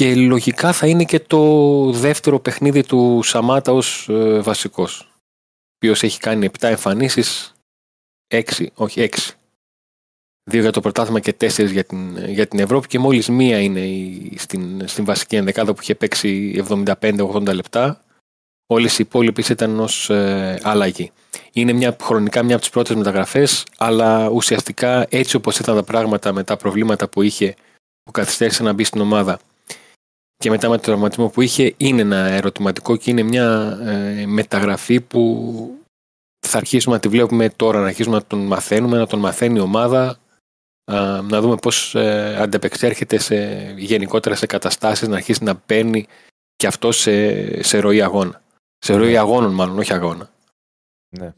Και 0.00 0.14
λογικά 0.14 0.72
θα 0.72 0.86
είναι 0.86 1.04
και 1.04 1.20
το 1.20 1.92
δεύτερο 1.92 2.40
παιχνίδι 2.40 2.82
του 2.82 3.20
Σαμάτα 3.22 3.72
ως 3.72 4.08
ε, 4.08 4.40
βασικός. 4.40 5.00
Ο 5.00 5.74
οποίος 5.76 6.02
έχει 6.02 6.18
κάνει 6.18 6.48
7 6.58 6.68
εμφανίσεις, 6.68 7.54
6, 8.34 8.42
όχι 8.74 9.08
6. 9.12 9.18
Δύο 10.50 10.60
για 10.60 10.70
το 10.70 10.80
πρωτάθλημα 10.80 11.20
και 11.20 11.32
τέσσερις 11.32 11.70
για 11.70 11.84
την, 11.84 12.28
για 12.28 12.46
την 12.46 12.58
Ευρώπη 12.58 12.86
και 12.86 12.98
μόλις 12.98 13.28
μία 13.28 13.60
είναι 13.60 13.80
η, 13.80 14.32
στην, 14.36 14.88
στην 14.88 15.04
βασική 15.04 15.36
ενδεκάδα 15.36 15.74
που 15.74 15.82
είχε 15.82 15.94
παίξει 15.94 16.62
75-80 16.68 17.54
λεπτά. 17.54 18.00
Όλες 18.66 18.98
οι 18.98 19.02
υπόλοιπες 19.06 19.48
ήταν 19.48 19.80
ως 19.80 20.10
ε, 20.10 20.58
αλλαγή. 20.62 21.12
Είναι 21.52 21.72
μια, 21.72 21.96
χρονικά 22.02 22.42
μια 22.42 22.54
από 22.54 22.62
τις 22.62 22.72
πρώτες 22.72 22.96
μεταγραφές, 22.96 23.66
αλλά 23.76 24.28
ουσιαστικά 24.28 25.06
έτσι 25.10 25.36
όπως 25.36 25.58
ήταν 25.58 25.74
τα 25.74 25.82
πράγματα 25.82 26.32
με 26.32 26.44
τα 26.44 26.56
προβλήματα 26.56 27.08
που 27.08 27.22
είχε, 27.22 27.54
που 28.02 28.10
καθυστέρησε 28.10 28.62
να 28.62 28.72
μπει 28.72 28.84
στην 28.84 29.00
ομάδα 29.00 29.38
και 30.40 30.50
μετά 30.50 30.68
με 30.68 30.76
το 30.76 30.82
τραυματισμό 30.82 31.28
που 31.28 31.40
είχε, 31.40 31.74
είναι 31.76 32.00
ένα 32.00 32.16
ερωτηματικό 32.16 32.96
και 32.96 33.10
είναι 33.10 33.22
μια 33.22 33.78
ε, 33.82 34.26
μεταγραφή 34.26 35.00
που 35.00 35.78
θα 36.46 36.58
αρχίσουμε 36.58 36.94
να 36.94 37.00
τη 37.00 37.08
βλέπουμε 37.08 37.48
τώρα, 37.48 37.80
να 37.80 37.86
αρχίσουμε 37.86 38.16
να 38.16 38.24
τον 38.24 38.46
μαθαίνουμε, 38.46 38.98
να 38.98 39.06
τον 39.06 39.18
μαθαίνει 39.18 39.58
η 39.58 39.60
ομάδα, 39.60 40.18
α, 40.84 41.22
να 41.22 41.40
δούμε 41.40 41.56
πώς 41.56 41.94
ε, 41.94 42.36
αντεπεξέρχεται 42.40 43.18
σε, 43.18 43.36
γενικότερα 43.76 44.34
σε 44.34 44.46
καταστάσεις, 44.46 45.08
να 45.08 45.16
αρχίσει 45.16 45.44
να 45.44 45.56
παίρνει 45.56 46.06
και 46.56 46.66
αυτό 46.66 46.92
σε, 46.92 47.62
σε 47.62 47.78
ροή 47.78 48.02
αγώνα. 48.02 48.42
Σε 48.78 48.94
ροή 48.94 49.10
Ναι. 49.12 49.18
αγώνων 49.18 49.52
μάλλον, 49.52 49.78
όχι 49.78 49.92
αγώνα. 49.92 50.30
Ναι. 51.08 51.34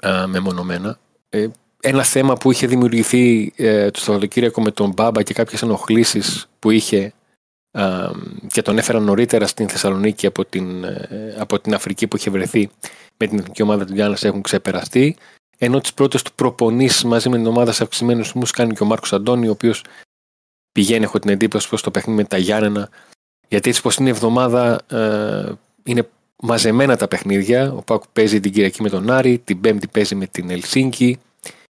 Α, 0.00 0.26
μεμονωμένα. 0.26 0.98
Ε, 1.28 1.48
ένα 1.80 2.02
θέμα 2.02 2.34
που 2.34 2.50
είχε 2.50 2.66
δημιουργηθεί 2.66 3.52
ε, 3.56 3.90
το 3.90 4.00
Σαββατοκύριακο 4.00 4.62
με 4.62 4.70
τον 4.70 4.92
Μπάμπα 4.92 5.22
και 5.22 5.34
κάποιες 5.34 5.62
ενοχλήσεις 5.62 6.48
που 6.58 6.70
είχε 6.70 7.06
α, 7.06 7.10
και 8.46 8.62
τον 8.62 8.78
έφεραν 8.78 9.02
νωρίτερα 9.02 9.46
στην 9.46 9.68
Θεσσαλονίκη 9.68 10.26
από 10.26 10.44
την, 10.44 10.84
ε, 10.84 11.36
από 11.38 11.60
την 11.60 11.74
Αφρική 11.74 12.06
που 12.06 12.16
είχε 12.16 12.30
βρεθεί 12.30 12.70
με 13.16 13.26
την 13.26 13.38
εθνική 13.38 13.62
ομάδα 13.62 13.84
του 13.84 13.94
Γιάννας 13.94 14.24
έχουν 14.24 14.42
ξεπεραστεί. 14.42 15.16
Ενώ 15.58 15.80
τις 15.80 15.94
πρώτες 15.94 16.22
του 16.22 16.32
προπονήσεις 16.34 17.04
μαζί 17.04 17.28
με 17.28 17.36
την 17.36 17.46
ομάδα 17.46 17.72
σε 17.72 17.82
αυξημένους 17.82 18.26
ρυθμούς 18.26 18.50
κάνει 18.50 18.74
και 18.74 18.82
ο 18.82 18.86
Μάρκος 18.86 19.12
Αντώνη 19.12 19.48
ο 19.48 19.50
οποίος 19.50 19.84
πηγαίνει 20.72 21.04
έχω 21.04 21.18
την 21.18 21.30
εντύπωση 21.30 21.68
προς 21.68 21.82
το 21.82 21.90
παιχνίδι 21.90 22.20
με 22.20 22.28
τα 22.28 22.36
Γιάννενα. 22.36 22.88
Γιατί 23.48 23.68
έτσι 23.68 23.82
πως 23.82 23.96
είναι 23.96 24.08
η 24.08 24.12
εβδομάδα 24.12 24.80
ε, 24.90 25.52
είναι 25.82 26.08
μαζεμένα 26.42 26.96
τα 26.96 27.08
παιχνίδια. 27.08 27.72
Ο 27.72 27.82
Πάκου 27.82 28.06
παίζει 28.12 28.40
την 28.40 28.52
Κυριακή 28.52 28.82
με 28.82 28.88
τον 28.88 29.10
Άρη 29.10 29.38
την 29.38 29.60
Πέμπτη 29.60 29.88
παίζει 29.88 30.14
με 30.14 30.26
την 30.26 30.50
Ελσίνκη 30.50 31.18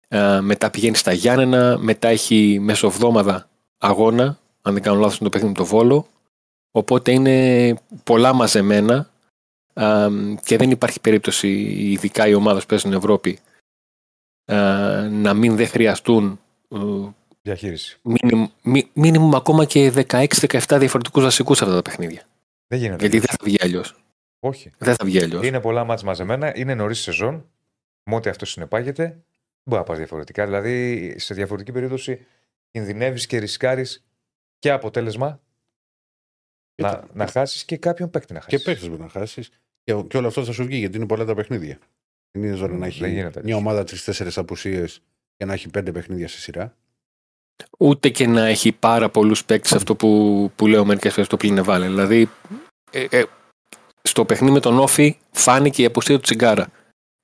ε, 0.08 0.40
μετά 0.40 0.70
πηγαίνει 0.70 0.96
στα 0.96 1.12
Γιάννενα 1.12 1.78
μετά 1.78 2.08
έχει 2.08 2.58
μεσοβδόμαδα 2.60 3.48
αγώνα 3.78 4.38
αν 4.62 4.72
δεν 4.74 4.82
κάνω 4.82 4.98
λάθος 5.00 5.18
είναι 5.18 5.28
το 5.30 5.38
παιχνίδι 5.38 5.58
με 5.58 5.64
το 5.64 5.70
Βόλο 5.70 6.06
οπότε 6.70 7.12
είναι 7.12 7.74
πολλά 8.04 8.32
μαζεμένα 8.32 9.10
α, 9.72 10.08
και 10.44 10.56
δεν 10.56 10.70
υπάρχει 10.70 11.00
περίπτωση 11.00 11.48
ειδικά 11.92 12.26
οι 12.28 12.34
ομάδες 12.34 12.62
που 12.62 12.68
παίζουν 12.68 12.90
στην 12.90 13.02
Ευρώπη 13.02 13.38
α, 14.52 14.56
να 15.08 15.34
μην 15.34 15.56
δεν 15.56 15.66
χρειαστούν 15.66 16.40
ε, 16.68 16.78
Διαχείριση. 17.42 17.98
μίνιμουμ, 18.02 18.48
μι- 18.62 18.88
μίνιμουμ 18.92 19.34
ακόμα 19.36 19.64
και 19.64 19.92
16-17 20.08 20.76
διαφορετικούς 20.78 21.22
βασικούς 21.22 21.56
σε 21.56 21.64
αυτά 21.64 21.76
τα 21.76 21.82
παιχνίδια. 21.82 22.22
Δεν 22.66 22.78
γίνεται. 22.78 23.00
Γιατί 23.00 23.18
δεν 23.18 23.28
θα 23.28 23.36
βγει 23.44 23.56
αλλιώς. 23.60 23.94
Όχι. 24.40 24.70
Δεν 24.78 24.94
θα 24.94 25.04
βγει 25.04 25.22
αλλιώς. 25.22 25.46
Είναι 25.46 25.60
πολλά 25.60 25.84
μάτς 25.84 26.02
μαζεμένα, 26.02 26.56
είναι 26.56 26.74
νωρίς 26.74 26.98
σεζόν. 27.00 27.46
Με 28.10 28.14
ό,τι 28.16 28.28
αυτό 28.30 28.44
συνεπάγεται, 28.46 29.02
δεν 29.02 29.22
μπορεί 29.64 29.80
να 29.80 29.86
πας 29.86 29.98
διαφορετικά. 29.98 30.44
Δηλαδή, 30.44 31.14
σε 31.18 31.34
διαφορετική 31.34 31.72
περίπτωση, 31.72 32.26
κινδυνεύεις 32.70 33.26
και 33.26 33.38
ρισκάρεις 33.38 34.04
και 34.60 34.70
αποτέλεσμα 34.70 35.40
Και 36.74 36.82
να, 36.82 36.90
τα- 36.90 37.08
να 37.12 37.26
χάσεις 37.26 37.64
και 37.64 37.76
κάποιον 37.76 38.10
παίκτη 38.10 38.32
να 38.32 38.40
χάσεις. 38.40 38.58
Και 38.58 38.64
παίχτε 38.70 38.88
μπορεί 38.88 39.00
να 39.00 39.08
χάσεις. 39.08 39.48
Και, 39.84 40.02
και 40.08 40.16
όλο 40.16 40.26
αυτό 40.26 40.44
θα 40.44 40.52
σου 40.52 40.64
βγει 40.64 40.76
γιατί 40.76 40.96
είναι 40.96 41.06
πολλά 41.06 41.24
τα 41.24 41.34
παιχνίδια. 41.34 41.78
Δεν 42.32 42.42
είναι 42.42 42.54
ζώρο 42.54 42.72
να 42.72 42.78
Δεν 42.78 42.88
έχει 42.88 43.08
γίνεται. 43.08 43.40
μια 43.42 43.56
ομάδα 43.56 43.84
τρει-τέσσερι 43.84 44.30
απουσίες 44.36 45.02
και 45.36 45.44
να 45.44 45.52
έχει 45.52 45.68
πέντε 45.68 45.92
παιχνίδια 45.92 46.28
σε 46.28 46.38
σειρά. 46.40 46.76
Ούτε 47.78 48.08
και 48.08 48.26
να 48.26 48.46
έχει 48.46 48.72
πάρα 48.72 49.08
πολλούς 49.10 49.44
παίκτες 49.44 49.72
αυτό 49.72 49.94
που, 49.96 50.50
που 50.56 50.66
λέω 50.66 50.84
μερικές 50.84 51.12
φορές 51.12 51.28
το 51.28 51.36
πλήνε 51.36 51.62
Δηλαδή, 51.62 52.28
ε, 52.90 53.06
ε, 53.10 53.24
στο 54.02 54.24
παιχνίδι 54.24 54.52
με 54.52 54.60
τον 54.60 54.78
Όφη 54.78 55.18
φάνηκε 55.30 55.82
η 55.82 55.84
απουσία 55.84 56.14
του 56.16 56.20
Τσιγκάρα. 56.22 56.70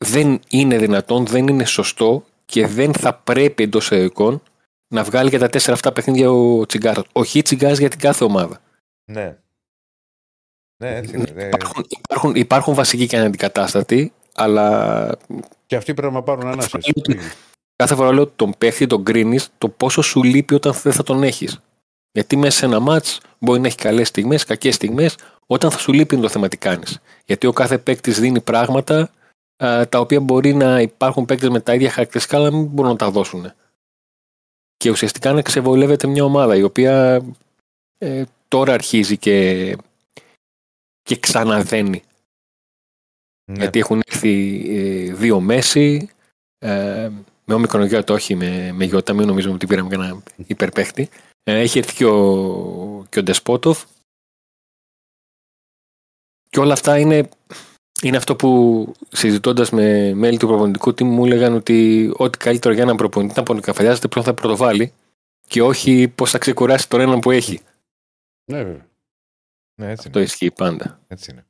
Δεν 0.04 0.40
είναι 0.48 0.78
δυνατόν, 0.78 1.26
δεν 1.26 1.46
είναι 1.48 1.64
σωστό 1.64 2.24
και 2.44 2.66
δεν 2.66 2.92
θα 2.92 3.14
πρέπει 3.14 3.62
εντός 3.62 3.90
εικόν 3.90 4.42
να 4.88 5.04
βγάλει 5.04 5.30
και 5.30 5.38
τα 5.38 5.48
τέσσερα 5.48 5.72
αυτά 5.72 5.92
παιχνίδια 5.92 6.30
ο 6.30 6.66
Τσιγκάρα. 6.66 7.04
Όχι 7.12 7.42
Τσιγκάρα 7.42 7.74
για 7.74 7.88
την 7.88 7.98
κάθε 7.98 8.24
ομάδα. 8.24 8.60
Ναι. 9.04 9.36
Ναι, 10.82 10.96
έτσι 10.96 11.16
είναι. 11.16 11.32
Ε, 11.36 11.46
Υπάρχουν, 11.46 11.84
υπάρχουν, 11.88 12.34
υπάρχουν 12.34 12.74
βασικοί 12.74 13.06
και 13.06 13.16
αναντικατάστατοι, 13.18 14.12
αλλά 14.34 15.16
Και 15.66 15.76
αυτοί 15.76 15.94
πρέπει 15.94 16.12
να 16.14 16.22
πάρουν 16.22 16.46
ανάσες. 16.46 16.92
κάθε 17.76 17.94
φορά 17.94 18.12
λέω 18.12 18.26
τον 18.26 18.54
παίχτη, 18.58 18.86
τον 18.86 19.04
κρίνεις 19.04 19.48
το 19.58 19.68
πόσο 19.68 20.02
σου 20.02 20.22
λείπει 20.22 20.54
όταν 20.54 20.72
δεν 20.82 20.92
θα 20.92 21.02
τον 21.02 21.22
έχεις. 21.22 21.60
Γιατί 22.12 22.36
μέσα 22.36 22.58
σε 22.58 22.64
ένα 22.64 22.80
μάτς 22.80 23.20
μπορεί 23.38 23.60
να 23.60 23.66
έχει 23.66 23.76
καλές 23.76 24.08
στιγμές, 24.08 24.44
κακές 24.44 24.74
στιγμές. 24.74 25.16
Όταν 25.46 25.70
θα 25.70 25.78
σου 25.78 25.92
λείπει 25.92 26.14
είναι 26.14 26.24
το 26.24 26.30
θέμα 26.30 26.48
τι 26.48 26.56
κάνεις. 26.56 27.00
Γιατί 27.24 27.46
ο 27.46 27.52
κάθε 27.52 27.78
παίκτης 27.78 28.20
δίνει 28.20 28.40
πράγματα 28.40 29.10
α, 29.64 29.88
τα 29.88 29.98
οποία 30.00 30.20
μπορεί 30.20 30.54
να 30.54 30.80
υπάρχουν 30.80 31.24
παίκτες 31.24 31.48
με 31.48 31.60
τα 31.60 31.74
ίδια 31.74 31.90
χαρακτηριστικά, 31.90 32.36
αλλά 32.36 32.52
μην 32.52 32.64
μπορούν 32.64 32.90
να 32.90 32.96
τα 32.96 33.10
δώσουν. 33.10 33.52
Και 34.76 34.90
ουσιαστικά 34.90 35.32
να 35.32 35.42
ξεβολεύεται 35.42 36.06
μια 36.06 36.24
ομάδα 36.24 36.56
η 36.56 36.62
οποία 36.62 37.24
ε, 37.98 38.24
τώρα 38.48 38.72
αρχίζει 38.72 39.18
και, 39.18 39.76
και 41.02 41.16
ξαναδένει. 41.16 42.02
ναι. 43.50 43.58
Γιατί 43.58 43.78
έχουν 43.78 44.02
έρθει 44.06 44.64
ε, 44.68 45.12
δύο 45.14 45.40
μέση. 45.40 46.10
Ε, 46.58 47.10
με 47.44 47.54
όμικρον 47.54 48.04
το 48.04 48.12
όχι 48.12 48.34
με, 48.34 48.72
με 48.72 48.84
γιώτα, 48.84 49.12
μην 49.12 49.26
νομίζουμε 49.26 49.54
ότι 49.54 49.66
πήραμε 49.66 49.88
κανένα 49.88 50.22
υπερπαίχτη. 50.46 51.08
Ε, 51.42 51.60
έχει 51.60 51.78
έρθει 51.78 51.94
και 51.94 52.04
ο, 52.04 53.06
και 53.08 53.18
ο 53.18 53.22
Ντεσπότοφ. 53.22 53.84
Και 56.48 56.60
όλα 56.60 56.72
αυτά 56.72 56.98
είναι, 56.98 57.28
είναι 58.02 58.16
αυτό 58.16 58.36
που 58.36 58.92
συζητώντας 59.08 59.70
με 59.70 60.14
μέλη 60.14 60.38
του 60.38 60.46
προπονητικού 60.46 60.90
team 60.90 61.02
μου 61.02 61.24
έλεγαν 61.24 61.54
ότι 61.54 62.10
ό,τι 62.16 62.38
καλύτερο 62.38 62.74
για 62.74 62.82
έναν 62.82 62.96
προπονητή 62.96 63.34
να 63.36 63.42
πονικαφαλιάζεται 63.42 64.08
ποιον 64.08 64.24
θα 64.24 64.34
πρωτοβάλει 64.34 64.92
και 65.46 65.62
όχι 65.62 66.08
πώς 66.08 66.30
θα 66.30 66.38
ξεκουράσει 66.38 66.88
τον 66.88 67.00
έναν 67.00 67.18
που 67.20 67.30
έχει. 67.30 67.60
Ναι, 68.44 68.62
βέβαια. 68.64 68.86
ναι, 69.74 69.90
έτσι 69.90 70.06
Αυτό 70.06 70.18
είναι. 70.18 70.28
ισχύει 70.28 70.50
πάντα. 70.50 71.00
Έτσι 71.08 71.30
είναι. 71.30 71.46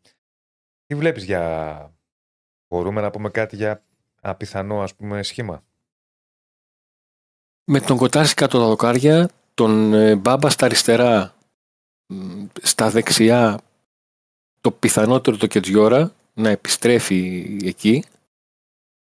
Τι 0.87 0.95
βλέπεις 0.95 1.25
για... 1.25 1.91
Μπορούμε 2.69 3.01
να 3.01 3.11
πούμε 3.11 3.31
κάτι 3.31 3.57
για 3.57 3.83
απιθανό 4.21 4.83
ας 4.83 4.95
πούμε 4.95 5.23
σχήμα; 5.23 5.65
Με 7.65 7.81
τον 7.81 7.97
Κοτάρση 7.97 8.35
κάτω 8.35 8.59
τα 8.59 8.67
δοκάρια, 8.67 9.31
τον 9.55 9.95
ε, 9.95 10.17
Μπάμπα 10.17 10.51
στα 10.51 10.65
αριστερά, 10.65 11.35
μ, 12.07 12.45
στα 12.63 12.91
δεξιά, 12.91 13.61
το 14.61 14.71
πιθανότερο 14.71 15.37
το 15.37 15.47
Κετζιόρα 15.47 16.15
να 16.37 16.49
επιστρέφει 16.49 17.59
εκεί. 17.65 18.05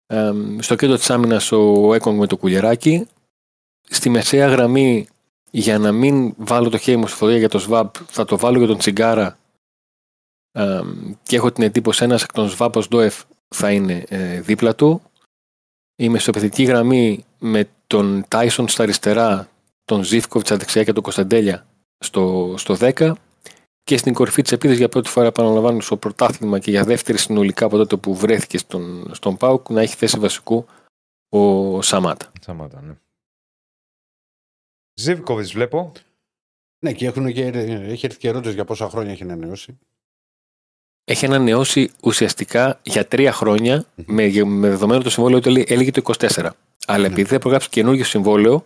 Ε, 0.06 0.32
στο 0.60 0.76
κέντρο 0.76 0.96
της 0.96 1.10
άμυνας 1.10 1.52
ο 1.52 1.94
Έκογκ 1.94 2.20
με 2.20 2.28
το 2.28 2.38
κουλεράκι. 2.38 3.08
Στη 3.82 4.10
μεσαία 4.10 4.48
γραμμή, 4.48 5.08
για 5.52 5.80
να 5.80 5.92
μην 5.92 6.34
βάλω 6.38 6.70
το 6.70 6.78
χέρι 6.78 6.98
μου 6.98 7.08
στη 7.08 7.18
φωτιά 7.18 7.38
για 7.38 7.50
το 7.50 7.60
ΣΒΑΠ, 7.60 7.96
θα 8.08 8.26
το 8.26 8.38
βάλω 8.38 8.58
για 8.58 8.68
τον 8.68 8.78
Τσιγκάρα. 8.78 9.38
Ε, 10.52 10.82
και 11.24 11.36
έχω 11.36 11.52
την 11.52 11.64
εντύπωση 11.64 12.04
ένας 12.04 12.24
εκ 12.24 12.32
των 12.32 12.50
ΣΒΑΠ 12.50 12.76
ως 12.76 12.88
Ντόεφ 12.88 13.24
θα 13.48 13.72
είναι 13.72 14.04
ε, 14.08 14.42
δίπλα 14.42 14.76
του. 14.76 15.02
Η 15.96 16.10
μεσοπαιδική 16.10 16.64
γραμμή 16.64 17.26
με 17.40 17.70
τον 17.88 18.26
Τάισον 18.28 18.68
στα 18.68 18.84
αριστερά, 18.84 19.50
τον 19.86 20.04
Ζήφκοβιτς 20.04 20.50
στα 20.50 20.58
δεξιά 20.58 20.84
και 20.84 20.94
τον 20.94 21.04
Κωνσταντέλια 21.04 21.66
στο, 21.98 22.54
στο 22.58 22.78
10 22.80 23.14
και 23.84 23.98
στην 23.98 24.14
κορυφή 24.14 24.42
της 24.42 24.52
επίθεσης 24.52 24.80
για 24.80 24.90
πρώτη 24.90 25.10
φορά 25.10 25.28
επαναλαμβάνω 25.28 25.82
στο 25.82 25.98
πρωτάθλημα 25.98 26.60
και 26.60 26.72
για 26.72 26.84
δεύτερη 26.84 27.18
συνολικά 27.18 27.66
από 27.66 27.78
τότε 27.78 27.96
που 27.96 28.16
βρέθηκε 28.16 28.58
στον, 28.58 29.10
στον 29.16 29.38
Πάουκ 29.38 29.70
να 29.70 29.82
έχει 29.82 29.96
θέση 29.96 30.20
βασικού 30.20 30.66
ο 31.30 31.82
Σαμάτα. 31.82 32.32
Σαμάτα, 32.42 32.82
ναι. 32.82 32.94
Ζίβκοβιτς 34.94 35.52
βλέπω. 35.52 35.92
Ναι, 36.80 36.94
και, 36.94 37.06
έχουν 37.06 37.34
και 37.34 37.46
έχει 37.46 38.06
έρθει 38.06 38.18
και 38.18 38.28
ερώτηση 38.28 38.54
για 38.54 38.66
πόσα 38.66 38.90
χρόνια 38.90 39.12
έχει 39.12 39.24
ανανεώσει. 39.24 39.80
Έχει 41.06 41.26
ανανεώσει 41.26 41.92
ουσιαστικά 42.04 42.80
για 42.84 43.08
τρία 43.08 43.32
χρόνια 43.32 43.86
με, 43.96 44.44
με 44.44 44.70
δεδομένο 44.70 45.02
το 45.02 45.10
συμβόλαιο 45.10 45.38
ότι 45.38 45.50
έλεγε- 45.50 45.72
έλεγε 45.72 45.92
το 45.92 46.02
24. 46.20 46.50
Αλλά 46.88 47.08
Ναι. 47.08 47.14
επειδή 47.14 47.30
θα 47.30 47.36
υπογράψει 47.36 47.70
καινούργιο 47.70 48.04
συμβόλαιο, 48.04 48.66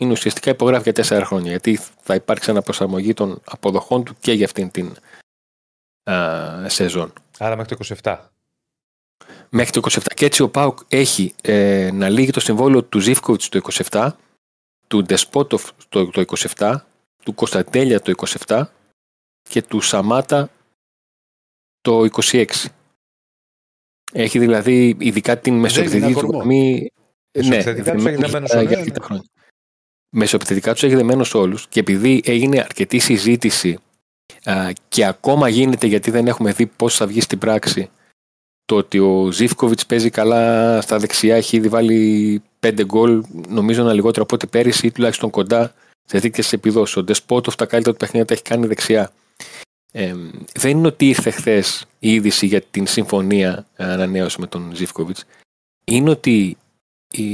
είναι 0.00 0.12
ουσιαστικά 0.12 0.50
υπογράφει 0.50 0.82
για 0.82 0.92
τέσσερα 0.92 1.24
χρόνια. 1.24 1.50
Γιατί 1.50 1.78
θα 2.00 2.14
υπάρξει 2.14 2.50
αναπροσαρμογή 2.50 3.14
των 3.14 3.40
αποδοχών 3.44 4.04
του 4.04 4.16
και 4.20 4.32
για 4.32 4.44
αυτήν 4.44 4.70
την 4.70 4.96
α, 6.10 6.68
σεζόν. 6.68 7.12
Άρα 7.38 7.56
μέχρι 7.56 7.76
το 7.76 7.96
27. 8.02 8.18
Μέχρι 9.48 9.70
το 9.70 9.80
27. 9.90 9.98
Και 10.14 10.24
έτσι 10.24 10.42
ο 10.42 10.48
Πάουκ 10.48 10.78
έχει 10.88 11.34
ε, 11.42 11.90
να 11.92 12.08
λύγει 12.08 12.30
το 12.30 12.40
συμβόλαιο 12.40 12.84
του 12.84 12.98
Ζήφκοβιτς 12.98 13.48
το 13.48 13.60
27, 13.90 14.10
του 14.86 15.02
Ντεσπότοφ 15.02 15.70
το, 15.88 16.10
το 16.10 16.24
27, 16.56 16.76
του 17.22 17.34
Κωνσταντέλια 17.34 18.00
το 18.00 18.12
27 18.46 18.62
και 19.42 19.62
του 19.62 19.80
Σαμάτα 19.80 20.50
το 21.80 22.08
26. 22.12 22.44
Έχει 24.12 24.38
δηλαδή 24.38 24.96
ειδικά 24.98 25.38
την 25.38 25.54
μεσοεπιθετική 25.54 26.12
του 26.12 26.18
αφορμό. 26.18 26.36
γραμμή. 26.36 26.90
Μεσοεπιθετικά 27.32 27.94
τους 27.94 28.04
έχει 28.04 28.16
δεμένους 28.16 28.50
Μεσοεπιθετικά 30.10 30.72
τους 30.72 30.82
έχει 30.82 30.94
δεμένους 30.94 31.34
όλους 31.34 31.66
και 31.68 31.80
επειδή 31.80 32.22
έγινε 32.24 32.60
αρκετή 32.60 32.98
συζήτηση 32.98 33.78
α, 34.44 34.70
και 34.88 35.04
ακόμα 35.04 35.48
γίνεται 35.48 35.86
γιατί 35.86 36.10
δεν 36.10 36.26
έχουμε 36.26 36.52
δει 36.52 36.66
πώς 36.66 36.96
θα 36.96 37.06
βγει 37.06 37.20
στην 37.20 37.38
πράξη 37.38 37.90
το 38.70 38.76
ότι 38.76 38.98
ο 38.98 39.30
Ζήφκοβιτς 39.30 39.86
παίζει 39.86 40.10
καλά 40.10 40.80
στα 40.80 40.98
δεξιά, 40.98 41.36
έχει 41.36 41.56
ήδη 41.56 41.68
βάλει 41.68 42.42
πέντε 42.60 42.84
γκολ, 42.84 43.24
νομίζω 43.48 43.82
ένα 43.82 43.92
λιγότερο 43.92 44.22
από 44.22 44.34
ό,τι 44.34 44.46
πέρυσι 44.46 44.86
ή 44.86 44.90
τουλάχιστον 44.90 45.30
κοντά 45.30 45.74
σε 46.04 46.18
δείκτε 46.18 46.42
επιδόσεις. 46.50 46.96
Ο 46.96 47.02
Ντεσπότοφ 47.02 47.54
τα 47.54 47.66
καλύτερα 47.66 47.96
του 47.96 48.00
παιχνίδια 48.04 48.26
τα 48.26 48.34
έχει 48.34 48.42
κάνει 48.42 48.66
δεξιά. 48.66 49.12
Ε, 49.92 50.14
δεν 50.54 50.70
είναι 50.70 50.86
ότι 50.86 51.08
ήρθε 51.08 51.30
χθες 51.30 51.86
η 51.98 52.12
είδηση 52.12 52.46
για 52.46 52.60
την 52.60 52.86
συμφωνία 52.86 53.66
ε, 53.76 53.84
ανανέωση 53.84 54.40
με 54.40 54.46
τον 54.46 54.70
Ζήφκοβιτς. 54.74 55.24
Είναι 55.84 56.10
ότι 56.10 56.56
η, 57.08 57.24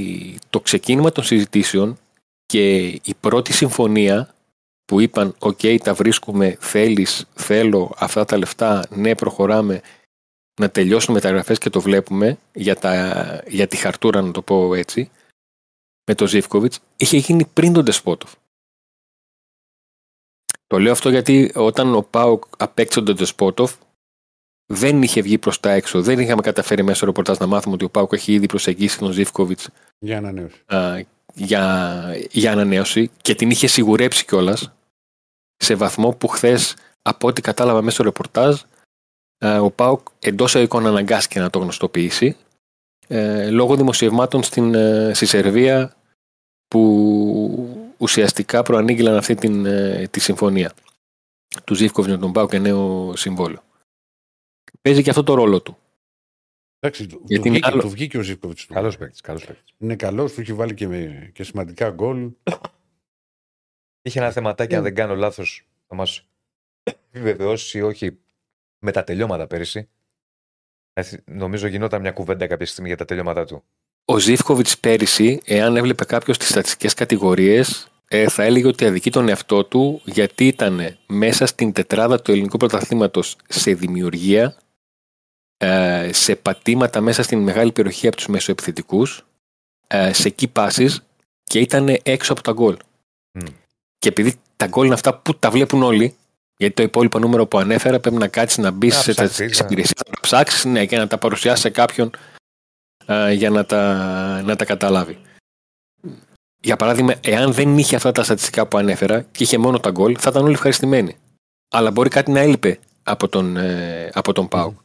το 0.50 0.60
ξεκίνημα 0.60 1.12
των 1.12 1.24
συζητήσεων 1.24 1.98
και 2.46 2.86
η 2.86 3.14
πρώτη 3.20 3.52
συμφωνία 3.52 4.34
που 4.84 5.00
είπαν 5.00 5.34
«ΟΚ, 5.38 5.60
τα 5.82 5.94
βρίσκουμε, 5.94 6.56
θέλεις, 6.60 7.26
θέλω 7.34 7.94
αυτά 7.96 8.24
τα 8.24 8.38
λεφτά, 8.38 8.86
ναι, 8.90 9.14
προχωράμε, 9.14 9.82
να 10.60 10.70
τελειώσουν 10.70 11.14
μεταγραφές 11.14 11.58
και 11.58 11.70
το 11.70 11.80
βλέπουμε 11.80 12.38
για, 12.52 12.76
τα, 12.76 13.42
για 13.46 13.66
τη 13.66 13.76
χαρτούρα, 13.76 14.22
να 14.22 14.30
το 14.30 14.42
πω 14.42 14.74
έτσι, 14.74 15.10
με 16.06 16.14
τον 16.14 16.26
Ζήφκοβιτς, 16.26 16.80
είχε 16.96 17.16
γίνει 17.16 17.46
πριν 17.52 17.72
τον 17.72 17.84
Τεσπότοφ. 17.84 18.32
Το 20.66 20.78
λέω 20.78 20.92
αυτό 20.92 21.10
γιατί 21.10 21.52
όταν 21.54 21.94
ο 21.94 22.02
Πάοκ 22.02 22.44
απέκτησε 22.58 23.02
τον 23.02 23.16
Τεσπότοφ, 23.16 23.74
δεν 24.66 25.02
είχε 25.02 25.20
βγει 25.20 25.38
προς 25.38 25.60
τα 25.60 25.70
έξω. 25.70 26.02
Δεν 26.02 26.18
είχαμε 26.18 26.42
καταφέρει 26.42 26.82
μέσα 26.82 26.96
στο 26.96 27.06
ρεπορτάζ 27.06 27.38
να 27.38 27.46
μάθουμε 27.46 27.74
ότι 27.74 27.84
ο 27.84 27.90
Πάοκ 27.90 28.12
έχει 28.12 28.32
ήδη 28.32 28.46
προσεγγίσει 28.46 28.98
τον 28.98 29.12
Ζήφκοβιτς 29.12 29.68
Για 29.98 30.18
ανανέωση. 30.18 30.64
Για, 31.36 32.16
για 32.30 32.52
ανανέωση 32.52 33.10
και 33.22 33.34
την 33.34 33.50
είχε 33.50 33.66
σιγουρέψει 33.66 34.24
κιόλας 34.24 34.72
σε 35.56 35.74
βαθμό 35.74 36.10
που 36.10 36.28
χθες, 36.28 36.76
από 37.02 37.28
ό,τι 37.28 37.40
κατάλαβα 37.40 37.80
μέσα 37.80 37.94
στο 37.94 38.02
ρεπορτάζ, 38.02 38.60
α, 39.44 39.60
ο 39.60 39.70
Πάοκ 39.70 40.08
εντός 40.18 40.54
εικόνα 40.54 40.88
αναγκάστηκε 40.88 41.40
να 41.40 41.50
το 41.50 41.58
γνωστοποιήσει 41.58 42.36
ε, 43.08 43.50
λόγω 43.50 43.76
δημοσιευμάτων 43.76 44.42
στην, 44.42 44.74
ε, 44.74 45.10
στη 45.14 45.26
Σερβία 45.26 45.96
που 46.68 47.94
ουσιαστικά 47.96 48.62
προανήγγειλαν 48.62 49.16
αυτή 49.16 49.34
την, 49.34 49.66
ε, 49.66 50.08
τη 50.10 50.20
συμφωνία 50.20 50.72
του 51.64 51.74
Ζήφκοβιτς 51.74 52.14
με 52.14 52.20
τον 52.20 52.32
Πάοκ 52.32 52.50
και 52.50 52.58
νέο 52.58 53.12
συμβόλαιο. 53.16 53.62
Παίζει 54.82 55.02
και 55.02 55.10
αυτό 55.10 55.22
το 55.22 55.34
ρόλο 55.34 55.60
του. 55.60 55.76
Εντάξει, 56.86 57.06
του, 57.06 57.22
Γιατί 57.24 57.42
του, 57.42 57.48
είναι 57.48 57.50
βγήκε, 57.50 57.68
άλλο- 57.70 57.82
του 57.82 57.88
βγήκε 57.88 58.18
ο 58.18 58.22
Ζήφκοβιτς. 58.22 58.66
Καλός 58.66 58.96
παίκτης. 58.96 59.20
Καλός 59.20 59.44
παίκτης. 59.44 59.74
Είναι 59.78 59.96
καλός, 59.96 60.32
του 60.32 60.40
έχει 60.40 60.52
βάλει 60.52 60.74
και, 60.74 60.88
με, 60.88 61.30
και 61.34 61.42
σημαντικά 61.44 61.90
γκολ. 61.90 62.30
Είχε 64.02 64.18
ένα 64.18 64.30
θεματάκι, 64.30 64.74
αν 64.74 64.82
δεν 64.82 64.94
κάνω 64.94 65.14
λάθος, 65.14 65.66
θα 65.86 65.94
μας 65.94 66.26
επιβεβαιώσει 67.10 67.78
ή 67.78 67.82
όχι 67.82 68.18
με 68.78 68.92
τα 68.92 69.04
τελειώματα 69.04 69.46
πέρυσι. 69.46 69.88
Ε, 70.92 71.02
Νομίζω 71.24 71.66
γινόταν 71.66 72.00
μια 72.00 72.12
κουβέντα 72.12 72.46
κάποια 72.46 72.66
στιγμή 72.66 72.88
για 72.88 72.96
τα 72.96 73.04
τελειώματά 73.04 73.44
του. 73.44 73.64
Ο 74.04 74.18
Ζήφκοβιτς 74.18 74.78
πέρυσι, 74.78 75.40
εάν 75.44 75.76
έβλεπε 75.76 76.04
κάποιος 76.04 76.38
τις 76.38 76.48
στατιστικές 76.48 76.94
κατηγορίες, 76.94 77.88
ε, 78.08 78.28
θα 78.28 78.42
έλεγε 78.42 78.66
ότι 78.66 78.84
αδικεί 78.86 79.10
τον 79.10 79.28
εαυτό 79.28 79.64
του 79.64 80.00
γιατί 80.04 80.46
ήταν 80.46 80.96
μέσα 81.06 81.46
στην 81.46 81.72
τετράδα 81.72 82.22
του 82.22 82.30
ελληνικού 82.30 82.56
πρωταθλήματος 82.56 83.36
σε 83.48 83.74
δημιουργία, 83.74 84.56
ε, 85.56 86.10
σε 86.12 86.36
πατήματα 86.36 87.00
μέσα 87.00 87.22
στην 87.22 87.38
μεγάλη 87.38 87.72
περιοχή 87.72 88.06
από 88.06 88.16
τους 88.16 88.26
μεσοεπιθετικούς, 88.26 89.26
ε, 89.86 90.12
σε 90.12 90.34
key 90.38 90.46
passes 90.52 90.90
και 91.42 91.58
ήταν 91.58 91.98
έξω 92.02 92.32
από 92.32 92.42
τα 92.42 92.52
γκολ. 92.52 92.76
Μμ. 93.32 93.46
Και 93.98 94.08
επειδή 94.08 94.34
τα 94.56 94.66
γκολ 94.66 94.84
είναι 94.84 94.94
αυτά 94.94 95.18
που 95.18 95.34
τα 95.34 95.50
βλέπουν 95.50 95.82
όλοι, 95.82 96.16
γιατί 96.56 96.74
το 96.74 96.82
υπόλοιπο 96.82 97.18
νούμερο 97.18 97.46
που 97.46 97.58
ανέφερα 97.58 98.00
πρέπει 98.00 98.16
να 98.16 98.28
κάτσεις 98.28 98.58
να 98.58 98.70
μπεις 98.70 98.94
Να 98.94 99.00
σε 99.00 99.10
ψάξεις, 99.10 99.36
τέτοιε 99.36 99.58
ναι. 99.60 99.66
υπηρεσίε, 99.66 99.94
να 100.06 100.20
ψάξεις 100.20 100.64
ναι, 100.64 100.86
και 100.86 100.96
να 100.96 101.06
τα 101.06 101.18
παρουσιάσεις 101.18 101.60
σε 101.60 101.70
κάποιον 101.70 102.10
α, 103.12 103.32
για 103.32 103.50
να 103.50 103.64
τα, 103.64 103.82
να 104.42 104.56
τα 104.56 104.64
καταλάβει. 104.64 105.18
Για 106.60 106.76
παράδειγμα, 106.76 107.14
εάν 107.20 107.52
δεν 107.52 107.78
είχε 107.78 107.96
αυτά 107.96 108.12
τα 108.12 108.22
στατιστικά 108.22 108.66
που 108.66 108.78
ανέφερα 108.78 109.20
και 109.20 109.42
είχε 109.42 109.58
μόνο 109.58 109.80
τα 109.80 109.90
γκολ, 109.90 110.16
θα 110.20 110.30
ήταν 110.30 110.44
όλοι 110.44 110.52
ευχαριστημένοι. 110.52 111.16
Αλλά 111.70 111.90
μπορεί 111.90 112.08
κάτι 112.08 112.30
να 112.30 112.40
έλειπε 112.40 112.78
από 113.02 113.28
τον, 113.28 113.56
ε, 113.56 114.10
από 114.14 114.32
τον 114.32 114.48
ΠΑΟΚ. 114.48 114.78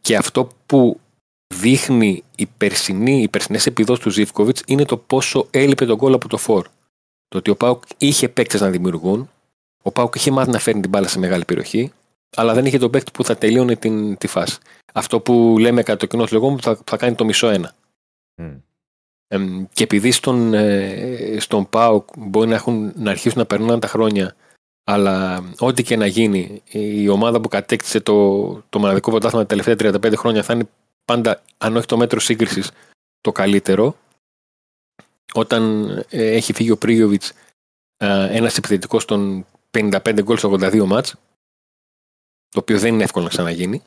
Και 0.00 0.16
αυτό 0.16 0.48
που 0.66 1.00
δείχνει 1.54 2.24
η 2.36 2.46
περσινή, 2.46 3.22
οι 3.22 3.28
περσινές 3.28 3.66
επιδόσεις 3.66 4.04
του 4.04 4.10
Ζήφκοβιτς 4.10 4.62
είναι 4.66 4.84
το 4.84 4.96
πόσο 4.96 5.46
έλειπε 5.50 5.86
τον 5.86 5.96
κόλλο 5.96 6.14
από 6.14 6.28
το 6.28 6.36
φόρ. 6.36 6.66
Το 7.28 7.38
ότι 7.38 7.50
ο 7.50 7.56
ΠΑΟΚ 7.56 7.82
είχε 7.98 8.28
παίκτες 8.28 8.60
να 8.60 8.70
δημιουργούν, 8.70 9.30
ο 9.82 9.90
ΠΑΟΚ 9.90 10.14
είχε 10.14 10.30
μάθει 10.30 10.50
να 10.50 10.58
φέρνει 10.58 10.80
την 10.80 10.90
μπάλα 10.90 11.08
σε 11.08 11.18
μεγάλη 11.18 11.44
περιοχή, 11.44 11.92
αλλά 12.36 12.54
δεν 12.54 12.66
είχε 12.66 12.78
τον 12.78 12.90
παίκτη 12.90 13.10
που 13.10 13.24
θα 13.24 13.36
τελείωνε 13.36 13.76
την, 13.76 14.16
τη 14.16 14.26
φάση. 14.26 14.58
Αυτό 14.92 15.20
που 15.20 15.56
λέμε 15.58 15.82
κατά 15.82 15.98
το 15.98 16.06
κοινό 16.06 16.26
λεγόμενο 16.30 16.60
θα, 16.60 16.78
θα 16.84 16.96
κάνει 16.96 17.14
το 17.14 17.24
μισό 17.24 17.48
ένα. 17.48 17.74
Μμ. 18.42 18.56
Εμ, 19.32 19.64
και 19.72 19.82
επειδή 19.82 20.10
στον, 20.10 20.54
ε, 20.54 21.36
στον 21.38 21.68
ΠΑΟΚ 21.68 22.08
μπορεί 22.16 22.48
να, 22.48 22.54
έχουν, 22.54 22.92
να 22.96 23.10
αρχίσουν 23.10 23.38
να 23.38 23.46
περνάνε 23.46 23.78
τα 23.78 23.86
χρόνια, 23.86 24.36
αλλά 24.90 25.44
ό,τι 25.58 25.82
και 25.82 25.96
να 25.96 26.06
γίνει, 26.06 26.62
η 26.70 27.08
ομάδα 27.08 27.40
που 27.40 27.48
κατέκτησε 27.48 28.00
το, 28.00 28.52
το 28.68 28.78
μοναδικό 28.78 29.10
πρωτάθλημα 29.10 29.46
τα 29.46 29.56
τελευταία 29.56 29.92
35 29.92 30.12
χρόνια 30.16 30.42
θα 30.42 30.52
είναι 30.52 30.68
πάντα, 31.04 31.42
αν 31.58 31.76
όχι 31.76 31.86
το 31.86 31.96
μέτρο 31.96 32.20
σύγκρισης, 32.20 32.70
το 33.20 33.32
καλύτερο. 33.32 33.96
Όταν 35.34 35.88
ε, 36.08 36.30
έχει 36.30 36.52
φύγει 36.52 36.70
ο 36.70 36.76
Πρίγιοβιτς, 36.76 37.32
ε, 37.96 38.36
ένας 38.36 38.56
επιθετικός 38.56 39.04
των 39.04 39.46
55 39.70 40.20
γκολ 40.22 40.38
στο 40.38 40.52
82 40.52 40.84
μάτς, 40.84 41.14
το 42.48 42.58
οποίο 42.58 42.78
δεν 42.78 42.94
είναι 42.94 43.04
εύκολο 43.04 43.24
να 43.24 43.30
ξαναγίνει. 43.30 43.82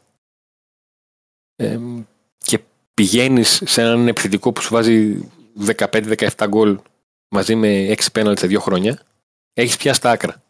Εμ, 1.56 2.04
και 2.38 2.60
πηγαίνεις 2.93 3.62
σε 3.66 3.82
έναν 3.82 4.08
επιθετικό 4.08 4.51
που 4.51 4.62
σου 4.62 4.74
βάζει 4.74 5.30
15-17 5.66 6.28
γκολ 6.47 6.80
μαζί 7.28 7.56
με 7.56 7.95
6 7.97 8.12
πέναλτ 8.12 8.39
σε 8.39 8.47
δύο 8.47 8.60
χρόνια, 8.60 9.01
έχεις 9.54 9.78
πια 9.78 9.93
στα 9.93 10.12
άκρα. 10.12 10.43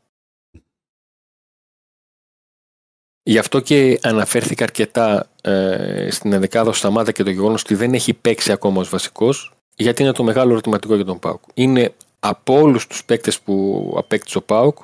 Γι' 3.24 3.38
αυτό 3.38 3.60
και 3.60 4.00
αναφέρθηκα 4.04 4.64
αρκετά 4.64 5.30
ε, 5.42 6.08
στην 6.12 6.34
ενδεκάδα 6.34 6.70
ο 6.70 6.74
Σταμάτα 6.74 7.12
και 7.12 7.24
το 7.24 7.30
γεγονός 7.30 7.62
ότι 7.62 7.76
δεν 7.76 7.94
έχει 7.94 8.14
παίξει 8.14 8.52
ακόμα 8.52 8.80
ως 8.82 8.90
βασικός, 8.90 9.54
γιατί 9.76 10.02
είναι 10.02 10.12
το 10.12 10.24
μεγάλο 10.24 10.52
ερωτηματικό 10.52 10.96
για 10.96 11.06
τον 11.06 11.20
Πάουκ. 11.20 11.42
Είναι 11.54 11.94
από 12.20 12.54
όλους 12.60 12.88
τους 12.88 13.06
παίκτες 13.06 13.40
που 13.40 13.94
απέκτησε 13.98 14.38
ο 14.38 14.42
Πάουκ, 14.42 14.78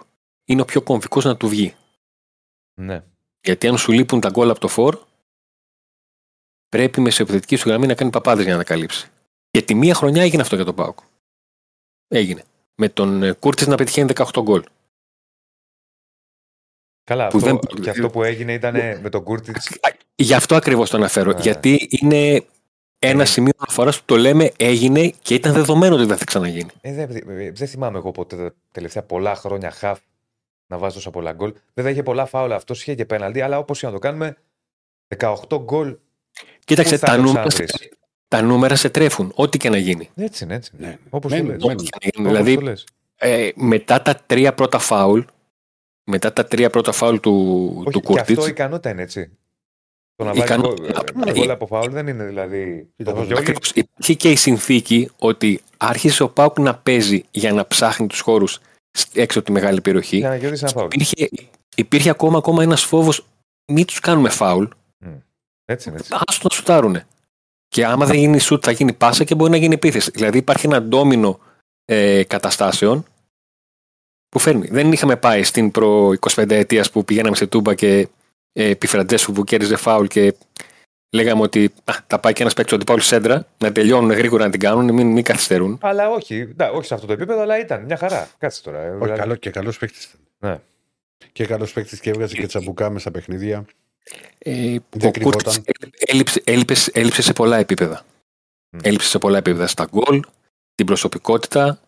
είναι 0.46 0.62
ο 0.62 0.66
πιο 0.66 0.82
κομβικός 0.82 1.26
να 1.26 1.38
του 1.38 1.48
βγει. 1.48 1.76
Ναι. 2.74 3.04
Γιατί 3.42 3.68
αν 3.68 3.78
σου 3.78 3.92
λείπουν 3.92 4.20
τα 4.20 4.30
γκολ 4.30 4.50
από 4.50 4.60
το 4.60 4.68
φορ, 4.68 5.00
πρέπει 6.70 7.02
με 7.02 7.10
επιθετική 7.10 7.56
σου 7.56 7.70
γραμμή 7.70 7.88
να 7.88 7.94
κάνει 7.94 8.12
παπάδες 8.12 8.44
για 8.44 8.54
να 8.54 8.60
τα 8.60 8.66
καλύψει. 8.66 9.10
Και 9.52 9.62
τη 9.62 9.76
μία 9.76 9.94
χρονιά 9.94 10.22
έγινε 10.22 10.42
αυτό 10.42 10.56
για 10.56 10.66
τον 10.66 10.76
Πάουκ. 10.76 11.00
Έγινε. 12.08 12.44
Με 12.76 12.90
τον 12.90 13.40
Κούρτη 13.40 13.70
να 13.70 13.76
πετυχαίνει 13.76 14.12
18 14.16 14.42
γκολ. 14.42 14.64
Καλά, 17.10 17.28
Που 17.28 17.38
αυτό, 17.38 17.50
δεν- 17.50 17.82
και 17.82 17.90
αυτό 17.90 18.10
που 18.10 18.24
έγινε 18.24 18.54
ήταν 18.54 18.76
με 19.02 19.10
τον 19.10 19.24
Κούρτιτς. 19.24 19.70
Γι' 20.16 20.34
αυτό 20.34 20.56
ακριβώς 20.56 20.90
το 20.90 20.98
αναφέρω. 20.98 21.32
Ναι. 21.32 21.40
Γιατί 21.40 21.88
είναι 21.90 22.44
ένα 23.00 23.22
Ε. 23.22 23.26
σημείο 23.26 23.52
αναφοράς 23.58 23.98
που 24.00 24.04
το 24.06 24.18
λέμε 24.18 24.52
έγινε 24.58 25.14
και 25.22 25.34
ήταν 25.34 25.54
δεδομένο 25.54 25.96
ότι 25.96 26.06
δεν 26.06 26.18
θα 26.18 26.26
ξαναγίνει. 26.26 26.70
Ε, 26.82 26.94
δεν, 26.94 27.10
ε, 27.40 27.52
δεν 27.52 27.68
θυμάμαι 27.68 27.98
εγώ 27.98 28.12
ποτέ 28.12 28.36
τα 28.36 28.54
τελευταία 28.72 29.04
πολλά 29.04 29.36
χρόνια 29.36 29.72
χαφ 29.72 30.00
να 30.68 30.78
βάζει 30.78 30.96
τόσα 30.96 31.10
πολλά 31.10 31.32
γκολ. 31.32 31.54
Βέβαια 31.74 31.92
είχε 31.92 32.04
πολλά 32.04 32.26
φάουλα 32.26 32.56
αυτό, 32.56 32.74
είχε 32.74 32.96
και 32.96 33.06
πέναλτι, 33.06 33.42
αλλά 33.42 33.58
όπως 33.58 33.80
και 33.80 33.86
να 33.86 33.92
το 33.92 34.00
κάνουμε, 34.00 34.38
18 35.18 35.60
γκολ. 35.64 35.96
Κοίταξε, 36.66 36.94
Πού 36.94 37.00
θα 37.00 37.06
τα 37.06 37.16
το 37.16 37.22
νούμερα, 37.22 37.50
σε, 37.50 37.64
ξαναβρεις; 37.64 37.98
τα 38.28 38.42
νούμερα 38.42 38.76
σε 38.76 38.90
τρέφουν. 38.90 39.32
Ό,τι 39.36 39.58
και 39.58 39.70
να 39.70 39.78
γίνει. 39.78 40.10
Έτσι 40.16 40.44
είναι, 40.44 40.56
έτσι. 40.56 40.72
Ναι. 40.78 40.98
Όπως 41.10 41.32
το 41.32 41.38
Μένουν, 41.38 41.52
λες. 41.54 41.64
μένουν. 41.64 41.76
Ό,τι 41.78 41.84
και 41.90 41.98
να 42.02 42.10
γίνει. 42.14 42.28
Όπως 42.28 42.44
Δηλαδή, 42.44 42.56
το 42.56 42.62
λες. 42.72 42.86
ε, 43.16 43.50
μετά 43.56 44.02
τα 44.02 44.16
τρία 44.26 44.54
πρώτα 44.54 44.80
φάουλ, 44.80 45.22
μετά 46.10 46.34
τα 46.34 46.46
τρία 46.46 46.70
πρώτα 46.70 46.92
φάουλ 46.92 47.16
του, 47.18 47.74
Όχι, 47.78 47.90
του 47.92 48.00
και 48.00 48.20
αυτό 48.20 48.34
Κούρτιτς, 48.34 48.48
η 48.48 48.50
ικανότητα 48.50 48.90
είναι 48.90 49.02
έτσι. 49.02 49.32
Το 50.16 50.24
να 50.24 50.30
Η 50.32 50.34
βάλει 50.34 50.44
ικανότητα- 50.46 51.04
γκολ- 51.14 51.28
ε, 51.28 51.30
ε, 51.30 51.34
γκολ 51.34 51.50
από 51.50 51.66
φάουλ 51.66 51.92
δεν 51.92 52.08
είναι 52.08 52.24
δηλαδή. 52.26 52.90
Κοίτα, 52.96 53.12
Το 53.12 53.18
πώς 53.18 53.26
Γιώργη, 53.28 53.44
Ακριβώς. 53.44 53.72
Υπήρχε 53.76 54.14
και 54.14 54.32
η 54.32 54.36
συνθήκη 54.36 55.10
ότι 55.20 55.62
άρχισε 55.78 56.24
ο 56.24 56.30
ΠΑΟΚ 56.30 56.60
να 56.60 56.76
παίζει 56.76 57.26
για 57.32 57.54
να 57.54 57.68
ψάχνει 57.68 58.08
τους 58.08 58.20
χώρους 58.20 58.60
έξω 59.14 59.38
από 59.40 59.48
τη 59.48 59.54
μεγάλη 59.54 59.82
περιοχή. 59.82 60.18
για 60.18 60.30
να 60.30 60.38
κερδίσει 60.38 60.64
ένα 60.64 60.72
φάουλ. 60.74 60.88
Υπήρχε, 60.92 61.30
υπήρχε 61.76 62.10
ακόμα, 62.10 62.38
ακόμα 62.38 62.64
ένας 62.64 62.84
φόβος 62.84 63.26
μην 63.72 63.86
τους 63.86 64.00
κάνουμε 64.00 64.30
φάουλ, 64.30 64.66
Έτσι 65.66 65.90
είναι. 65.90 65.98
Έτσι. 65.98 66.14
άστο 66.28 66.48
να 66.50 66.56
σουτάρουνε. 66.56 67.08
Και 67.68 67.86
άμα 67.86 68.06
δεν 68.06 68.16
γίνει 68.18 68.40
σουτ, 68.40 68.62
θα 68.66 68.72
γίνει 68.72 68.94
πάσα 68.94 69.24
και 69.24 69.36
μπορεί 69.36 69.52
να 69.52 69.58
γίνει 69.58 69.74
επίθεση. 69.74 70.12
Δηλαδή 70.12 70.38
υπάρχει 70.38 70.66
ένα 70.66 70.82
ντόμινο 70.82 71.40
ε, 71.86 72.24
καταστάσεων 72.24 73.06
που 74.30 74.40
φέρνει. 74.40 74.68
Δεν 74.72 74.92
είχαμε 74.92 75.16
πάει 75.16 75.44
στην 75.44 75.72
προ 75.72 76.14
25 76.20 76.50
ετία 76.50 76.86
που 76.92 77.06
πηγαίναμε 77.06 77.36
σε 77.36 77.48
τούμπα 77.48 77.74
και 77.74 78.08
ε, 78.54 78.70
επί 78.70 78.88
Φραντζέσου 78.88 79.32
που 79.32 79.44
κέρδιζε 79.44 79.76
φάουλ 79.76 80.06
και 80.06 80.36
λέγαμε 81.16 81.42
ότι 81.42 81.74
α, 81.84 81.94
θα 82.08 82.20
πάει 82.20 82.34
και 82.34 82.42
ένας 82.42 82.54
παίκτης 82.54 82.70
του 82.74 82.76
αντιπάλου 82.76 83.02
σέντρα 83.02 83.48
να 83.58 83.72
τελειώνουν 83.72 84.12
γρήγορα 84.12 84.44
να 84.46 84.52
την 84.52 84.60
κάνουν, 84.60 84.94
μην, 84.94 85.08
μην 85.08 85.24
καθυστερούν. 85.24 85.78
Αλλά 85.82 86.10
όχι, 86.10 86.54
να, 86.58 86.68
όχι 86.70 86.88
σε 86.88 86.94
αυτό 86.94 87.08
το 87.08 87.14
επίπεδο, 87.14 87.42
αλλά 87.42 87.60
ήταν 87.60 87.84
μια 87.84 87.98
χαρά. 87.98 88.30
Κάτσε 88.38 88.62
τώρα. 88.64 88.80
ε, 88.80 88.90
Όχι, 88.90 89.00
δηλαδή. 89.00 89.20
καλό 89.20 89.36
και 89.36 89.50
καλός 89.50 89.78
παίκτης 89.78 90.04
ήταν. 90.04 90.20
Ναι. 90.40 90.60
Και 91.32 91.46
καλός 91.46 91.74
παίκτης 91.74 92.00
και 92.00 92.10
έβγαζε 92.10 92.36
και 92.36 92.48
τσαμπουκά 92.48 92.88
μέσα 92.90 93.00
στα 93.00 93.12
παιχνίδια. 93.12 93.66
Ε, 94.38 94.52
Δεν 94.90 95.10
ο 95.10 95.12
Κούρτιτς 95.22 95.60
κρυβόταν. 95.62 95.64
έλειψε, 95.98 96.42
έλειπε, 96.46 96.76
έλειψε 96.92 97.22
σε 97.22 97.34
πολλά 97.34 97.58
επίπεδα. 97.58 98.06
Μμ. 98.70 98.80
Έλειψε 98.82 99.08
σε 99.10 99.18
πολλά 99.18 99.38
επίπεδα. 99.38 99.68
Στα 99.68 99.88
γκολ, 99.92 100.22
την 100.76 100.86
προσωπικότητα. 100.86 101.80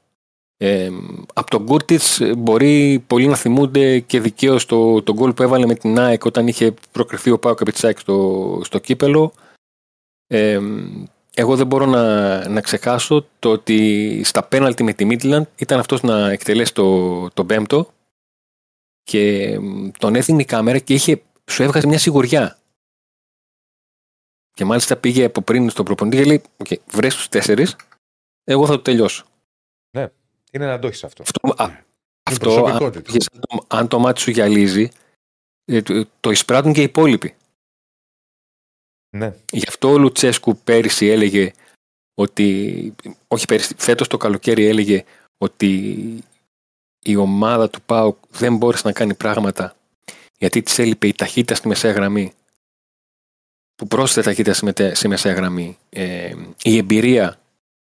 Ε, 0.63 0.91
από 1.33 1.49
τον 1.49 1.65
Κούρτιτς 1.65 2.21
μπορεί 2.37 3.03
πολλοί 3.07 3.27
να 3.27 3.35
θυμούνται 3.35 3.99
και 3.99 4.19
δικαίως 4.19 4.65
το, 4.65 5.01
το 5.01 5.13
γκολ 5.13 5.33
που 5.33 5.43
έβαλε 5.43 5.65
με 5.65 5.75
την 5.75 5.99
ΑΕΚ 5.99 6.25
όταν 6.25 6.47
είχε 6.47 6.73
προκριθεί 6.91 7.31
ο 7.31 7.39
Πάο 7.39 7.53
Καπιτσάκη 7.53 7.99
στο, 7.99 8.61
στο 8.63 8.79
κύπελο. 8.79 9.33
Ε, 10.27 10.59
εγώ 11.33 11.55
δεν 11.55 11.67
μπορώ 11.67 11.85
να, 11.85 12.47
να 12.49 12.61
ξεχάσω 12.61 13.27
το 13.39 13.51
ότι 13.51 14.21
στα 14.23 14.43
πέναλτι 14.43 14.83
με 14.83 14.93
τη 14.93 15.05
Μίτλαντ 15.05 15.45
ήταν 15.55 15.79
αυτός 15.79 16.01
να 16.01 16.29
εκτελέσει 16.29 16.73
το, 16.73 17.29
το 17.29 17.45
πέμπτο 17.45 17.93
και 19.03 19.57
μ, 19.59 19.89
τον 19.97 20.15
έδινε 20.15 20.41
η 20.41 20.45
κάμερα 20.45 20.79
και 20.79 20.93
είχε, 20.93 21.21
σου 21.51 21.63
έβγαζε 21.63 21.87
μια 21.87 21.99
σιγουριά. 21.99 22.57
Και 24.53 24.65
μάλιστα 24.65 24.97
πήγε 24.97 25.23
από 25.23 25.41
πριν 25.41 25.69
στον 25.69 25.85
προπονητή 25.85 26.17
και 26.17 26.25
λέει: 26.25 26.41
okay, 26.63 26.77
βρες 26.91 27.15
τους 27.15 27.27
τέσσερις, 27.27 27.75
εγώ 28.43 28.65
θα 28.65 28.71
το 28.71 28.81
τελειώσω. 28.81 29.25
Είναι 30.51 30.65
να 30.65 30.79
το 30.79 30.87
έχει 30.87 31.05
αυτό. 31.05 31.23
Αυτό, 31.23 31.63
α, 31.63 31.65
Είναι 31.67 31.83
αυτό 32.23 32.49
αν, 32.49 32.55
προσωπικότητα. 32.55 33.01
πήγες, 33.01 33.27
αν 33.33 33.39
το- 33.41 33.65
αν 33.67 33.87
το 33.87 33.99
μάτι 33.99 34.19
σου 34.19 34.31
γυαλίζει, 34.31 34.89
ε, 35.65 35.81
το, 35.81 36.05
το 36.19 36.31
εισπράττουν 36.31 36.73
και 36.73 36.79
οι 36.79 36.83
υπόλοιποι. 36.83 37.35
Ναι. 39.17 39.35
Γι' 39.51 39.67
αυτό 39.67 39.91
ο 39.91 39.97
Λουτσέσκου 39.97 40.57
πέρυσι 40.57 41.05
έλεγε 41.05 41.51
ότι, 42.13 42.95
όχι 43.27 43.45
πέρυσι, 43.45 43.75
φέτος 43.77 44.07
το 44.07 44.17
καλοκαίρι 44.17 44.65
έλεγε 44.65 45.03
ότι 45.37 45.79
η 47.05 47.15
ομάδα 47.15 47.69
του 47.69 47.81
ΠΑΟΚ 47.81 48.17
δεν 48.29 48.57
μπόρεσε 48.57 48.87
να 48.87 48.93
κάνει 48.93 49.13
πράγματα 49.15 49.75
γιατί 50.37 50.61
της 50.61 50.79
έλειπε 50.79 51.07
η 51.07 51.13
ταχύτητα 51.13 51.55
στη 51.55 51.67
μεσαία 51.67 51.91
γραμμή 51.91 52.33
που 53.75 53.87
πρόσθεται 53.87 54.27
ταχύτητα 54.27 54.53
στη 54.53 54.65
μετε- 54.65 54.95
στη 54.95 55.07
μεσαία 55.07 55.33
γραμμή 55.33 55.77
ε, 55.89 56.35
η 56.63 56.77
εμπειρία 56.77 57.40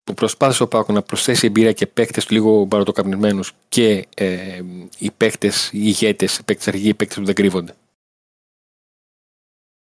που 0.04 0.14
προσπάθησε 0.14 0.64
ο 0.64 0.68
ΠΑΟΚ 0.68 0.90
να 0.90 1.02
προσθέσει 1.02 1.48
εμπειρία 1.48 1.72
και 1.72 1.88
παίκτες 1.88 2.26
του 2.26 2.34
λίγο 2.34 2.66
μπαρωτοκαπνισμένους 2.66 3.54
και 3.70 4.08
ε, 4.16 4.62
οι 4.98 5.12
παίκτες, 5.12 5.68
οι 5.68 5.80
ηγέτες, 5.82 6.38
οι 6.38 6.44
παίκτες 6.44 6.68
αργοί, 6.68 6.90
οι 6.90 6.94
παίκτες 6.94 7.18
που 7.18 7.26
δεν 7.26 7.36
κρύβονται. 7.36 7.76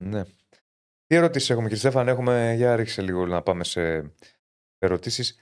ναι. 0.05 0.25
Τι 1.07 1.19
ερωτήσεις 1.19 1.51
έχουμε, 1.51 1.69
κύριε 1.69 1.81
Στέφαν, 1.81 2.09
έχουμε. 2.09 2.55
Για 2.57 2.77
ρίξε 2.77 3.03
λίγο 3.03 3.27
να 3.27 3.43
πάμε 3.43 3.65
σε 3.65 4.13
ερωτήσεις. 4.79 5.39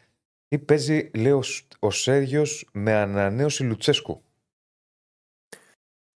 Τι 0.49 0.59
παίζει, 0.59 1.11
λέει 1.15 1.33
ο, 1.33 1.43
Σ- 1.43 1.75
ο 1.79 1.91
Σέργιο, 1.91 2.45
με 2.73 2.93
ανανέωση 2.93 3.63
Λουτσέσκου; 3.63 4.23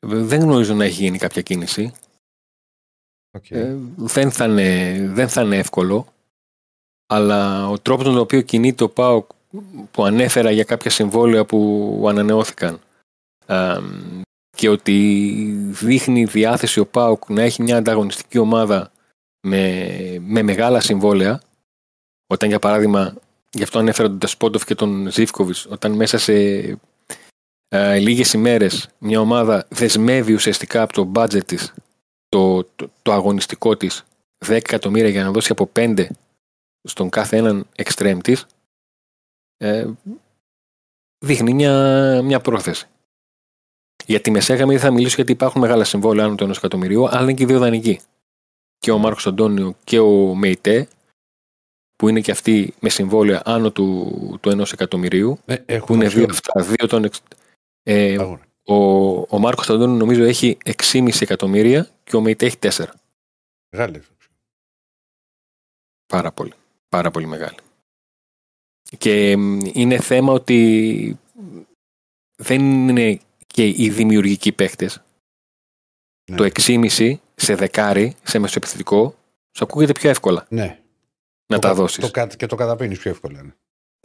Δεν 0.06 0.40
γνωρίζω 0.40 0.74
να 0.74 0.84
έχει 0.84 1.02
γίνει 1.02 1.18
κάποια 1.18 1.42
κίνηση. 1.42 1.92
Οκ. 3.36 3.50
Ε, 3.50 3.74
δεν, 3.96 4.30
θα 4.30 4.44
είναι, 4.44 4.98
δεν 5.08 5.28
θα 5.28 5.42
είναι 5.42 5.58
εύκολο. 5.58 6.13
Αλλά 7.14 7.68
ο 7.68 7.78
τρόπος 7.78 8.04
τον 8.04 8.18
οποίο 8.18 8.40
κινείται 8.40 8.84
ο 8.84 8.88
ΠΑΟΚ 8.88 9.30
που 9.90 10.04
ανέφερα 10.04 10.50
για 10.50 10.64
κάποια 10.64 10.90
συμβόλαια 10.90 11.44
που 11.44 12.04
ανανεώθηκαν 12.08 12.80
α, 13.46 13.78
και 14.56 14.68
ότι 14.68 14.96
δείχνει 15.70 16.24
διάθεση 16.24 16.80
ο 16.80 16.86
ΠΑΟΚ 16.86 17.28
να 17.28 17.42
έχει 17.42 17.62
μια 17.62 17.76
ανταγωνιστική 17.76 18.38
ομάδα 18.38 18.90
με, 19.46 19.88
με 20.20 20.42
μεγάλα 20.42 20.80
συμβόλαια 20.80 21.40
όταν 22.26 22.48
για 22.48 22.58
παράδειγμα 22.58 23.14
γι' 23.50 23.62
αυτό 23.62 23.78
ανέφερα 23.78 24.08
τον 24.08 24.18
Τεσπόντοφ 24.18 24.64
και 24.64 24.74
τον 24.74 25.10
Ζήφκοβιτς 25.10 25.66
όταν 25.70 25.92
μέσα 25.92 26.18
σε 26.18 26.34
ε, 27.68 27.98
λίγες 27.98 28.32
ημέρες 28.32 28.88
μια 28.98 29.20
ομάδα 29.20 29.66
δεσμεύει 29.68 30.32
ουσιαστικά 30.32 30.82
από 30.82 30.92
το 30.92 31.12
budget 31.14 31.44
της 31.46 31.74
το, 32.28 32.64
το, 32.64 32.90
το 33.02 33.12
αγωνιστικό 33.12 33.76
της 33.76 34.04
10 34.46 34.50
εκατομμύρια 34.50 35.10
για 35.10 35.24
να 35.24 35.30
δώσει 35.30 35.52
από 35.52 35.70
5 35.76 36.06
στον 36.88 37.08
κάθε 37.08 37.36
έναν 37.36 37.66
εξτρέμ 37.76 38.18
της 38.18 38.46
ε, 39.56 39.90
δείχνει 41.24 41.54
μια, 41.54 41.72
μια 42.22 42.40
πρόθεση. 42.40 42.86
Για 44.06 44.20
τη 44.20 44.30
μεσαία 44.30 44.56
γραμμή 44.56 44.72
δεν 44.72 44.82
θα 44.82 44.90
μιλήσω 44.90 45.14
γιατί 45.14 45.32
υπάρχουν 45.32 45.60
μεγάλα 45.60 45.84
συμβόλαια 45.84 46.24
άνω 46.24 46.34
του 46.34 46.44
1 46.48 46.56
εκατομμυρίου, 46.56 47.08
αλλά 47.08 47.22
είναι 47.22 47.34
και 47.34 47.42
οι 47.42 47.46
δύο 47.46 47.58
δανεικοί. 47.58 48.00
Και 48.78 48.90
ο 48.90 48.98
Μάρκος 48.98 49.26
Αντώνιο 49.26 49.76
και 49.84 49.98
ο 49.98 50.34
Μεϊτέ, 50.34 50.88
που 51.96 52.08
είναι 52.08 52.20
και 52.20 52.30
αυτοί 52.30 52.74
με 52.80 52.88
συμβόλαια 52.88 53.42
άνω 53.44 53.70
του, 53.72 54.38
του 54.40 54.50
1 54.50 54.72
εκατομμυρίου, 54.72 55.38
Ε, 55.46 55.56
που 55.56 55.72
έχουν 55.72 55.94
είναι 55.94 56.08
δύο 56.08 56.24
αξιόν. 56.24 56.58
αυτά. 56.58 56.62
Δύο 56.76 56.88
των, 56.88 57.04
εξ- 57.04 57.22
ε, 57.82 58.16
Αγώνα. 58.18 58.46
ο, 58.62 58.74
ο 59.36 59.38
Μάρκος 59.38 59.70
Αντώνιο 59.70 59.96
νομίζω 59.96 60.24
έχει 60.24 60.58
6,5 60.64 61.20
εκατομμύρια 61.20 61.88
και 62.04 62.16
ο 62.16 62.20
Μεϊτέ 62.20 62.46
έχει 62.46 62.56
4. 62.60 62.84
Μεγάλη. 63.76 64.02
Πάρα 66.06 66.32
πολύ. 66.32 66.52
Πάρα 66.94 67.10
πολύ 67.10 67.26
μεγάλη. 67.26 67.56
Και 68.98 69.36
μ, 69.36 69.58
είναι 69.72 70.00
θέμα 70.00 70.32
ότι 70.32 71.18
δεν 72.36 72.60
είναι 72.88 73.20
και 73.46 73.66
οι 73.66 73.90
δημιουργικοί 73.90 74.52
παίχτες. 74.52 75.02
Ναι. 76.30 76.36
Το 76.36 76.44
6,5 76.44 77.14
σε 77.34 77.54
δεκάρι, 77.54 78.16
σε 78.22 78.38
μεσοεπιθετικό, 78.38 79.14
σου 79.56 79.64
ακούγεται 79.64 79.92
πιο 79.92 80.10
εύκολα 80.10 80.46
Ναι. 80.48 80.66
να 81.46 81.56
Το 81.56 81.58
τα 81.58 81.68
κα- 81.68 81.74
δώσεις. 81.74 82.04
Το, 82.04 82.10
κα- 82.10 82.26
και 82.26 82.46
το 82.46 82.56
καταπίνεις 82.56 82.98
πιο 82.98 83.10
εύκολα. 83.10 83.42
Ναι. 83.42 83.52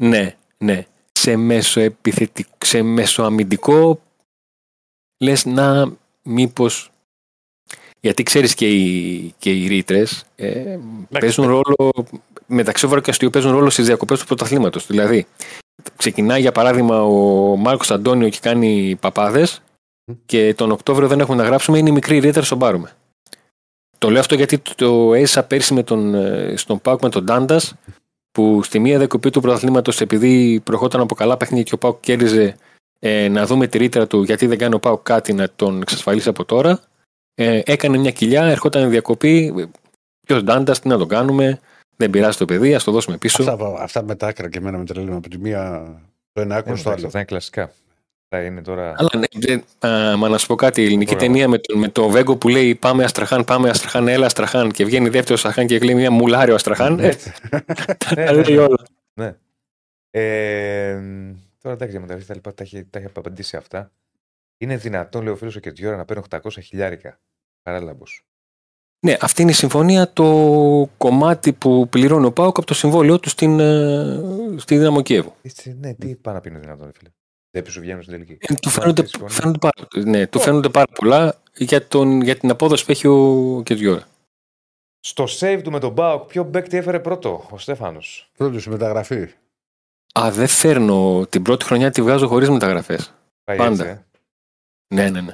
Ναι, 0.10 0.36
ναι. 0.58 0.86
Σε, 1.12 1.36
μεσοεπιθετικό, 1.36 2.58
σε 2.66 2.82
μεσοαμυντικό 2.82 4.02
λες 5.24 5.46
να 5.46 5.94
μήπως... 6.24 6.92
Γιατί 8.02 8.24
ξέρεις 8.24 8.54
και 8.54 8.68
οι, 8.68 9.34
και 9.38 9.52
οι 9.52 9.68
ρήτρες 9.68 10.24
ε, 10.36 10.78
παίζουν 11.20 11.48
ρόλο 11.48 11.92
μεταξύ 12.48 12.86
όβαρο 12.86 13.02
και 13.02 13.10
αστείου 13.10 13.30
παίζουν 13.30 13.52
ρόλο 13.52 13.70
στις 13.70 13.86
διακοπές 13.86 14.20
του 14.20 14.26
πρωταθλήματος. 14.26 14.88
Δηλαδή, 14.88 15.28
ξεκινάει 15.98 16.42
για 16.42 16.52
παράδειγμα 16.52 17.04
ο 17.04 17.56
Μάρκος 17.56 17.92
Αντώνιο 17.92 18.30
και 18.30 18.38
κάνει 18.42 18.98
παπάδες 19.00 19.62
Μμ. 20.06 20.14
και 20.26 20.54
τον 20.54 20.72
Οκτώβριο 20.72 21.08
δεν 21.08 21.20
έχουμε 21.20 21.38
να 21.38 21.44
γράψουμε, 21.44 21.78
είναι 21.78 21.90
η 21.90 21.94
μικρή 21.94 22.20
ρήτρα 22.20 22.44
στον 22.44 22.60
πάρουμε. 22.60 22.92
Το 23.98 24.10
λέω 24.10 24.20
αυτό 24.20 24.36
γιατί 24.36 24.58
το- 24.58 24.74
το 24.76 25.14
έζησα 25.14 25.44
πέρσι 25.44 25.74
με 25.74 25.84
τον, 25.84 26.16
ε, 26.16 26.54
στον 26.58 26.82
Πάουκ 26.82 27.02
με 27.02 27.10
τον 27.10 27.24
Ντάντας, 27.24 27.74
που 28.32 28.64
στη 28.64 28.80
μία 28.80 28.98
δεκοπή 28.98 29.30
του 29.30 29.42
πρωταθλήματος, 29.42 30.02
επειδή 30.02 30.60
προχώταν 30.64 31.02
από 31.02 31.16
καλά 31.16 31.38
παιχνίδια 31.38 31.64
και 31.64 31.74
ο 31.74 31.78
Πάουκ 31.78 32.00
κέρδιζε 32.00 32.56
ε, 33.00 33.28
να 33.28 33.46
δούμε 33.46 33.68
τη 33.68 33.78
ρήτρα 33.78 34.08
του 34.08 34.24
γιατί 34.24 34.48
δεν 34.48 34.58
κάνει 34.58 34.74
ο 34.76 34.80
Πάουκ 34.80 35.02
κάτι 35.04 35.34
να 35.34 35.50
τον 35.56 35.82
εξασφαλίσει 35.82 36.30
από 36.30 36.46
τώρα. 36.46 36.80
Ε, 37.42 37.62
έκανε 37.66 37.98
μια 37.98 38.12
κοιλιά, 38.12 38.44
ερχόταν 38.44 38.86
η 38.86 38.90
διακοπή. 38.90 39.54
Ποιο 40.28 40.44
Ντάντα, 40.44 40.74
τι 40.80 40.88
να 40.88 40.98
τον 40.98 41.08
κάνουμε. 41.08 41.60
Δεν 41.96 42.10
πειράζει 42.10 42.38
το 42.38 42.46
παιδί, 42.46 42.76
ας 42.76 42.84
το 42.84 42.92
δώσουμε 42.92 43.18
πίσω. 43.18 43.44
Αυτά, 43.52 43.74
αυτά 43.80 44.04
με 44.04 44.16
τα 44.16 44.28
άκρα 44.28 44.50
και 44.50 44.58
εμένα 44.58 44.78
με 44.78 44.86
τρελαίνουν 44.86 45.16
από 45.16 45.30
τη 45.30 45.38
μία 45.38 45.84
το 46.32 46.42
ένα 46.42 46.56
άκρο 46.56 46.74
Ε, 46.74 46.76
στο 46.76 46.90
εντάξει, 46.90 46.98
άλλο. 46.98 47.06
Αυτά 47.06 47.18
είναι 47.18 47.28
κλασικά. 47.28 47.72
Θα 48.30 48.42
είναι 48.44 48.62
τώρα. 48.62 48.94
Αλλά 48.98 49.10
ναι, 49.18 49.26
δεν- 49.32 49.64
α, 49.92 50.18
μα 50.18 50.30
να 50.30 50.38
σου 50.38 50.48
πω 50.48 50.56
κάτι, 50.56 50.82
η 50.82 50.86
ελληνική 50.86 51.14
Ωραία. 51.16 51.28
ταινία 51.28 51.48
με, 51.48 51.58
το- 51.58 51.78
με 51.78 51.88
το 51.90 52.10
Βέγκο 52.10 52.36
που 52.38 52.48
λέει 52.48 52.76
Πάμε 52.76 53.04
Αστραχάν, 53.04 53.44
πάμε 53.46 53.70
Αστραχάν, 53.70 54.08
έλα 54.08 54.26
Αστραχάν 54.26 54.72
και 54.72 54.86
βγαίνει 54.86 55.10
δεύτερος 55.10 55.46
Αστραχάν 55.46 55.68
και 55.68 55.80
λέει 55.80 55.96
μια 55.96 56.12
μουλάριο 56.12 56.56
Αστραχάν. 56.56 57.00
Ε, 57.00 57.10
τα 57.98 58.14
Ναι, 58.16 58.24
ναι, 58.24 58.32
λέει 58.32 58.56
ναι. 58.56 58.62
όλα. 58.62 58.86
Ναι. 59.14 59.36
Ε, 60.12 60.94
τώρα 61.62 61.76
εντάξει 61.76 61.90
για 61.92 62.00
μεταγραφή 62.00 62.28
τα 62.28 62.34
λοιπά 62.36 62.54
τα 62.54 62.64
έχει, 62.64 62.84
τα 62.90 63.00
έχει 63.00 63.08
απαντήσει 63.14 63.58
αυτά. 63.58 63.92
Είναι 64.58 64.78
δυνατόν, 64.78 65.24
λέει 65.24 65.34
ο 65.34 65.36
φίλος 65.36 65.56
ο 65.56 65.60
Κετιόρα, 65.60 65.96
να 65.98 66.06
παίρνει 66.06 66.24
800 66.30 66.40
χιλιάρικα. 66.62 67.20
Παράλαμπος. 67.70 68.24
Ναι, 69.06 69.18
αυτή 69.22 69.42
είναι 69.42 69.52
η 69.52 69.54
συμφωνία, 69.54 70.14
το 70.14 70.26
κομμάτι 70.98 71.54
που 71.54 71.88
πληρώνει 71.90 72.26
ο 72.26 72.32
Πάοκ 72.32 72.58
από 72.58 72.68
το 72.68 72.74
συμβόλαιό 72.74 73.20
του 73.20 73.30
στην, 73.30 73.60
ε, 73.60 74.56
στη 74.58 74.78
Δύναμο 74.78 75.02
Κιέβου. 75.02 75.34
Ναι, 75.80 75.94
τι 75.94 76.16
πάει 76.16 76.34
να 76.34 76.42
πει 76.42 76.50
είναι 76.50 76.60
δυνατόν, 76.60 76.86
ρε 76.86 76.92
φίλε. 76.98 77.10
Δεν 77.52 77.66
σου 77.72 77.80
βγαίνουν 77.80 78.02
στην 78.02 78.14
τελική. 78.14 78.38
Ε, 78.40 78.54
του 78.54 78.70
φαίνονται, 78.70 79.02
Αυτή 79.02 79.18
η 79.18 79.20
συμφωνία. 79.20 79.36
φαίνονται 79.36 79.58
πάρα, 79.58 80.10
ναι, 80.10 80.28
του 80.28 80.40
φαίνονται 80.40 80.70
πάρα 80.70 80.92
πολλά 80.96 81.42
για, 81.58 81.88
τον, 81.88 82.22
για 82.22 82.38
την 82.38 82.50
απόδοση 82.50 82.86
που 82.86 82.92
έχει 82.92 83.08
ο 83.08 83.62
Κετιόρα. 83.66 84.08
Στο 85.00 85.26
save 85.40 85.62
του 85.64 85.72
με 85.72 85.80
τον 85.80 85.92
Μπάουκ, 85.92 86.24
ποιο 86.28 86.46
παίκτη 86.46 86.78
έφερε 86.78 87.00
πρώτο, 87.00 87.48
ο 87.50 87.58
Στέφανος; 87.58 88.32
Πρώτη 88.38 88.60
σου 88.60 88.70
μεταγραφή. 88.70 89.30
Α, 90.20 90.32
δεν 90.32 90.48
φέρνω. 90.48 91.26
Την 91.30 91.42
πρώτη 91.44 91.66
χρονιά 91.66 91.92
τη 91.92 92.02
βγάζω 92.02 92.28
χωρίς 92.28 92.50
μεταγραφές. 92.50 93.14
Πάντα. 93.44 93.86
ε. 93.86 94.06
Ναι, 94.94 95.10
ναι, 95.10 95.22
ναι. 95.22 95.34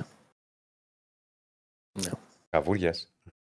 Καβούρια. 2.56 2.96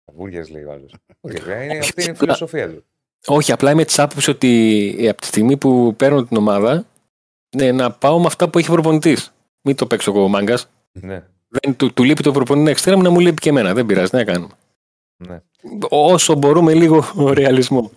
Καβούρια 0.05 0.45
λέει 0.51 0.63
ο 0.63 0.71
άλλος. 0.71 0.93
Όχι, 1.21 1.37
βέβαια, 1.37 1.63
είναι, 1.63 1.71
Όχι, 1.71 1.79
αυτή 1.79 2.01
είναι 2.01 2.11
η 2.11 2.13
απλά- 2.13 2.35
φιλοσοφία 2.35 2.69
του. 2.69 2.83
Όχι, 3.27 3.51
απλά 3.51 3.71
είμαι 3.71 3.85
της 3.85 3.99
άποψης 3.99 4.27
ότι 4.27 4.95
ε, 4.99 5.07
από 5.09 5.21
τη 5.21 5.27
στιγμή 5.27 5.57
που 5.57 5.93
παίρνω 5.97 6.23
την 6.23 6.37
ομάδα, 6.37 6.85
ναι, 7.57 7.71
να 7.71 7.91
πάω 7.91 8.19
με 8.19 8.25
αυτά 8.25 8.49
που 8.49 8.57
έχει 8.59 8.67
προπονητής. 8.69 9.33
Μην 9.61 9.75
το 9.75 9.85
παίξω 9.85 10.11
εγώ 10.11 10.27
μάγκας. 10.27 10.67
Ναι, 10.91 11.23
Δεν, 11.47 11.75
του, 11.75 11.93
του 11.93 12.03
λείπει 12.03 12.23
το 12.23 12.31
προπονητή 12.31 12.71
εξτρέμ 12.71 13.01
να 13.01 13.09
μου 13.09 13.19
λείπει 13.19 13.41
και 13.41 13.49
εμένα. 13.49 13.73
Δεν 13.73 13.85
πειράζει, 13.85 14.09
τι 14.09 14.15
να 14.15 14.23
κάνουμε. 14.23 14.53
ναι. 15.17 15.41
Όσο 15.89 16.35
μπορούμε 16.35 16.73
λίγο 16.73 17.05
ρεαλισμός. 17.33 17.89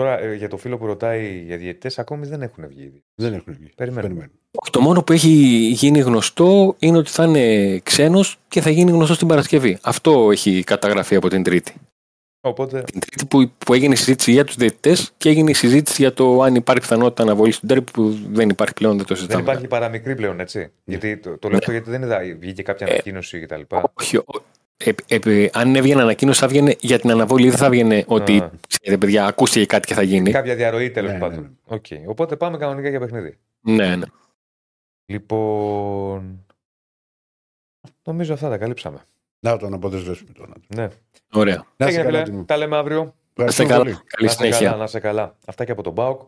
Τώρα 0.00 0.20
ε, 0.20 0.34
για 0.34 0.48
το 0.48 0.56
φίλο 0.56 0.78
που 0.78 0.86
ρωτάει 0.86 1.42
για 1.46 1.56
διαιτητές, 1.56 1.98
ακόμη 1.98 2.26
δεν 2.26 2.42
έχουν 2.42 2.68
βγει. 2.68 3.02
Δεν 3.14 3.32
έχουν 3.34 3.52
βγει. 3.58 3.70
Περιμένουμε. 3.76 4.30
Το 4.70 4.80
μόνο 4.80 5.02
που 5.02 5.12
έχει 5.12 5.28
γίνει 5.72 5.98
γνωστό 5.98 6.76
είναι 6.78 6.98
ότι 6.98 7.10
θα 7.10 7.24
είναι 7.24 7.78
ξένος 7.78 8.38
και 8.48 8.60
θα 8.60 8.70
γίνει 8.70 8.90
γνωστό 8.90 9.16
την 9.16 9.26
Παρασκευή. 9.26 9.78
Αυτό 9.82 10.30
έχει 10.30 10.62
καταγραφεί 10.64 11.14
από 11.14 11.28
την 11.28 11.42
Τρίτη. 11.42 11.74
Οπότε 12.40 12.82
Την 12.82 13.00
Τρίτη 13.00 13.26
που, 13.26 13.50
που 13.66 13.74
έγινε 13.74 13.92
η 13.92 13.96
συζήτηση 13.96 14.32
για 14.32 14.44
τους 14.44 14.54
διαιτητές 14.56 15.12
και 15.16 15.28
έγινε 15.28 15.50
η 15.50 15.54
συζήτηση 15.54 16.02
για 16.02 16.12
το 16.12 16.42
αν 16.42 16.54
υπάρχει 16.54 16.80
πιθανότητα 16.80 17.22
αναβολή 17.22 17.52
του 17.52 17.66
ντέρμπι 17.66 17.84
που 17.92 18.18
δεν 18.32 18.48
υπάρχει 18.48 18.74
πλέον, 18.74 18.96
δεν 18.96 19.06
το 19.06 19.14
δεν 19.14 19.16
συζητάμε. 19.22 19.42
υπάρχει 19.42 19.66
παραμικρή 19.66 20.14
πλέον, 20.14 20.40
έτσι; 20.40 20.70
Γιατί 20.84 21.16
το, 21.16 21.38
το 21.38 21.48
λέω 21.48 21.58
αυτό 21.58 21.70
γιατί 21.70 21.90
δεν 21.90 22.02
είδα, 22.02 22.18
βγήκε 22.38 22.62
κάποια 22.62 22.86
Ε, 22.86 22.90
ανακοίνωση 22.90 23.40
κτλ. 23.40 23.60
Όχι, 24.00 24.16
ο- 24.16 24.24
ε, 24.76 24.92
ε, 25.08 25.48
αν 25.52 25.74
έβγαινε 25.76 26.02
ανακοίνωση, 26.02 26.40
θα 26.40 26.46
έβγαινε 26.46 26.76
για 26.80 26.98
την 26.98 27.10
αναβολή, 27.10 27.48
δεν 27.48 27.58
θα 27.58 27.66
έβγαινε 27.66 28.04
ότι 28.06 28.38
Α. 28.38 28.50
ξέρετε, 28.68 28.98
παιδιά, 29.06 29.26
ακούστηκε 29.26 29.66
κάτι 29.66 29.86
και 29.86 29.94
θα 29.94 30.02
γίνει. 30.02 30.30
Κάποια 30.30 30.54
διαρροή 30.54 30.90
τέλος 30.90 31.10
Ναι, 31.10 31.16
ναι, 31.16 31.22
πάντων. 31.22 31.42
ναι. 31.42 31.48
Οκ. 31.76 31.86
Οπότε 32.06 32.36
πάμε 32.36 32.56
κανονικά 32.58 32.88
για 32.88 32.98
παιχνίδι. 33.00 33.38
Ναι, 33.60 33.96
ναι. 33.96 34.06
Λοιπόν. 35.06 36.46
Νομίζω 38.04 38.32
αυτά 38.32 38.48
τα 38.48 38.58
καλύψαμε. 38.58 38.98
Να 39.40 39.56
τον 39.56 39.74
αποδεσμεύσουμε 39.74 40.30
τώρα. 40.32 40.52
Ναι. 40.74 40.88
Ωραία. 41.32 41.66
Να 41.76 41.86
είσαι 41.86 41.98
Έγινε, 41.98 42.12
καλά, 42.12 42.24
φίλε. 42.24 42.32
Τίμη. 42.34 42.44
Τα 42.44 42.56
λέμε 42.56 42.76
αύριο. 42.76 43.14
Να 43.34 43.44
είστε 43.44 43.62
Ευχαριστούμε 43.62 43.68
καλά. 43.68 43.82
πολύ. 43.82 43.94
Καλή 44.06 44.26
να 44.26 44.30
σε 44.32 44.36
καλά, 44.38 44.54
συνέχεια. 44.54 44.76
να 44.76 44.86
σε 44.86 45.00
καλά. 45.00 45.36
Αυτά 45.46 45.64
και 45.64 45.70
από 45.72 45.82
τον 45.82 45.92
Μπάουκ 45.92 46.20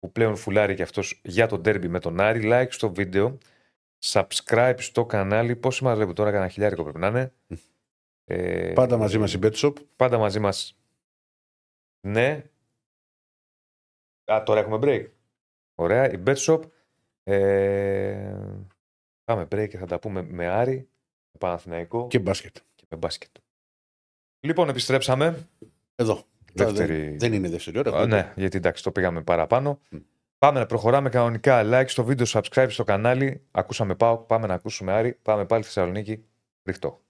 που 0.00 0.12
πλέον 0.12 0.36
φουλάρει 0.36 0.74
και 0.74 0.82
αυτός 0.82 1.20
για 1.24 1.46
τον 1.46 1.62
τέρμπι 1.62 1.88
με 1.88 1.98
τον 2.00 2.20
Άρη. 2.20 2.40
Like 2.44 2.66
στο 2.70 2.92
βίντεο. 2.92 3.38
Subscribe 4.04 4.74
στο 4.76 5.04
κανάλι. 5.04 5.56
Πόσοι 5.56 5.84
μας 5.84 5.96
βλέπουν 5.96 6.14
τώρα, 6.14 6.30
κανένα 6.30 6.50
χιλιάρικο 6.50 6.82
πρέπει 6.82 6.98
να 6.98 7.06
είναι. 7.06 7.32
Ε, 8.32 8.72
Πάντα 8.72 8.96
μαζί 8.96 9.18
μας 9.18 9.32
η 9.34 9.38
BetShop. 9.42 9.72
Πάντα 9.96 10.18
μαζί 10.18 10.38
μας. 10.40 10.76
Ναι. 12.06 12.44
Α, 14.32 14.42
τώρα 14.42 14.60
έχουμε 14.60 14.78
break. 14.82 15.06
Ωραία. 15.74 16.12
Η 16.12 16.22
BetShop. 16.26 16.60
Ε, 17.22 18.36
πάμε 19.24 19.42
break 19.42 19.68
και 19.68 19.76
θα 19.78 19.86
τα 19.86 19.98
πούμε 19.98 20.22
με 20.22 20.46
Άρη, 20.46 20.76
με 21.30 21.38
Παναθηναϊκό 21.38 22.06
και, 22.06 22.16
Και 22.18 22.24
μπάσκετ. 22.24 22.56
με 22.88 22.96
μπάσκετ. 22.96 23.30
Λοιπόν, 24.40 24.68
επιστρέψαμε. 24.68 25.48
Εδώ. 25.96 26.24
Δεύτερη- 26.52 27.08
Δεν, 27.08 27.18
δεν 27.18 27.32
είναι 27.32 27.48
δεύτερη 27.48 27.78
ώρα. 27.78 27.98
Α, 27.98 28.06
ναι, 28.06 28.32
γιατί 28.36 28.56
εντάξει, 28.56 28.82
το 28.82 28.92
πήγαμε 28.92 29.22
παραπάνω. 29.22 29.80
Μμ. 29.90 29.98
Πάμε 30.38 30.58
να 30.58 30.66
προχωράμε 30.66 31.08
κανονικά. 31.08 31.62
Like 31.64 31.88
στο 31.88 32.04
βίντεο, 32.04 32.26
subscribe 32.28 32.66
στο 32.70 32.84
κανάλι. 32.84 33.42
Ακούσαμε 33.50 33.94
πάω. 33.94 34.18
Πάμε 34.18 34.46
να 34.46 34.54
ακούσουμε 34.54 34.92
Άρη. 34.92 35.14
Πάμε 35.22 35.46
πάλι 35.46 35.62
στη 35.62 35.72
Θεσσαλονίκη. 35.72 36.24
Ριχτό. 36.64 37.00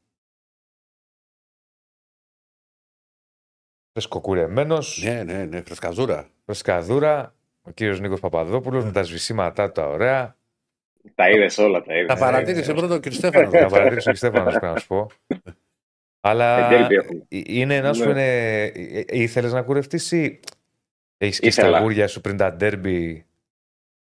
Φρεσκοκουρεμένο. 4.01 4.79
Ναι, 5.03 5.23
ναι, 5.23 5.45
ναι, 5.45 5.61
φρεσκαδούρα. 5.63 6.29
Φρεσκαδούρα. 6.45 7.35
Ο 7.63 7.71
κύριος 7.71 8.01
Νίκος 8.01 8.21
Παπαδόπουλος 8.21 8.85
με 8.85 8.93
τα 8.93 9.03
σβησίματά 9.03 9.67
του 9.67 9.73
τα 9.81 9.89
ωραία. 9.89 10.37
Τα 11.15 11.31
είδες 11.31 11.59
όλα, 11.59 11.83
τα 11.83 11.95
είδες. 11.95 12.07
Τα 12.07 12.17
παρατήρησε 12.17 12.73
πρώτα 12.75 12.95
ο 12.95 13.01
κ. 13.01 13.13
Στέφανος. 13.13 13.53
Να 13.53 13.67
παρατηρήσω 13.69 14.11
και 14.11 14.17
Στέφανος, 14.17 14.53
πρέπει 14.59 14.73
να 14.75 14.79
σου 14.79 14.87
πω. 14.87 15.07
Αλλά 16.21 16.73
Εντέλει 16.73 16.95
έχουμε. 16.95 17.27
είναι 17.29 17.81
να 17.81 17.93
σου 17.93 18.05
Ναι. 18.05 18.11
είναι. 18.11 19.05
Ήθελες 19.09 19.53
να 19.53 19.63
κουρευτείς 19.63 20.13
ή 20.13 20.41
έχεις 21.19 21.39
και 21.41 21.47
Ήθελα. 21.47 21.69
στα 21.69 21.81
γούρια 21.81 22.09
σου 22.09 22.21
πριν 22.21 22.37
τα 22.37 22.53
ντέρμπι; 22.53 23.27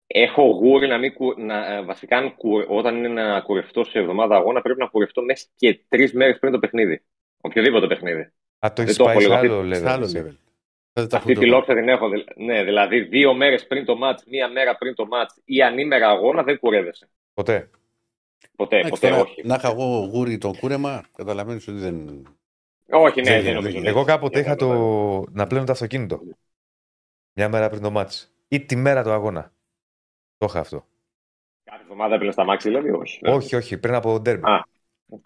Έχω 0.06 0.42
γούρι 0.42 0.86
να 0.86 0.98
μην 0.98 1.14
κου... 1.14 1.34
να, 1.40 1.74
ε, 1.74 1.82
βασικά 1.82 2.16
αν 2.16 2.34
κου... 2.36 2.64
όταν 2.68 2.96
είναι 2.96 3.08
να 3.08 3.40
κουρευτώ 3.40 3.84
σε 3.84 3.98
εβδομάδα 3.98 4.36
αγώνα 4.36 4.60
πρέπει 4.60 4.78
να 4.80 4.86
κουρευτώ 4.86 5.22
μέσα 5.22 5.46
και 5.56 5.80
τρεις 5.88 6.12
μέρες 6.12 6.38
πριν 6.38 6.52
το 6.52 6.58
παιχνίδι. 6.58 7.02
Οποιοδήποτε 7.40 7.86
παιχνίδι. 7.86 8.32
Α, 8.58 8.68
το 8.72 8.82
Δεν 8.82 8.86
έχει 8.88 8.96
το 8.96 9.04
πάει 9.04 9.12
έχω 9.12 9.22
σε 9.22 9.40
λίγο 9.40 9.58
άλλο 9.58 9.74
Σε 9.74 9.82
level. 9.82 9.86
άλλο 9.88 10.04
εσύ. 10.04 10.22
level. 10.26 10.36
Δεν 10.92 11.08
τα 11.08 11.16
Αυτή 11.16 11.30
έχουν 11.30 11.42
τη 11.42 11.48
το- 11.50 11.56
λόξα 11.56 11.74
την 11.74 11.88
έχω. 11.88 12.08
δηλ- 12.08 12.36
Ναι, 12.36 12.64
δηλαδή 12.64 13.00
δύο 13.00 13.34
μέρες 13.34 13.66
πριν 13.66 13.84
το 13.84 13.96
μάτ, 13.96 14.20
μία 14.26 14.48
μέρα 14.48 14.76
πριν 14.76 14.94
το 14.94 15.06
μάτ 15.06 15.30
ή 15.44 15.62
ανήμερα 15.62 16.08
αγώνα 16.08 16.42
δεν 16.42 16.58
κουρεύεσαι. 16.58 17.08
Ποτέ. 17.34 17.70
Ποτέ, 18.56 18.76
Εντάξει, 18.78 18.90
ποτέ 19.00 19.08
τώρα, 19.08 19.20
όχι. 19.22 19.42
Να 19.46 19.54
είχα 19.54 19.68
εγώ 19.70 19.84
γούρι 20.12 20.38
το 20.38 20.50
κούρεμα, 20.60 21.04
καταλαβαίνεις 21.16 21.68
ότι 21.68 21.78
δεν. 21.78 22.26
Όχι, 22.90 23.20
ναι, 23.20 23.24
Δεν 23.30 23.32
δεν 23.32 23.40
γίνεται, 23.40 23.52
νομίζω. 23.54 23.72
δεν 23.72 23.82
ναι. 23.82 23.88
Εγώ 23.88 24.04
κάποτε 24.04 24.40
Για 24.40 24.46
είχα 24.48 24.56
καλό, 24.56 24.72
το... 25.24 25.30
να 25.32 25.46
πλένω 25.46 25.64
το 25.64 25.72
αυτοκίνητο. 25.72 26.20
Μια 27.32 27.48
μέρα 27.48 27.68
πριν 27.68 27.82
το 27.82 27.90
μάτς. 27.90 28.32
Ή 28.48 28.60
τη 28.60 28.76
μέρα 28.76 29.02
του 29.02 29.10
αγώνα. 29.10 29.52
Το 30.36 30.46
είχα 30.48 30.60
αυτό. 30.60 30.84
Κάτι 31.64 31.80
εβδομάδα 31.82 32.14
έπαιρνες 32.14 32.34
στα 32.34 32.44
μάξι, 32.44 32.68
δηλαδή, 32.68 32.90
όχι. 32.90 33.20
Όχι, 33.28 33.56
όχι, 33.56 33.78
πριν 33.78 33.94
από 33.94 34.20
ντέρμπι. 34.20 34.50
Α, 34.50 34.66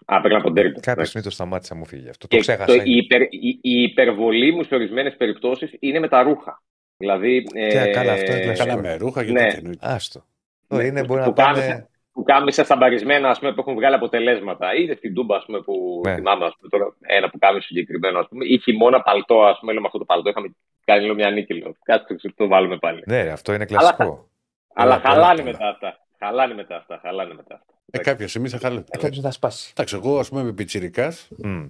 Α, 0.05 0.21
πριν 0.21 0.35
από 0.35 0.51
ντέρμπι. 0.51 0.79
Κάποια 0.79 1.05
στιγμή 1.05 1.25
το 1.27 1.31
σταμάτησα, 1.33 1.75
μου 1.75 1.85
φύγει 1.85 2.09
αυτό. 2.09 2.27
Το 2.27 2.35
Και 2.35 2.41
ξέχασα. 2.41 2.65
το, 2.65 2.81
η, 2.83 2.95
υπερ, 2.95 3.21
η, 3.21 3.29
η 3.61 3.81
υπερβολή 3.81 4.51
μου 4.51 4.63
σε 4.63 4.75
ορισμένες 4.75 5.15
περιπτώσεις 5.15 5.71
είναι 5.79 5.99
με 5.99 6.07
τα 6.07 6.23
ρούχα. 6.23 6.61
Δηλαδή. 6.97 7.43
Και, 7.43 7.89
καλά, 7.93 8.11
αυτό 8.13 8.31
είναι 8.31 8.41
κλασικό. 8.41 8.67
Καλά 8.67 8.81
με 8.81 8.95
ρούχα 8.95 9.23
γιατί 9.23 9.41
Ναι. 9.41 9.47
τι 9.49 9.55
εννοείται. 9.57 9.87
Άστο. 9.87 10.25
Ναι, 10.67 10.77
Το 10.77 10.83
είναι, 10.85 11.03
μπορεί 11.05 11.21
που 11.21 11.27
να 11.27 11.33
πάνε. 11.33 11.59
κάμισα- 11.59 11.87
που 12.13 12.23
κάμισα 12.23 12.63
στα 12.63 12.75
μπαρισμένα 12.75 13.29
ας 13.29 13.39
πούμε, 13.39 13.53
που 13.53 13.59
έχουν 13.59 13.73
βγάλει 13.75 13.95
αποτελέσματα. 13.95 14.75
Είτε 14.75 14.95
στην 14.95 15.13
Τούμπα, 15.13 15.35
ας 15.35 15.45
πούμε, 15.45 15.59
που 15.61 16.01
Ναι. 16.05 16.15
θυμάμαι, 16.15 16.45
ας 16.45 16.53
πούμε, 16.57 16.69
τώρα, 16.69 16.95
ένα 17.01 17.29
που 17.29 17.37
κάμισε 17.39 17.67
συγκεκριμένο, 17.67 18.19
ας 18.19 18.27
πούμε, 18.29 18.45
ή 18.45 18.57
χειμώνα 18.59 19.01
παλτό, 19.01 19.43
ας 19.43 19.59
πούμε, 19.59 19.73
λέμε 19.73 19.85
αυτό 19.85 19.97
το 19.97 20.05
παλτό. 20.05 20.29
Είχαμε 20.29 20.55
κάνει 20.85 21.01
λίγο 21.01 21.13
μια 21.13 21.29
νίκη, 21.31 21.53
λέω. 21.53 21.75
Κάτσε 21.83 22.15
το, 22.15 22.33
το 22.35 22.47
βάλουμε 22.47 22.77
πάλι. 22.77 23.03
Ναι, 23.05 23.23
ρε, 23.23 23.29
αυτό 23.31 23.53
είναι 23.53 23.65
κλασικό. 23.65 24.29
Αλλά 24.73 24.99
πολλά, 25.01 25.13
χαλάνε 25.13 25.39
πολλά. 25.41 25.51
μετά 25.51 25.67
αυτά. 25.69 25.99
Χαλάνε 26.23 26.53
μετά 26.53 26.75
αυτά. 26.75 26.99
Χαλάνε 26.99 27.33
μετά 27.33 27.55
αυτά. 27.55 27.73
Ε, 27.91 27.97
κάποια 27.97 28.27
στιγμή 28.27 28.49
θα 28.49 28.57
χαλάει. 28.57 28.83
Ε, 28.89 28.97
κάποιος 28.97 29.19
θα 29.19 29.31
σπάσει. 29.31 29.69
Εντάξει, 29.71 29.95
εγώ 29.95 30.19
ας 30.19 30.29
πούμε 30.29 30.43
με 30.43 30.53
πιτσυρικά 30.53 31.13
Μμ. 31.37 31.67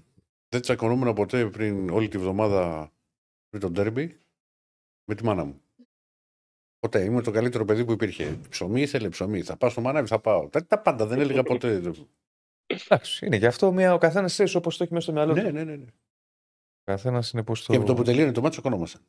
δεν 0.49 0.61
τσακωνόμουν 0.61 1.13
ποτέ 1.13 1.49
πριν 1.49 1.89
όλη 1.89 2.07
τη 2.07 2.17
βδομάδα 2.17 2.91
πριν 3.49 3.61
τον 3.61 3.73
τέρμπι 3.73 4.19
με 5.05 5.15
τη 5.15 5.23
μάνα 5.23 5.43
μου. 5.43 5.61
Ποτέ. 6.79 7.03
Ήμουν 7.03 7.23
το 7.23 7.31
καλύτερο 7.31 7.65
παιδί 7.65 7.85
που 7.85 7.91
υπήρχε. 7.91 8.39
Ψωμί 8.49 8.81
ήθελε 8.81 9.09
ψωμί. 9.09 9.41
Θα 9.41 9.57
πάω 9.57 9.69
στο 9.69 9.81
μανάβι, 9.81 10.07
θα 10.07 10.19
πάω. 10.19 10.49
Τα, 10.49 10.65
τα 10.65 10.79
πάντα. 10.79 11.05
Δεν 11.05 11.19
έλεγα 11.19 11.43
ποτέ. 11.43 11.81
Εντάξει, 12.65 13.25
είναι 13.25 13.35
γι' 13.35 13.45
αυτό 13.45 13.71
μια, 13.71 13.93
ο 13.93 13.97
καθένας 13.97 14.31
ξέρει 14.31 14.55
όπως 14.55 14.77
το 14.77 14.83
έχει 14.83 14.93
μέσα 14.93 15.05
στο 15.05 15.13
μυαλό 15.13 15.33
του. 15.33 15.41
ναι, 15.41 15.51
ναι, 15.51 15.63
ναι. 15.63 15.75
ναι. 15.75 15.85
Ο 16.79 16.91
καθένας 16.91 17.31
είναι 17.31 17.43
πώς 17.43 17.65
το. 17.65 17.73
Και 17.73 17.79
με 17.79 17.85
το 17.85 17.93
που 17.93 18.03
τελείωνε 18.03 18.31
το 18.31 18.41
μάτσο, 18.41 18.61
τσακωνόμασταν. 18.61 19.01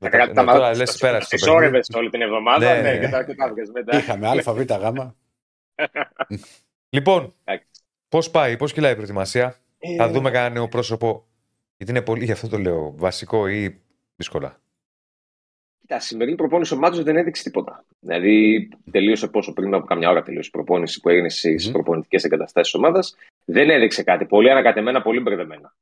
Τα 0.00 0.08
Ναι, 0.08 0.16
κράτη- 0.16 0.34
τα 0.34 0.44
τώρα 0.44 0.58
μάτια- 0.58 0.76
λες, 0.76 0.96
πέρασε 0.98 1.20
το 1.20 1.36
τις 1.36 1.44
παιχνίδι. 1.44 1.56
όρευες 1.64 1.88
όλη 1.94 2.10
την 2.10 2.20
εβδομάδα. 2.22 2.74
Ναι, 2.74 2.80
Ναι, 2.80 2.92
ναι. 2.92 2.98
και 2.98 3.08
τα- 3.08 3.24
και 3.24 3.34
τα 3.34 3.48
βγες 3.52 3.70
μετά. 3.70 3.96
Είχαμε 3.98 4.28
Α, 4.28 4.52
Β, 4.54 4.60
Γ. 4.60 5.10
Λοιπόν, 6.96 7.34
Εντάξει. 7.44 7.66
πώς 8.08 8.30
πάει, 8.30 8.56
πώς 8.56 8.72
κυλάει 8.72 8.92
η 8.92 8.94
προετοιμασία; 8.94 9.56
Ε, 9.78 9.96
Θα 9.96 10.08
δούμε 10.08 10.30
κανένα 10.30 10.54
νέο 10.54 10.68
πρόσωπο. 10.68 11.26
Γιατί 11.76 11.92
είναι 11.92 12.02
πολύ, 12.02 12.24
γι' 12.24 12.32
αυτό 12.32 12.48
το 12.48 12.58
λέω, 12.58 12.92
βασικό 12.96 13.46
ή 13.48 13.80
δύσκολα; 14.16 14.60
Κοίτα, 15.80 15.96
η 15.96 16.00
σημερινή 16.00 16.36
προπόνηση 16.36 16.74
ο 16.74 16.76
Μάτζος 16.76 17.04
δεν 17.04 17.16
έδειξε 17.16 17.42
τίποτα. 17.42 17.84
Δηλαδή, 18.00 18.68
τελείωσε 18.90 19.26
πόσο 19.28 19.52
πριν 19.52 19.74
από 19.74 19.86
καμιά 19.86 20.10
ώρα 20.10 20.22
τελείωσε 20.22 20.48
η 20.48 20.50
προπόνηση 20.56 21.00
που 21.00 21.08
έγινε 21.08 21.28
στις 21.28 21.64
Μμμ. 21.66 21.72
προπονητικές 21.72 22.24
εγκαταστάσεις 22.24 22.72
της 22.72 22.80
ομάδας. 22.80 23.16
Δεν 23.44 23.70
έδειξε 23.70 24.02
κάτι. 24.02 24.24
Πολύ 24.24 24.50
ανακατεμένα, 24.50 25.02
πολύ 25.02 25.20
μπερδεμένα. 25.20 25.74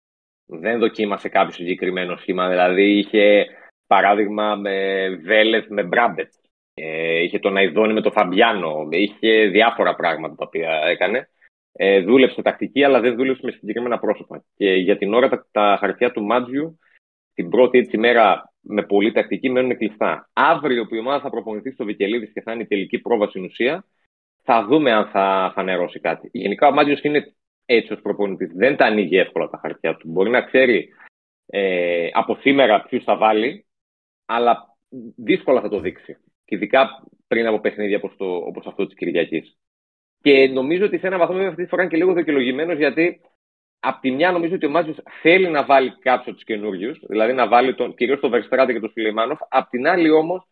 Δεν 0.47 0.79
δοκίμασε 0.79 1.29
κάποιο 1.29 1.53
συγκεκριμένο 1.53 2.17
σχήμα. 2.17 2.49
Δηλαδή, 2.49 2.99
είχε 2.99 3.47
παράδειγμα 3.89 4.57
με 4.57 5.09
Βέλεθ 5.25 5.67
με 5.69 5.83
Μπράμπετ. 5.83 6.33
Ε, 6.75 7.23
είχε 7.23 7.39
τον 7.39 7.57
Αϊδόνη 7.57 7.93
με 7.93 8.01
τον 8.01 8.13
Φαμπιάνο. 8.13 8.89
Είχε 8.91 9.47
διάφορα 9.47 9.95
πράγματα 9.95 10.35
τα 10.35 10.45
οποία 10.47 10.71
έκανε. 10.71 11.29
Ε, 11.73 12.01
δούλεψε 12.01 12.43
τακτική, 12.43 12.85
αλλά 12.85 13.01
δεν 13.01 13.15
δούλεψε 13.17 13.41
με 13.45 13.51
συγκεκριμένα 13.51 13.99
πρόσωπα. 13.99 14.45
Και 14.57 14.71
για 14.71 14.99
την 14.99 15.15
ώρα 15.15 15.29
τα, 15.29 15.47
τα 15.51 15.77
χαρτιά 15.81 16.11
του 16.11 16.23
Μάτζιου 16.23 16.79
την 17.35 17.49
πρώτη 17.49 17.79
έτσι 17.79 17.99
μέρα 17.99 18.53
με 18.61 18.83
πολύ 18.83 19.13
τακτική 19.13 19.51
μένουν 19.51 19.77
κλειστά. 19.77 20.31
Αύριο 20.33 20.87
που 20.87 20.95
η 20.95 20.99
ομάδα 20.99 21.21
θα 21.21 21.31
προπονηθεί 21.31 21.71
στο 21.71 21.85
Βικελίδης 21.85 22.33
και 22.33 22.41
θα 22.41 22.53
είναι 22.53 22.63
η 22.63 22.67
τελική 22.67 22.99
πρόβα 22.99 23.27
στην 23.27 23.45
ουσία, 23.45 23.85
θα 24.43 24.65
δούμε 24.67 24.93
αν 24.93 25.07
θα 25.07 25.53
φανερώσει 25.55 26.01
κάτι. 26.01 26.29
Γενικά 26.33 26.67
ο 26.67 26.73
Μάτζιος 26.73 27.03
είναι 27.03 27.35
έτσι 27.65 27.93
ως 27.93 28.01
προπονητής. 28.01 28.53
Δεν 28.55 28.77
τα 28.77 28.85
ανοίγει 28.85 29.17
εύκολα 29.17 29.49
τα 29.49 29.59
χαρτιά 29.63 29.97
του. 29.97 30.09
Μπορεί 30.09 30.31
να 30.31 30.43
ξέρει 30.43 30.89
ε, 31.47 32.09
από 32.13 32.35
σήμερα 32.41 32.83
ποιους 32.83 33.05
θα 33.05 33.17
βάλει, 33.17 33.67
αλλά 34.29 34.77
δύσκολα 35.17 35.61
θα 35.61 35.69
το 35.69 35.81
δείξει. 35.81 36.17
Και 36.45 36.55
ειδικά 36.55 37.03
πριν 37.27 37.47
από 37.47 37.61
παιχνίδια 37.61 37.97
όπως, 37.97 38.17
το, 38.17 38.25
όπως 38.25 38.67
αυτό 38.67 38.87
της 38.87 38.95
Κυριακής. 38.95 39.59
Και 40.23 40.49
νομίζω 40.49 40.85
ότι 40.85 40.99
σε 40.99 41.07
ένα 41.07 41.19
βαθμό 41.19 41.35
βέβαια 41.35 41.51
αυτή 41.51 41.63
τη 41.63 41.69
φορά 41.69 41.83
είναι 41.83 41.91
και 41.91 41.97
λίγο 41.97 42.13
δικαιολογημένος 42.13 42.77
γιατί 42.77 43.21
Απ' 43.81 44.01
τη 44.01 44.11
μια 44.11 44.33
νομίζω 44.33 44.55
ότι 44.55 44.67
ο 44.67 44.71
Μάτζιο 44.71 44.95
θέλει 45.23 45.49
να 45.49 45.65
βάλει 45.65 45.99
κάποιου 45.99 46.23
από 46.23 46.33
τους 46.33 46.45
καινούριους, 46.45 47.01
δηλαδή 47.09 47.33
να 47.33 47.49
βάλει 47.49 47.75
τον, 47.75 47.95
κυρίως 47.95 48.21
τον 48.21 48.31
Βερστράτε 48.31 48.73
και 48.73 48.81
τον 48.81 48.91
Σουλεϊμάνοφ. 48.91 49.39
Απ' 49.49 49.69
την 49.69 49.87
άλλη 49.87 50.11
όμως 50.11 50.49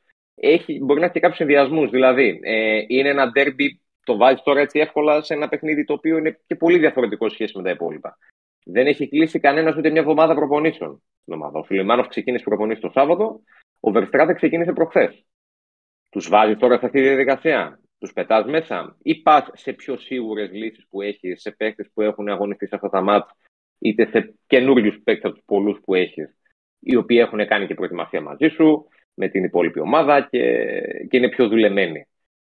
μπορεί 0.81 1.01
να 1.01 1.05
έχει 1.05 1.15
και 1.15 1.21
κάποιους 1.21 1.41
ενδιασμού. 1.41 1.89
Δηλαδή 1.89 2.41
ε, 2.43 2.85
είναι 2.87 3.09
ένα 3.09 3.31
ντέρμπι, 3.31 3.81
το 4.05 4.17
βάζεις 4.17 4.43
τώρα 4.43 4.61
έτσι 4.61 4.79
εύκολα 4.79 5.23
σε 5.23 5.35
ένα 5.35 5.49
παιχνίδι 5.49 5.85
το 5.85 5.93
οποίο 5.93 6.17
είναι 6.17 6.41
και 6.47 6.55
πολύ 6.55 6.79
διαφορετικό 6.79 7.29
σχέση 7.29 7.57
με 7.57 7.63
τα 7.63 7.71
υπόλοιπα. 7.71 8.19
Δεν 8.69 8.87
έχει 8.87 9.09
κλείσει 9.09 9.41
κανένας 9.41 9.77
ούτε 9.77 9.91
μια 9.91 10.01
εβδομάδα 10.01 10.35
προπονήσεων. 10.35 11.03
Στην 11.21 11.35
ομάδα. 11.35 11.59
Ο 11.59 11.65
Σουλεϊμάνοφ 11.65 12.09
ξεκίνησε 12.09 12.45
προπονήσεις 12.45 12.83
το 12.83 12.91
Σάββατο, 12.95 13.41
ο 13.81 13.91
Βερστράτες 13.91 14.37
ξεκίνησε 14.37 14.73
προχθές. 14.73 15.25
Τους 16.11 16.29
βάζει 16.29 16.57
τώρα 16.57 16.79
σε 16.79 16.87
αυτή 16.87 16.99
τη 16.99 17.07
διαδικασία. 17.07 17.81
Τους 17.99 18.13
πετάς 18.13 18.45
μέσα. 18.47 18.97
Ή 19.03 19.15
πα 19.15 19.51
σε 19.55 19.73
πιο 19.73 19.97
σίγουρες 19.97 20.51
λύσεις 20.53 20.87
που 20.91 21.03
έχεις, 21.03 21.41
σε 21.41 21.51
παίκτες 21.51 21.91
που 21.95 22.03
έχουν 22.03 22.29
αγωνιστεί 22.29 22.67
σε 22.67 22.75
αυτά 22.75 22.89
τα 22.89 23.01
μάτια, 23.01 23.37
είτε 23.79 24.07
σε 24.07 24.35
καινούριους 24.47 25.01
παίκτες 25.05 25.25
από 25.25 25.35
τους 25.35 25.45
πολλούς 25.47 25.81
που 25.85 25.95
έχεις, 25.95 26.37
οι 26.81 26.97
οποίοι 26.97 27.19
έχουν 27.21 27.47
κάνει 27.47 27.67
και 27.67 27.75
προετοιμασία 27.75 28.21
μαζί 28.21 28.49
σου, 28.49 28.89
με 29.15 29.29
την 29.29 29.45
υπόλοιπη 29.45 29.81
ομάδα 29.81 30.29
και, 30.31 30.41
και 31.09 31.17
είναι 31.17 31.29
πιο 31.29 31.49
δουλεμένοι 31.49 32.07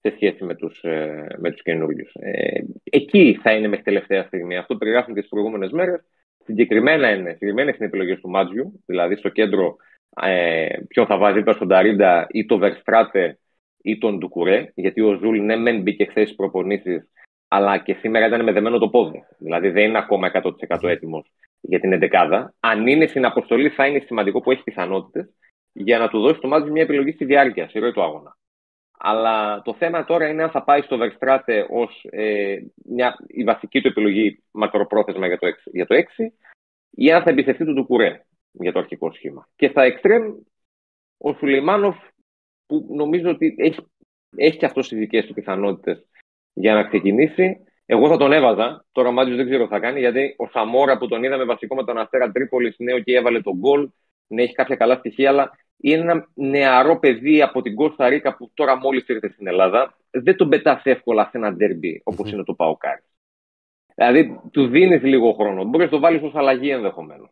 σε 0.01 0.13
σχέση 0.15 0.43
με 0.43 0.55
τους, 0.55 0.81
ε, 0.81 1.35
με 1.37 1.51
τους 1.51 1.61
καινούριους. 1.61 2.11
Ε, 2.13 2.63
εκεί 2.83 3.39
θα 3.41 3.51
είναι 3.51 3.67
μέχρι 3.67 3.83
τελευταία 3.83 4.23
στιγμή. 4.23 4.57
Αυτό 4.57 4.77
περιγράφουν 4.77 5.13
και 5.13 5.19
τις 5.19 5.29
προηγούμενες 5.29 5.71
μέρες. 5.71 6.01
Συγκεκριμένα 6.43 7.11
είναι, 7.11 7.31
συγκεκριμένες 7.31 7.75
είναι 7.75 7.85
οι 7.85 7.87
επιλογές 7.87 8.19
του 8.19 8.29
Μάντζιου, 8.29 8.83
δηλαδή 8.85 9.15
στο 9.15 9.29
κέντρο 9.29 9.75
ε, 10.21 10.67
ποιον 10.87 11.05
θα 11.05 11.17
βάζει 11.17 11.37
δίπλα 11.37 11.53
στον 11.53 11.67
Νταρίντα 11.67 12.27
ή 12.29 12.45
το 12.45 12.57
Βερστράτε 12.57 13.39
ή 13.81 13.97
τον 13.97 14.17
Ντουκουρέ, 14.17 14.71
γιατί 14.75 15.01
ο 15.01 15.13
Ζουλ 15.13 15.39
ναι, 15.39 15.55
μεν 15.55 15.81
μπήκε 15.81 16.05
χθες 16.05 16.23
στις 16.23 16.35
προπονήσεις, 16.35 17.09
αλλά 17.47 17.77
και 17.77 17.93
σήμερα 17.93 18.27
ήταν 18.27 18.43
με 18.43 18.51
δεμένο 18.51 18.77
το 18.77 18.89
πόδι. 18.89 19.23
Δηλαδή 19.37 19.69
δεν 19.69 19.89
είναι 19.89 19.97
ακόμα 19.97 20.31
100% 20.67 20.89
έτοιμος 20.89 21.31
για 21.61 21.79
την 21.79 21.99
11. 22.11 22.45
Αν 22.59 22.87
είναι 22.87 23.07
στην 23.07 23.25
αποστολή, 23.25 23.69
θα 23.69 23.87
είναι 23.87 23.99
σημαντικό 23.99 24.41
που 24.41 24.51
έχει 24.51 24.63
πιθανότητες 24.63 25.33
για 25.73 25.97
να 25.97 26.07
του 26.07 26.19
δώσει 26.19 26.39
το 26.39 26.47
μάτι 26.47 26.71
μια 26.71 26.81
επιλογή 26.81 27.11
στη 27.11 27.25
διάρκεια, 27.25 27.69
στη 27.69 27.79
ροή 27.79 27.91
του 27.91 28.03
αγώνα. 28.03 28.37
Αλλά 29.03 29.61
το 29.61 29.73
θέμα 29.73 30.05
τώρα 30.05 30.27
είναι 30.27 30.43
αν 30.43 30.49
θα 30.49 30.63
πάει 30.63 30.81
στο 30.81 30.97
Verstraete 30.99 31.65
ως 31.69 32.05
ε, 32.09 32.57
μια, 32.85 33.15
η 33.27 33.43
βασική 33.43 33.81
του 33.81 33.87
επιλογή 33.87 34.43
μακροπρόθεσμα 34.51 35.27
για 35.27 35.37
το 35.39 35.47
6, 35.47 35.51
για 35.71 35.85
το 35.85 35.95
6 35.95 36.01
ή 36.89 37.11
αν 37.11 37.23
θα 37.23 37.29
εμπιστευτεί 37.29 37.65
του 37.65 37.73
Ντουκουρέ 37.73 38.25
για 38.51 38.71
το 38.71 38.79
αρχικό 38.79 39.11
σχήμα. 39.11 39.49
Και 39.55 39.67
στα 39.67 39.83
εξτρέμ, 39.83 40.33
ο 41.17 41.33
Σουλεϊμάνοφ 41.33 41.95
που 42.65 42.87
νομίζω 42.89 43.29
ότι 43.29 43.55
έχει, 43.57 43.79
έχει 44.35 44.57
και 44.57 44.65
αυτός 44.65 44.87
τις 44.87 44.97
δικές 44.97 45.25
του 45.25 45.33
πιθανότητες 45.33 46.07
για 46.53 46.73
να 46.73 46.83
ξεκινήσει. 46.83 47.63
Εγώ 47.85 48.07
θα 48.07 48.17
τον 48.17 48.31
έβαζα. 48.31 48.85
Τώρα 48.91 49.09
ο 49.09 49.11
Μάτζιο 49.11 49.35
δεν 49.35 49.45
ξέρω 49.45 49.63
τι 49.63 49.69
θα 49.69 49.79
κάνει, 49.79 49.99
γιατί 49.99 50.35
ο 50.37 50.47
Σαμόρα 50.47 50.97
που 50.97 51.07
τον 51.07 51.23
είδαμε 51.23 51.43
βασικό 51.43 51.75
με 51.75 51.83
τον 51.83 51.97
Αστέρα 51.97 52.31
Τρίπολης, 52.31 52.75
νέο 52.77 52.99
και 52.99 53.15
έβαλε 53.15 53.41
τον 53.41 53.57
γκολ, 53.57 53.89
ναι, 54.27 54.43
έχει 54.43 54.53
κάποια 54.53 54.75
καλά 54.75 54.95
στοιχεία, 54.95 55.29
αλλά 55.29 55.51
είναι 55.81 56.01
ένα 56.01 56.27
νεαρό 56.33 56.99
παιδί 56.99 57.41
από 57.41 57.61
την 57.61 57.75
Κώστα 57.75 58.09
Ρίκα 58.09 58.35
που 58.35 58.51
τώρα 58.53 58.77
μόλις 58.77 59.07
ήρθε 59.07 59.29
στην 59.29 59.47
Ελλάδα. 59.47 59.97
Δεν 60.11 60.35
τον 60.35 60.49
πετάς 60.49 60.81
εύκολα 60.83 61.23
σε 61.23 61.37
ένα 61.37 61.53
ντέρμπι 61.53 62.01
όπως 62.03 62.31
είναι 62.31 62.43
το 62.43 62.53
Παοκάρι. 62.53 63.01
Δηλαδή, 63.95 64.39
του 64.51 64.67
δίνεις 64.67 65.03
λίγο 65.03 65.33
χρόνο. 65.33 65.63
Μπορείς 65.63 65.85
να 65.85 65.91
το 65.91 65.99
βάλεις 65.99 66.21
ως 66.21 66.35
αλλαγή 66.35 66.69
ενδεχομένως. 66.69 67.29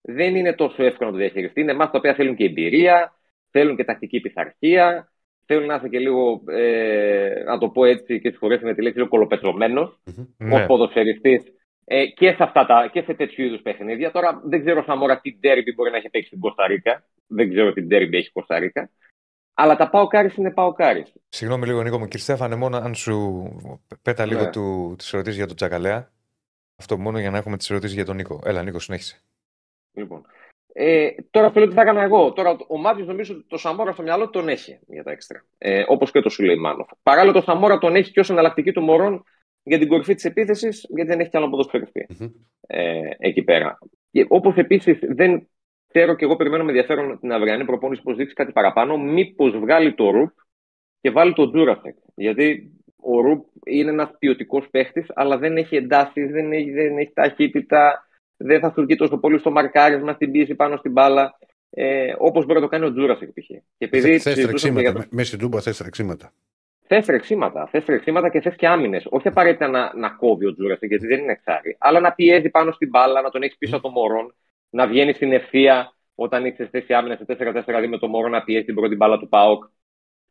Δεν 0.00 0.36
είναι 0.36 0.52
τόσο 0.52 0.84
εύκολο 0.84 1.10
να 1.10 1.16
το 1.16 1.22
διαχειριστεί. 1.22 1.60
Είναι 1.60 1.72
μάτια 1.74 1.92
τα 1.92 1.98
οποία 1.98 2.14
θέλουν 2.14 2.36
και 2.36 2.44
εμπειρία, 2.44 3.12
θέλουν 3.50 3.76
και 3.76 3.84
τακτική 3.84 4.20
πειθαρχία, 4.20 5.12
θέλουν 5.46 5.66
να 5.66 5.74
είσαι 5.74 5.88
και 5.88 5.98
λίγο, 5.98 6.42
ε, 6.46 7.42
να 7.44 7.58
το 7.58 7.68
πω 7.68 7.84
έτσι 7.84 8.20
και 8.20 8.30
συγχωρέστε 8.30 8.66
με 8.66 8.74
τη 8.74 8.82
λέξη, 8.82 8.98
λίγο 8.98 9.10
κολοπετρωμένος 9.10 9.98
Ναι. 10.36 10.62
ω 10.62 10.66
ποδοσφαιριστής 10.66 11.42
ε, 11.88 12.06
και, 12.06 12.32
σε 12.32 12.42
αυτά 12.42 12.66
τα, 12.66 12.88
και 12.92 13.02
σε 13.02 13.14
τέτοιου 13.14 13.44
είδους 13.44 13.60
παιχνίδια. 13.60 14.10
Τώρα 14.10 14.40
δεν 14.44 14.60
ξέρω 14.64 14.82
Σαμόρα 14.82 15.20
τι 15.20 15.38
ντέρμπι 15.38 15.72
μπορεί 15.72 15.90
να 15.90 15.96
έχει 15.96 16.10
παίξει 16.10 16.28
στην 16.28 16.40
Κωνσταντίνα. 16.40 17.04
Δεν 17.26 17.50
ξέρω 17.50 17.72
τι 17.72 17.82
ντέρμπι 17.82 18.16
έχει 18.16 18.26
η 18.26 18.32
Κωνσταντίνα. 18.32 18.90
Αλλά 19.54 19.76
τα 19.76 19.90
πάω 19.90 20.06
κάρι 20.06 20.32
είναι 20.36 20.50
πάω 20.50 20.72
κάρι. 20.72 21.04
Συγγνώμη 21.28 21.66
λίγο, 21.66 21.82
Νίκο 21.82 21.98
μου. 21.98 22.04
Κύριε 22.04 22.22
Στέφανε, 22.22 22.54
μόνο 22.54 22.76
αν 22.76 22.94
σου 22.94 23.44
πέτα 24.02 24.26
λίγο 24.26 24.40
Ναι. 24.40 24.50
του, 24.50 24.94
τις 24.98 25.12
ερωτήσεις 25.12 25.36
για 25.36 25.46
τον 25.46 25.56
Τσακαλέα. 25.56 26.10
Αυτό 26.78 26.98
μόνο 26.98 27.18
για 27.18 27.30
να 27.30 27.38
έχουμε 27.38 27.56
τις 27.56 27.70
ερωτήσεις 27.70 27.94
για 27.94 28.04
τον 28.04 28.16
Νίκο. 28.16 28.40
Έλα, 28.44 28.62
Νίκο, 28.62 28.78
συνέχισε. 28.78 29.20
Λοιπόν. 29.92 30.26
Ε, 30.72 31.08
τώρα 31.30 31.50
θέλω 31.50 31.68
τι 31.68 31.74
θα 31.74 31.80
έκανα 31.80 32.02
εγώ. 32.02 32.32
Τώρα 32.32 32.56
ο 32.68 32.78
Μάτιο 32.78 33.04
νομίζω 33.04 33.34
ότι 33.34 33.44
το 33.48 33.56
Σαμόρα 33.56 33.92
στο 33.92 34.02
μυαλό 34.02 34.24
του 34.24 34.30
τον 34.30 34.48
έχει 34.48 34.78
για 34.86 35.02
τα 35.02 35.10
έξτρα. 35.10 35.44
Ε, 35.58 35.84
Όπως 35.88 36.10
και 36.10 36.20
το 36.20 36.28
Σουλεϊμάνοφ. 36.28 36.88
Παράλληλα 37.02 37.32
το 37.32 37.40
Σαμόρα 37.40 37.78
τον 37.78 37.96
έχει 37.96 38.12
και 38.12 38.20
ως 38.20 38.30
εναλλακτική 38.30 38.72
του 38.72 38.82
Μωρών 38.82 39.24
για 39.68 39.78
την 39.78 39.88
κορυφή 39.88 40.14
της 40.14 40.24
επίθεσης, 40.24 40.86
γιατί 40.88 41.10
δεν 41.10 41.20
έχει 41.20 41.30
κι 41.30 41.36
άλλο 41.36 41.48
ποδοσφαιριστή 41.50 42.06
Μμμ. 42.18 42.28
ε, 42.66 43.00
εκεί 43.18 43.42
πέρα. 43.42 43.78
Όπως 44.28 44.56
επίσης 44.56 44.98
δεν 45.02 45.48
ξέρω 45.88 46.14
και 46.14 46.24
εγώ 46.24 46.36
περιμένω 46.36 46.64
με 46.64 46.70
ενδιαφέρον 46.70 47.18
την 47.20 47.32
αυριανή 47.32 47.64
προπόνηση 47.64 48.02
πώς 48.02 48.16
δείξει 48.16 48.34
κάτι 48.34 48.52
παραπάνω, 48.52 48.98
μήπως 48.98 49.58
βγάλει 49.58 49.94
το 49.94 50.10
Ρουπ 50.10 50.30
και 51.00 51.10
βάλει 51.10 51.32
το 51.32 51.50
Τζούρασεκ. 51.50 51.94
Γιατί 52.14 52.70
ο 52.96 53.20
Ρουπ 53.20 53.44
είναι 53.66 53.90
ένας 53.90 54.10
ποιοτικός 54.18 54.68
παίχτης, 54.70 55.06
αλλά 55.14 55.38
δεν 55.38 55.56
έχει 55.56 55.76
εντάσεις, 55.76 56.30
δεν 56.30 56.52
έχει, 56.52 56.70
δεν 56.70 56.98
έχει 56.98 57.12
ταχύτητα, 57.14 58.08
δεν 58.36 58.60
θα 58.60 58.70
στουκάρει 58.70 58.96
τόσο 58.96 59.18
πολύ 59.18 59.38
στο 59.38 59.50
μαρκάρισμα, 59.50 60.12
στην 60.12 60.30
πίεση 60.30 60.54
πάνω 60.54 60.76
στην 60.76 60.92
μπάλα. 60.92 61.38
Ε, 61.70 62.14
Όπως 62.18 62.44
μπορεί 62.46 62.58
να 62.60 62.64
το 62.64 62.70
κάνει 62.70 62.84
ο 62.84 62.92
Τζούρασεκ 62.92 63.28
π.χ. 63.32 63.46
Και 63.46 63.62
επειδή 63.78 64.18
Θε 64.18 64.18
συζητούσαμε 64.18 64.46
τρεξίματα. 64.46 64.80
για 64.80 64.92
Με- 64.92 65.06
Μέσα 65.10 65.26
στην 65.28 65.38
τούμπα 65.40 65.60
θες 65.60 65.76
τρεξίματα. 65.76 66.32
Θες 66.88 67.06
τρεξίματα. 67.06 67.66
Θες 67.66 67.84
τρεξίματα 67.84 68.28
και 68.28 68.40
θες 68.40 68.56
και 68.56 68.66
άμυνες. 68.66 69.06
Όχι 69.10 69.28
απαραίτητα 69.28 69.68
να, 69.68 69.94
να 69.94 70.10
κόβει 70.10 70.46
ο 70.46 70.52
Τζούρασεκ, 70.52 70.88
γιατί 70.88 71.06
δεν 71.06 71.18
είναι 71.18 71.32
εξάρι. 71.32 71.76
Αλλά 71.80 72.00
να 72.00 72.12
πιέζει 72.12 72.50
πάνω 72.50 72.72
στην 72.72 72.88
μπάλα, 72.88 73.20
να 73.20 73.30
τον 73.30 73.42
έχεις 73.42 73.56
πίσω 73.56 73.76
από 73.76 73.86
τον 73.86 73.92
Μορόν, 73.92 74.34
να 74.70 74.86
βγαίνει 74.86 75.12
στην 75.12 75.32
ευθεία 75.32 75.96
όταν 76.14 76.44
είσαι 76.44 76.62
σε 76.62 76.68
θέση 76.68 76.94
άμυνα 76.94 77.16
σε 77.16 77.24
4-4-2 77.28 77.86
με 77.88 77.98
τον 77.98 78.08
Μορόν 78.08 78.28
να 78.28 78.44
πιέζει 78.44 78.64
την 78.64 78.74
πρώτη 78.74 78.96
μπάλα 78.96 79.18
του 79.18 79.28
ΠΑΟΚ. 79.28 79.64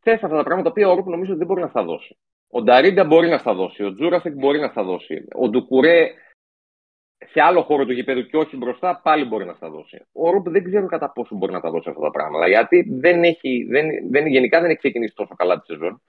Θες 0.00 0.22
αυτά 0.22 0.36
τα 0.36 0.42
πράγματα 0.42 0.62
τα 0.62 0.70
οποία 0.70 0.88
ο 0.88 0.94
Ρούπ 0.94 1.08
νομίζω 1.08 1.30
ότι 1.30 1.38
δεν 1.38 1.46
μπορεί 1.46 1.60
να 1.60 1.68
στα 1.68 1.84
δώσει. 1.84 2.18
Ο 2.48 2.62
Νταρίντα 2.62 3.04
μπορεί 3.04 3.28
να 3.28 3.38
στα 3.38 3.54
δώσει. 3.54 3.84
Ο 3.84 3.94
Τζούρασεκ 3.94 4.32
μπορεί 4.34 4.58
να 4.58 4.68
στα 4.68 4.82
δώσει. 4.82 5.24
Ο 5.34 5.48
Ντουκουρέ 5.48 6.10
σε 7.18 7.40
άλλο 7.40 7.62
χώρο 7.62 7.84
του 7.84 7.92
γηπέδου 7.92 8.26
και 8.26 8.36
όχι 8.36 8.56
μπροστά, 8.56 9.00
πάλι 9.04 9.24
μπορεί 9.24 9.44
να 9.44 9.54
στα 9.54 9.70
δώσει. 9.70 10.06
Ο 10.12 10.30
Ρούπ 10.30 10.48
δεν 10.48 10.64
ξέρω 10.64 10.86
κατά 10.86 11.12
πόσο 11.12 11.34
μπορεί 11.36 11.52
να 11.52 11.60
τα 11.60 11.70
δώσει 11.70 11.88
αυτά 11.88 12.00
τα 12.00 12.10
πράγματα. 12.10 12.48
Γιατί 12.48 12.88
δεν 12.90 13.22
έχει, 13.22 13.66
δεν, 13.70 13.86
δεν, 14.10 14.26
γενικά 14.26 14.60
δεν 14.60 14.70
έχει 14.70 14.78
ξεκινήσει 14.78 15.14
τόσο 15.14 15.34
καλά 15.34 15.60
τη 15.60 15.64
σεζόν 15.64 16.02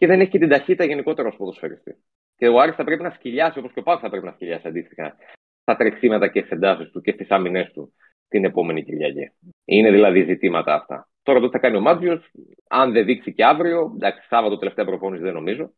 και 0.00 0.06
δεν 0.06 0.20
έχει 0.20 0.30
και 0.30 0.38
την 0.38 0.48
ταχύτητα 0.48 0.84
γενικότερα 0.84 1.28
ως 1.28 1.36
ποδοσφαιριστή. 1.36 1.96
Και 2.36 2.48
ο 2.48 2.60
Άρης 2.60 2.74
θα 2.74 2.84
πρέπει 2.84 3.02
να 3.02 3.10
σκυλιάσει, 3.10 3.58
όπως 3.58 3.72
και 3.72 3.78
ο 3.78 3.82
Πάκ 3.82 3.98
θα 4.02 4.10
πρέπει 4.10 4.26
να 4.26 4.32
σκυλιάσει 4.32 4.68
αντίστοιχα 4.68 5.16
στα 5.62 5.76
τρεξίματα 5.76 6.28
και 6.28 6.40
στις 6.40 6.50
εντάσεις 6.50 6.90
του 6.90 7.00
και 7.00 7.12
στις 7.12 7.30
άμυνές 7.30 7.70
του 7.72 7.92
την 8.28 8.44
επόμενη 8.44 8.84
Κυριακή. 8.84 9.30
Είναι 9.64 9.90
δηλαδή 9.90 10.22
ζητήματα 10.22 10.74
αυτά. 10.74 11.08
Τώρα 11.22 11.40
το 11.40 11.46
τι 11.46 11.52
θα 11.52 11.58
κάνει 11.58 11.76
ο 11.76 11.80
Μάντζιος, 11.80 12.30
αν 12.68 12.92
δεν 12.92 13.04
δείξει 13.04 13.32
και 13.32 13.44
αύριο, 13.44 13.92
εντάξει, 13.94 14.26
Σάββατο 14.26 14.58
τελευταία 14.58 14.84
προπόνηση 14.84 15.22
δεν 15.22 15.32
νομίζω. 15.32 15.70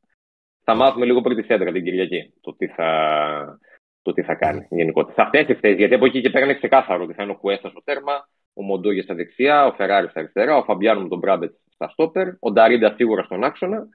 Θα 0.64 0.74
μάθουμε 0.74 1.04
λίγο 1.04 1.20
πριν 1.20 1.36
τη 1.36 1.42
σέντρα 1.42 1.72
την 1.72 1.84
Κυριακή 1.84 2.32
το 2.40 2.54
τι 2.54 2.66
θα, 2.66 3.58
το 4.02 4.12
τι 4.12 4.22
θα 4.22 4.34
κάνει 4.34 4.66
γενικότερα. 4.70 5.14
Σε 5.14 5.22
αυτές 5.22 5.44
τις 5.44 5.54
θέσεις, 5.54 5.74
γιατί 5.74 5.94
από 5.94 6.06
εκεί 6.06 6.20
και 6.20 6.30
πέρα 6.30 6.44
είναι 6.44 6.54
ξεκάθαρο 6.54 7.02
ότι 7.02 7.14
θα 7.14 7.22
είναι 7.22 7.32
ο 7.32 7.36
Κουέστα 7.36 7.68
στο 7.68 7.82
τέρμα, 7.84 8.28
ο 8.54 8.62
Μοντόγια 8.62 9.02
στα 9.02 9.14
δεξιά, 9.14 9.66
ο 9.66 9.72
Φεράρι 9.72 10.08
στα 10.08 10.20
αριστερά, 10.20 10.56
ο 10.56 10.64
Φαμπιάνο 10.64 11.00
με 11.00 11.08
τον 11.08 11.18
Μπράμπετς 11.18 11.52
στα 11.74 11.88
στόπερ, 11.88 12.28
ο 12.40 12.52
Νταρίντα 12.52 12.94
σίγουρα 12.96 13.22
στον 13.22 13.44
άξονα 13.44 13.88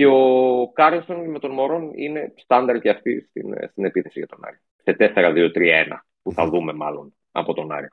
και 0.00 0.06
ο 0.06 0.70
Κάρλσον 0.72 1.30
με 1.30 1.38
τον 1.38 1.50
Μορόν 1.50 1.90
είναι 1.94 2.32
στάνταρ 2.36 2.80
και 2.80 2.90
αυτοί 2.90 3.26
στην, 3.28 3.54
στην 3.70 3.84
επίθεση 3.84 4.18
για 4.18 4.26
τον 4.28 4.38
Άρη. 4.44 4.56
Σε 4.82 4.96
4-2-3-1 4.98 5.98
που 6.22 6.32
θα 6.32 6.46
δούμε 6.48 6.72
μάλλον 6.72 7.14
από 7.32 7.54
τον 7.54 7.72
Άρη. 7.72 7.88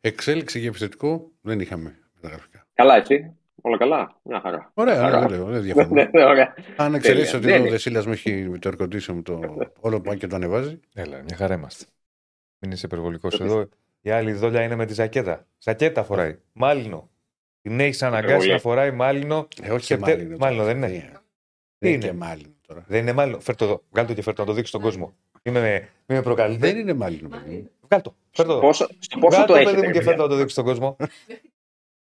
Εξέλιξη 0.00 0.58
για 0.58 0.68
επιθετικό 0.68 1.30
δεν 1.40 1.60
είχαμε 1.60 1.98
μεταγραφικά. 2.14 2.66
Καλά, 2.74 2.96
έτσι. 2.96 3.34
Όλα 3.62 3.76
καλά. 3.76 4.16
Μια 4.22 4.40
χαρά. 4.40 4.70
Ωραία, 4.74 4.94
Χαρά. 5.00 5.20
δεν 5.20 5.30
λέω, 5.30 5.44
δεν 5.44 5.62
διαφωνώ. 5.62 5.88
Ναι, 5.94 6.08
ναι, 6.12 6.24
ωραία. 6.24 6.54
Αν 6.76 6.94
εξαιρέσει 6.94 7.30
Τέλεια. 7.32 7.48
ότι 7.48 7.56
Ναι, 7.56 7.60
ο 7.60 7.64
ναι. 7.64 7.70
Δεσίλα 7.70 8.02
μου 8.06 8.12
έχει 8.12 8.50
το 8.58 8.70
air 8.70 9.04
μου 9.06 9.22
το 9.22 9.56
όλο 9.80 10.00
πάει 10.00 10.16
και 10.16 10.26
το 10.26 10.36
ανεβάζει. 10.36 10.80
Έλα, 10.94 11.16
μια 11.22 11.36
χαρά 11.36 11.54
είμαστε. 11.54 11.84
Μην 12.58 12.70
είσαι 12.70 12.86
υπερβολικός 12.86 13.36
Το 13.36 13.44
εδώ. 13.44 13.68
Η 14.00 14.10
άλλη 14.10 14.32
δόλια 14.32 14.62
είναι 14.62 14.74
με 14.74 14.86
τη 14.86 14.92
ζακέτα. 14.94 15.46
Ζακέτα 15.58 16.02
φοράει. 16.02 16.38
Μάλινο. 16.52 17.10
Την 17.62 17.80
έχεις 17.80 18.02
αναγκάσει 18.02 18.26
Υπερβολή. 18.32 18.52
να 18.52 18.58
φοράει 18.58 18.90
μάλινο. 18.90 19.48
Ε, 19.62 19.70
όχι 19.72 19.86
Και 19.86 19.94
και 19.94 20.00
τε- 20.02 20.16
μάλινο. 20.16 20.36
μάλινο 20.38 20.62
τώρα. 20.62 20.74
δεν 20.74 20.88
είναι. 20.92 21.12
Ναι. 21.82 21.90
Τι 21.90 21.98
Δεν 21.98 22.00
είναι; 22.00 22.06
και 22.06 22.12
μάλινο 22.12 22.52
τώρα. 22.66 22.84
Δεν 22.88 23.00
είναι 23.00 23.12
μάλινο. 23.12 23.40
Φέρ 23.40 23.54
το 23.56 23.64
εδώ. 23.64 23.82
Βγάλ 23.90 24.06
το 24.06 24.14
και 24.14 24.22
φέρ 24.22 24.34
το 24.34 24.40
να 24.40 24.46
το 24.46 24.52
δείξει 24.54 24.68
στον 24.70 24.82
κόσμο. 24.82 25.16
Είμαι, 25.42 25.60
με- 25.60 25.88
είμαι 26.06 26.22
προκαλύτερο. 26.22 26.72
Δεν 26.72 26.80
είναι 26.80 26.94
μάλινο. 26.94 27.28
παιδί. 27.28 27.70
Βγάλ 27.88 28.02
το. 28.02 28.14
Φέρ 28.30 28.46
το 28.46 28.52
εδώ. 28.52 28.60
Πόσο, 28.60 28.86
στο 28.98 29.18
πόσο 29.18 29.36
Βγάλ 29.36 29.46
το 29.46 29.52
το 29.52 29.58
έχετε, 29.58 29.74
παιδί 29.74 29.86
μου 29.86 29.92
και 29.92 29.98
παιδιά; 29.98 30.10
φέρ 30.10 30.16
το 30.16 30.22
να 30.22 30.28
το 30.28 30.36
δείξει 30.36 30.52
στον 30.52 30.64
κόσμο. 30.64 30.96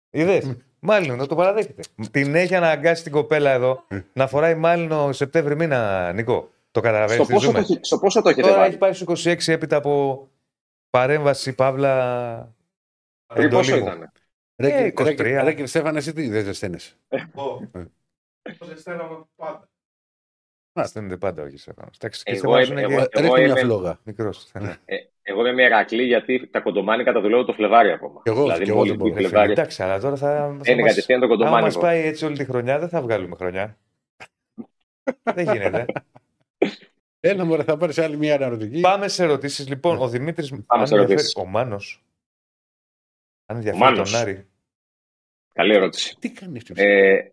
Είδες; 0.10 0.56
Μάλινο, 0.80 1.16
να 1.16 1.28
το 1.28 1.36
παραδέχεται. 1.36 1.82
Την 2.12 2.36
έχει 2.36 2.56
αναγκάσει 2.56 3.04
την 3.04 3.12
κοπέλα 3.12 3.52
εδώ 3.52 3.84
να 4.14 4.28
φοράει 4.28 4.56
μάλινο 4.56 5.12
Σεπτέμβρη 5.12 5.56
μήνα, 5.56 6.12
Νικό. 6.14 6.50
Το 6.72 6.82
καταλαβαίνεις 6.82 7.26
Στο 7.26 7.26
τι 7.26 7.34
πόσο, 7.34 7.52
το, 7.52 7.52
ζούμε. 7.64 7.76
έχ- 7.76 7.86
στο 7.86 8.00
πόσο 8.00 8.22
το 8.22 8.30
έχετε 8.30 8.48
Τώρα 8.48 8.58
βάλει; 8.60 8.70
έχει 8.70 8.78
πάει 8.78 8.94
στους 8.94 9.26
26 9.26 9.52
έπειτα 9.54 9.76
από 9.76 10.28
παρέμβαση 10.90 11.54
Παύλα. 11.54 12.56
Πριν 13.34 13.50
πόσο 13.50 13.74
Αντολίγου. 13.76 13.98
ήταν. 13.98 14.12
Ρε, 14.62 14.68
Ε, 14.68 14.90
και- 14.90 15.04
23. 15.04 15.16
ρε, 15.24 15.42
ρε, 15.44 15.50
κύριε 15.50 15.66
Στέφανε, 15.66 15.98
εσύ 15.98 16.14
τι 16.14 16.30
δεν 16.30 16.44
ζεσταίνεσαι. 16.44 16.96
Στέλνεται 20.84 21.18
πάντα 21.18 21.44
όχι 21.44 21.58
σε 21.58 21.74
Εντάξει, 21.96 22.24
και 22.24 22.32
Εγώ 22.32 22.40
Στέφανος 22.40 22.68
είμαι- 22.70 22.82
είναι 22.82 22.94
εγώ- 22.94 23.06
και 23.06 23.20
εγώ 23.20 23.28
Ρίχνει 23.34 23.42
μια 23.44 23.52
είμαι- 23.52 23.60
φλόγα. 23.62 24.00
μικρός. 24.04 24.52
Ε, 24.86 24.96
εγώ 25.22 25.40
είμαι 25.40 25.54
Μερακλή 25.54 26.04
γιατί 26.04 26.48
τα 26.48 26.60
κοντομάνικα 26.62 27.14
τα 27.14 27.22
δουλεύω 27.22 27.46
το 27.46 27.54
Φλεβάρι 27.54 27.92
ακόμα. 27.92 28.22
Κι 28.24 28.30
εγώ, 28.30 28.42
δηλαδή, 28.42 28.64
κι 28.64 28.70
εγώ 28.70 28.78
μόλις 28.78 28.92
δεν 28.92 29.02
μπει 29.02 29.10
μπορώ. 29.10 29.22
Φλεβάρι, 29.28 29.52
Εντάξει, 29.52 29.84
αλλά 29.84 30.00
τώρα 30.00 30.16
θα, 30.16 30.58
θα 30.64 30.72
είναι 30.72 30.82
μας, 30.82 30.90
κατευθείαν 30.90 31.20
το 31.20 31.26
άμα 31.26 31.36
μας 31.36 31.46
κοντομάνικο. 31.46 31.80
πάει 31.80 32.02
έτσι 32.08 32.26
όλη 32.26 32.38
τη 32.38 32.46
χρονιά 32.46 32.80
δεν 32.80 32.90
θα 32.90 33.02
βγάλουμε 33.02 33.36
χρονιά. 33.36 33.78
δεν 35.36 35.54
γίνεται. 35.54 35.86
Έλα 37.20 37.46
μωρέ, 37.46 37.64
θα 37.64 37.78
πάρεις 37.78 37.98
άλλη 37.98 38.18
μια 38.18 38.36
αναρωτική. 38.36 38.80
Πάμε 38.80 39.08
σε 39.08 39.24
ερωτήσεις. 39.24 39.68
Λοιπόν, 39.68 39.98
ο 39.98 40.08
Δημήτρης. 40.08 40.54
Πάμε 40.66 40.86
σε 40.86 40.96
ερωτήσεις. 40.96 41.36
Ο 41.36 41.46
Μάνος. 41.46 42.04
Αν 43.46 43.56
ενδιαφέρει 43.56 43.84
Μάνος. 43.84 44.12
τον 44.12 44.20
Άρη. 44.22 44.48
Καλή 45.54 45.74
ερώτηση. 45.76 46.16
Τι 46.20 46.32
κάνει 46.32 46.58
αυτή 46.58 46.74
Ε, 46.84 47.32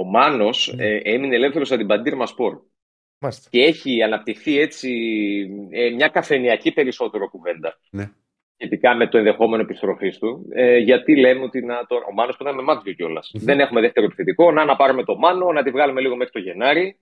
ο 0.00 0.04
Μάνος 0.04 0.72
Ναι. 0.76 0.86
ε, 0.86 1.00
έμεινε 1.04 1.34
ελεύθερος 1.34 1.68
από 1.70 1.78
την 1.78 1.86
Παντήρ 1.88 2.14
Μασπορ 2.16 2.60
Μάλιστα. 3.18 3.48
και 3.50 3.62
έχει 3.62 4.02
αναπτυχθεί 4.02 4.58
έτσι 4.58 4.90
ε, 5.70 5.90
μια 5.90 6.08
καφενιακή 6.08 6.72
περισσότερο 6.72 7.28
κουβέντα 7.30 7.78
Ναι. 7.90 8.10
σχετικά 8.56 8.94
με 8.94 9.08
το 9.08 9.18
ενδεχόμενο 9.18 9.62
επιστροφής 9.62 10.18
του. 10.18 10.46
Ε, 10.52 10.76
γιατί 10.76 11.16
λέμε 11.16 11.44
ότι 11.44 11.60
να, 11.60 11.86
το, 11.86 11.94
ο 12.10 12.12
Μάνος 12.12 12.36
που 12.36 12.42
ήταν 12.42 12.54
με 12.54 12.62
Μάτζιο 12.62 12.92
κιόλας. 12.92 13.30
Δεν 13.34 13.60
έχουμε 13.60 13.80
δεύτερο 13.80 14.06
επιθετικό. 14.06 14.52
Να, 14.52 14.64
να 14.64 14.76
πάρουμε 14.76 15.04
το 15.04 15.16
Μάνο, 15.18 15.52
να 15.52 15.62
τη 15.62 15.70
βγάλουμε 15.70 16.00
λίγο 16.00 16.16
μέχρι 16.16 16.32
το 16.32 16.38
Γενάρη. 16.38 16.98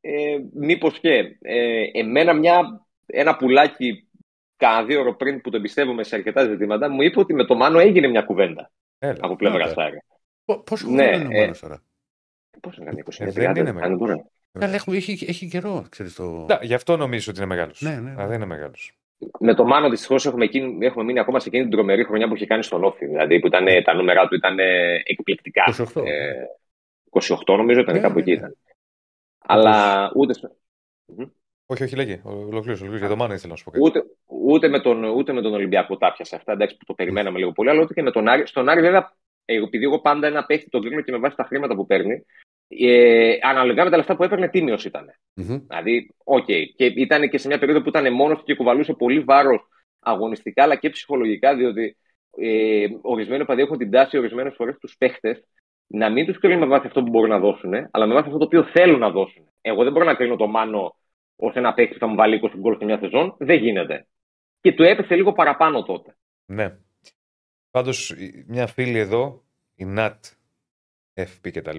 Ε, 0.00 0.36
Μήπως 0.54 0.98
και 1.00 1.36
ε, 1.40 1.82
εμένα 1.92 2.32
μια, 2.32 2.86
ένα 3.06 3.36
πουλάκι 3.36 4.08
κάνα 4.56 4.84
δύο 4.84 5.00
ώρο 5.00 5.14
πριν 5.16 5.40
που 5.40 5.50
το 5.50 5.56
εμπιστεύομαι 5.56 6.02
σε 6.02 6.14
αρκετά 6.16 6.44
ζητήματα 6.44 6.88
μου 6.90 7.02
είπε 7.02 7.20
ότι 7.20 7.34
με 7.34 7.44
το 7.44 7.54
Μάνο 7.54 7.78
έγινε 7.78 8.08
μια 8.08 8.22
κουβέντα 8.22 8.70
Έλα. 8.98 9.16
από 9.20 9.36
πλευρά 9.36 9.64
Άντε. 9.64 9.72
Σάρη. 9.72 9.98
Πόσο 10.64 10.90
Ναι, 10.90 11.06
χρόνο 11.06 11.24
είναι 11.24 11.34
ο 11.34 11.38
ε, 11.38 11.40
Μάνος 11.40 11.60
τώρα; 11.60 11.82
Πώς 12.60 12.76
είναι 12.76 12.90
20 13.04 13.24
Ε, 13.26 13.30
δεν 13.30 13.56
είναι 13.56 13.72
μεγάλος. 13.72 14.00
μεγάλο. 14.00 14.30
Καλά, 14.58 14.74
έχουμε, 14.74 14.96
έχει, 14.96 15.26
έχει 15.28 15.48
καιρό, 15.48 15.86
ξέρεις 15.90 16.14
το... 16.14 16.24
Να, 16.48 16.58
γι' 16.62 16.74
αυτό 16.74 16.96
νομίζω 16.96 17.30
ότι 17.30 17.38
είναι 17.40 17.48
μεγάλος. 17.48 17.80
Ναι, 17.80 17.90
ναι, 17.90 18.00
ναι. 18.00 18.10
Αλλά 18.10 18.26
δεν 18.26 18.36
είναι 18.36 18.46
μεγάλος. 18.46 18.92
Με 19.38 19.54
το 19.54 19.64
Μάνο 19.64 19.90
δυστυχώς 19.90 20.26
έχουμε, 20.26 20.44
εκείνη- 20.44 20.84
έχουμε 20.84 21.04
μείνει 21.04 21.18
ακόμα 21.18 21.40
σε 21.40 21.48
εκείνη 21.48 21.62
την 21.62 21.72
τρομερή 21.72 22.04
χρονιά 22.04 22.28
που 22.28 22.34
είχε 22.34 22.46
κάνει 22.46 22.62
στον 22.62 22.84
Όφη. 22.84 23.06
Δηλαδή 23.06 23.40
που 23.40 23.46
ήταν, 23.46 23.66
τα 23.84 23.94
νούμερα 23.94 24.28
του 24.28 24.34
ήταν 24.34 24.58
ε, 24.58 24.94
εκπληκτικά. 25.04 25.64
28. 25.94 26.02
Ε, 26.06 26.32
28 27.46 27.56
νομίζω 27.56 27.80
ήταν 27.80 27.94
Ναι, 27.94 28.00
κάπου 28.00 28.14
ναι, 28.14 28.20
εκεί 28.20 28.30
ναι. 28.30 28.36
ήταν. 28.36 28.56
Αλλά 29.38 30.10
ούτε, 30.14 30.32
στο- 30.34 30.56
Όχι, 31.66 31.82
όχι, 31.82 31.96
λέγε. 31.96 32.20
Ολοκλήρωσε. 32.24 32.82
ολοκλήρωσε. 32.82 32.96
Για 32.98 33.08
το 33.08 33.16
Μάνο 33.16 33.34
ήθελα 33.34 33.50
να 33.52 33.56
σου 33.56 33.64
πω 33.64 33.70
κάτι. 33.70 33.84
ούτε, 33.84 34.02
ούτε, 34.26 34.68
με 34.68 34.80
τον, 34.80 35.04
ούτε 35.04 35.32
με 35.32 35.42
τον 35.42 35.54
Ολυμπιακό 35.54 35.96
τα 35.96 36.12
πιάσε 36.12 36.36
αυτά. 36.36 36.52
Εντάξει, 36.52 36.76
που 36.76 36.84
το 36.84 36.94
περιμέναμε 36.94 37.38
λίγο 37.38 37.52
πολύ, 37.52 37.70
αλλά 37.70 37.80
ούτε 37.82 37.94
και 37.94 38.02
με 38.02 38.10
τον 38.10 38.28
Άρη. 38.28 38.46
Στον 38.46 38.68
Άρη, 38.68 38.80
βέβαια, 38.80 38.98
ε, 39.00 39.12
επειδή 39.54 39.84
εγώ 39.84 40.00
πάντα 40.00 40.26
ένα 40.26 40.44
παίχτη 40.44 40.70
τον 40.70 40.82
κρίνω 40.82 41.00
και 41.00 41.12
με 41.12 41.18
βάση 41.18 41.36
τα 41.36 41.44
χρήματα 41.44 41.74
που 41.74 41.86
παίρνει, 41.86 42.24
ε, 42.68 43.36
αναλογικά 43.42 43.84
με 43.84 43.90
τα 43.90 43.96
λεφτά 43.96 44.16
που 44.16 44.24
έπαιρνε, 44.24 44.48
τίμιος 44.48 44.84
ήταν. 44.84 45.06
Μμμ. 45.34 45.58
Δηλαδή, 45.68 46.14
οκ. 46.24 46.44
Και 46.76 46.84
ήταν 46.84 47.28
και 47.28 47.38
σε 47.38 47.48
μια 47.48 47.58
περίοδο 47.58 47.82
που 47.82 47.88
ήταν 47.88 48.12
μόνος 48.12 48.38
του 48.38 48.44
και 48.44 48.54
κουβαλούσε 48.54 48.92
πολύ 48.92 49.20
βάρος 49.20 49.68
αγωνιστικά 50.00 50.62
αλλά 50.62 50.76
και 50.76 50.90
ψυχολογικά, 50.90 51.56
διότι 51.56 51.96
ε, 52.38 52.86
ορισμένοι 53.00 53.42
οπαδοί 53.42 53.62
έχουν 53.62 53.78
την 53.78 53.90
τάση 53.90 54.18
ορισμένες 54.18 54.54
φορές 54.54 54.76
τους 54.80 54.96
παίχτες 54.98 55.44
να 55.86 56.10
μην 56.10 56.26
τους 56.26 56.38
κρίνουν 56.38 56.58
με 56.58 56.66
βάση 56.66 56.86
αυτό 56.86 57.02
που 57.02 57.10
μπορούν 57.10 57.28
να 57.28 57.38
δώσουν, 57.38 57.72
αλλά 57.90 58.06
με 58.06 58.14
βάση 58.14 58.26
αυτό 58.26 58.38
το 58.38 58.44
οποίο 58.44 58.64
θέλουν 58.64 58.98
να 58.98 59.10
δώσουν. 59.10 59.48
Εγώ 59.60 59.82
δεν 59.82 59.92
μπορώ 59.92 60.04
να 60.04 60.14
κρίνω 60.14 60.36
το 60.36 60.46
Μάνο 60.46 60.96
ως 61.36 61.54
ένα 61.54 61.74
παίχτη 61.74 61.92
που 61.92 61.98
θα 61.98 62.06
μου 62.06 62.14
βάλει 62.14 62.40
20 62.42 62.48
γκολ 62.56 62.76
σε 62.78 62.84
μια 62.84 62.98
σεζόν. 62.98 63.34
Δεν 63.38 63.58
γίνεται. 63.58 64.06
Και 64.60 64.72
του 64.72 64.82
έπεσε 64.82 65.14
λίγο 65.14 65.32
παραπάνω 65.32 65.82
τότε. 65.82 66.16
Ναι. 66.46 66.76
Πάντως, 67.70 68.14
μια 68.46 68.66
φίλη 68.66 68.98
εδώ, 68.98 69.44
η 69.74 69.84
Νατ, 69.84 70.24
FP 71.14 71.50
κτλ., 71.52 71.76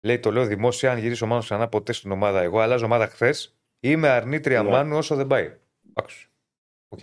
λέει: 0.00 0.18
Το 0.18 0.30
λέω 0.30 0.44
δημόσια, 0.44 0.90
αν 0.92 0.98
γυρίσει 0.98 1.24
ο 1.24 1.26
Μάνος 1.26 1.44
ξανά 1.44 1.68
ποτέ 1.68 1.92
στην 1.92 2.10
ομάδα, 2.10 2.40
εγώ 2.42 2.60
αλλάζω 2.60 2.84
ομάδα 2.84 3.06
χθες, 3.06 3.56
είμαι 3.80 4.08
αρνήτρια 4.08 4.62
Ναι. 4.62 4.68
Μάνου 4.70 4.96
όσο 4.96 5.14
δεν 5.16 5.26
πάει. 5.26 5.56
Άκουσε. 5.92 6.28
Οκ. 6.88 6.98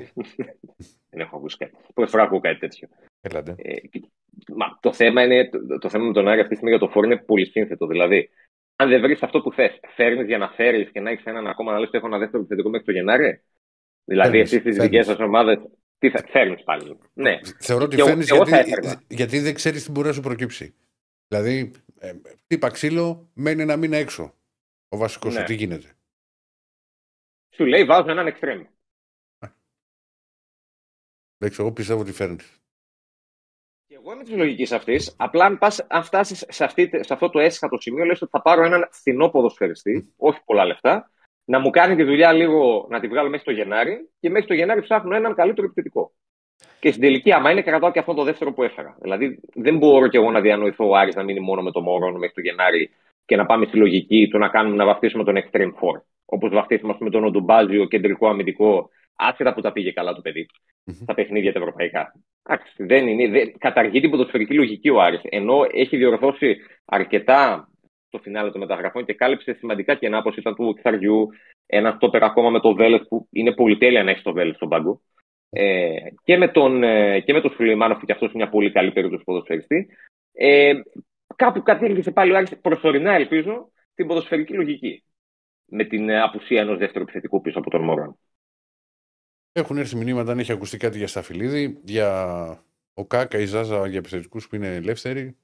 Δεν 1.10 1.20
έχω 1.20 1.38
ακούσει 1.38 1.58
κάτι. 1.58 1.74
Πρώτη 1.94 2.10
φορά 2.12 2.24
ακούω 2.24 2.40
κάτι 2.40 2.60
τέτοιο. 2.60 2.88
Έλατε. 3.22 3.56
Ε, 3.58 3.80
και- 3.80 4.10
μα, 4.56 4.78
το, 4.80 4.94
θέμα 4.94 5.24
είναι, 5.24 5.50
το, 5.50 5.78
το 5.78 5.90
θέμα 5.90 6.06
με 6.06 6.14
τον 6.14 6.28
Άρη 6.28 6.38
αυτή 6.40 6.50
τη 6.50 6.56
στιγμή 6.56 6.76
για 6.78 6.86
το 6.88 6.92
φορ 6.94 7.06
είναι 7.06 7.18
πολύ 7.18 7.46
σύνθετο. 7.46 7.88
Δηλαδή, 7.88 8.30
αν 8.76 8.90
δεν 8.90 9.02
βρεις 9.02 9.24
αυτό 9.24 9.42
που 9.42 9.52
θες, 9.52 9.80
φέρνεις 9.96 10.26
για 10.28 10.38
να 10.38 10.50
φέρεις 10.50 10.92
και 10.92 11.00
να 11.00 11.10
έχεις 11.10 11.26
έναν 11.26 11.48
ακόμα 11.48 11.72
να 11.72 11.80
λες: 11.80 11.90
Έχω 11.92 12.08
ένα 12.08 12.18
δεύτερο 12.18 12.40
επιθετικό 12.40 12.70
μέχρι 12.70 12.86
το 12.86 12.92
Γενάρη. 12.92 13.42
Δηλαδή, 14.04 14.30
Φέρνεις, 14.30 14.52
εσείς 14.52 14.60
στι 14.62 14.72
φέρνεις. 14.72 14.90
δικές 14.90 15.06
σας 15.06 15.20
ομάδες, 15.20 15.60
τι 15.98 16.10
θα 16.10 16.24
φέρνει 16.28 16.64
πάλι. 16.64 17.00
Ναι, 17.14 17.40
Θεωρώ 17.60 17.84
ότι 17.84 17.96
Και 17.96 18.02
εγώ- 18.02 18.10
φέρνει 18.10 18.26
εγώ 18.30 18.46
θα 18.48 18.56
γιατί, 18.56 18.72
έφερνα. 18.72 19.04
γιατί 19.08 19.40
δεν 19.40 19.54
ξέρεις 19.54 19.84
τι 19.84 19.92
μπορεί 19.92 20.08
να 20.08 20.14
σου 20.14 20.22
προκύψει. 20.22 20.76
Δηλαδή, 21.28 21.72
ε, 22.00 22.14
τύπα 22.48 22.70
ξύλο, 22.70 23.30
μένει 23.34 23.62
ένα 23.62 23.76
μήνα 23.78 23.98
έξω. 23.98 24.36
Ο 24.90 24.98
βασικός 24.98 25.34
Ναι. 25.34 25.40
σου, 25.40 25.46
τι 25.46 25.54
γίνεται; 25.54 25.98
σου 27.56 27.66
λέει: 27.66 27.86
Βάζω 27.86 28.10
έναν 28.12 28.28
εξτρέμ. 28.28 28.66
Δεν 31.40 31.50
ξέρω, 31.50 31.64
εγώ 31.68 31.74
πιστεύω 31.76 32.02
ότι 32.02 32.12
φέρνεις. 32.12 32.62
Και 33.86 33.96
εγώ 33.96 34.14
είμαι 34.14 34.24
της 34.24 34.34
λογικής 34.36 34.72
αυτής. 34.72 35.16
Απλά 35.18 35.46
αν, 35.46 35.58
πας, 35.58 35.80
αν 35.90 36.04
φτάσεις 36.04 36.46
σε, 36.50 36.64
αυτή- 36.64 37.04
σε 37.04 37.14
αυτό 37.14 37.30
το 37.30 37.40
έσχατο 37.40 37.78
σημείο, 37.82 38.06
λες 38.06 38.22
ότι 38.22 38.32
θα 38.32 38.42
πάρω 38.42 38.64
έναν 38.66 38.88
φθηνό 38.92 39.30
ποδοσφαιριστή, 39.30 40.14
όχι 40.18 40.40
πολλά 40.46 40.66
λεφτά, 40.66 41.12
να 41.48 41.60
μου 41.60 41.70
κάνει 41.70 41.96
τη 41.96 42.04
δουλειά 42.04 42.34
λίγο 42.34 42.88
να 42.90 43.00
τη 43.00 43.08
βγάλω 43.08 43.30
μέχρι 43.30 43.46
το 43.46 43.52
Γενάρη 43.52 44.10
και 44.20 44.30
μέχρι 44.30 44.48
το 44.48 44.54
Γενάρη 44.54 44.82
ψάχνω 44.82 45.16
έναν 45.16 45.36
καλύτερο 45.36 45.66
επιθετικό. 45.66 46.12
Και 46.80 46.90
στην 46.90 47.02
τελική, 47.02 47.32
άμα 47.32 47.52
είναι, 47.52 47.62
κρατάω 47.62 47.92
και 47.92 48.00
αυτό 48.00 48.14
το 48.14 48.24
δεύτερο 48.24 48.54
που 48.54 48.64
έφερα. 48.64 48.98
Δηλαδή, 49.02 49.40
δεν 49.54 49.78
μπορώ 49.78 50.08
κι 50.08 50.16
εγώ 50.16 50.32
να 50.32 50.42
διανοηθώ 50.42 50.90
ο 50.90 50.96
Άρης 50.96 51.16
να 51.16 51.24
μείνει 51.24 51.40
μόνο 51.40 51.62
με 51.62 51.72
το 51.72 51.82
Μωρόν 51.82 52.18
μέχρι 52.18 52.34
το 52.34 52.42
Γενάρη 52.42 52.90
και 53.26 53.36
να 53.36 53.46
πάμε 53.46 53.66
στη 53.66 53.78
λογική 53.78 54.28
του 54.28 54.38
να 54.38 54.48
κάνουμε 54.48 54.76
να 54.76 54.86
βαφτίσουμε 54.86 55.24
τον 55.24 55.36
Extreme 55.38 55.72
Four. 55.80 56.02
Όπως 56.26 56.52
βαφτίσαμε 56.52 56.96
με 57.00 57.10
τον 57.10 57.24
Οντουμπάζιο 57.24 57.86
κεντρικό 57.86 58.28
αμυντικό, 58.28 58.90
άσχετα 59.16 59.54
που 59.54 59.62
τα 59.62 59.72
πήγε 59.72 59.92
καλά 59.92 60.14
το 60.14 60.22
παιδί 60.22 60.46
Μμμ. 60.84 60.94
στα 60.94 61.14
παιχνίδια 61.14 61.54
τα 61.54 61.60
ευρωπαϊκά. 61.60 62.14
Εντάξει, 62.44 62.84
δεν 62.84 63.08
είναι, 63.08 63.28
δεν, 63.28 63.54
καταργεί 63.58 64.00
την 64.00 64.10
ποδοσφαιρική 64.10 64.54
λογική 64.54 64.90
ο 64.90 65.02
Άρης. 65.02 65.22
Ενώ 65.24 65.66
έχει 65.72 65.98
διορθώσει 65.98 66.58
αρκετά 66.86 67.70
το 68.10 68.20
φινάλε 68.20 68.52
των 68.52 68.60
μεταγραφών 68.60 69.06
και 69.06 69.14
κάλυψε 69.14 69.54
σημαντικά 69.54 69.96
κενά 69.96 70.18
όπω 70.18 70.34
ήταν 70.38 70.56
του 70.56 70.74
Ξαριού, 70.74 71.30
ένα 71.66 71.92
στόπερ 71.92 72.24
ακόμα 72.24 72.50
με 72.50 72.60
το 72.60 72.74
Βέλεθ 72.74 73.08
που 73.08 73.28
είναι 73.32 73.54
πολυτέλεια 73.54 74.04
να 74.04 74.10
έχεις 74.10 74.24
το 74.24 74.34
Βέλεθ 74.34 74.56
στον 74.56 74.70
πάγκο. 74.70 75.02
Ε, 75.50 75.96
και 76.24 76.38
με 76.38 76.48
τον, 76.48 76.84
ε, 76.84 77.20
και 77.20 77.34
με 77.34 77.42
τον 77.42 77.52
Σουλεϊμάνοφ, 77.52 78.00
που 78.00 78.06
και 78.06 78.12
αυτός 78.12 78.32
είναι 78.32 78.44
μια 78.44 78.52
πολύ 78.52 78.72
καλή 78.72 78.92
περίπτωση 78.92 79.24
ποδοσφαιριστή. 79.24 79.88
Ε, 80.32 80.74
κάπου 81.36 81.64
κατέληξε 81.64 82.12
πάλι 82.12 82.32
ο 82.32 82.38
Άρης 82.38 82.60
προσωρινά, 82.62 83.14
ελπίζω, 83.14 83.72
την 83.96 84.08
ποδοσφαιρική 84.08 84.54
λογική. 84.54 85.04
Με 85.66 85.84
την 85.84 86.10
ε, 86.10 86.22
απουσία 86.22 86.62
ενός 86.62 86.78
δεύτερου 86.78 87.04
επιθετικού 87.04 87.42
πίσω 87.42 87.60
από 87.60 87.70
τον 87.70 87.84
Μωρόν. 87.84 88.20
Έχουν 89.52 89.78
έρθει 89.78 89.96
μηνύματα 89.96 90.32
αν 90.32 90.40
έχει 90.40 90.52
ακουστεί 90.52 90.78
κάτι 90.78 90.98
για 90.98 91.08
Σταφυλίδη, 91.08 91.82
για 91.84 92.64
ο 92.94 93.06
Κάκα, 93.06 93.38
η 93.38 93.46
Ζάζα 93.46 93.88
για 93.88 93.98
επιθετικούς 93.98 94.48
που 94.48 94.56
είναι 94.56 94.76
ελεύθεροι. 94.76 95.38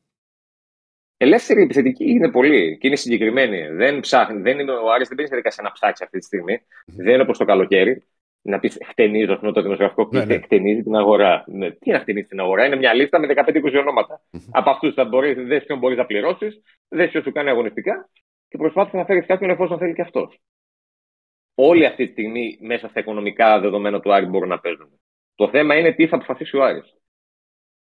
Ελεύθερη 1.23 1.61
επιθετική 1.61 2.09
είναι 2.09 2.31
πολύ 2.31 2.77
και 2.77 2.87
είναι 2.87 2.95
συγκεκριμένη. 2.95 3.67
Δεν 3.67 3.99
ψάχνει, 3.99 4.41
δεν 4.41 4.59
είναι, 4.59 4.71
ο 4.71 4.91
Άρης 4.91 5.07
δεν 5.07 5.17
μπαίνει 5.17 5.29
σε 5.29 5.35
δικασία 5.35 5.63
να 5.63 5.71
ψάξει 5.71 6.03
αυτή 6.03 6.19
τη 6.19 6.25
στιγμή. 6.25 6.61
Δεν 6.85 7.13
είναι 7.13 7.21
όπως 7.21 7.37
το 7.37 7.45
καλοκαίρι. 7.45 8.03
Να 8.41 8.59
πεις 8.59 8.77
χτενίζω 8.87 9.33
αυτό 9.33 9.51
το 9.51 9.61
δημοσιογραφικό 9.61 10.09
Ναι, 10.11 10.25
ναι, 10.25 10.35
ναι. 10.35 10.41
χτενίζει 10.41 10.83
την 10.83 10.95
αγορά. 10.95 11.43
Ναι. 11.47 11.71
Τι 11.71 11.91
να 11.91 11.99
χτενίζει 11.99 12.27
την 12.27 12.39
αγορά, 12.39 12.65
είναι 12.65 12.75
μια 12.75 12.93
λίστα 12.93 13.19
με 13.19 13.27
15-20 13.27 13.79
ονόματα. 13.79 14.21
Από 14.51 14.69
αυτούς 14.69 14.93
θα 14.93 15.05
μπορείς, 15.05 15.35
δες 15.47 15.63
ποιον 15.65 15.79
μπορείς 15.79 15.97
να 15.97 16.05
πληρώσεις, 16.05 16.61
δες 16.87 17.09
ποιος 17.09 17.23
σου 17.23 17.31
κάνει 17.31 17.49
αγωνιστικά 17.49 18.09
και 18.47 18.57
προσπάθησε 18.57 18.97
να 18.97 19.05
φέρεις 19.05 19.25
κάποιον 19.25 19.49
εφόσον 19.49 19.77
θέλει 19.77 19.93
και 19.93 20.01
αυτός. 20.01 20.41
Όλοι 21.55 21.85
αυτή 21.85 22.05
τη 22.05 22.11
στιγμή 22.11 22.57
μέσα 22.61 22.87
στα 22.87 22.99
οικονομικά 22.99 23.59
δεδομένα 23.59 23.99
του 23.99 24.13
Άρη 24.13 24.25
μπορούν 24.25 24.49
να 24.49 24.59
παίζουν. 24.59 24.99
Το 25.35 25.49
θέμα 25.49 25.77
είναι 25.77 25.91
τι 25.93 26.07
θα 26.07 26.15
αποφασίσει 26.15 26.57
ο 26.57 26.63
Άρης. 26.63 26.93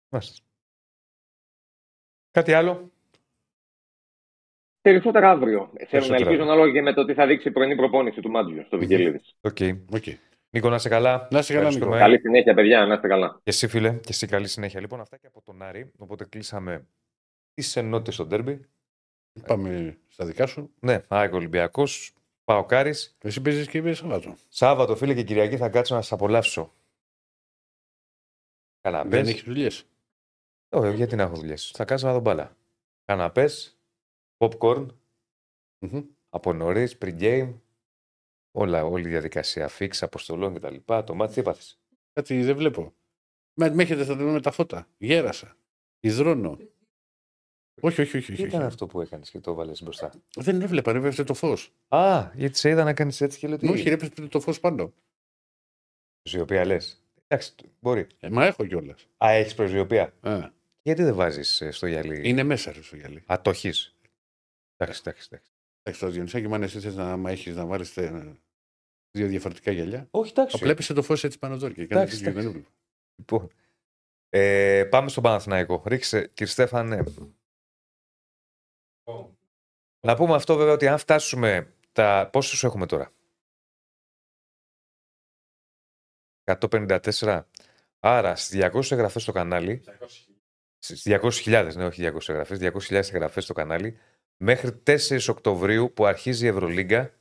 Μάλιστα. 0.09 0.45
Κάτι 2.31 2.53
άλλο; 2.53 2.91
Περισσότερα 4.81 5.31
αύριο. 5.31 5.59
Θέλω 5.59 5.71
να 5.73 5.87
Περισσότερα 5.87 6.17
ελπίζω 6.17 6.31
αύριο. 6.31 6.53
ανάλογα 6.53 6.73
και 6.73 6.83
με 6.83 6.93
το 6.93 7.05
τι 7.05 7.15
θα 7.15 7.27
δείξει 7.27 7.49
η 7.49 7.51
πρωινή 7.51 7.77
προπόνηση 7.77 8.21
του 8.21 8.31
Μάντζιος 8.31 8.67
στο 8.67 8.79
Βικελίδης. 8.79 9.37
OK. 9.41 9.57
OK. 9.95 10.05
Νίκο, 10.51 10.69
να 10.69 10.75
είσαι 10.75 10.89
καλά. 10.89 11.29
Να 11.31 11.39
είσαι 11.39 11.53
καλά, 11.53 11.67
Ευχαριστούμε. 11.67 11.95
Νίκο. 11.95 12.07
Καλή 12.07 12.19
συνέχεια, 12.19 12.55
παιδιά, 12.55 12.87
να 12.87 12.95
είστε 12.95 13.09
καλά. 13.09 13.35
Και 13.43 13.51
εσύ, 13.51 13.69
φίλε, 13.69 13.93
και 13.93 14.09
εσύ 14.09 14.27
καλή 14.27 14.49
συνέχεια. 14.49 14.81
Λοιπόν, 14.81 15.01
αυτά 15.01 15.17
και 15.17 15.27
από 15.27 15.43
τον 15.43 15.63
Άρη. 15.63 15.93
Οπότε 15.99 16.25
κλείσαμε 16.25 16.87
τις 17.55 17.77
ενότητες 17.77 18.15
στο 18.15 18.27
ντέρμπι. 18.27 18.61
Πάμε 19.47 19.99
στα 20.09 20.25
δικά 20.25 20.47
σου. 20.47 20.71
Ναι, 20.81 21.01
ΑΕΚ 21.09 21.35
Ολυμπιακός. 21.35 22.13
Πάω 22.45 22.65
Κάρις. 22.65 23.17
Εσύ 23.23 23.41
παίζεις 23.43 23.69
και 23.69 23.79
είπες 23.79 23.97
Σαββάτο. 23.99 24.35
Σάββατο, 24.49 24.97
φίλε 24.97 25.15
και 25.15 25.23
Κυριακή 25.23 25.57
θα 25.57 25.69
κάτσω 25.69 25.95
να 25.95 26.03
σα 26.03 26.15
απολαύσω. 26.15 26.73
Καναπές. 28.81 29.11
Δεν 29.11 29.27
έχεις 29.29 29.43
δουλειές. 29.43 29.85
Όχι, 30.69 30.95
γιατί 30.97 31.17
να 31.17 31.23
έχω 31.23 31.35
δουλειές. 31.35 31.71
Θα 31.77 31.85
κάτσω 31.85 32.07
να 32.07 32.13
δω 32.13 32.21
μπάλα. 32.21 32.57
Καναπές, 33.05 33.80
popcorn, 34.41 34.87
από 36.29 36.53
νωρίς, 36.53 36.99
pre-game. 37.01 37.55
Όλα, 38.53 38.85
όλη 38.85 39.07
η 39.07 39.11
διαδικασία 39.11 39.71
fix, 39.79 39.91
αποστολών 40.01 40.55
κτλ. 40.55 40.77
Το 41.05 41.15
μάτι 41.15 41.33
τι 41.33 41.41
έπαθε. 41.41 41.63
Κάτι 42.13 42.43
δεν 42.43 42.57
βλέπω. 42.57 42.95
Με, 43.55 43.71
με 43.71 43.83
έχετε 43.83 44.05
σταθερό 44.05 44.31
με 44.31 44.41
τα 44.41 44.51
φώτα. 44.51 44.89
Γέρασα. 44.99 45.57
Υδρώνω. 46.01 46.59
Όχι, 47.81 48.01
όχι, 48.01 48.17
όχι. 48.17 48.27
Τι 48.27 48.33
όχι, 48.33 48.43
ήταν 48.43 48.59
όχι. 48.59 48.69
αυτό 48.69 48.87
που 48.87 49.01
έκανες 49.01 49.31
και 49.31 49.41
το 49.41 49.55
βάλες 49.55 49.83
μπροστά; 49.83 50.13
Δεν 50.37 50.63
έβλεπα, 50.63 50.93
ρεύευσε 50.93 51.25
το 51.25 51.35
φως. 51.35 51.73
Α, 51.89 52.31
γιατί 52.35 52.59
σε 52.59 52.69
είδα 52.69 52.85
να 52.85 52.95
κάνεις 52.95 53.21
έτσι 53.21 53.39
και 53.39 53.49
λέω 53.49 53.57
τι. 53.57 53.69
Όχι, 53.69 53.89
ρεύευσε 53.89 54.27
το 54.29 54.41
φως 54.41 54.61
πάνω. 54.61 54.93
Προσιοπία 56.23 56.65
λες. 56.65 57.03
Εντάξει, 57.27 57.55
μπορεί. 57.81 58.07
Ε, 58.19 58.29
μα 58.29 58.47
έχω 58.47 58.67
κιόλας. 58.67 59.07
Α, 59.25 59.31
έχεις 59.31 59.55
προσιοπία. 59.55 60.15
Γιατί 60.83 61.03
δεν 61.03 61.15
βάζεις 61.15 61.63
στο 61.71 61.87
γυαλί; 61.87 62.29
Είναι 62.29 62.43
μέσα 62.43 62.73
ρε, 62.73 62.83
στο 62.83 62.97
γυαλί. 62.97 63.23
Α, 63.33 63.41
το 63.43 63.51
έχεις. 63.51 63.95
Εντάξει, 64.83 65.01
εντάξει, 65.05 65.29
εντάξει. 65.33 65.53
Εντάξει, 65.83 66.01
το 66.05 66.11
Διονυσάκη, 66.11 66.49
μ' 66.49 66.55
αν 66.55 66.63
εσύ 66.63 66.81
θες 66.81 66.95
να 66.95 67.13
άμα 67.13 67.31
έχεις 67.31 67.57
να 67.57 67.67
βάλεις 67.67 67.93
τε- 67.93 68.37
δύο 69.11 69.27
διαφορετικά 69.27 69.71
γυαλιά. 69.71 70.09
Όχι, 70.11 70.31
εντάξει. 70.31 70.57
Απλέπεσαι 70.57 70.93
το 70.95 71.03
φως 71.03 71.25
έτσι 71.25 71.39
πάνω 71.39 71.55
εδώ 71.55 71.71
και 71.71 71.83
Εντάξει, 71.83 71.95
κάνεις 71.97 72.19
και 72.19 72.23
δεν 72.25 72.33
εντάξει. 72.33 72.49
έβλεπα. 72.49 72.71
Λοιπόν, 73.17 73.51
ε, 74.29 74.85
πάμε 74.91 75.09
στον 75.09 75.23
Παναθηναϊκό. 75.23 75.83
Ρίξε, 75.87 76.27
κύριε 76.27 76.53
Στέφανε. 76.53 77.05
Να 80.07 80.17
πούμε 80.17 80.35
αυτό 80.35 80.57
βέβαια 80.57 80.73
ότι 80.73 80.89
αν 80.89 80.99
φτάσουμε 80.99 81.75
τα. 81.93 82.29
Πόσους 82.33 82.65
έχουμε 82.65 82.87
τώρα; 82.87 83.13
154. 86.45 87.43
Άρα 88.01 88.37
στις 88.37 88.59
200 88.61 88.91
εγγραφές 88.91 89.23
στο 89.23 89.33
κανάλι. 89.33 89.85
Στις 90.79 91.03
200.000, 91.05 91.73
ναι, 91.75 91.85
όχι 91.85 92.01
200 92.03 92.29
εγγραφές. 92.29 92.59
200.000 92.59 93.15
εγγραφές 93.15 93.45
στο 93.45 93.53
κανάλι. 93.53 93.99
Μέχρι 94.43 94.83
4 94.87 95.19
Οκτωβρίου 95.29 95.93
που 95.93 96.07
αρχίζει 96.07 96.45
η 96.45 96.49
Ευρωλίγκα. 96.49 97.15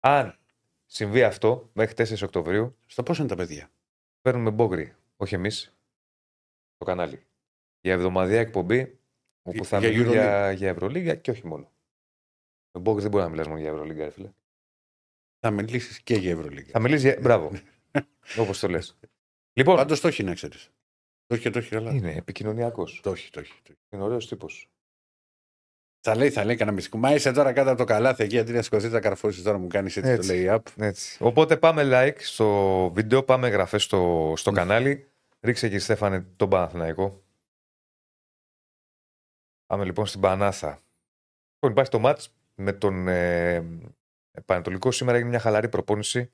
Αν 0.00 0.38
συμβεί 0.86 1.22
αυτό, 1.22 1.70
μέχρι 1.72 1.94
4 2.08 2.22
Οκτωβρίου, 2.22 2.76
Στα 2.86 3.02
πόσα 3.02 3.20
είναι 3.20 3.30
τα 3.30 3.36
παιδιά; 3.36 3.70
παίρνουμε 4.22 4.50
μπόγκρι. 4.50 4.94
Όχι 5.16 5.34
εμείς. 5.34 5.74
Το 6.76 6.84
κανάλι. 6.84 7.26
Για 7.80 7.92
εβδομαδιαία 7.92 8.40
εκπομπή 8.40 8.98
όπου 9.42 9.64
θα 9.64 9.78
Για 9.78 9.88
μιλούν 9.88 10.06
Euroleague. 10.08 10.12
για, 10.12 10.52
για 10.52 10.68
Ευρωλίγκα 10.68 11.14
και 11.14 11.30
όχι 11.30 11.46
μόνο. 11.46 11.72
Με 12.72 12.80
μπόγκρι 12.80 13.02
δεν 13.02 13.10
μπορεί 13.10 13.24
να 13.24 13.30
μιλάς 13.30 13.46
μόνο 13.46 13.58
για 13.60 13.70
Ευρωλίγκα, 13.70 14.04
ρε 14.04 14.10
φίλε. 14.10 14.30
Θα 15.40 15.50
μιλήσεις 15.50 16.00
και 16.00 16.14
για 16.14 16.30
Ευρωλίγα. 16.30 16.70
Θα 16.70 16.80
μιλήσεις 16.80 17.02
για. 17.04 17.20
Μπράβο. 17.20 17.50
Όπως 18.40 18.58
το 18.58 18.68
λες. 18.68 18.98
Λοιπόν, 19.52 19.76
Πάντως 19.76 20.00
το 20.00 20.08
έχει 20.08 20.22
να 20.22 20.34
ξέρεις. 20.34 20.70
Το 21.26 21.34
έχει 21.34 21.42
και 21.42 21.50
το 21.50 21.58
έχει 21.58 21.70
καλά. 21.70 21.92
είναι 21.92 22.12
επικοινωνιακός. 22.14 23.00
Το 23.02 23.10
έχει, 23.10 23.30
το 23.30 23.40
έχει. 23.40 23.52
το 23.62 23.68
έχει. 23.70 23.78
Είναι 23.90 24.02
ωραίος 24.02 24.28
τύπος. 24.28 24.68
Θα 26.06 26.16
λέει, 26.16 26.30
θα 26.30 26.44
λέει 26.44 26.56
κανένα 26.56 26.76
μυστικό. 26.76 26.98
Μα 26.98 27.14
είσαι 27.14 27.32
τώρα 27.32 27.52
κάτω 27.52 27.68
από 27.68 27.78
το 27.78 27.84
καλάθι 27.84 28.22
εκεί 28.22 28.38
αντί 28.38 28.52
να 28.52 28.62
σηκωθείς 28.62 28.90
τα 28.90 29.00
καρφώσεις 29.00 29.42
τώρα 29.42 29.58
μου 29.58 29.66
κάνεις 29.66 29.96
έτσι, 29.96 30.10
Έτσι. 30.10 30.28
το 30.28 30.34
λέει 30.34 30.46
up. 30.50 30.62
Έτσι. 30.76 31.16
Οπότε 31.20 31.56
πάμε 31.56 31.82
like 31.84 32.16
στο 32.18 32.90
βίντεο, 32.94 33.22
πάμε 33.22 33.46
εγγραφέ 33.46 33.78
στο, 33.78 34.32
στο 34.36 34.50
κανάλι. 34.50 35.08
Ρίξε 35.40 35.68
και 35.68 35.78
Στέφανε 35.78 36.26
τον 36.36 36.48
Παναθηναϊκό. 36.48 37.22
Πάμε 39.66 39.84
λοιπόν 39.84 40.06
στην 40.06 40.20
Πανάθα. 40.20 40.68
Λοιπόν, 41.54 41.70
υπάρχει 41.70 41.90
το 41.90 41.98
μάτς 41.98 42.34
με 42.54 42.72
τον 42.72 43.08
ε, 43.08 43.64
Πανετολικό. 44.44 44.90
Σήμερα 44.90 45.16
έγινε 45.16 45.30
μια 45.30 45.40
χαλαρή 45.40 45.68
προπόνηση. 45.68 46.30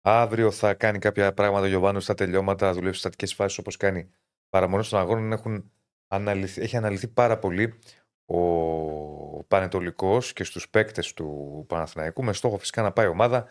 Αύριο 0.00 0.50
θα 0.50 0.74
κάνει 0.74 0.98
κάποια 0.98 1.32
πράγματα 1.32 1.64
ο 1.64 1.68
Γιωβάνος 1.68 2.02
στα 2.02 2.14
τελειώματα, 2.14 2.66
θα 2.66 2.72
δουλεύει 2.72 2.96
στατικές 2.96 3.34
φάσεις 3.34 3.58
όπως 3.58 3.76
κάνει 3.76 4.10
παραμονέ 4.48 4.82
των 4.90 4.98
αγώνων. 4.98 5.32
Έχουν 5.32 5.70
αναλυθεί, 6.08 6.62
έχει 6.62 6.76
αναλυθεί 6.76 7.08
πάρα 7.08 7.38
πολύ 7.38 7.78
ο 8.26 9.44
Πανετολικός 9.44 10.32
και 10.32 10.44
στους 10.44 10.68
παίκτες 10.68 11.12
του 11.12 11.64
Παναθηναϊκού 11.68 12.24
με 12.24 12.32
στόχο 12.32 12.58
φυσικά 12.58 12.82
να 12.82 12.92
πάει 12.92 13.06
η 13.06 13.08
ομάδα 13.08 13.48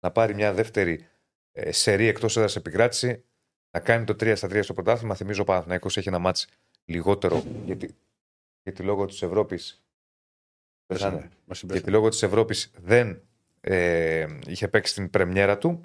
να 0.00 0.10
πάρει 0.10 0.34
μια 0.34 0.52
δεύτερη 0.52 1.06
ε, 1.52 1.72
σερή 1.72 2.06
εκτός 2.06 2.36
έδρας 2.36 2.56
επικράτηση, 2.56 3.24
να 3.70 3.80
κάνει 3.80 4.04
το 4.04 4.12
3 4.12 4.32
στα 4.36 4.48
3 4.48 4.60
στο 4.62 4.74
πρωτάθλημα. 4.74 5.14
Θυμίζω 5.14 5.42
ο 5.42 5.44
Παναθηναϊκός 5.44 5.96
έχει 5.96 6.08
ένα 6.08 6.18
μάτς 6.18 6.46
λιγότερο 6.84 7.42
γιατί, 7.64 7.94
γιατί 8.62 8.82
λόγω 8.82 9.06
της 9.06 9.22
Ευρώπης. 9.22 9.84
Μας 10.86 10.98
συμπέσανε. 10.98 11.28
Γιατί 11.72 11.90
λόγω 11.90 12.08
της 12.08 12.22
Ευρώπης 12.22 12.70
δεν 12.76 13.22
ε, 13.60 14.26
είχε 14.46 14.68
παίξει 14.68 14.94
την 14.94 15.10
πρεμιέρα 15.10 15.58
του. 15.58 15.80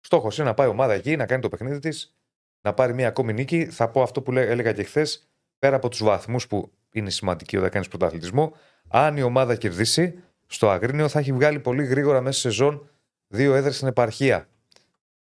Στόχος 0.00 0.38
είναι 0.38 0.46
να 0.48 0.54
πάει 0.54 0.66
η 0.66 0.70
ομάδα 0.70 0.92
εκεί, 0.92 1.16
να 1.16 1.26
κάνει 1.26 1.42
το 1.42 1.48
παιχνίδι 1.48 1.78
της, 1.78 2.16
να 2.60 2.74
πάρει 2.74 2.94
μια 2.94 3.08
ακόμη 3.08 3.32
νίκη. 3.32 3.66
Θα 3.66 3.90
πω 3.90 4.02
αυτό 4.02 4.22
που 4.22 4.32
λέ- 4.32 4.48
έλεγα 4.48 4.72
και 4.72 4.82
χθες, 4.82 5.28
πέρα 5.58 5.76
από 5.76 5.88
τους 5.88 6.02
βαθμούς 6.02 6.46
που 6.46 6.72
είναι 6.98 7.10
σημαντικοί 7.10 7.56
όταν 7.56 7.70
κάνεις 7.70 7.88
πρωταθλητισμό, 7.88 8.56
αν 8.88 9.16
η 9.16 9.22
ομάδα 9.22 9.56
κερδίσει, 9.56 10.22
στο 10.46 10.70
Αγρίνιο 10.70 11.08
θα 11.08 11.18
έχει 11.18 11.32
βγάλει 11.32 11.58
πολύ 11.58 11.84
γρήγορα 11.84 12.20
μέσα 12.20 12.40
σε 12.40 12.48
σεζόν 12.48 12.90
δύο 13.28 13.54
έδρες 13.54 13.76
στην 13.76 13.88
επαρχία. 13.88 14.48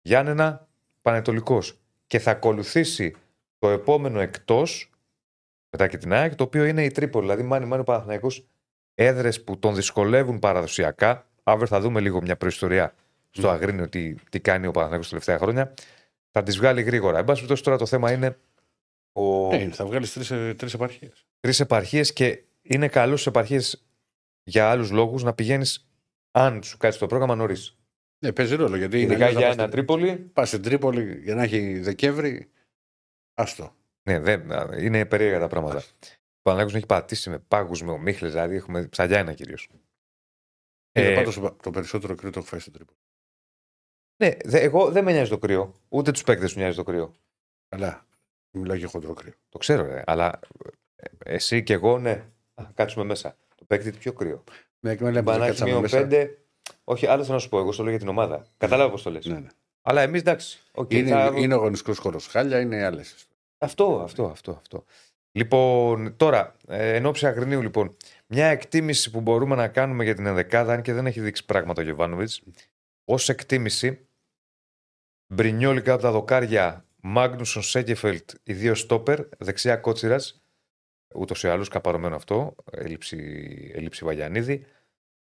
Γιάννενα, 0.01 0.67
Πανετολικός. 1.01 1.79
Και 2.07 2.19
θα 2.19 2.31
ακολουθήσει 2.31 3.15
το 3.59 3.69
επόμενο 3.69 4.19
εκτός, 4.19 4.91
μετά 5.69 5.87
και 5.87 5.97
την 5.97 6.13
ΑΕΚ, 6.13 6.35
το 6.35 6.43
οποίο 6.43 6.65
είναι 6.65 6.83
η 6.83 6.91
Τρίπολη. 6.91 7.25
Δηλαδή, 7.25 7.43
μάνι 7.43 7.65
μάνι 7.65 7.81
ο 7.81 7.83
Παναθηναϊκός 7.83 8.45
έδρες 8.95 9.43
που 9.43 9.59
τον 9.59 9.75
δυσκολεύουν 9.75 10.39
παραδοσιακά. 10.39 11.27
Αύριο 11.43 11.67
θα 11.67 11.79
δούμε 11.79 11.99
λίγο 11.99 12.21
μια 12.21 12.37
προϊστορία 12.37 12.93
στο 13.29 13.47
Μμ. 13.47 13.51
Αγρίνιο 13.51 13.89
τι, 13.89 14.15
τι 14.29 14.39
κάνει 14.39 14.67
ο 14.67 14.71
Παναθηναϊκός 14.71 15.09
τα 15.09 15.17
τελευταία 15.17 15.37
χρόνια. 15.37 15.73
Θα 16.31 16.43
τις 16.43 16.57
βγάλει 16.57 16.81
γρήγορα. 16.81 17.17
Εν 17.17 17.23
πάση 17.23 17.35
περιπτώσει, 17.35 17.63
τώρα 17.63 17.77
το 17.77 17.85
θέμα 17.85 18.11
είναι 18.11 18.37
ο... 19.11 19.53
Ε, 19.55 19.69
θα 19.69 19.85
βγάλεις 19.85 20.13
τρεις 20.13 20.27
τρεις 20.57 20.73
επαρχίες. 20.73 21.25
Τρεις 21.39 21.59
επαρχίες 21.59 22.13
και 22.13 22.43
είναι 22.61 22.87
καλός 22.87 23.19
στις 23.19 23.31
επαρχίες 23.31 23.87
για 24.43 24.69
άλλους 24.69 24.91
λόγους 24.91 25.23
να 25.23 25.33
πηγαίνεις, 25.33 25.89
αν 26.31 26.63
σου 26.63 26.77
κάτσει 26.77 26.99
το 26.99 27.05
πρόγραμμα 27.07 27.35
νωρίς. 27.35 27.77
Ναι, 28.25 28.33
παίζει 28.33 28.55
ρόλο 28.55 28.75
γιατί 28.75 29.01
είναι 29.01 29.11
Ειδικά 29.13 29.25
αλλιώς 29.25 29.39
για 29.39 29.47
να 29.47 29.53
ένα 29.53 29.63
πας- 29.63 29.71
Τρίπολη. 29.71 30.15
Πας 30.17 30.47
στην 30.47 30.61
Τρίπολη 30.61 31.19
για 31.23 31.35
να 31.35 31.43
έχει 31.43 31.79
Δεκέμβρη. 31.79 32.51
Άστο. 33.33 33.75
Ναι, 34.09 34.19
δεν, 34.19 34.49
είναι 34.79 35.05
περίεργα 35.05 35.39
τα 35.39 35.47
πράγματα. 35.47 35.77
Ο 35.77 36.41
Παναγιώτο 36.41 36.77
έχει 36.77 36.85
πατήσει 36.85 37.29
με 37.29 37.39
πάγους, 37.39 37.81
με 37.83 37.91
ομίχλες, 37.91 38.31
δηλαδή 38.31 38.55
έχουμε 38.55 38.87
ψαλιάνα 38.87 39.33
κυρίως. 39.33 39.69
Ε, 40.91 41.11
Ε, 41.11 41.15
πάντως, 41.15 41.39
το 41.63 41.69
περισσότερο 41.71 42.15
κρύο 42.15 42.29
το 42.31 42.39
έχω 42.39 42.47
φάει 42.47 42.59
στο 42.59 42.71
τρίπο. 42.71 42.93
Ναι, 44.23 44.35
δε, 44.45 44.59
εγώ 44.59 44.91
δεν 44.91 45.03
με 45.03 45.11
νοιάζει 45.11 45.29
το 45.29 45.37
κρύο. 45.37 45.73
Ούτε 45.89 46.11
τους 46.11 46.23
παίκτες 46.23 46.47
τους 46.47 46.55
νοιάζει 46.57 46.75
το 46.75 46.83
κρύο. 46.83 47.13
Αλλά 47.69 48.07
μιλάω 48.51 48.75
για 48.75 48.87
χοντρό 48.87 49.13
κρύο. 49.13 49.33
Το 49.49 49.57
ξέρω, 49.57 49.83
ρε. 49.85 50.03
Αλλά 50.05 50.39
ε, 50.65 50.69
εσύ 51.25 51.63
και 51.63 51.73
εγώ, 51.73 51.99
ναι. 51.99 52.23
Α, 52.55 52.63
κάτσουμε 52.73 53.05
μέσα. 53.05 53.35
Το 53.55 53.63
παίκτη 53.65 53.91
πιο 53.91 54.13
κρύο. 54.13 54.43
Με 54.79 54.91
εκμέλεια 54.91 55.19
που 55.19 55.25
Μπανάκι 55.25 55.47
κάτσαμε 55.47 55.69
μείον 55.69 55.81
μέσα. 55.81 55.97
πέντε. 55.97 56.37
Όχι, 56.83 57.05
άλλο 57.07 57.21
θέλω 57.23 57.33
να 57.35 57.39
σου 57.39 57.49
πω. 57.49 57.59
Εγώ 57.59 57.71
στο 57.71 57.81
λέω 57.81 57.91
για 57.91 57.99
την 57.99 58.07
ομάδα. 58.09 58.45
Κατάλαβα 58.57 58.91
πώς 58.91 59.01
το 59.03 59.09
λες. 59.11 59.25
Ναι, 59.25 59.39
ναι. 59.39 59.47
Αλλά 59.81 60.01
εμείς 60.01 60.19
εντάξει. 60.21 60.59
οκ, 60.71 60.93
Είναι, 60.93 61.09
θα- 61.09 61.33
είναι 61.35 61.53
ο 61.53 61.57
αγωνιστικός 61.57 61.97
χώρος. 61.97 62.27
Χάλια 62.27 62.59
είναι 62.59 62.83
άλλες. 62.85 63.27
Αυτό, 63.57 64.01
αυτό, 64.03 64.25
αυτό, 64.25 64.51
αυτό. 64.51 64.85
Λοιπόν, 65.31 66.15
τώρα, 66.17 66.55
ε, 66.67 66.95
εν 66.95 67.05
ώψη 67.05 67.27
Αγρινίου, 67.27 67.61
λοιπόν, 67.61 67.95
μια 68.27 68.45
εκτίμηση 68.47 69.11
που 69.11 69.21
μπορούμε 69.21 69.55
να 69.55 69.67
κάνουμε 69.67 70.03
για 70.03 70.15
την 70.15 70.25
ενδεκάδα, 70.25 70.73
αν 70.73 70.81
και 70.81 70.93
δεν 70.93 71.05
έχει 71.05 71.19
δείξει 71.21 71.45
πράγματα 71.45 71.81
ο 71.81 71.85
Γιωβάνοβιτς, 71.85 72.41
ως 73.05 73.29
εκτίμηση, 73.29 74.07
Μπρινιόλι 75.33 75.79
κάτω 75.81 75.93
από 75.93 76.01
τα 76.03 76.11
δοκάρια, 76.11 76.85
Μάγνουσον 77.01 77.61
Σέκεφελτ, 77.63 78.29
οι 78.43 78.53
δύο 78.53 78.75
στόπερ, 78.75 79.19
δεξιά 79.37 79.75
κότσιρας, 79.77 80.41
ούτως 81.15 81.43
ή 81.43 81.47
άλλως 81.47 81.67
καπαρωμένο 81.67 82.15
αυτό, 82.15 82.55
έλλειψη, 82.71 83.17
έλλειψη 83.75 84.05
Βαγιανίδη. 84.05 84.65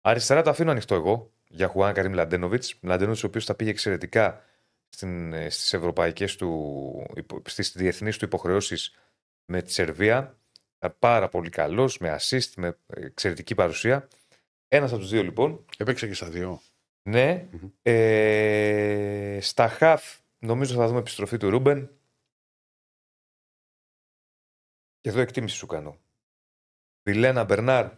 Αριστερά 0.01 0.41
το 0.41 0.49
αφήνω 0.49 0.71
ανοιχτό 0.71 0.95
εγώ 0.95 1.31
για 1.47 1.67
Χουάν 1.67 1.93
Καρύμ 1.93 2.13
Λαντένοβιτς. 2.13 2.75
Λαντένοβιτς, 2.81 3.23
ο 3.23 3.27
οποίος 3.27 3.45
τα 3.45 3.55
πήγε 3.55 3.69
εξαιρετικά 3.69 4.41
στην, 4.89 5.33
ε, 5.33 5.49
στις 5.49 5.73
ευρωπαϊκές 5.73 6.35
του, 6.35 7.11
υπο- 7.15 7.41
στις 7.45 7.71
διεθνείς 7.71 8.17
του 8.17 8.25
υποχρεώσεις 8.25 8.95
με 9.45 9.61
τη 9.61 9.71
Σερβία. 9.71 10.37
Ήταν 10.77 10.95
Πάρα 10.99 11.29
πολύ 11.29 11.49
καλός, 11.49 11.97
με 11.97 12.17
assist, 12.19 12.51
με 12.55 12.77
εξαιρετική 12.87 13.55
παρουσία. 13.55 14.07
Ένας 14.67 14.91
από 14.91 14.99
τους 14.99 15.09
δύο 15.09 15.23
λοιπόν. 15.23 15.65
Έπαιξε 15.77 16.07
και 16.07 16.13
στα 16.13 16.29
δύο. 16.29 16.61
Ναι. 17.09 17.47
Μμμ. 17.51 17.69
Ε, 17.81 19.37
στα 19.41 19.67
χαφ 19.67 20.17
νομίζω 20.39 20.75
θα 20.75 20.87
δούμε 20.87 20.99
επιστροφή 20.99 21.37
του 21.37 21.49
Ρούμπεν. 21.49 21.89
Και 25.07 25.13
εδώ 25.13 25.21
εκτίμηση 25.21 25.55
σου 25.55 25.67
κάνω. 25.67 25.99
Βιλένα 27.03 27.43
Μπερνάρ. 27.43 27.97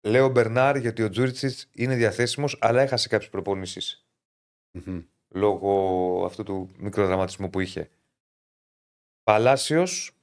Λέω 0.00 0.28
Μπερνάρ 0.28 0.76
γιατί 0.76 1.02
ο 1.02 1.10
Τζούριτσιτς 1.10 1.68
είναι 1.72 1.96
διαθέσιμος 1.96 2.58
αλλά 2.60 2.82
έχασε 2.82 3.08
κάποιες 3.08 3.30
προπονήσεις 3.30 4.08
Μμμ. 4.70 5.02
λόγω 5.28 6.24
αυτού 6.24 6.42
του 6.42 6.70
μικροδραματισμού 6.76 7.50
που 7.50 7.60
είχε. 7.60 7.90
Παλάσιος, 9.22 10.18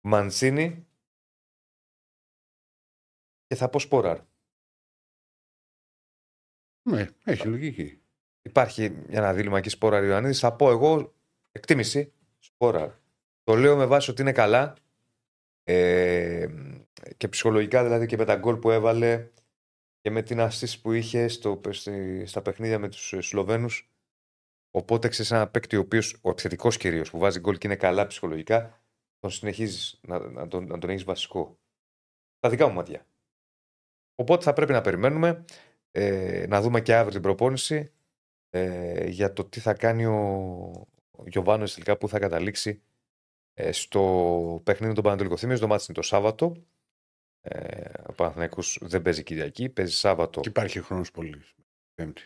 Μαντσίνη 0.00 0.86
και 3.46 3.54
θα 3.54 3.68
πω 3.68 3.78
Σπόραρ. 3.78 4.20
Ναι, 6.82 7.08
έχει 7.24 7.46
λογική. 7.46 8.02
Υπάρχει 8.42 8.84
ένα 9.08 9.32
δίλημα 9.34 9.58
εκεί 9.58 9.68
Σπόραρ 9.68 10.04
Ιωαννίδης. 10.04 10.38
Θα 10.38 10.56
πω 10.56 10.70
εγώ 10.70 11.14
εκτίμηση 11.52 12.12
Σπόραρ. 12.38 13.02
Το 13.44 13.54
λέω 13.54 13.76
με 13.76 13.86
βάση 13.86 14.10
ότι 14.10 14.22
είναι 14.22 14.32
καλά 14.32 14.74
ε, 15.62 16.46
και 17.16 17.28
ψυχολογικά 17.28 17.82
δηλαδή 17.82 18.06
και 18.06 18.16
με 18.16 18.24
τα 18.24 18.36
γκολ 18.36 18.56
που 18.56 18.70
έβαλε 18.70 19.30
και 20.00 20.10
με 20.10 20.22
την 20.22 20.38
assist 20.40 20.80
που 20.82 20.92
είχε 20.92 21.28
στο, 21.28 21.60
στη- 21.70 22.26
στα 22.26 22.42
παιχνίδια 22.42 22.78
με 22.78 22.88
τους 22.88 23.14
Σλοβαίνους 23.18 23.88
Οπότε 24.76 25.08
ξέρεις 25.08 25.30
ένα 25.30 25.48
παίκτη 25.48 25.76
ο 25.76 25.80
οποίος, 25.80 26.18
ο 26.22 26.30
επιθετικός 26.30 26.76
κυρίως, 26.76 27.10
που 27.10 27.18
βάζει 27.18 27.40
γκολ 27.40 27.58
και 27.58 27.66
είναι 27.66 27.76
καλά 27.76 28.06
ψυχολογικά, 28.06 28.82
τον 29.18 29.30
συνεχίζεις 29.30 30.00
να, 30.02 30.18
να 30.18 30.48
τον, 30.48 30.66
να 30.66 30.78
τον 30.78 30.90
έχεις 30.90 31.04
βασικό. 31.04 31.58
Τα 32.38 32.48
δικά 32.48 32.68
μου 32.68 32.74
μάτια. 32.74 33.06
Οπότε 34.14 34.44
θα 34.44 34.52
πρέπει 34.52 34.72
να 34.72 34.80
περιμένουμε 34.80 35.44
ε, 35.90 36.46
να 36.48 36.60
δούμε 36.60 36.80
και 36.80 36.94
αύριο 36.94 37.12
την 37.12 37.22
προπόνηση 37.22 37.92
ε, 38.50 39.06
για 39.08 39.32
το 39.32 39.44
τι 39.44 39.60
θα 39.60 39.74
κάνει 39.74 40.06
ο, 40.06 40.16
ο 41.10 41.24
Γιωβάνος 41.26 41.72
τελικά 41.74 41.96
που 41.96 42.08
θα 42.08 42.18
καταλήξει 42.18 42.70
ε, 42.70 42.93
στο 43.70 44.60
παιχνίδι 44.64 44.94
των 44.94 45.02
Πανατολικών. 45.02 45.38
Θυμίζω 45.38 45.60
το 45.60 45.66
μάτι 45.66 45.84
είναι 45.88 45.96
το 45.96 46.02
Σάββατο. 46.02 46.56
Ε, 47.40 47.90
ο 48.06 48.12
Παναθηναϊκός 48.12 48.78
δεν 48.82 49.02
παίζει 49.02 49.22
Κυριακή, 49.22 49.68
παίζει 49.68 49.92
Σάββατο. 49.92 50.40
Και 50.40 50.48
υπάρχει 50.48 50.80
χρόνος 50.80 51.10
πολύ. 51.10 51.42
Πέμπτη. 51.94 52.22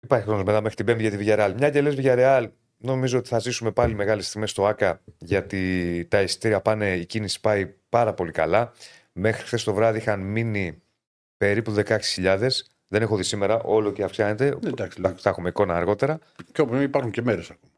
Υπάρχει 0.00 0.24
χρόνος 0.24 0.44
μετά 0.44 0.60
μέχρι 0.60 0.76
την 0.76 0.86
Πέμπτη 0.86 1.02
για 1.02 1.10
τη 1.10 1.16
Villarreal. 1.20 1.54
Μια 1.56 1.70
και 1.70 1.80
λες 1.80 1.94
Villarreal, 1.98 2.50
νομίζω 2.76 3.18
ότι 3.18 3.28
θα 3.28 3.38
ζήσουμε 3.38 3.72
πάλι 3.72 3.94
μεγάλες 3.94 4.30
τιμέ 4.30 4.46
στο 4.46 4.66
ΑΚΑ 4.66 5.00
γιατί 5.18 6.06
τα 6.10 6.22
εισιτήρια 6.22 6.60
πάνε, 6.60 6.96
η 6.96 7.06
κίνηση 7.06 7.40
πάει 7.40 7.74
πάρα 7.88 8.14
πολύ 8.14 8.32
καλά. 8.32 8.72
Μέχρι 9.12 9.42
χθες 9.42 9.64
το 9.64 9.74
βράδυ 9.74 9.98
είχαν 9.98 10.20
μείνει 10.20 10.82
περίπου 11.36 11.74
16.000. 11.76 12.48
Δεν 12.88 13.02
έχω 13.02 13.16
δει 13.16 13.22
σήμερα, 13.22 13.62
όλο 13.62 13.92
και 13.92 14.02
αυξάνεται. 14.02 14.44
Ναι, 14.44 14.68
εντάξει, 14.68 14.96
θα, 14.96 15.02
λογικό. 15.02 15.22
θα 15.22 15.30
έχουμε 15.30 15.48
εικόνα 15.48 15.76
αργότερα. 15.76 16.18
Και 16.52 16.60
όπου 16.60 16.74
υπάρχουν 16.74 17.10
και 17.10 17.22
μέρες 17.22 17.50
ακόμα. 17.50 17.72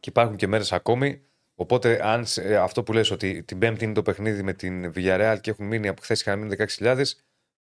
Και 0.00 0.08
υπάρχουν 0.10 0.36
και 0.36 0.46
μέρες 0.46 0.72
ακόμη. 0.72 1.22
Οπότε, 1.60 2.06
αν 2.06 2.26
σε- 2.26 2.56
αυτό 2.58 2.82
που 2.82 2.92
λες 2.92 3.10
ότι 3.10 3.42
την 3.42 3.58
Πέμπτη 3.58 3.84
είναι 3.84 3.92
το 3.92 4.02
παιχνίδι 4.02 4.42
με 4.42 4.52
την 4.54 4.92
Villarreal 4.94 5.38
και 5.40 5.50
έχουν 5.50 5.66
μείνει 5.66 5.88
από 5.88 6.02
χθες 6.02 6.20
είχαν 6.20 6.38
μείνει 6.38 6.56
16.000, 6.58 7.02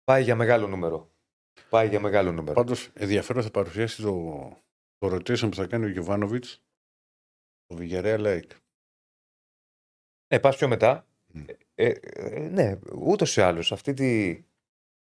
πάει 0.04 0.22
για 0.22 0.36
μεγάλο 0.36 0.66
νούμερο. 0.66 1.10
Πάει 1.68 1.88
για 1.88 2.00
μεγάλο 2.00 2.32
νούμερο. 2.32 2.54
Πάντως 2.54 2.90
ενδιαφέρον 2.94 3.42
θα 3.42 3.50
παρουσιάσει 3.50 4.02
το, 4.02 4.12
το 4.98 5.14
rotation 5.14 5.48
που 5.50 5.54
θα 5.54 5.66
κάνει 5.66 5.84
ο 5.84 5.88
Γιωβάνοβιτς 5.88 6.62
στο 7.64 7.76
Villarreal 7.80 8.20
Lake. 8.20 8.50
Ναι, 10.34 10.40
πας 10.40 10.56
πιο 10.56 10.68
μετά. 10.68 11.06
Μμ. 11.32 11.44
Ε, 11.74 11.88
ε, 12.02 12.38
ναι, 12.38 12.78
ούτως 12.98 13.36
ή 13.36 13.40
άλλως 13.40 13.72
αυτή 13.72 13.94
τη, 13.94 14.42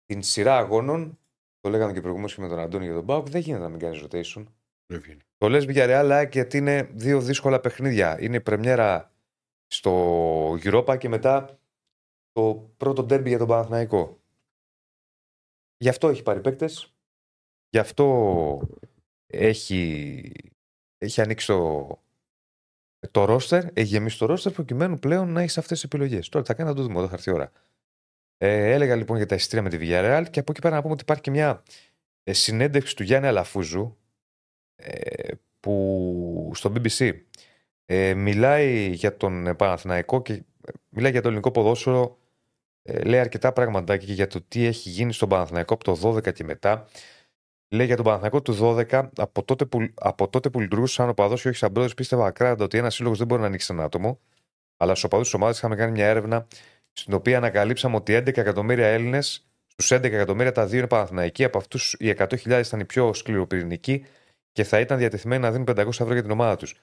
την 0.06 0.24
σειρά 0.24 0.58
αγώνων, 0.58 1.20
το 1.60 1.70
λέγαμε 1.70 1.94
και 1.94 1.99
προηγουμένως 1.99 2.36
και 2.36 2.41
με 2.41 2.48
τον 2.48 2.60
Αντώνη 2.60 2.86
για 2.86 2.94
τον 2.94 3.03
Μπάουκ, 3.03 3.30
δεν 3.30 3.41
γίνεται 3.41 3.64
να 3.64 3.70
μην 3.70 3.80
κάνεις 3.80 4.03
rotation. 4.03 4.45
Δεν 4.92 5.02
βγαίνει. 5.02 5.22
Το 5.38 5.50
λες 5.50 5.66
Villarreal 5.68 6.28
γιατί 6.32 6.58
είναι 6.58 6.90
δύο 6.94 7.22
δύσκολα 7.22 7.60
παιχνίδια. 7.60 8.22
Είναι 8.22 8.36
η 8.36 8.42
πρεμιέρα 8.42 9.12
στο 9.68 10.54
Europa 10.54 10.98
και 10.98 11.10
μετά 11.10 11.60
το 12.32 12.72
πρώτο 12.78 13.04
ντέρμπι 13.04 13.30
για 13.30 13.38
τον 13.38 13.48
Παναθηναϊκό. 13.48 14.22
Γι' 15.78 15.90
αυτό 15.90 16.08
έχει 16.10 16.24
πάρει 16.24 16.42
παίκτες. 16.42 16.94
Γι' 17.70 17.78
αυτό 17.78 18.68
έχει, 19.28 20.32
έχει 20.98 21.22
ανοίξει 21.22 21.48
το, 21.48 21.88
το 23.12 23.26
ρόστερ, 23.26 23.64
έχει 23.74 23.88
γεμίσει 23.88 24.18
το 24.18 24.26
ρόστερ 24.26 24.52
προκειμένου 24.52 25.00
πλέον 25.00 25.32
να 25.32 25.42
έχεις 25.42 25.58
αυτές 25.58 25.80
τις 25.80 25.84
επιλογές. 25.84 26.30
Τώρα 26.30 26.44
τι 26.44 26.52
θα 26.52 26.58
κάνει 26.58 26.70
να 26.70 26.76
το 26.76 26.82
δούμε, 26.82 26.98
όταν 26.98 27.10
θα 27.10 27.16
έρθει 27.16 27.30
η 27.30 27.34
ώρα. 27.34 27.52
Ε, 28.38 28.72
έλεγα 28.72 28.96
λοιπόν 28.96 29.18
για 29.18 29.26
τα 29.26 29.36
εισιτήρια 29.36 29.64
με 29.64 29.70
τη 29.70 29.78
Villarreal 29.80 30.26
και 30.30 30.40
από 30.40 30.52
εκεί 30.52 30.62
πέρα 30.62 30.76
να 30.76 30.82
πούμε 30.82 30.94
ότι 30.94 31.02
υπάρχει 31.02 31.24
και 31.24 31.32
μια 31.32 31.64
ε, 32.24 32.34
συνέντευξη 32.34 32.96
του 32.96 33.04
Γιάννη 33.04 33.28
Αλαφούζου 33.28 33.84
ε, 33.84 34.01
που 35.60 36.52
στο 36.53 36.74
BBC 36.76 37.12
ε, 37.86 38.14
μιλάει 38.14 38.90
για 38.90 39.18
τον 39.18 39.48
ε, 39.48 39.53
Παναθηναϊκό 39.53 40.22
και 40.22 40.34
ε, 40.34 40.44
μιλάει 40.90 41.12
για 41.12 41.22
το 41.22 41.28
ελληνικό 41.28 41.52
ποδόσφαιρο 41.52 42.18
ε, 42.84 43.02
λέει 43.02 43.20
αρκετά 43.20 43.53
πράγματα 43.53 43.98
και 43.98 44.14
για 44.14 44.28
το 44.28 44.41
τι 44.48 44.66
έχει 44.66 44.90
γίνει 44.90 45.14
στον 45.14 45.30
Παναθηναϊκό 45.30 45.74
από 45.74 45.84
το 45.84 46.16
12 46.16 46.34
και 46.34 46.44
μετά. 46.44 46.88
Λέει 47.70 47.86
για 47.86 47.95
τον 47.95 48.06
Παναθηναϊκό 48.06 48.41
του 48.41 48.58
12 48.62 49.10
από 49.16 49.44
τότε 49.44 49.66
που, 49.66 49.88
από 49.94 50.30
τότε 50.30 50.49
που 50.49 50.60
λειτουργούσε 50.60 50.94
σαν 50.94 51.10
οπαδός 51.10 51.41
και 51.41 51.48
όχι 51.48 51.58
σαν 51.58 51.72
πρόεδρος 51.72 51.95
πίστευα 51.95 52.26
ακράδαντα 52.26 52.64
ότι 52.64 52.78
ένας 52.78 52.95
σύλλογος 52.95 53.18
δεν 53.18 53.28
μπορεί 53.28 53.41
να 53.41 53.48
ανοίξει 53.48 53.74
ένα 53.74 53.84
άτομο 53.84 54.20
αλλά 54.78 54.91
στους 54.91 55.03
οπαδούς 55.03 55.26
της 55.26 55.36
ομάδας 55.36 55.58
είχαμε 55.58 55.76
κάνει 55.76 55.91
μια 55.91 56.08
έρευνα 56.08 56.48
στην 56.94 57.14
οποία 57.14 57.38
ανακαλύψαμε 57.38 57.95
ότι 57.95 58.16
11 58.18 58.38
εκατομμύρια 58.38 58.88
Έλληνες 58.88 59.45
στους 59.68 59.91
11 59.98 60.03
εκατομμύρια 60.03 60.52
τα 60.52 60.66
δύο 60.66 60.78
είναι 60.78 60.88
Παναθηναϊκοί 60.88 61.44
από 61.44 61.58
αυτούς 61.58 61.94
οι 61.99 62.16
100.000 62.18 62.62
ήταν 62.66 62.80
οι 62.80 62.86
πιο 62.86 63.14
σκληροπυρηνικοί 63.14 64.06
και 64.52 64.64
θα 64.64 64.80
ήταν 64.80 64.98
διατεθειμένοι 64.98 65.41
να 65.41 65.52
δίνουν 65.52 65.68
500 65.69 65.88
ευρώ 65.88 66.14
για 66.14 66.22
την 66.22 66.32
ομάδα 66.32 66.56
τους. 66.56 66.76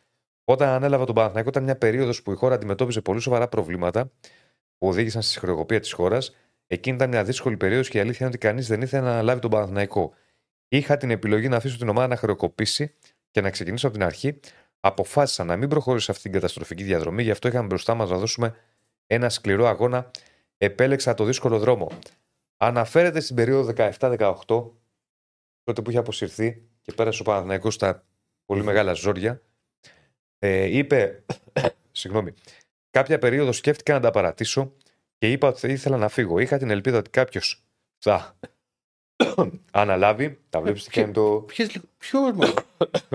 Όταν 0.44 0.68
ανέλαβα 0.68 1.04
τον 1.04 1.14
Παναθηναϊκό, 1.14 1.48
ήταν 1.48 1.62
μια 1.62 1.76
περίοδος 1.76 2.22
που 2.22 2.32
η 2.32 2.34
χώρα 2.34 2.54
αντιμετώπιζε 2.54 3.00
πολύ 3.00 3.20
σοβαρά 3.20 3.48
προβλήματα 3.48 4.10
που 4.78 4.88
οδήγησαν 4.88 5.22
στη 5.22 5.38
χρεοκοπία 5.38 5.80
της 5.80 5.92
χώρας. 5.92 6.36
Εκείνη 6.66 6.96
ήταν 6.96 7.08
μια 7.08 7.24
δύσκολη 7.24 7.56
περίοδος 7.56 7.88
και 7.88 7.98
η 7.98 8.00
αλήθεια 8.00 8.26
είναι 8.26 8.28
ότι 8.28 8.38
κανείς 8.46 8.66
δεν 8.66 8.82
ήθελε 8.82 9.02
να 9.02 9.10
αναλάβει 9.10 9.40
τον 9.40 9.50
Παναθηναϊκό. 9.50 10.14
Είχα 10.68 10.96
την 10.96 11.10
επιλογή 11.10 11.48
να 11.48 11.56
αφήσω 11.56 11.78
την 11.78 11.88
ομάδα 11.88 12.06
να 12.06 12.16
χρεοκοπήσει 12.16 12.94
και 13.30 13.40
να 13.40 13.50
ξεκινήσω 13.50 13.86
από 13.86 13.96
την 13.96 14.06
αρχή. 14.06 14.40
Αποφάσισα 14.80 15.44
να 15.44 15.56
μην 15.56 15.68
προχωρήσω 15.68 16.04
σε 16.04 16.10
αυτή 16.10 16.22
την 16.22 16.32
καταστροφική 16.32 16.82
διαδρομή, 16.82 17.22
γι' 17.22 17.30
αυτό 17.30 17.48
είχαμε 17.48 17.66
μπροστά 17.66 17.94
μας 17.94 18.10
να 18.10 18.18
δώσουμε 18.18 18.54
ένα 19.06 19.28
σκληρό 19.28 19.66
αγώνα. 19.66 20.10
Επέλεξα 20.56 21.14
το 21.14 21.24
δύσκολο 21.24 21.58
δρόμο. 21.58 21.90
Αναφέρεται 22.56 23.20
στην 23.20 23.36
περίοδο 23.36 23.72
17-18, 23.76 24.34
τότε 25.62 25.82
που 25.82 25.90
είχε 25.90 25.98
αποσυρθεί 25.98 26.68
και 26.88 26.94
πέρασε 26.94 27.22
ο 27.22 27.24
Παναθηναϊκός 27.24 27.74
στα 27.74 28.04
πολύ 28.44 28.62
μεγάλα 28.62 28.92
ζόρια. 28.92 29.42
Ε, 30.38 30.64
είπε, 30.76 31.24
συγγνώμη, 31.92 32.34
κάποια 32.90 33.18
περίοδο 33.18 33.52
σκέφτηκα 33.52 33.92
να 33.94 34.00
τα 34.00 34.10
παρατήσω 34.10 34.72
και 35.18 35.30
είπα 35.30 35.48
ότι 35.48 35.68
ήθελα 35.72 35.96
να 35.96 36.08
φύγω. 36.08 36.38
Είχα 36.38 36.58
την 36.58 36.70
ελπίδα 36.70 36.98
ότι 36.98 37.10
κάποιος 37.10 37.64
θα 37.98 38.36
αναλάβει. 39.70 40.38
Τα 40.50 40.60
βλέπεις 40.60 40.84
τι 40.84 40.90
Ποιο- 40.90 41.00
κάνει 41.02 41.14
το, 41.14 41.30
Ποιες 41.46 41.74
λι- 41.74 41.82
Ποιος 41.98 42.32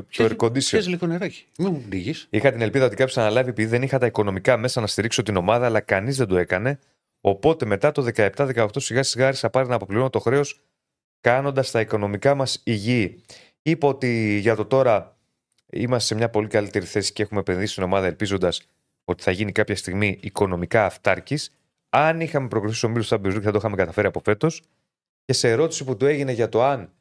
το 0.09 0.25
air 0.25 0.35
condition. 0.37 0.51
Ποιες 0.69 0.87
λίγο 0.87 1.07
νεράκι. 1.07 1.47
Μην 1.57 1.71
μου 1.73 1.85
λύγεις. 1.91 2.27
Είχα 2.29 2.51
την 2.51 2.61
ελπίδα 2.61 2.85
ότι 2.85 2.95
κάποιος 2.95 3.17
αναλάβει 3.17 3.49
επειδή 3.49 3.69
δεν 3.69 3.81
είχα 3.81 3.97
τα 3.97 4.05
οικονομικά 4.05 4.57
μέσα 4.57 4.81
να 4.81 4.87
στηρίξω 4.87 5.23
την 5.23 5.35
ομάδα, 5.35 5.65
αλλά 5.65 5.79
κανείς 5.79 6.17
δεν 6.17 6.27
το 6.27 6.37
έκανε. 6.37 6.79
Οπότε 7.21 7.65
μετά 7.65 7.91
το 7.91 8.07
17-18 8.15 8.67
σιγά 8.75 9.03
σιγά 9.03 9.25
άρχισα 9.27 9.49
πάρει 9.49 9.67
να 9.67 9.75
αποπληρώνω 9.75 10.09
το 10.09 10.19
χρέος, 10.19 10.61
κάνοντας 11.21 11.71
τα 11.71 11.79
οικονομικά 11.79 12.35
μας 12.35 12.61
υγιή. 12.63 13.23
Είπα 13.63 13.87
ότι 13.87 14.37
για 14.37 14.55
το 14.55 14.65
τώρα 14.65 15.17
είμαστε 15.69 16.07
σε 16.07 16.15
μια 16.15 16.29
πολύ 16.29 16.47
καλύτερη 16.47 16.85
θέση 16.85 17.13
και 17.13 17.23
έχουμε 17.23 17.39
επενδύσει 17.39 17.71
στην 17.71 17.83
ομάδα 17.83 18.05
ελπίζοντας 18.05 18.67
ότι 19.05 19.23
θα 19.23 19.31
γίνει 19.31 19.51
κάποια 19.51 19.75
στιγμή 19.75 20.19
οικονομικά 20.21 20.85
αυτάρκης. 20.85 21.55
Αν 21.89 22.21
είχαμε 22.21 22.47
προχωρήσει 22.47 22.77
στο 22.77 22.89
μήλο 22.89 23.03
του 23.03 23.15
Champions 23.15 23.35
League, 23.35 23.41
θα 23.41 23.51
το 23.51 23.57
είχαμε 23.57 23.75
καταφέρει 23.75 24.07
από 24.07 24.21
φέτος. 24.23 24.63
Και 25.25 25.33
σε 25.33 25.49
ερώτηση 25.49 25.83
που 25.83 25.97
του 25.97 26.05
έγινε 26.05 26.31
για 26.31 26.49
το 26.49 26.63
αν 26.63 26.93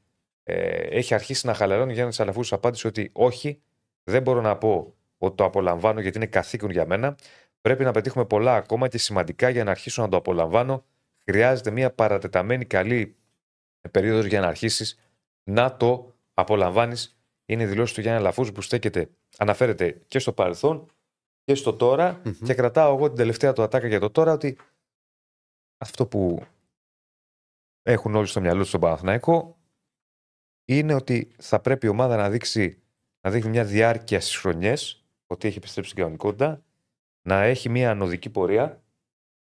ε, 0.42 0.76
έχει 0.76 1.14
αρχίσει 1.14 1.46
να 1.46 1.54
χαλαρώνει, 1.54 1.90
ο 1.90 1.94
Γιάννης 1.94 2.20
Αλαφού 2.20 2.42
απάντησε 2.50 2.86
ότι 2.86 3.10
όχι, 3.12 3.62
δεν 4.02 4.22
μπορώ 4.22 4.40
να 4.40 4.56
πω 4.56 4.94
ότι 5.18 5.36
το 5.36 5.44
απολαμβάνω 5.44 6.00
γιατί 6.00 6.16
είναι 6.16 6.26
καθήκον 6.26 6.70
για 6.70 6.86
μένα. 6.86 7.16
Πρέπει 7.60 7.84
να 7.84 7.90
πετύχουμε 7.90 8.24
πολλά 8.24 8.54
ακόμα 8.54 8.88
και 8.88 8.98
σημαντικά 8.98 9.48
για 9.48 9.64
να 9.64 9.70
αρχίσω 9.70 10.02
να 10.02 10.08
το 10.08 10.16
απολαμβάνω. 10.16 10.84
Χρειάζεται 11.24 11.70
μια 11.70 11.92
παρατεταμένη 11.92 12.64
καλή 12.64 13.16
περίοδος 13.90 14.24
για 14.24 14.40
να 14.40 14.46
αρχίσεις 14.46 14.98
να 15.44 15.76
το 15.76 16.11
απολαμβάνεις. 16.34 17.16
Είναι 17.46 17.62
η 17.62 17.66
δηλώση 17.66 17.94
του 17.94 18.00
Γιάννη 18.00 18.20
Αλαφού 18.20 18.52
που 18.52 18.60
στέκεται, 18.60 19.10
αναφέρεται 19.38 20.02
και 20.08 20.18
στο 20.18 20.32
παρελθόν 20.32 20.86
και 21.44 21.54
στο 21.54 21.74
τωρα 21.74 22.20
Μμμ. 22.24 22.32
Και 22.44 22.54
κρατάω 22.54 22.94
εγώ 22.94 23.06
την 23.06 23.16
τελευταία 23.16 23.52
του 23.52 23.62
ατάκα 23.62 23.86
για 23.86 24.00
το 24.00 24.10
τώρα 24.10 24.32
ότι 24.32 24.58
αυτό 25.78 26.06
που 26.06 26.46
έχουν 27.82 28.14
όλοι 28.14 28.26
στο 28.26 28.40
μυαλό 28.40 28.60
τους 28.60 28.68
στον 28.68 28.80
Παναθηναϊκό 28.80 29.56
είναι 30.64 30.94
ότι 30.94 31.32
θα 31.38 31.60
πρέπει 31.60 31.86
η 31.86 31.88
ομάδα 31.88 32.16
να 32.16 32.30
δείξει 32.30 32.82
να 33.20 33.30
δείχνει 33.30 33.50
μια 33.50 33.64
διάρκεια 33.64 34.20
στις 34.20 34.36
χρονιές, 34.36 35.04
ότι 35.26 35.48
έχει 35.48 35.56
επιστρέψει 35.56 35.90
στην 35.90 36.02
κανονικότητα, 36.02 36.62
να 37.22 37.42
έχει 37.42 37.68
μια 37.68 37.90
ανωδική 37.90 38.30
πορεία, 38.30 38.82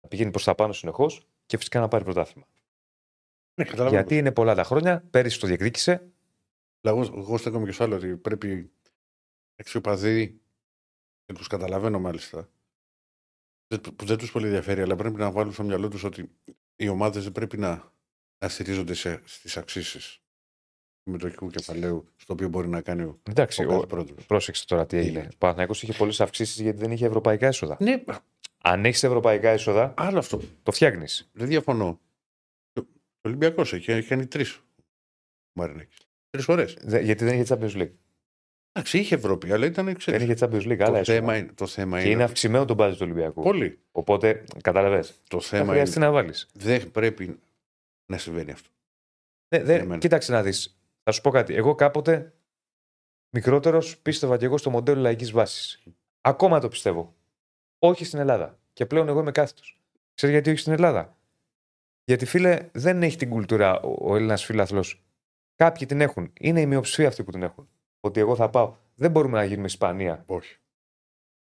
να 0.01 0.09
πηγαίνει 0.09 0.31
προς 0.31 0.43
τα 0.43 0.55
πάνω 0.55 0.73
συνεχώς 0.73 1.27
και 1.45 1.57
φυσικά 1.57 1.79
να 1.79 1.87
πάρει 1.87 2.03
πρωτάθλημα. 2.03 2.47
Ναι, 3.55 3.65
καταλαβαίνω. 3.65 4.01
Γιατί 4.01 4.17
είναι 4.17 4.31
πολλά 4.31 4.55
τα 4.55 4.63
χρόνια, 4.63 5.03
πέρυσι 5.09 5.39
το 5.39 5.47
διεκδίκησε. 5.47 6.09
Εγώ, 6.89 7.01
εγώ 7.01 7.37
στέκομαι 7.37 7.65
και 7.65 7.71
στο 7.71 7.83
άλλο 7.83 7.95
ότι 7.95 8.17
πρέπει 8.17 8.71
έξι 9.55 9.77
οπαδοί 9.77 10.41
και 11.25 11.33
τους 11.33 11.47
καταλαβαίνω 11.47 11.99
μάλιστα 11.99 12.49
δεν- 13.67 13.95
που 13.95 14.05
δεν 14.05 14.17
τους 14.17 14.31
πολύ 14.31 14.45
ενδιαφέρει, 14.45 14.81
αλλά 14.81 14.95
πρέπει 14.95 15.15
να 15.15 15.31
βάλουν 15.31 15.53
στο 15.53 15.63
μυαλό 15.63 15.87
τους 15.87 16.03
ότι 16.03 16.29
οι 16.75 16.87
ομάδες 16.87 17.23
δεν 17.23 17.31
πρέπει 17.31 17.57
να, 17.57 17.91
να 18.43 18.49
στηρίζονται 18.49 18.93
στις 19.25 19.57
αξίσεις 19.57 20.19
του 21.03 21.11
μετοχικού 21.11 21.49
κεφαλαίου 21.49 22.07
στο 22.15 22.33
οποίο 22.33 22.47
μπορεί 22.49 22.67
να 22.67 22.81
κάνει 22.81 23.01
ο, 23.03 23.19
Εντάξει, 23.23 23.63
ο 23.63 23.67
κάθε 23.67 23.79
ο, 23.83 23.87
πρόεδρος. 23.87 24.25
πρόσεξε 24.25 24.65
τώρα 24.65 24.85
τι 24.85 24.97
έγινε. 24.97 25.17
έγινε. 25.17 25.31
Ο 25.33 25.37
Παναθηναϊκός 25.37 25.83
είχε 25.83 25.93
πολλές 25.93 26.21
αυξήσεις 26.21 26.59
γιατί 26.61 26.77
δεν 26.77 26.91
είχε 26.91 27.05
ευρωπαϊκά 27.05 27.47
έσοδα. 27.47 27.77
Ναι, 27.79 28.03
Αν 28.61 28.85
έχεις 28.85 29.03
ευρωπαϊκά 29.03 29.49
έσοδα, 29.49 29.93
άλλο 29.97 30.17
αυτό. 30.19 30.41
το 30.63 30.71
φτιάχνεις. 30.71 31.29
Δεν 31.33 31.47
διαφωνώ. 31.47 31.99
Ο 32.77 33.27
Ολυμπιακός 33.27 33.73
έχει, 33.73 33.91
έχει 33.91 34.07
κάνει 34.07 34.27
τρεις. 34.27 34.59
Μαρινέκη. 35.57 36.04
Τρεις 36.35 36.45
φορές. 36.45 36.77
Γιατί 37.01 37.25
δεν 37.25 37.33
είχε 37.39 37.55
Champions 37.55 37.81
League. 37.81 37.91
Εντάξει, 38.71 38.97
είχε 38.99 39.15
Ευρώπη, 39.15 39.51
αλλά 39.51 39.65
ήταν 39.65 39.85
Δεν 39.85 39.95
ξέρεις, 39.97 40.23
είχε 40.23 40.35
Champions 40.39 40.61
League, 40.67 40.79
άλλα 40.79 40.91
το, 40.91 40.95
έσοδα. 40.97 41.17
θέμα 41.19 41.37
είναι, 41.37 41.51
το 41.55 41.67
θέμα 41.67 41.97
Και 41.97 42.03
είναι. 42.03 42.13
είναι 42.13 42.23
αυξημένο 42.23 42.65
το 42.65 42.73
μπάζι 42.73 42.93
του 42.97 43.01
Ολυμπιακού. 43.03 43.41
Πολύ. 43.41 43.79
Οπότε, 43.91 44.43
καταλαβες, 44.61 45.21
Το 45.29 45.39
θα 45.41 45.47
θέμα 45.47 45.63
είναι. 45.63 45.71
χρειαστεί 45.71 45.99
να 45.99 46.11
βάλεις. 46.11 46.47
Δεν 46.53 46.91
πρέπει 46.91 47.39
να 48.05 48.17
συμβαίνει 48.17 48.51
αυτό. 48.51 48.69
Ναι, 49.55 49.63
δεν, 49.63 49.79
Εμένα. 49.79 49.97
κοίταξε 49.97 50.31
να 50.31 50.43
δεις. 50.43 50.79
Θα 51.03 51.11
σου 51.11 51.21
πω 51.21 51.29
κάτι. 51.29 51.55
Εγώ 51.55 51.75
κάποτε 51.75 52.33
μικρότερος 53.35 53.97
πίστευα 53.97 54.37
και 54.37 54.45
εγώ 54.45 54.57
στο 54.57 54.69
μοντέλο 54.69 55.01
λαϊκής 55.01 55.31
βάσης. 55.31 55.83
Ακόμα 56.21 56.59
το 56.59 56.67
πιστεύω. 56.67 57.15
Όχι 57.79 58.05
στην 58.05 58.19
Ελλάδα. 58.19 58.59
Και 58.73 58.85
πλέον 58.85 59.07
εγώ 59.07 59.19
είμαι 59.19 59.31
κάθετος. 59.31 59.79
Ξέρεις 60.13 60.35
γιατί 60.35 60.49
όχι 60.49 60.59
στην 60.59 60.73
Ελλάδα; 60.73 61.17
Γιατί 62.03 62.25
φίλε, 62.25 62.69
δεν 62.71 63.03
έχει 63.03 63.17
την 63.17 63.29
κουλτούρα 63.29 63.79
ο, 63.81 64.09
ο 64.11 64.15
Έλληνας 64.15 64.43
φίλαθλο. 64.45 64.85
Κάποιοι 65.55 65.87
την 65.87 66.01
έχουν. 66.01 66.31
Είναι 66.39 66.61
η 66.61 66.65
μειοψηφία 66.65 67.07
αυτοί 67.07 67.23
που 67.23 67.31
την 67.31 67.43
έχουν. 67.43 67.69
Ότι 67.99 68.19
εγώ 68.19 68.35
θα 68.35 68.49
πάω. 68.49 68.75
Δεν 68.95 69.11
μπορούμε 69.11 69.37
να 69.37 69.43
γίνουμε 69.43 69.65
Ισπανία. 69.65 70.23
Όχι. 70.25 70.57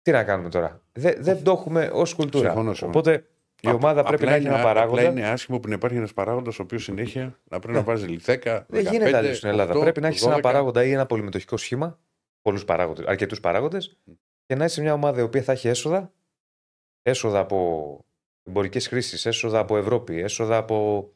Τι 0.01 0.11
να 0.11 0.23
κάνουμε 0.23 0.49
τώρα; 0.49 0.81
Δεν, 0.93 1.15
δεν 1.23 1.43
το 1.43 1.51
έχουμε 1.51 1.89
ως 1.93 2.13
κουλτούρα. 2.13 2.45
Συμφωνώ, 2.47 2.73
συμφωνώ. 2.73 2.91
Οπότε 2.99 3.25
η 3.61 3.69
ομάδα 3.69 3.99
Απ- 3.99 4.07
πρέπει 4.07 4.23
απλά 4.23 4.29
να 4.31 4.35
έχει 4.37 4.45
είναι- 4.45 4.55
ένα 4.55 4.63
παράγοντα. 4.63 5.01
Απλά 5.01 5.11
είναι 5.11 5.27
άσχημο 5.29 5.59
που 5.59 5.67
να 5.67 5.73
υπάρχει 5.73 5.97
ένας 5.97 6.13
παράγοντας 6.13 6.59
ο 6.59 6.61
οποίος 6.63 6.83
συνέχεια 6.83 7.39
να 7.43 7.59
πρέπει 7.59 7.77
να 7.77 7.83
βάζει 7.83 8.15
10. 8.25 8.65
Δεν 8.69 8.81
γίνεται 8.91 9.17
αλλιώς 9.17 9.37
στην 9.37 9.49
Ελλάδα. 9.49 9.79
πρέπει 9.79 10.01
να 10.01 10.07
έχεις 10.07 10.25
ένα 10.25 10.39
παράγοντα 10.39 10.83
ή 10.83 10.91
ένα 10.91 11.05
πολυμετοχικό 11.05 11.57
σχήμα, 11.57 11.99
πολλούς 12.41 12.65
παράγοντες, 12.65 13.05
αρκετούς 13.05 13.39
παράγοντες, 13.39 13.97
και 14.45 14.55
να 14.55 14.65
είσαι 14.65 14.81
μια 14.81 14.93
ομάδα 14.93 15.19
η 15.19 15.23
οποία 15.23 15.41
θα 15.41 15.51
έχει 15.51 15.67
έσοδα, 15.67 16.11
έσοδα 17.01 17.39
από 17.39 17.99
εμπορικές 18.43 18.87
χρήσεις, 18.87 19.25
έσοδα 19.25 19.59
από 19.59 19.77
Ευρώπη, 19.77 20.19
έσοδα 20.19 20.57
από 20.57 21.09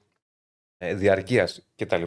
ε, 0.78 0.94
διαρκείας 0.96 1.68
κτλ. 1.76 2.04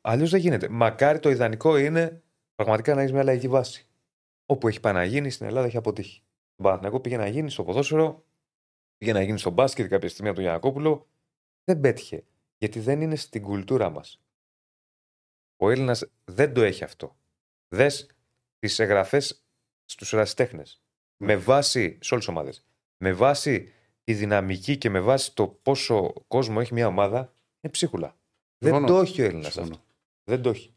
Αλλιώς 0.00 0.30
δεν 0.30 0.40
γίνεται. 0.40 0.68
Μακάρι 0.68 1.18
το 1.18 1.30
ιδανικό 1.30 1.76
είναι 1.76 2.22
πραγματικά 2.54 2.94
να 2.94 3.00
έχεις 3.00 3.12
μια 3.12 3.24
λαϊκή 3.24 3.48
βάση. 3.48 3.88
Όπου 4.46 4.68
έχει 4.68 4.80
πάει 4.80 4.92
να 4.92 5.04
γίνει 5.04 5.30
στην 5.30 5.46
Ελλάδα 5.46 5.66
έχει 5.66 5.76
αποτύχει. 5.76 6.22
Τον 6.54 6.64
Παναθηναϊκό 6.64 7.00
πήγε 7.00 7.16
να 7.16 7.26
γίνει 7.26 7.50
στο 7.50 7.64
ποδόσφαιρο, 7.64 8.24
πήγε 8.96 9.12
να 9.12 9.22
γίνει 9.22 9.38
στο 9.38 9.50
μπάσκετ 9.50 9.88
κάποια 9.88 10.08
στιγμή 10.08 10.28
από 10.28 10.36
τον 10.36 10.46
Γιανακόπουλο. 10.46 11.08
Δεν 11.64 11.80
πέτυχε. 11.80 12.24
Γιατί 12.58 12.80
δεν 12.80 13.00
είναι 13.00 13.16
στην 13.16 13.42
κουλτούρα 13.42 13.90
μας. 13.90 14.20
Ο 15.56 15.70
Έλληνας 15.70 16.10
δεν 16.24 16.52
το 16.52 16.62
έχει 16.62 16.84
αυτό. 16.84 17.16
Δες 17.68 18.10
τις 18.58 18.78
εγγραφές 18.78 19.44
στους 19.84 20.12
ερασιτέχνες. 20.12 20.82
Με 21.16 21.36
βάση, 21.36 21.98
σε 22.00 22.14
όλες 22.14 22.26
τις 22.26 22.34
ομάδες, 22.34 22.66
με 22.96 23.12
βάση 23.12 23.72
τη 24.04 24.14
δυναμική 24.14 24.76
και 24.76 24.90
με 24.90 25.00
βάση 25.00 25.34
το 25.34 25.48
πόσο 25.48 26.12
κόσμο 26.28 26.56
έχει 26.60 26.74
μια 26.74 26.86
ομάδα, 26.86 27.18
είναι 27.60 27.72
ψίχουλα. 27.72 28.16
Δεν 28.58 28.72
Συμφωνώ. 28.72 28.86
το 28.86 29.00
έχει 29.00 29.22
ο 29.22 29.24
Έλληνας 29.24 29.52
Συμφωνώ. 29.52 29.74
αυτό. 29.74 29.86
Δεν 30.24 30.42
το 30.42 30.48
έχει. 30.50 30.74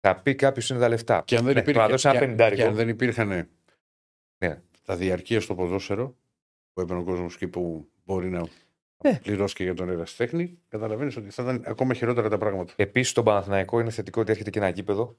Θα 0.00 0.20
πει 0.22 0.34
κάποιος 0.34 0.70
είναι 0.70 0.78
τα 0.78 0.88
λεφτά. 0.88 1.22
Και 1.26 1.36
αν 1.36 1.44
δεν, 1.44 1.54
Ναι, 1.54 1.60
υπήρχε, 1.60 1.78
το 1.78 1.84
να 1.84 1.90
δώσει 1.90 2.08
ένα 2.08 2.18
και- 2.18 2.24
πενιντάρικο. 2.24 2.60
και 2.62 2.66
αν 2.68 2.74
δεν 2.74 2.88
υπήρχαν 2.88 3.48
Ναι. 4.44 4.62
τα 4.84 4.96
διαρκεία 4.96 5.40
στο 5.40 5.54
ποδόσφαιρο 5.54 6.16
που 6.72 6.80
έπαιρνε 6.80 7.02
ο 7.02 7.04
κόσμος 7.04 7.36
και 7.36 7.48
που 7.48 7.88
μπορεί 8.04 8.30
να 8.30 8.46
Ναι. 9.04 9.18
πληρώσει 9.22 9.54
και 9.54 9.62
για 9.62 9.74
τον 9.74 9.88
ερασιτέχνη, 9.88 10.58
καταλαβαίνεις 10.68 11.16
ότι 11.16 11.30
θα 11.30 11.42
ήταν 11.42 11.62
ακόμα 11.66 11.94
χειρότερα 11.94 12.28
τα 12.28 12.38
πράγματα. 12.38 12.72
Επίσης, 12.76 13.10
στον 13.10 13.24
Παναθηναϊκό 13.24 13.80
είναι 13.80 13.90
θετικό 13.90 14.20
ότι 14.20 14.30
έρχεται 14.30 14.50
και 14.50 14.58
ένα 14.58 14.68
γήπεδο 14.68 15.18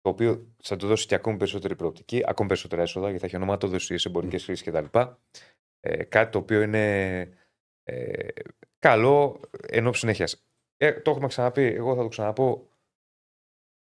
το 0.00 0.10
οποίο 0.10 0.46
θα 0.62 0.76
του 0.76 0.86
δώσει 0.86 1.06
και 1.06 1.14
ακόμη 1.14 1.36
περισσότερη 1.36 1.76
προοπτική, 1.76 2.22
ακόμη 2.26 2.48
περισσότερα 2.48 2.82
έσοδα, 2.82 3.04
γιατί 3.06 3.20
θα 3.20 3.26
έχει 3.26 3.36
ονοματοδοσίες, 3.36 4.04
εμπορικές 4.04 4.44
χρήσει 4.44 4.64
κτλ. 4.70 4.98
Ε, 5.80 6.04
κάτι 6.04 6.30
το 6.32 6.38
οποίο 6.38 6.62
είναι 6.62 7.12
ε, 7.82 8.28
καλό 8.78 9.40
ενώ 9.68 9.92
συνέχειας. 9.92 10.45
Ε, 10.76 11.00
το 11.00 11.10
έχουμε 11.10 11.26
ξαναπεί, 11.26 11.62
εγώ 11.62 11.94
θα 11.94 12.02
το 12.02 12.08
ξαναπώ. 12.08 12.68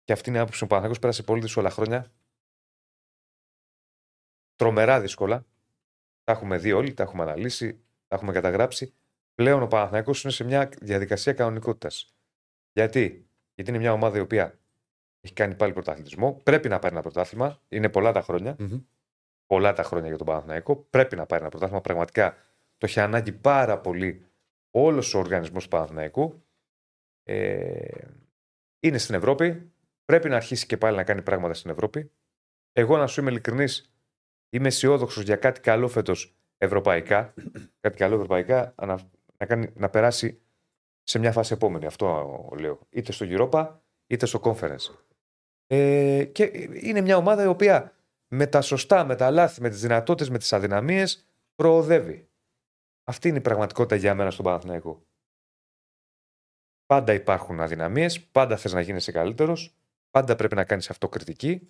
Και 0.04 0.12
αυτή 0.12 0.28
είναι 0.28 0.38
η 0.38 0.40
άποψη 0.40 0.58
μου. 0.62 0.68
Ο 0.70 0.74
Παναθηναϊκός 0.74 0.98
πέρασε 0.98 1.22
πολύ 1.22 1.40
δύσκολα 1.40 1.70
χρόνια. 1.70 2.12
Τρομερά 4.56 5.00
δύσκολα. 5.00 5.46
Τα 6.24 6.32
έχουμε 6.32 6.58
δει 6.58 6.72
όλοι, 6.72 6.94
τα 6.94 7.02
έχουμε 7.02 7.22
αναλύσει, 7.22 7.84
τα 8.06 8.16
έχουμε 8.16 8.32
καταγράψει. 8.32 8.94
Πλέον 9.34 9.62
ο 9.62 9.66
Παναθηναϊκός 9.66 10.22
είναι 10.22 10.32
σε 10.32 10.44
μια 10.44 10.68
διαδικασία 10.80 11.32
κανονικότητας. 11.32 12.14
Γιατί; 12.72 13.30
Γιατί 13.54 13.70
είναι 13.70 13.78
μια 13.78 13.92
ομάδα 13.92 14.18
η 14.18 14.20
οποία 14.20 14.58
έχει 15.20 15.32
κάνει 15.34 15.54
πάλι 15.54 15.72
πρωταθλητισμό. 15.72 16.40
Πρέπει 16.42 16.68
να 16.68 16.78
πάρει 16.78 16.94
ένα 16.94 17.02
πρωτάθλημα. 17.02 17.62
Είναι 17.68 17.88
πολλά 17.88 18.12
τα 18.12 18.22
χρόνια. 18.22 18.56
Μμμ. 18.58 18.80
Πολλά 19.46 19.72
τα 19.72 19.82
χρόνια 19.82 20.08
για 20.08 20.16
τον 20.16 20.26
Παναθηναϊκό. 20.26 20.76
Πρέπει 20.76 21.16
να 21.16 21.26
πάρει 21.26 21.40
ένα 21.40 21.50
πρωτάθλημα. 21.50 21.80
Πραγματικά 21.80 22.36
το 22.76 22.86
έχει 22.86 23.00
ανάγκη 23.00 23.32
πάρα 23.32 23.80
πολύ 23.80 24.26
όλος 24.70 25.14
ο 25.14 25.18
οργανισμός 25.18 25.62
του 25.62 25.68
Παναθηναϊκού. 25.68 26.42
Ε, 27.28 28.08
είναι 28.80 28.98
στην 28.98 29.14
Ευρώπη. 29.14 29.72
Πρέπει 30.04 30.28
να 30.28 30.36
αρχίσει 30.36 30.66
και 30.66 30.76
πάλι 30.76 30.96
να 30.96 31.04
κάνει 31.04 31.22
πράγματα 31.22 31.54
στην 31.54 31.70
Ευρώπη. 31.70 32.10
Εγώ, 32.72 32.96
να 32.96 33.06
σου 33.06 33.20
είμαι 33.20 33.30
ειλικρινής, 33.30 33.92
είμαι 34.50 34.68
αισιόδοξος 34.68 35.22
για 35.22 35.36
κάτι 35.36 35.60
καλό 35.60 35.88
φέτος 35.88 36.36
ευρωπαϊκά. 36.58 37.34
κάτι 37.80 37.96
καλό 37.96 38.14
ευρωπαϊκά 38.14 38.74
να, 38.76 38.98
να, 39.38 39.46
κάνει, 39.46 39.72
να 39.74 39.88
περάσει 39.88 40.40
σε 41.02 41.18
μια 41.18 41.32
φάση 41.32 41.52
επόμενη. 41.52 41.86
Αυτό 41.86 42.48
λέω. 42.58 42.78
Είτε 42.90 43.12
στο 43.12 43.26
Europa 43.28 43.68
είτε 44.06 44.26
στο 44.26 44.40
Conference. 44.42 44.94
Ε, 45.66 46.24
και 46.24 46.68
είναι 46.72 47.00
μια 47.00 47.16
ομάδα 47.16 47.42
η 47.42 47.46
οποία 47.46 47.92
με 48.28 48.46
τα 48.46 48.60
σωστά, 48.60 49.04
με 49.04 49.16
τα 49.16 49.30
λάθη, 49.30 49.60
με 49.60 49.68
τις 49.68 49.80
δυνατότητες, 49.80 50.30
με 50.30 50.38
τις 50.38 50.52
αδυναμίες 50.52 51.26
προοδεύει. 51.54 52.28
Αυτή 53.04 53.28
είναι 53.28 53.38
η 53.38 53.40
πραγματικότητα 53.40 53.96
για 53.96 54.14
μένα 54.14 54.30
στον 54.30 54.44
Παναθηναϊκό. 54.44 55.07
Πάντα 56.88 57.12
υπάρχουν 57.12 57.60
αδυναμίες, 57.60 58.20
πάντα 58.20 58.56
θες 58.56 58.72
να 58.72 58.80
γίνεσαι 58.80 59.12
καλύτερος, 59.12 59.74
πάντα 60.10 60.36
πρέπει 60.36 60.54
να 60.54 60.64
κάνεις 60.64 60.90
αυτοκριτική. 60.90 61.68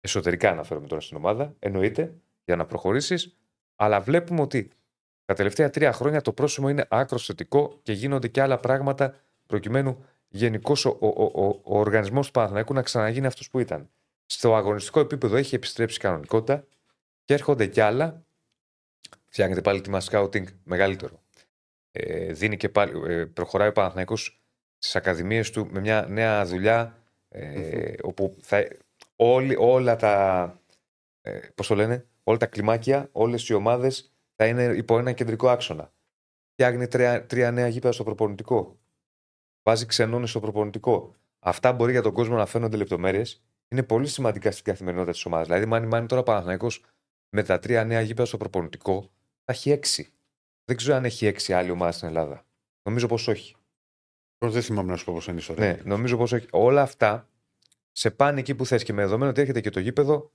Εσωτερικά 0.00 0.50
αναφέρομαι 0.50 0.86
τώρα 0.86 1.00
στην 1.00 1.16
ομάδα, 1.16 1.54
εννοείται, 1.58 2.14
για 2.44 2.56
να 2.56 2.66
προχωρήσεις. 2.66 3.36
Αλλά 3.76 4.00
βλέπουμε 4.00 4.40
ότι 4.40 4.70
Τα 5.24 5.34
τελευταία 5.34 5.70
τρία 5.70 5.92
χρόνια 5.92 6.20
το 6.20 6.32
πρόσημο 6.32 6.68
είναι 6.68 6.86
άκρος 6.90 7.26
θετικό 7.26 7.80
και 7.82 7.92
γίνονται 7.92 8.28
και 8.28 8.42
άλλα 8.42 8.58
πράγματα 8.58 9.14
προκειμένου 9.46 10.04
γενικώς 10.28 10.84
ο, 10.84 10.98
ο, 11.00 11.22
ο, 11.22 11.60
ο 11.64 11.78
οργανισμός 11.78 12.26
του 12.26 12.32
Παναθηναϊκού 12.32 12.74
να 12.74 12.82
ξαναγίνει 12.82 13.26
αυτός 13.26 13.50
που 13.50 13.58
ήταν. 13.58 13.90
Στο 14.26 14.54
αγωνιστικό 14.54 15.00
επίπεδο 15.00 15.36
έχει 15.36 15.54
επιστρέψει 15.54 15.98
κανονικότητα 15.98 16.64
και 17.24 17.34
έρχονται 17.34 17.66
κι 17.66 17.80
άλλα. 17.80 18.26
Φτιάχνεται 19.26 19.60
πάλι 19.60 19.80
τιμά 19.80 20.00
σκάουτινγκ 20.00 20.46
μεγαλύτερο. 20.64 21.23
Ε, 21.96 22.32
δίνει 22.32 22.56
και 22.56 22.68
πάλι, 22.68 23.12
ε, 23.12 23.24
προχωράει 23.24 23.68
ο 23.68 23.72
Παναθηναϊκός 23.72 24.42
στις 24.78 24.96
ακαδημίες 24.96 25.50
του 25.50 25.68
με 25.70 25.80
μια 25.80 26.06
νέα 26.08 26.44
δουλειά 26.44 26.98
ε, 27.28 27.94
όπου 28.02 28.36
θα, 28.40 28.68
όλοι, 29.16 29.56
όλα 29.58 29.96
τα 29.96 30.44
ε, 31.20 31.38
πώς 31.54 31.66
το 31.66 31.74
λένε, 31.74 32.06
όλα 32.24 32.36
τα 32.38 32.46
κλιμάκια, 32.46 33.08
όλες 33.12 33.48
οι 33.48 33.54
ομάδες 33.54 34.12
θα 34.36 34.46
είναι 34.46 34.62
υπό 34.62 34.98
ένα 34.98 35.12
κεντρικό 35.12 35.48
άξονα. 35.48 35.92
Φτιάχνει 36.52 36.88
τρία, 36.88 37.26
τρία 37.26 37.50
νέα 37.50 37.68
γήπεδα 37.68 37.92
στο 37.92 38.04
προπονητικό. 38.04 38.78
Βάζει 39.62 39.86
ξενώνες 39.86 40.30
στο 40.30 40.40
προπονητικό. 40.40 41.14
Αυτά 41.38 41.72
μπορεί 41.72 41.92
για 41.92 42.02
τον 42.02 42.12
κόσμο 42.12 42.36
να 42.36 42.46
φαίνονται 42.46 42.76
λεπτομέρειες. 42.76 43.44
Είναι 43.68 43.82
πολύ 43.82 44.06
σημαντικά 44.06 44.50
στην 44.50 44.64
καθημερινότητα 44.64 45.12
της 45.12 45.24
ομάδας. 45.24 45.46
Δηλαδή, 45.46 45.66
μάνι 45.66 45.86
μάνι 45.86 46.06
τώρα 46.06 46.22
Παναθυναϊκό 46.22 46.66
με 47.28 47.42
τα 47.42 47.58
τρία 47.58 47.84
νέα 47.84 48.00
γήπεδα 48.00 48.26
στο 48.26 48.36
προπονητικό 48.36 49.10
θα 49.44 49.52
έχει 49.52 49.70
έξι. 49.70 50.13
Δεν 50.64 50.76
ξέρω 50.76 50.96
αν 50.96 51.04
έχει 51.04 51.26
έξι 51.26 51.52
άλλη 51.52 51.70
ομάδα 51.70 51.92
στην 51.92 52.08
Ελλάδα. 52.08 52.46
Νομίζω 52.82 53.06
πως 53.06 53.28
όχι. 53.28 53.56
Τώρα 54.38 54.52
δεν 54.52 54.62
θυμάμαι 54.62 54.90
να 54.90 54.96
σου 54.96 55.04
πω 55.04 55.12
πώ 55.12 55.20
είναι 55.24 55.34
η 55.34 55.36
ιστορία. 55.36 55.66
Ναι, 55.66 55.82
νομίζω 55.84 56.16
πως 56.16 56.32
όχι. 56.32 56.46
Όλα 56.50 56.82
αυτά 56.82 57.28
σε 57.92 58.10
πάνε 58.10 58.40
εκεί 58.40 58.54
που 58.54 58.66
θες 58.66 58.84
και 58.84 58.92
με 58.92 59.02
δεδομένο 59.02 59.30
ότι 59.30 59.40
έρχεται 59.40 59.60
και 59.60 59.70
το 59.70 59.80
γήπεδο. 59.80 60.32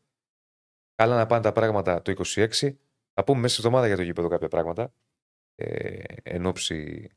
Καλά 0.95 1.15
να 1.15 1.25
πάνε 1.25 1.41
τα 1.41 1.51
πράγματα 1.51 2.01
το 2.01 2.13
26. 2.35 2.47
Θα 3.13 3.23
πούμε 3.23 3.39
μέσα 3.39 3.53
στη 3.53 3.65
εβδομάδα 3.65 3.87
για 3.87 3.95
το 3.95 4.01
γήπεδο 4.01 4.27
κάποια 4.27 4.47
πράγματα. 4.47 4.93
Ε, 5.55 6.03
εν 6.23 6.45
ώψη 6.45 7.09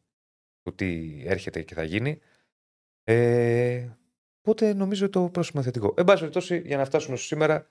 του 0.63 0.75
τι 0.75 1.23
έρχεται 1.27 1.63
και 1.63 1.75
θα 1.75 1.83
γίνει. 1.83 2.21
Ε, 3.05 3.89
οπότε 4.41 4.73
νομίζω 4.73 5.09
το 5.09 5.29
πρόσωπο 5.29 5.63
θετικό. 5.63 5.95
Εν 5.97 6.05
πάση 6.05 6.19
περιπτώσει, 6.19 6.59
για 6.59 6.77
να 6.77 6.85
φτάσουμε 6.85 7.17
στο 7.17 7.27
σήμερα, 7.27 7.71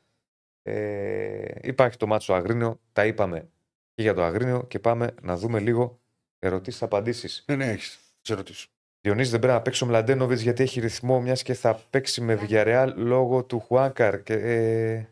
ε, 0.62 1.46
υπάρχει 1.62 1.98
το 1.98 2.08
μάτσο 2.08 2.34
Αγρίνιο. 2.34 2.80
Τα 2.94 3.06
είπαμε 3.06 3.50
και 3.94 4.02
για 4.02 4.14
το 4.14 4.24
Αγρίνιο 4.24 4.66
και 4.68 4.80
πάμε 4.80 5.16
να 5.22 5.38
δούμε 5.38 5.60
λίγο 5.60 6.02
ερωτήσει-απαντήσει. 6.40 7.44
Ναι, 7.48 7.56
ναι, 7.56 7.66
έχεις 7.66 8.00
τις 8.22 8.30
ερωτήσεις. 8.30 8.68
Διονύση 9.02 9.30
δεν 9.30 9.40
πρέπει 9.40 9.54
να 9.54 9.62
παίξει 9.62 9.84
ο 9.84 9.88
Μλαντένοβιτς 9.88 10.42
γιατί 10.42 10.64
έχει 10.64 10.80
ρυθμό 10.80 11.22
μιας 11.22 11.44
και 11.44 11.54
θα 11.54 11.76
παίξει 11.90 12.22
με 12.22 12.40
Villarreal 12.42 12.94
λόγω 12.96 13.44
του 13.44 13.60
Χουάνκαρ. 13.60 14.24
Και, 14.24 14.34
ε, 14.34 15.08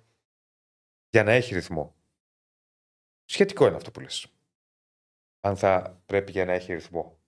για 1.09 1.23
να 1.23 1.31
έχει 1.31 1.53
ρυθμό. 1.53 1.95
Σχετικό 3.25 3.67
είναι 3.67 3.75
αυτό 3.75 3.91
που 3.91 3.99
λες. 3.99 4.33
Αν 5.39 5.57
θα 5.57 6.01
πρέπει 6.05 6.31
για 6.31 6.45
να 6.45 6.53
έχει 6.53 6.73
ρυθμό. 6.73 7.19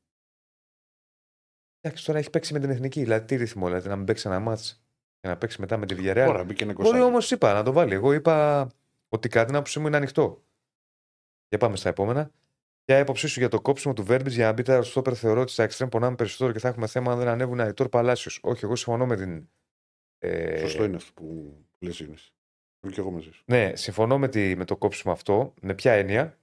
Εντάξει, 1.81 2.05
τώρα 2.05 2.19
έχει 2.19 2.29
παίξει 2.29 2.53
με 2.53 2.59
την 2.59 2.69
εθνική. 2.69 3.01
Δηλαδή, 3.01 3.25
τι 3.25 3.35
ρυθμό, 3.35 3.65
δηλαδή 3.65 3.87
να 3.87 3.95
μην 3.95 4.05
παίξει 4.05 4.27
ένα 4.27 4.39
μάτς 4.39 4.83
και 5.19 5.27
να 5.27 5.37
παίξει 5.37 5.59
μετά 5.59 5.77
με 5.77 5.85
τη 5.85 5.95
Villarreal. 5.97 6.25
Τώρα 6.25 6.43
μπήκε 6.43 6.63
ένα 6.63 6.73
Μπορεί 6.73 7.01
όμως 7.01 7.31
είπα 7.31 7.53
να 7.53 7.63
το 7.63 7.71
βάλει. 7.71 7.93
Εγώ 7.93 8.13
είπα 8.13 8.67
ότι 9.09 9.29
κάτι 9.29 9.45
την 9.45 9.55
άποψή 9.55 9.79
μου 9.79 9.87
είναι 9.87 9.97
ανοιχτό. 9.97 10.43
Για 11.51 11.59
πάμε 11.59 11.75
στα 11.75 11.89
επόμενα. 11.89 12.31
Ποια 12.85 12.97
η 12.97 12.99
άποψή 12.99 13.27
σου 13.27 13.39
για 13.39 13.49
το 13.49 13.61
κόψιμο 13.61 13.93
του 13.93 14.03
Βέρμπιτ 14.03 14.31
για 14.31 14.45
να 14.45 14.51
μπει 14.51 14.61
τα 14.61 14.81
στόπερ 14.81 15.17
θεωρώ 15.17 15.41
ότι 15.41 15.51
στα 15.51 15.63
εξτρέμ 15.63 15.89
πονάμε 15.89 16.15
περισσότερο 16.15 16.51
και 16.51 16.59
θα 16.59 16.67
έχουμε 16.67 16.87
θέμα 16.87 17.11
αν 17.11 17.17
δεν 17.17 17.27
ανέβουν 17.27 17.59
Αϊτόρ 17.59 17.89
Παλάσιο. 17.89 18.31
Όχι, 18.41 18.65
εγώ 18.65 18.75
συμφωνώ 18.75 19.05
με 19.05 19.15
την. 19.15 19.49
Ε, 20.17 20.59
Σωστό 20.59 20.83
είναι 20.83 20.95
αυτό 20.95 21.13
που 21.13 21.57
λες, 21.79 21.99
είναι. 21.99 22.15
Είμαι 22.81 22.93
και 22.93 22.99
εγώ 22.99 23.11
μαζί 23.11 23.31
σου. 23.31 23.43
Ναι, 23.45 23.75
συμφωνώ 23.75 24.17
με, 24.17 24.27
τη, 24.27 24.55
με 24.55 24.65
το 24.65 24.77
κόψιμο 24.77 25.13
αυτό. 25.13 25.53
Με 25.61 25.73
ποια 25.73 25.93
έννοια; 25.93 26.39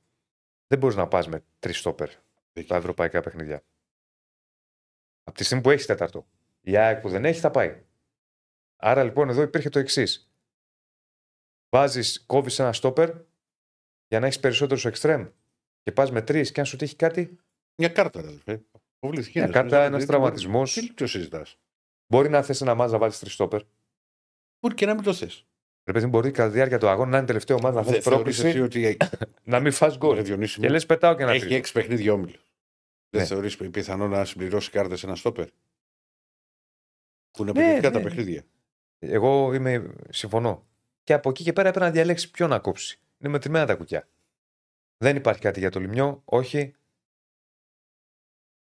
Δεν 0.66 0.78
μπορείς 0.78 0.96
να 0.96 1.08
πας 1.08 1.28
με 1.28 1.44
τρεις 1.58 1.78
στόπερ 1.78 2.10
στα 2.62 2.76
ευρωπαϊκά 2.76 3.20
παιχνίδια. 3.20 3.64
Από 5.22 5.36
τη 5.36 5.44
στιγμή 5.44 5.62
που 5.62 5.70
έχεις 5.70 5.86
τέταρτο. 5.86 6.26
Η 6.60 6.76
ΑΕΚ 6.76 7.00
που 7.00 7.08
δεν 7.08 7.24
έχει 7.24 7.40
θα 7.40 7.50
πάει. 7.50 7.82
Άρα 8.76 9.04
λοιπόν 9.04 9.28
εδώ 9.28 9.42
υπήρχε 9.42 9.68
το 9.68 9.78
εξής. 9.78 10.32
Βάζεις, 11.68 12.24
κόβεις 12.26 12.58
ένα 12.58 12.72
στόπερ 12.72 13.27
για 14.08 14.20
να 14.20 14.26
έχεις 14.26 14.40
περισσότερου 14.40 14.88
εξτρέμ 14.88 15.26
και 15.82 15.92
πας 15.92 16.10
με 16.10 16.22
τρεις 16.22 16.52
και 16.52 16.60
αν 16.60 16.66
σου 16.66 16.76
τύχει 16.76 16.96
κάτι. 16.96 17.36
Μια 17.76 17.88
κάρτα, 17.88 18.18
αδελφέ. 18.18 18.62
Αποβλήθηκες. 18.96 19.42
Μια 19.42 19.52
κάρτα, 19.52 19.84
ένας 19.84 20.06
τραυματισμός. 20.06 20.72
Τι 20.72 20.92
το 20.92 21.06
συζητάς; 21.06 21.58
Μπορεί 22.06 22.28
να 22.28 22.42
θες 22.42 22.60
ένα 22.60 22.74
μάτζ 22.74 22.92
να 22.92 22.98
βάλεις 22.98 23.18
τρεις 23.18 23.32
στόπερ. 23.32 23.60
Μπορεί 24.60 24.74
και 24.74 24.86
να 24.86 24.94
μην 24.94 25.02
το 25.02 25.14
θες. 25.14 25.46
Ρε 25.84 25.92
παιδί, 25.92 26.06
μπορεί 26.06 26.30
κατά 26.30 26.48
τη 26.48 26.54
διάρκεια 26.54 26.78
του 26.78 26.88
αγώνα 26.88 27.10
να 27.10 27.16
είναι 27.16 27.26
τελευταίο 27.26 27.58
μάτζ 27.60 27.76
να 27.76 27.82
φας 27.82 27.98
πρόκληση 28.04 28.60
ότι 28.60 28.96
να 29.44 29.60
μην 29.60 29.72
φας 29.72 29.96
γκολ. 29.96 30.14
Ρε 30.16 30.22
Διονύση 30.22 30.60
Και 30.60 30.66
μου, 30.66 30.72
λες 30.72 30.86
πετάω 30.86 31.14
και 31.14 31.22
ένα 31.22 31.30
έχει 31.32 31.40
τρίτο. 31.40 31.54
έξι 31.56 31.72
παιχνίδια 31.72 32.12
όμιλο. 32.12 32.38
Δεν 33.10 33.20
Ναι. 33.20 33.26
θεωρείς 33.26 33.56
πιθανό 33.56 34.08
να 34.08 34.24
συμπληρώσει 34.24 34.70
κάρτες 34.70 35.02
ένα 35.04 35.14
στόπερ; 35.14 35.46
Που 37.30 37.42
είναι 37.42 37.52
Ναι, 37.52 37.60
απαιτητικά 37.60 37.90
τα 37.90 37.98
ναι. 37.98 38.04
παιχνίδια. 38.04 38.44
Εγώ 38.98 39.52
είμαι, 39.54 39.94
συμφωνώ. 40.10 40.66
Και 41.02 41.12
από 41.12 41.30
εκεί 41.30 41.42
και 41.42 41.52
πέρα 41.52 41.68
έπρεπε 41.68 41.86
να 41.86 41.92
διαλέξει 41.92 42.30
ποιο 42.30 42.46
να 42.46 42.58
κόψει. 42.58 43.00
Είναι 43.18 43.28
μετρημένα 43.32 43.66
τα 43.66 43.74
κουκιά. 43.76 44.08
Δεν 44.96 45.16
υπάρχει 45.16 45.40
κάτι 45.40 45.58
για 45.60 45.70
το 45.70 45.80
λιμιό. 45.80 46.22
Όχι. 46.24 46.74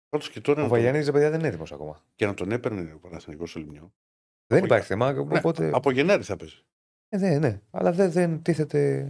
Πάντως 0.10 0.30
και 0.30 0.42
τώρα 0.42 0.60
Ο 0.60 0.64
να 0.64 0.70
τον- 0.70 0.78
Βαγιανίδης, 0.78 1.12
παιδιά, 1.12 1.30
δεν 1.30 1.40
είναι 1.40 1.48
έτοιμος 1.48 1.72
ακόμα. 1.72 2.04
και 2.16 2.26
να 2.26 2.34
τον 2.34 2.52
έπαιρνε 2.52 2.94
ο 2.94 3.00
Παναθηναϊκός 3.00 3.50
στο 3.50 3.60
Λιμιό. 3.60 3.94
Δεν 4.48 4.58
Από- 4.58 4.66
υπάρχει 4.66 4.88
θέμα. 4.88 5.12
Ναι, 5.14 5.38
Οπότε... 5.38 5.72
Από 5.74 5.92
Γενάρη 5.92 6.24
θα 6.24 6.36
παίζει. 6.36 6.62
Ε, 7.10 7.18
ναι, 7.18 7.40
ναι. 7.40 7.62
Αλλά 7.72 7.92
δεν, 7.92 8.12
δεν 8.12 8.42
τίθεται. 8.42 9.02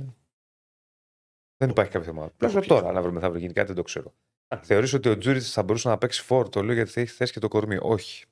Δεν 1.58 1.70
υπάρχει 1.70 1.92
κάποιο 1.92 2.08
θέμα. 2.08 2.30
Πλέον 2.30 2.54
ποιο. 2.54 2.62
τώρα, 2.68 2.90
αν 2.90 2.98
αύριο 2.98 3.14
μεθαύριο 3.14 3.40
γίνει 3.42 3.54
κάτι, 3.54 3.68
δεν 3.68 3.76
το 3.76 3.82
ξέρω. 3.84 4.14
Θεωρείς 4.62 4.94
ότι 4.94 5.10
ο 5.10 5.18
Τζούριτς 5.18 5.52
θα 5.52 5.64
μπορούσε 5.64 5.88
να 5.90 5.98
παίξει 5.98 6.22
φόρ. 6.24 6.50
Το 6.50 6.64
λέω 6.64 6.74
γιατί 6.74 6.92
θα 6.92 7.02
έχει 7.02 7.12
θέσει 7.14 7.34
και 7.34 7.40
το 7.40 7.48
κορμί. 7.48 7.78
Όχι. 7.82 8.26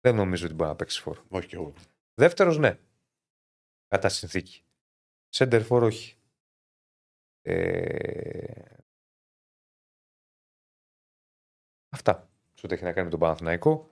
Δεν 0.00 0.14
νομίζω 0.14 0.46
ότι 0.46 0.54
μπορεί 0.54 0.70
να 0.70 0.76
παίξει 0.76 1.00
φόρ. 1.00 1.18
Όχι 1.28 1.46
και 1.48 1.56
εγώ. 1.56 1.72
Δεύτερος, 2.14 2.58
ναι. 2.58 2.78
Κατά 3.88 4.08
συνθήκη. 4.08 4.62
Σέντερ 5.34 5.62
φόρ, 5.62 5.82
όχι. 5.82 6.16
Ε... 7.42 8.76
Αυτά. 11.88 12.30
Σε 12.54 12.66
ό,τι 12.66 12.74
έχει 12.74 12.84
να 12.84 12.92
κάνει 12.92 13.04
με 13.04 13.10
τον 13.10 13.20
Παναθηναϊκό. 13.20 13.90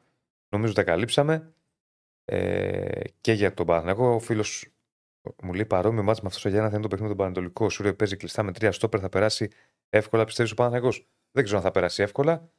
Νομίζω 0.49 0.73
τα 0.73 0.85
καλύψαμε. 0.85 1.55
Ε... 2.25 3.03
Και 3.21 3.33
για 3.33 3.55
τον 3.55 3.67
Παναθηναϊκό, 3.67 4.07
ο 4.07 4.19
φίλος 4.19 4.75
μου 5.43 5.53
λέει 5.53 5.67
παρόμοιο 5.67 6.03
μάτς 6.03 6.21
με 6.21 6.29
αυτός 6.29 6.45
ο 6.45 6.49
Γιάννα 6.49 6.69
θα 6.69 6.75
είναι 6.75 6.83
το 6.83 6.89
παιχνίδι 6.89 7.13
του 7.13 7.19
Πανατολικού. 7.19 7.65
Ο 7.65 7.69
Σούριο 7.71 7.97
παίζει 7.97 8.17
κλειστά 8.17 8.43
με 8.43 8.53
τρία 8.53 8.73
στόπερ, 8.73 9.01
θα 9.01 9.09
περάσει 9.09 9.51
εύκολα. 9.89 10.25
Πιστεύεις 10.25 10.53
ο 10.53 10.55
Παναθηναϊκός; 10.55 11.09
Δεν 11.31 11.45
ξέρω 11.45 11.59
αν 11.59 11.65
θα 11.65 11.71
περάσει 11.71 12.03
εύκολα. 12.03 12.53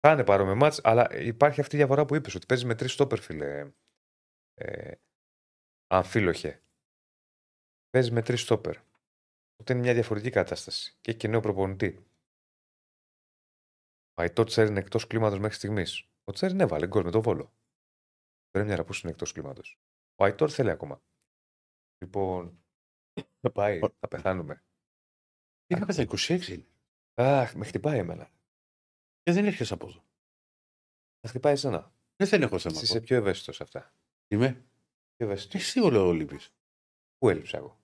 Θα 0.00 0.12
είναι 0.12 0.24
παρόμοιο 0.24 0.54
μάτς, 0.54 0.80
αλλά 0.84 1.18
υπάρχει 1.18 1.60
αυτή 1.60 1.74
η 1.74 1.78
διαφορά 1.78 2.04
που 2.04 2.14
είπες, 2.14 2.34
ότι 2.34 2.46
παίζει 2.46 2.66
με 2.66 2.74
τρεις 2.74 2.92
στόπερ, 2.92 3.20
φίλε. 3.20 3.72
Ε, 4.54 4.92
αμφίλοχε. 5.86 6.63
Παίζει 7.94 8.12
με 8.12 8.22
τρεις 8.22 8.40
στόπερ. 8.40 8.76
Οπότε 9.52 9.72
είναι 9.72 9.80
μια 9.80 9.94
διαφορετική 9.94 10.32
κατάσταση. 10.32 10.98
Και 11.00 11.10
έχει 11.10 11.18
και 11.18 11.28
νέο 11.28 11.40
προπονητή. 11.40 12.06
Ο 14.14 14.22
Αϊτό 14.22 14.44
Τσέρ 14.44 14.66
είναι 14.66 14.78
εκτός 14.78 15.06
κλίματος 15.06 15.38
μέχρι 15.38 15.56
στιγμής. 15.56 16.08
Ο 16.24 16.32
Τσέρ 16.32 16.60
έβαλε 16.60 16.86
γκολ 16.86 17.04
με 17.04 17.10
το 17.10 17.22
βόλο. 17.22 17.54
Δεν 18.50 18.66
είναι 18.66 18.84
που 18.84 18.92
είναι 19.02 19.12
εκτός 19.12 19.32
κλίματος. 19.32 19.80
Ο 20.14 20.24
Αϊτόρ 20.24 20.52
θέλει 20.52 20.70
ακόμα. 20.70 21.02
Λοιπόν. 21.98 22.64
Θα 23.40 23.52
πάει, 23.52 23.78
θα 23.78 24.08
πεθάνουμε. 24.08 24.64
Είχα 25.66 25.86
πέθει 25.86 26.02
26 26.02 26.48
είναι. 26.48 26.66
Αχ, 27.14 27.54
με 27.54 27.64
χτυπάει 27.64 27.98
εμένα. 27.98 28.30
Και 29.22 29.32
δεν 29.32 29.46
έρχεσαι 29.46 29.74
από 29.74 29.86
εδώ. 29.86 30.04
Θα 31.20 31.28
χτυπάει 31.28 31.52
εσένα. 31.52 31.94
Δεν, 32.16 32.28
δεν 32.28 32.42
έχω 32.42 32.58
θέμα. 32.58 32.76
Εσύ 32.76 32.84
είσαι 32.84 33.00
πιο 33.00 33.16
ευαίσθητος 33.16 33.56
σε 33.56 33.62
αυτά. 33.62 33.94
Είμαι. 34.28 34.52
Πιο 35.16 35.26
ευαίσθητος. 35.26 35.60
Εσύ 35.60 35.80
όλο 35.80 36.12
λείπει. 36.12 36.38
Πού 37.18 37.28
έλειψα 37.28 37.56
εγώ. 37.56 37.82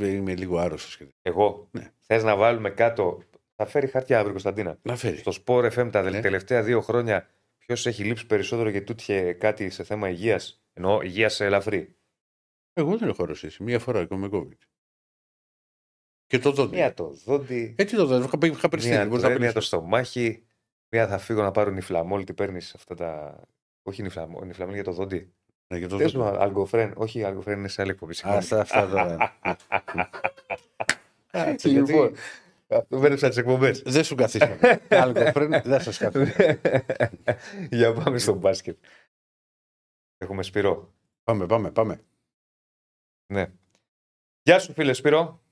Είμαι 0.00 0.34
λίγο 0.34 0.58
άρρωστος. 0.58 0.98
Εγώ; 1.22 1.68
Ναι. 1.70 1.92
Θες 2.00 2.22
να 2.22 2.36
βάλουμε 2.36 2.70
κάτω; 2.70 3.22
Θα 3.56 3.66
φέρει 3.66 3.86
χαρτιά 3.86 4.16
αύριο 4.16 4.30
Κωνσταντίνα. 4.32 4.78
Να 4.82 4.96
φέρει. 4.96 5.16
Στο 5.16 5.32
Sport 5.44 5.70
FM 5.72 5.88
τα 5.92 6.02
Ναι. 6.02 6.20
τελευταία 6.20 6.62
δύο 6.62 6.80
χρόνια 6.80 7.28
ποιος 7.58 7.86
έχει 7.86 8.04
λείψει 8.04 8.26
περισσότερο 8.26 8.68
γιατί 8.68 8.86
του 8.86 8.94
είχε 8.98 9.32
κάτι 9.32 9.70
σε 9.70 9.84
θέμα 9.84 10.08
υγείας; 10.08 10.62
Εννοώ 10.72 11.02
υγείας 11.02 11.34
σε 11.34 11.44
ελαφρύ. 11.44 11.96
Εγώ 12.72 12.96
δεν 12.98 13.08
έχω 13.08 13.22
αρρωστήσει. 13.22 13.62
Μία 13.62 13.78
φορά 13.78 14.00
ακόμα 14.00 14.28
με 14.32 14.38
COVID. 14.38 14.58
Και 16.26 16.38
το 16.38 16.52
δόντι. 16.52 16.74
Μία 16.76 16.94
το 16.94 17.08
δόντι, 17.24 17.74
Έτσι 17.78 17.96
το 17.96 18.06
δόντι. 18.06 18.24
Είχα, 18.26 18.46
είχα 18.46 18.68
περιστεί. 18.68 18.90
μία, 18.90 19.06
Μπορείς 19.06 19.22
το, 19.22 19.28
να 19.28 19.38
μία 19.38 19.52
το 19.52 19.58
πεις. 19.58 19.66
στομάχι, 19.66 20.44
μία 20.88 21.06
θα 21.08 21.18
φύγω 21.18 21.42
να 21.42 21.50
πάρω 21.50 21.70
νυφλαμόλ. 21.70 22.24
Τι 22.24 22.34
παίρνεις 22.34 22.74
αυτά 22.74 22.94
τα. 22.94 23.40
Όχι 23.82 24.02
νυφλαμόλ, 24.02 24.46
νυφλαμόλ 24.46 24.74
για 24.74 24.84
το 24.84 24.92
δόντι. 24.92 25.32
Ναι, 25.72 25.78
και 25.78 25.86
το 25.86 25.96
Πες 25.96 26.12
δόντι. 26.12 26.30
μου, 26.30 26.36
αλγκοφρέν. 26.42 26.92
Όχι, 26.96 27.24
αλγκοφρέν 27.24 27.58
είναι 27.58 27.68
σε 27.68 27.82
άλλη 27.82 27.90
εκπομπή. 27.90 28.14
συγγνώμη. 28.14 28.38
Αυτά, 28.38 28.60
αυτά 28.60 28.88
τώρα. 28.88 29.16
Κάτσε, 31.32 31.68
γιατί 31.68 31.92
Λοιπόν, 31.92 32.14
αυτό 32.68 32.98
μπέρδεψα 32.98 33.28
τις 33.28 33.36
εκπομπές. 33.36 33.82
Δεν 33.82 34.04
σου 34.04 34.14
καθίσαμε. 34.14 34.58
Άλλο 35.02 35.30
πριν 35.32 35.50
δεν 35.64 35.80
σας 35.80 35.98
καθίσαμε. 35.98 36.60
Για 37.70 37.92
πάμε 37.92 38.18
στο 38.18 38.34
μπάσκετ. 38.34 38.84
Έχουμε 40.18 40.42
Σπυρό. 40.42 40.92
Πάμε, 41.24 41.46
πάμε, 41.46 41.70
πάμε. 41.70 42.04
Ναι. 43.32 43.46
Γεια 44.42 44.58
σου 44.58 44.72
φίλε 44.72 44.92
Σπυρό. 44.92 45.42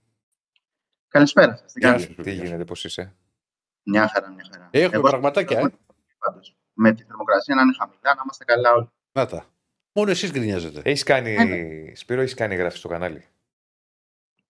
Καλησπέρα 1.09 1.56
σας. 1.56 1.72
Τι 1.72 1.80
Γεια 1.80 1.90
κάνετε; 1.92 2.12
σου. 2.12 2.22
Τι 2.22 2.32
γίνεται, 2.32 2.64
πώς 2.64 2.84
είσαι; 2.84 3.14
Μια 3.82 4.09
χαρά, 4.09 4.30
μια 4.30 4.47
χαρά. 4.52 4.68
Έχουμε 4.72 4.97
Εγώ- 4.97 5.09
πραγματάκια, 5.09 5.59
ε. 5.59 5.68
πάντως, 6.18 6.56
Με 6.72 6.92
τη 6.94 7.02
θερμοκρασία 7.05 7.55
να 7.55 7.62
είναι 7.62 7.74
χαμηλά, 7.78 8.14
να 8.14 8.20
είμαστε 8.22 8.44
καλά 8.44 8.72
όλοι. 8.72 8.88
Να 9.12 9.26
τα. 9.26 9.44
Μόνο 9.92 10.10
εσείς 10.10 10.30
γκρινιάζετε. 10.32 10.80
Έχεις 10.84 11.02
κάνει, 11.02 11.34
Ναι, 11.44 11.94
Σπύρο, 11.94 12.20
έχεις 12.20 12.34
κάνει 12.34 12.54
εγγραφή 12.54 12.76
στο 12.78 12.88
κανάλι. 12.88 13.24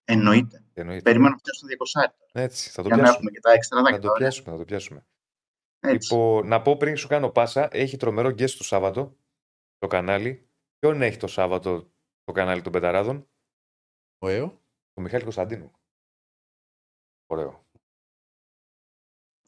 Εννοείται. 0.05 0.65
Εννοείται. 0.75 1.03
Περιμένω 1.03 1.31
να 1.31 1.39
φτιάξω 1.39 1.61
το 1.61 1.67
200 1.67 2.15
Έτσι, 2.33 2.71
θα 2.71 2.83
το 2.83 2.89
για 2.89 2.97
να 2.97 3.03
πιάσουμε. 3.03 3.17
έχουμε 3.19 3.31
και 3.31 3.41
τα 3.41 3.53
έξτρα 3.53 3.79
Θα 3.79 3.85
δάκια. 3.85 3.99
το 4.09 4.13
πιάσουμε, 4.13 4.51
θα 4.51 4.57
το 4.57 4.65
πιάσουμε. 4.65 5.07
Έτσι. 5.81 6.13
Λοιπόν, 6.15 6.47
να 6.47 6.63
πω 6.63 6.77
πριν 6.77 6.97
σου 6.97 7.09
κάνω 7.09 7.31
πάσα, 7.31 7.69
έχει 7.73 7.97
τρομερό 7.97 8.29
guest 8.29 8.51
το 8.51 8.65
Σάββατο 8.65 9.17
το 9.79 9.87
κανάλι. 9.87 10.49
Ποιον 10.79 11.03
έχει 11.03 11.17
το 11.17 11.27
Σάββατο 11.27 11.93
το 12.25 12.33
κανάλι 12.33 12.63
των 12.63 12.73
Πεταράδων, 12.73 13.29
Ο 14.19 14.29
ΕΟ. 14.29 14.47
τον 14.93 15.03
Μιχάλη 15.05 15.23
Κωνσταντίνου. 15.23 15.73
Ωραίο. 17.27 17.67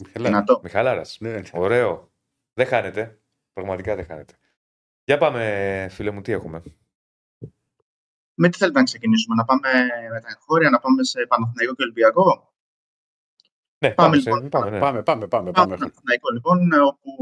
Μιχαλά. 0.04 0.26
Δυνατό. 0.28 0.60
Μιχαλάρας. 0.62 1.16
Ναι, 1.20 1.30
ναι. 1.40 1.48
Ωραίο. 1.52 2.12
Δεν 2.54 2.66
χάνεται. 2.66 3.20
Πραγματικά 3.52 3.94
δεν 3.96 4.04
χάνεται. 4.04 4.34
Για 5.04 5.18
πάμε, 5.18 5.86
φίλε 5.90 6.10
μου, 6.10 6.20
τι 6.20 6.32
έχουμε; 6.32 6.62
Με 8.34 8.48
τι 8.48 8.56
θέλετε 8.58 8.78
να 8.78 8.84
ξεκινήσουμε, 8.84 9.34
να 9.34 9.44
πάμε 9.44 9.68
με 10.12 10.20
τα 10.20 10.28
εγχώρια, 10.36 10.70
να 10.70 10.78
πάμε 10.78 11.04
σε 11.04 11.26
Παναθηναϊκό 11.26 11.74
και 11.74 11.82
Ολυμπιακό; 11.82 12.54
Ναι, 13.78 13.90
Πάμε, 13.94 14.08
πάμε, 14.08 14.20
σε, 14.20 14.30
λοιπόν. 14.30 14.48
πάμε, 14.48 14.70
ναι. 14.70 14.78
Πάμε, 14.78 15.02
πάμε, 15.02 15.26
πάμε. 15.28 15.50
Πάμε 15.50 15.50
πάμε. 15.50 15.76
στο 15.76 15.84
Παναθηναϊκό 15.84 16.28
λοιπόν, 16.36 16.58
όπου 16.90 17.12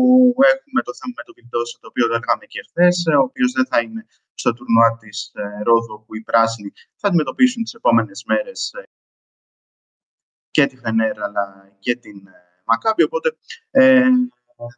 έχουμε 0.55 0.81
το 0.83 0.93
θέμα 0.99 1.13
με 1.17 1.23
τον 1.27 1.35
Βιλντόσα, 1.39 1.79
το 1.81 1.87
οποίο 1.91 2.07
το 2.07 2.15
έλεγαμε 2.15 2.45
και 2.53 2.61
χθες, 2.69 2.97
ο 3.19 3.23
οποίος 3.29 3.53
δεν 3.53 3.67
θα 3.71 3.81
είναι 3.81 4.07
στο 4.35 4.53
τουρνουά 4.53 4.97
της 5.01 5.33
Ρόδο, 5.65 5.95
όπου 5.95 6.15
οι 6.17 6.23
πράσινοι 6.23 6.71
θα 7.01 7.09
αντιμετωπίσουν 7.09 7.63
τις 7.63 7.75
επόμενες 7.75 8.25
μέρες 8.27 8.73
και 10.51 10.67
τη 10.67 10.77
Φενέρα 10.77 11.25
αλλά 11.25 11.77
και 11.79 11.97
την 11.97 12.27
ε, 12.27 12.63
Μακάμπη. 12.65 13.03
Οπότε 13.03 13.37
ε, 13.71 14.09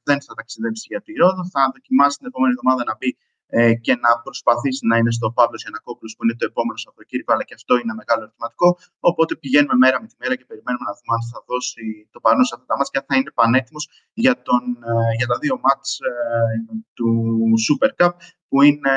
δεν 0.08 0.18
θα 0.24 0.32
ταξιδέψει 0.38 0.86
για 0.92 1.00
τη 1.04 1.12
Ρόδο. 1.20 1.42
Θα 1.54 1.60
δοκιμάσει 1.74 2.16
την 2.18 2.26
επόμενη 2.30 2.52
εβδομάδα 2.56 2.82
να 2.90 2.94
μπει 2.98 3.10
ε, 3.58 3.74
και 3.84 3.94
να 4.04 4.10
προσπαθήσει 4.24 4.82
να 4.90 4.96
είναι 4.98 5.12
στο 5.18 5.26
Παύλο 5.36 5.56
Γιανακόπουλος 5.62 6.12
που 6.14 6.22
είναι 6.24 6.36
το 6.40 6.44
επόμενο 6.50 6.76
Σαββατοκύριακο, 6.82 7.30
αλλά 7.34 7.44
και 7.48 7.56
αυτό 7.60 7.72
είναι 7.80 7.94
μεγάλο 8.00 8.20
ερωτηματικό. 8.26 8.68
Οπότε 9.10 9.32
πηγαίνουμε 9.42 9.76
μέρα 9.84 9.96
με 10.02 10.06
τη 10.10 10.16
μέρα 10.22 10.34
και 10.38 10.46
περιμένουμε 10.50 10.84
να 10.88 10.94
δούμε 10.96 11.12
αν 11.18 11.22
θα 11.30 11.38
δώσει 11.50 11.82
το 12.14 12.18
παρόν 12.24 12.44
σε 12.48 12.54
αυτά 12.56 12.66
τα 12.70 12.76
μάτια 12.78 12.92
και 12.92 13.00
αν 13.02 13.06
θα 13.08 13.14
είναι 13.18 13.32
πανέτοιμος 13.40 13.84
για, 14.22 14.34
τον, 14.46 14.62
ε, 14.90 15.12
για 15.18 15.28
τα 15.30 15.36
δύο 15.42 15.54
μάτς 15.64 15.90
ε, 16.10 16.12
του 16.96 17.08
Super 17.66 17.90
Cup 17.98 18.12
που 18.48 18.58
είναι 18.68 18.94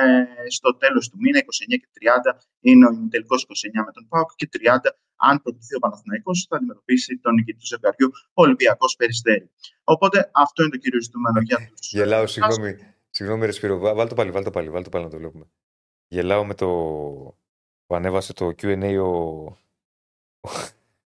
στο 0.58 0.70
τέλος 0.84 1.04
του 1.10 1.18
μήνα, 1.24 1.40
29 1.40 1.44
και 1.82 1.90
30, 1.98 2.32
είναι 2.68 2.86
ο 2.90 2.92
τελικός 3.14 3.40
29 3.44 3.86
με 3.88 3.92
τον 3.96 4.04
ΠΑΟΚ 4.12 4.30
και 4.40 4.48
30, 4.54 4.90
αν 5.16 5.42
προκριθεί 5.42 5.76
ο 5.76 5.80
Παναθηναϊκός, 5.80 6.46
θα 6.50 6.56
αντιμετωπίσει 6.56 7.18
τον 7.18 7.34
νικητή 7.34 7.60
του 7.60 7.66
ζευγαριού, 7.66 8.12
ο 8.34 8.42
Ολυμπιακός 8.42 8.96
Περιστέρη. 8.96 9.50
Οπότε 9.84 10.30
αυτό 10.34 10.62
είναι 10.62 10.72
το 10.72 10.78
κύριο 10.78 11.02
ζητούμενο 11.02 11.40
για 11.42 11.72
τους... 11.76 11.92
Γελάω, 11.92 12.28
συγγνώμη. 12.28 12.76
Συγγνώμη, 13.10 13.46
ρε 13.46 13.52
Σπύρο. 13.52 13.78
Βά- 13.78 13.96
Βάλ 13.96 14.08
το 14.08 14.16
πάλι, 14.16 14.32
βάλ 14.32 14.44
το 14.44 14.50
πάλι, 14.52 14.70
βάλ 14.70 14.84
το 14.84 14.90
πάλι 14.90 15.04
να 15.04 15.10
το 15.10 15.18
βλέπουμε. 15.18 15.46
Γελάω 16.08 16.46
με 16.46 16.54
το 16.54 16.68
που 17.86 17.96
ανέβασε 17.96 18.34
το 18.34 18.48
Q&A 18.48 18.98
ο, 19.04 19.08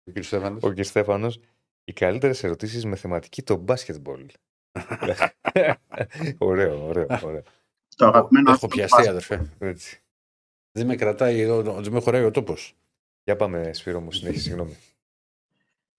Ο 0.04 0.12
κ. 0.12 0.22
Στέφανος. 0.22 0.62
ο 0.62 0.72
κ. 0.74 0.82
Στέφανος. 0.84 1.40
Οι 1.84 1.92
καλύτερες 1.92 2.44
ερωτήσεις 2.44 2.84
με 2.84 2.96
θεματική 2.96 3.42
το 3.42 3.56
μπάσκετμπολ. 3.56 4.26
ωραίο, 6.38 6.86
ωραίο, 6.86 7.06
ωραίο. 7.22 7.42
Το 7.96 8.06
αγαπημένο 8.06 8.44
Έχω 8.50 8.54
αυτό 8.54 8.66
του 8.66 8.74
πιαστεί, 8.76 8.96
μπάσκετ. 8.96 9.10
αδερφέ. 9.10 9.50
Έτσι. 9.58 10.00
Δεν 10.72 10.86
με 10.86 10.96
κρατάει 10.96 11.40
εδώ, 11.40 11.62
δεν 11.82 11.92
με 11.92 12.00
χωράει 12.00 12.24
ο 12.24 12.30
τόπος. 12.30 12.74
Για 13.24 13.36
πάμε, 13.36 13.72
Σπύρο 13.72 14.00
μου, 14.00 14.12
συνέχισε, 14.12 14.42
συγγνώμη. 14.42 14.76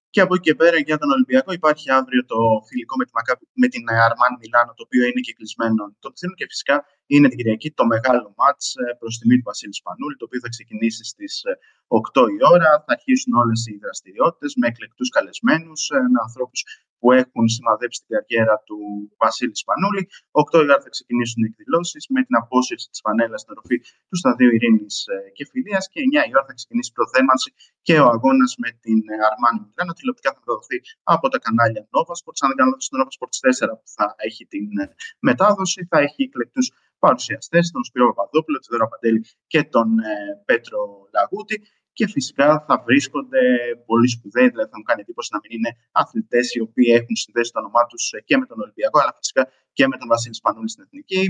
Και 0.10 0.22
από 0.22 0.34
εκεί 0.36 0.44
και 0.44 0.56
πέρα 0.56 0.78
για 0.78 0.98
τον 0.98 1.12
Ολυμπιακό 1.12 1.52
υπάρχει 1.52 1.92
αύριο 1.92 2.26
το 2.26 2.38
φιλικό 2.68 2.96
με, 2.98 3.06
τη 3.06 3.12
Μακάμπη- 3.14 3.50
με 3.54 3.68
την 3.68 3.90
Αρμάν 3.90 4.38
Μιλάνο, 4.40 4.74
το 4.76 4.84
οποίο 4.84 5.04
είναι 5.04 5.22
και 5.22 5.34
κλεισμένο 5.34 5.96
το 6.00 6.12
πτήνο 6.12 6.34
και 6.34 6.46
φυσικά 6.50 6.86
είναι 7.06 7.28
την 7.28 7.38
Κυριακή 7.38 7.72
το 7.72 7.86
μεγάλο 7.86 8.34
μάτς 8.38 8.76
ε, 8.76 8.94
προς 9.00 9.18
τιμή 9.20 9.36
του 9.38 9.48
Βασίλη 9.52 9.76
Σπανούλη, 9.82 10.16
το 10.18 10.26
οποίο 10.26 10.40
θα 10.40 10.50
ξεκινήσει 10.56 11.04
στις 11.04 11.34
ε, 11.44 11.52
8 11.88 12.28
η 12.38 12.40
ώρα. 12.54 12.70
Θα 12.86 12.92
αρχίσουν 12.98 13.34
όλες 13.42 13.60
οι 13.68 13.78
δραστηριότητες 13.84 14.52
με 14.60 14.68
εκλεκτούς 14.68 15.10
καλεσμένους, 15.10 15.82
ε, 15.90 16.00
με 16.14 16.20
ανθρώπους 16.26 16.60
που 17.00 17.12
έχουν 17.12 17.46
σημαδέψει 17.56 18.00
την 18.04 18.12
καριέρα 18.16 18.56
του 18.68 18.78
Βασίλη 19.24 19.56
Σπανούλη. 19.64 20.04
8 20.32 20.60
η 20.64 20.68
ώρα 20.68 20.82
θα 20.86 20.90
ξεκινήσουν 20.96 21.40
οι 21.44 21.48
εκδηλώσεις 21.50 22.04
με 22.14 22.20
την 22.28 22.36
απόσυρση 22.42 22.88
της 22.92 23.00
φανέλας 23.06 23.40
στην 23.42 23.52
οροφή 23.56 23.78
του 24.10 24.18
Σταδίου 24.22 24.52
Ειρήνης 24.56 24.96
ε, 25.14 25.16
και 25.36 25.44
Φιλίας 25.52 25.84
και 25.92 26.00
9 26.26 26.30
η 26.30 26.32
ώρα 26.36 26.46
θα 26.50 26.56
ξεκινήσει 26.60 26.90
η 26.94 26.96
προθέμανση 27.00 27.50
και 27.88 27.96
ο 28.04 28.08
αγώνας 28.16 28.52
με 28.64 28.70
την 28.84 29.00
Αρμάνι 29.30 29.60
Μιλάνο. 29.64 29.92
Τηλεοπτικά 29.98 30.30
θα 30.34 30.40
μεταδοθεί 30.44 30.78
από 31.14 31.26
τα 31.32 31.38
κανάλια 31.46 31.82
Nova 31.94 32.14
Sports. 32.20 32.40
Αν 32.44 32.48
δεν 32.50 32.58
κάνω 32.60 32.70
λάθος, 32.74 32.88
στο 32.90 32.96
Nova 33.02 33.12
Sports 33.18 33.38
4 33.70 33.76
που 33.82 33.90
θα 33.98 34.06
έχει 34.28 34.44
την 34.54 34.66
ε, 34.84 34.86
μετάδοση. 35.30 35.80
Θα 35.92 35.98
έχει 36.08 36.22
εκλεκτούς 36.30 36.68
παρουσιαστές, 37.06 37.72
τον 37.76 37.84
Σπύρο 37.84 38.06
Παπαδόπουλο, 38.14 38.58
τον 38.60 38.70
Δώρα 38.72 38.88
Παντέλη 38.92 39.20
και 39.52 39.62
τον 39.74 39.88
ε, 40.00 40.14
Πέτρο 40.46 40.80
Λαγούτη. 41.16 41.58
Και 41.98 42.08
φυσικά 42.08 42.48
θα 42.68 42.76
βρίσκονται 42.88 43.42
πολύ 43.86 44.08
σπουδαίοι, 44.16 44.48
δηλαδή 44.50 44.70
θα 44.74 44.78
μου 44.80 44.84
κάνει 44.90 45.02
εντύπωση 45.02 45.30
να 45.36 45.40
μην 45.44 45.52
είναι 45.58 45.72
αθλητές 45.92 46.46
οι 46.54 46.60
οποίοι 46.68 46.88
έχουν 47.00 47.16
συνδέσει 47.24 47.52
το 47.52 47.60
όνομά 47.60 47.86
τους 47.86 48.04
και 48.28 48.38
με 48.38 48.46
τον 48.46 48.58
Ολυμπιακό, 48.64 48.98
αλλά 49.02 49.14
φυσικά 49.20 49.44
και 49.74 49.88
με 49.88 49.98
τον 49.98 50.08
Βασίλη 50.08 50.36
Σπανούλη 50.36 50.70
στην 50.70 50.84
Εθνική, 50.86 51.24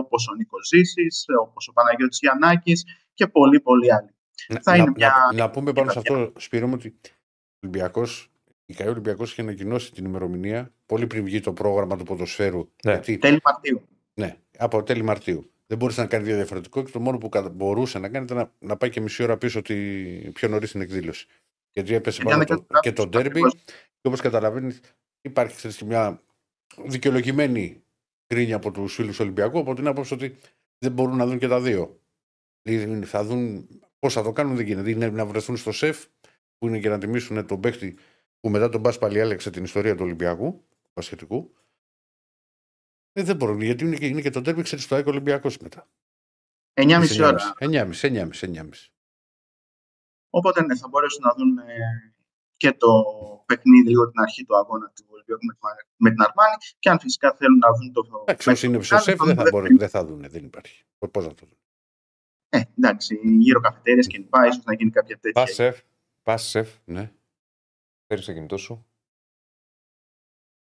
όπως 0.00 0.28
ο 0.30 0.34
Νίκος 0.34 0.66
Ζήσης, 0.70 1.24
όπως 1.44 1.68
ο 1.68 1.72
Παναγιώτης 1.72 2.18
Γιαννάκης 2.22 2.84
και 3.14 3.26
πολλοί 3.26 3.60
πολλοί 3.60 3.92
άλλοι. 3.94 4.10
Να, 4.48 4.60
Θα 4.60 4.70
να, 4.70 4.76
είναι 4.82 4.92
μια- 4.96 5.14
να, 5.32 5.38
να 5.42 5.50
πούμε 5.50 5.72
πάνω 5.72 5.90
σε 5.90 5.98
αυτό, 5.98 6.32
Σπύρο 6.36 6.66
μου, 6.66 6.74
ότι 6.76 6.88
ο 6.88 7.66
Ολυμπιακός, 7.66 8.30
η 8.66 8.74
ΚΑΕ 8.74 8.88
Ολυμπιακός 8.88 9.30
είχε 9.32 9.40
ανακοινώσει 9.42 9.92
την 9.92 10.04
ημερομηνία 10.04 10.74
πολύ 10.86 11.06
πριν 11.06 11.24
βγει 11.24 11.40
το 11.40 11.52
πρόγραμμα 11.52 11.96
του 11.96 12.04
ποδοσφαίρου. 12.04 12.68
Ναι. 12.84 12.92
Γιατί, 12.92 13.18
Τέλη 13.18 13.40
Μαρτίου. 13.44 13.82
ναι, 14.14 14.36
από 14.58 14.82
τέλη 14.82 15.02
Μαρτίου. 15.02 15.50
Δεν 15.66 15.78
μπορούσε 15.78 16.00
να 16.00 16.06
κάνει 16.06 16.24
δύο 16.24 16.36
διαφορετικό 16.36 16.82
και 16.82 16.90
το 16.90 17.00
μόνο 17.00 17.18
που 17.18 17.28
κα- 17.28 17.48
μπορούσε 17.48 17.98
να 17.98 18.08
κάνει 18.08 18.24
ήταν 18.24 18.36
να, 18.36 18.52
να 18.58 18.76
πάει 18.76 18.90
και 18.90 19.00
μισή 19.00 19.22
ώρα 19.22 19.36
πίσω 19.36 19.62
τη, 19.62 19.74
πιο 20.32 20.48
νωρίς 20.48 20.70
την 20.70 20.80
εκδήλωση. 20.80 21.26
Γιατί 21.70 21.94
έπεσε 21.94 22.22
Για 22.22 22.36
να 22.36 22.44
πάνω 22.44 22.60
το, 22.60 22.66
κάνω 22.66 22.80
και 22.80 22.92
το 22.92 23.02
λάθος, 23.02 23.10
ντέρμπι 23.22 23.28
ακριβώς. 23.28 23.54
και 24.00 24.08
όπως 24.08 24.20
καταλαβαίνεις, 24.20 24.80
υπάρχει 25.20 25.56
ξέρεις, 25.56 25.76
και 25.76 25.84
μια 25.84 26.22
δικαιολογημένη 26.84 27.82
γκρίνια 28.34 28.56
από 28.56 28.70
τους 28.70 28.94
φίλους 28.94 29.20
Ολυμπιακού 29.20 29.58
από 29.58 29.74
την 29.74 29.86
άποψη 29.86 30.14
ότι 30.14 30.36
δεν 30.78 30.92
μπορούν 30.92 31.16
να 31.16 31.26
δουν 31.26 31.38
και 31.38 31.48
τα 31.48 31.60
δύο. 31.60 32.00
Δηλαδή, 32.62 33.04
Θα 33.06 33.24
δουν 33.24 33.68
πώς 33.98 34.12
θα 34.12 34.22
το 34.22 34.32
κάνουν, 34.32 34.56
δεν 34.56 34.66
γίνεται. 34.66 34.90
Είναι 34.90 35.08
να 35.08 35.26
βρεθούν 35.26 35.56
στο 35.56 35.72
σεφ 35.72 36.04
που 36.58 36.68
είναι 36.68 36.78
και 36.78 36.88
να 36.88 36.98
τιμήσουν 36.98 37.46
τον 37.46 37.60
παίχτη 37.60 37.96
που 38.40 38.48
μετά 38.50 38.68
τον 38.68 38.80
Μπα 38.80 38.98
πάλι 38.98 39.18
έλεξε 39.18 39.50
την 39.50 39.64
ιστορία 39.64 39.94
του 39.94 40.04
Ολυμπιακού, 40.04 40.64
του 40.82 40.90
Πασχετικού. 40.92 41.54
Ε, 43.16 43.22
δεν 43.22 43.36
μπορούν, 43.36 43.60
γιατί 43.60 43.84
είναι 43.84 43.96
και, 43.96 44.06
είναι 44.06 44.20
και 44.20 44.30
το 44.30 44.40
τέρμι, 44.40 44.62
ξέρεις, 44.62 44.84
στο 44.84 44.94
ΑΕΚ 44.94 45.06
Ολυμπιακός 45.06 45.58
μετά. 45.58 45.88
9,5 46.74 47.20
ώρα. 47.24 47.54
9,5, 47.58 47.90
9,5, 48.00 48.28
9,5. 48.40 48.68
Οπότε 50.30 50.64
ναι, 50.64 50.76
θα 50.76 50.88
μπορέσουν 50.88 51.20
να 51.22 51.34
δουν 51.34 51.58
ε, 51.58 52.14
και 52.56 52.72
το 52.72 52.88
παιχνίδι 53.46 53.88
λίγο 53.88 54.10
την 54.10 54.20
αρχή 54.20 54.44
του 54.44 54.56
αγώνα 54.56 54.92
του 54.94 55.04
Ολυμπιακού 55.08 55.44
με, 55.44 55.52
τη- 55.52 55.86
με 55.96 56.10
την 56.10 56.20
Αρμάνη 56.22 56.54
και 56.78 56.90
αν 56.90 56.98
φυσικά 57.00 57.34
θέλουν 57.34 57.58
να 57.58 57.68
δουν 57.72 57.92
το. 57.92 58.20
Εντάξει, 58.26 58.50
όσοι 58.50 58.66
είναι 58.66 58.82
στο 58.82 58.98
σεφ 58.98 59.18
δεν 59.18 59.34
θα, 59.34 59.44
μπορούν, 59.50 59.78
δεν 59.78 59.88
θα 59.88 60.04
δουν, 60.04 60.20
δεν 60.28 60.44
υπάρχει. 60.44 60.84
Πώ 61.10 61.20
να 61.20 61.34
το 61.34 61.46
δουν. 61.46 61.58
Ε, 62.48 62.62
εντάξει, 62.78 63.20
γύρω 63.38 63.60
καφετέρειε 63.60 64.02
και 64.02 64.18
λοιπά, 64.18 64.46
ίσως 64.46 64.64
να 64.64 64.74
γίνει 64.74 64.90
κάποια 64.90 65.18
τέτοια. 65.18 65.42
Πας 65.44 65.54
σεφ, 65.54 65.80
πας 66.22 66.42
σεφ, 66.48 66.76
Ναι. 66.84 67.12
παίρνει 68.06 68.24
το 68.24 68.32
κινητό 68.32 68.56
σου, 68.56 68.86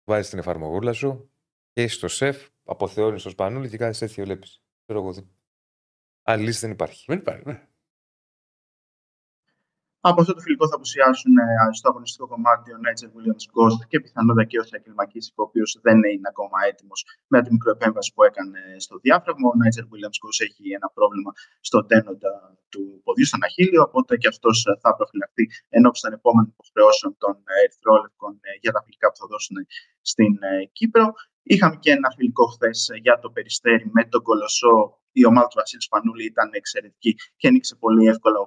βάζεις 0.03 0.29
την 0.29 0.39
εφαρμογούλα 0.39 0.93
σου 0.93 1.31
και 1.77 1.83
είσαι 1.83 1.95
στο 1.95 2.07
σεφ, 2.07 2.37
αποθεώνεις 2.63 3.23
το 3.23 3.29
σπανούλι 3.29 3.69
και 3.69 3.77
κάνεις 3.77 4.01
έτσι 4.01 4.21
βλέπεις. 4.23 4.61
Ξέρω 4.83 4.99
εγώ. 4.99 5.13
δεν- 5.13 5.29
Άλλη 6.23 6.43
λύση 6.43 6.59
δεν 6.59 6.71
υπάρχει. 6.71 7.03
Δεν 7.07 7.17
υπάρχει. 7.17 7.43
Ναι. 7.45 7.67
Από 9.99 10.21
αυτό 10.21 10.33
το 10.33 10.41
φιλικό 10.41 10.67
θα 10.69 10.75
απουσιάσουν 10.75 11.37
ε, 11.37 11.43
στο 11.77 11.89
αγωνιστικό 11.89 12.27
κομμάτι 12.27 12.73
ο 12.73 12.77
Νέτσερ 12.77 13.09
Williams 13.15 13.45
Ghost 13.55 13.79
και 13.87 13.99
πιθανότατα 13.99 14.43
και 14.49 14.59
ο 14.59 14.63
Σάκελ 14.63 14.93
Μακίση, 15.01 15.31
ο 15.35 15.41
οποίος 15.47 15.79
δεν 15.81 15.97
είναι 15.97 16.27
ακόμα 16.33 16.57
έτοιμος 16.69 16.99
με 17.27 17.41
τη 17.43 17.51
μικροεπέμβαση 17.51 18.13
που 18.13 18.23
έκανε 18.23 18.59
στο 18.77 18.97
διάφραγμα. 18.97 19.47
Ο 19.53 19.55
Νέτσερ 19.63 19.83
Williams 19.91 20.17
Ghost 20.23 20.39
έχει 20.47 20.63
ένα 20.79 20.87
πρόβλημα 20.97 21.31
στο 21.67 21.85
τένοντα 21.85 22.57
του 22.69 23.01
ποδιού, 23.03 23.25
στον 23.25 23.43
αχίλιο, 23.43 23.81
οπότε 23.81 24.17
και 24.17 24.27
αυτός 24.27 24.57
θα 24.81 24.95
προφυλαχθεί 24.95 25.43
ενώπιση 25.69 26.03
των 26.03 26.13
επόμενων 26.13 26.49
υποχρεώσεων 26.53 27.17
των 27.17 27.33
ε, 27.45 27.53
Ερυθρόλευκων 27.63 28.33
ε, 28.41 28.49
για 28.61 28.71
τα 28.71 28.81
φιλικά 28.85 29.07
που 29.11 29.17
θα 29.21 29.27
δώσουν 29.27 29.57
στην 30.01 30.31
ε, 30.43 30.65
Κύπρο. 30.77 31.05
Είχαμε 31.53 31.75
και 31.83 31.91
ένα 31.91 32.09
φιλικό 32.15 32.45
χθες 32.53 32.89
για 33.01 33.19
το 33.19 33.29
περιστέρι 33.29 33.85
με 33.93 34.03
τον 34.11 34.21
Κολοσσό, 34.27 34.77
η 35.19 35.23
ομάδα 35.31 35.47
του 35.47 35.57
Βασίλης 35.61 35.85
Σπανούλη 35.89 36.25
ήταν 36.33 36.49
εξαιρετική 36.59 37.11
και 37.41 37.47
νίκησε 37.51 37.75
πολύ 37.83 38.03
εύκολα 38.13 38.37
87-69 38.39 38.43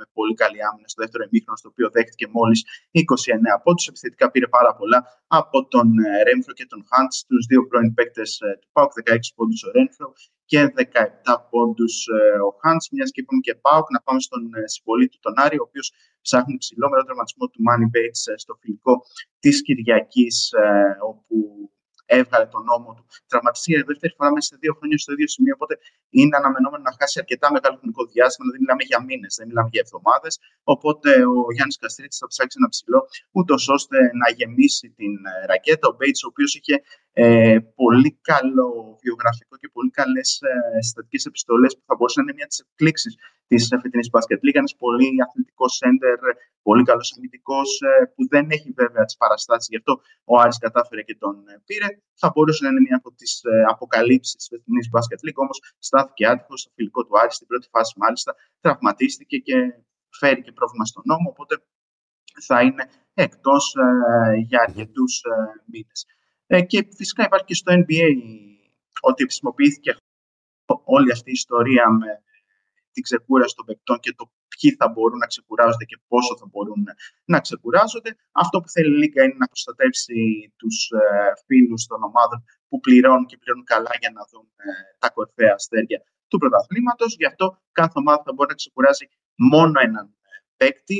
με 0.00 0.06
πολύ 0.18 0.34
καλή 0.42 0.60
άμυνα 0.68 0.88
στο 0.92 1.02
δεύτερο 1.02 1.22
εμίχρονο, 1.28 1.56
στο 1.60 1.68
οποίο 1.72 1.86
δέχτηκε 1.96 2.26
μόλις 2.38 2.60
29 2.90 3.62
πόντους. 3.64 3.86
Επιθετικά 3.92 4.24
πήρε 4.32 4.48
πάρα 4.56 4.72
πολλά 4.78 4.98
από 5.38 5.58
τον 5.72 5.86
ε, 5.98 6.22
Ρέμφρο 6.26 6.52
και 6.58 6.66
τον 6.72 6.80
Χάντ, 6.88 7.10
τους 7.28 7.44
δύο 7.50 7.60
πρώην 7.68 7.94
παίκτες 7.96 8.30
ε, 8.40 8.58
του 8.60 8.68
Πάουκ, 8.74 8.92
16 8.92 9.16
πόντους 9.36 9.60
ο 9.66 9.70
Ρέμφρο 9.76 10.08
και 10.50 10.60
17 10.76 11.36
πόντους 11.50 11.94
ε, 12.16 12.38
ο 12.48 12.50
Χάντ. 12.60 12.80
Μιας 12.94 13.10
και 13.14 13.20
είπαμε 13.22 13.40
και 13.46 13.54
Πάουκ, 13.64 13.86
να 13.94 14.00
πάμε 14.06 14.20
στον 14.26 14.42
συμπολίτη 14.74 15.16
τον 15.26 15.34
Άρη, 15.44 15.56
ο 15.62 15.64
οποίος 15.68 15.86
ψάχνει 16.26 16.56
ψηλό 16.62 16.86
με 16.90 16.96
τον 16.98 17.06
τραυματισμό 17.06 17.44
του 17.52 17.60
Money 17.66 17.88
Bates 17.94 18.22
στο 18.42 18.52
φιλικό 18.60 18.94
της 19.42 19.56
Κυριακής, 19.66 20.36
όπου 21.10 21.36
έβγαλε 22.18 22.46
τον 22.54 22.62
νόμο 22.70 22.88
του. 22.96 23.04
Τραυματιστεί 23.30 23.68
για 23.72 23.84
δεύτερη 23.90 24.12
φορά 24.16 24.30
μέσα 24.34 24.46
σε 24.50 24.56
δύο 24.62 24.72
χρόνια 24.78 24.98
στο 25.04 25.10
ίδιο 25.14 25.28
σημείο. 25.34 25.54
Οπότε 25.58 25.74
είναι 26.18 26.34
αναμενόμενο 26.40 26.82
να 26.88 26.92
χάσει 26.98 27.16
αρκετά 27.22 27.46
μεγάλο 27.56 27.76
χρονικό 27.80 28.02
διάστημα. 28.12 28.44
Δηλαδή, 28.46 28.60
μιλάμε 28.64 28.82
για 28.90 28.98
μήνες, 29.08 29.32
δεν 29.38 29.46
μιλάμε 29.50 29.68
για 29.74 29.82
εβδομάδες. 29.86 30.32
Οπότε 30.74 31.10
ο 31.46 31.50
Γιάννης 31.54 31.78
Καστρίτης 31.82 32.18
θα 32.22 32.26
ψάξει 32.32 32.56
ένα 32.60 32.68
ψηλό, 32.74 33.00
ούτως 33.38 33.62
ώστε 33.76 33.96
να 34.20 34.26
γεμίσει 34.38 34.86
την 34.98 35.12
ε, 35.32 35.46
ρακέτα. 35.50 35.84
Ο 35.90 35.94
Μπέιτς, 35.96 36.20
ο 36.24 36.28
οποίος 36.32 36.50
είχε 36.58 36.74
ε, 37.12 37.58
πολύ 37.74 38.18
καλό 38.30 38.98
βιογραφικό 39.02 39.56
και 39.56 39.68
πολύ 39.72 39.90
καλές 39.90 40.40
ε, 40.40 40.80
συστατικέ 40.82 41.18
επιστολές 41.26 41.72
που 41.76 41.82
θα 41.86 41.94
μπορούσε 41.94 42.18
να 42.20 42.24
είναι 42.24 42.36
μια 42.38 42.46
της 42.46 42.58
εκπλήξεις 42.64 43.14
της 43.46 43.68
φετινής 43.82 44.08
μπάσκετ 44.10 44.40
λίγα. 44.46 44.58
Ένας 44.62 44.76
πολύ 44.84 45.08
αθλητικός 45.26 45.72
σέντερ, 45.80 46.18
πολύ 46.68 46.82
καλός 46.90 47.08
αμυντικός, 47.16 47.70
ε, 47.90 48.04
που 48.14 48.22
δεν 48.32 48.44
έχει 48.56 48.70
βέβαια 48.80 49.04
τις 49.04 49.16
παραστάσεις. 49.22 49.68
Γι' 49.72 49.80
αυτό 49.82 49.92
ο 50.30 50.32
Άρης 50.42 50.58
κατάφερε 50.64 51.02
και 51.08 51.16
τον 51.22 51.34
ε, 51.48 51.62
πήρε. 51.66 51.88
Θα 52.20 52.28
μπορούσε 52.30 52.60
να 52.64 52.68
είναι 52.70 52.82
μια 52.86 52.96
από 53.00 53.10
τις 53.18 53.32
ε, 53.52 53.62
αποκαλύψεις 53.72 54.34
της 54.38 54.46
φετινής 54.50 54.88
μπάσκετ 54.90 55.20
λίγα. 55.26 55.40
Όμως 55.46 55.58
στάθηκε 55.88 56.22
άτυχος 56.32 56.60
στο 56.60 56.70
φιλικό 56.76 57.00
του 57.04 57.14
Άρη 57.20 57.32
στην 57.38 57.46
πρώτη 57.50 57.66
φάση, 57.74 57.92
μάλιστα. 58.02 58.30
Τραυματίστηκε 58.64 59.36
και 59.46 59.56
φέρει 60.18 60.42
και 60.46 60.52
πρόβλημα 60.58 60.84
στον 60.90 61.02
νόμο. 61.06 61.26
Οπότε 61.32 61.54
θα 62.46 62.58
είναι 62.66 62.84
εκτός 63.14 63.64
για 64.48 64.60
αρκετούς 64.66 65.14
μήνες. 65.72 66.00
Ε, 66.54 66.62
και 66.62 66.78
φυσικά 66.98 67.22
υπάρχει 67.24 67.44
και 67.44 67.54
στο 67.54 67.72
NBA 67.80 68.08
ότι 69.00 69.22
χρησιμοποιήθηκε 69.22 69.96
όλη 70.96 71.10
αυτή 71.12 71.30
η 71.30 71.38
ιστορία 71.42 71.84
με 72.00 72.10
την 72.92 73.02
ξεκούραση 73.02 73.54
των 73.54 73.64
παικτών 73.66 73.98
και 74.04 74.12
το 74.18 74.24
ποιοι 74.52 74.70
θα 74.78 74.88
μπορούν 74.88 75.18
να 75.18 75.26
ξεκουράζονται 75.26 75.84
και 75.84 75.98
πόσο 76.08 76.36
θα 76.40 76.46
μπορούν 76.50 76.82
να 77.24 77.38
ξεκουράζονται. 77.40 78.10
Αυτό 78.32 78.60
που 78.60 78.68
θέλει 78.68 78.94
η 78.94 78.98
Λίγκα 78.98 79.22
είναι 79.24 79.38
να 79.38 79.46
προστατεύσει 79.46 80.18
τους 80.56 80.76
ε, 80.90 81.00
φίλους 81.46 81.86
των 81.86 82.02
ομάδων 82.02 82.38
που 82.68 82.80
πληρώνουν 82.80 83.26
και 83.26 83.36
πληρώνουν 83.40 83.64
καλά 83.74 83.92
για 84.00 84.10
να 84.16 84.22
δουν 84.30 84.46
ε, 84.56 84.70
τα 84.98 85.08
κορυφαία 85.10 85.54
αστέρια 85.54 86.00
του 86.28 86.38
πρωταθλήματος. 86.38 87.14
Γι' 87.20 87.26
αυτό 87.32 87.44
κάθε 87.72 87.96
ομάδα 88.02 88.22
θα 88.26 88.32
μπορεί 88.32 88.48
να 88.48 88.60
ξεκουράζει 88.62 89.06
μόνο 89.52 89.80
έναν 89.88 90.06
παίκτη 90.56 90.98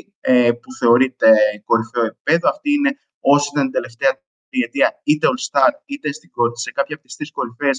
που 0.61 0.71
θεωρείται 0.79 1.29
κορυφαίο 1.65 2.05
επίπεδο. 2.05 2.49
Αυτή 2.49 2.69
είναι 2.77 2.91
όσοι 3.21 3.49
ήταν 3.53 3.65
την 3.65 3.73
τελευταία 3.79 4.13
τριετία 4.53 4.89
είτε 5.09 5.27
All-Star 5.33 5.73
είτε 5.91 6.09
σε 6.65 6.71
κάποια 6.77 6.95
από 6.97 7.05
τις 7.07 7.17
τρεις 7.17 7.31
κορυφαίες 7.37 7.77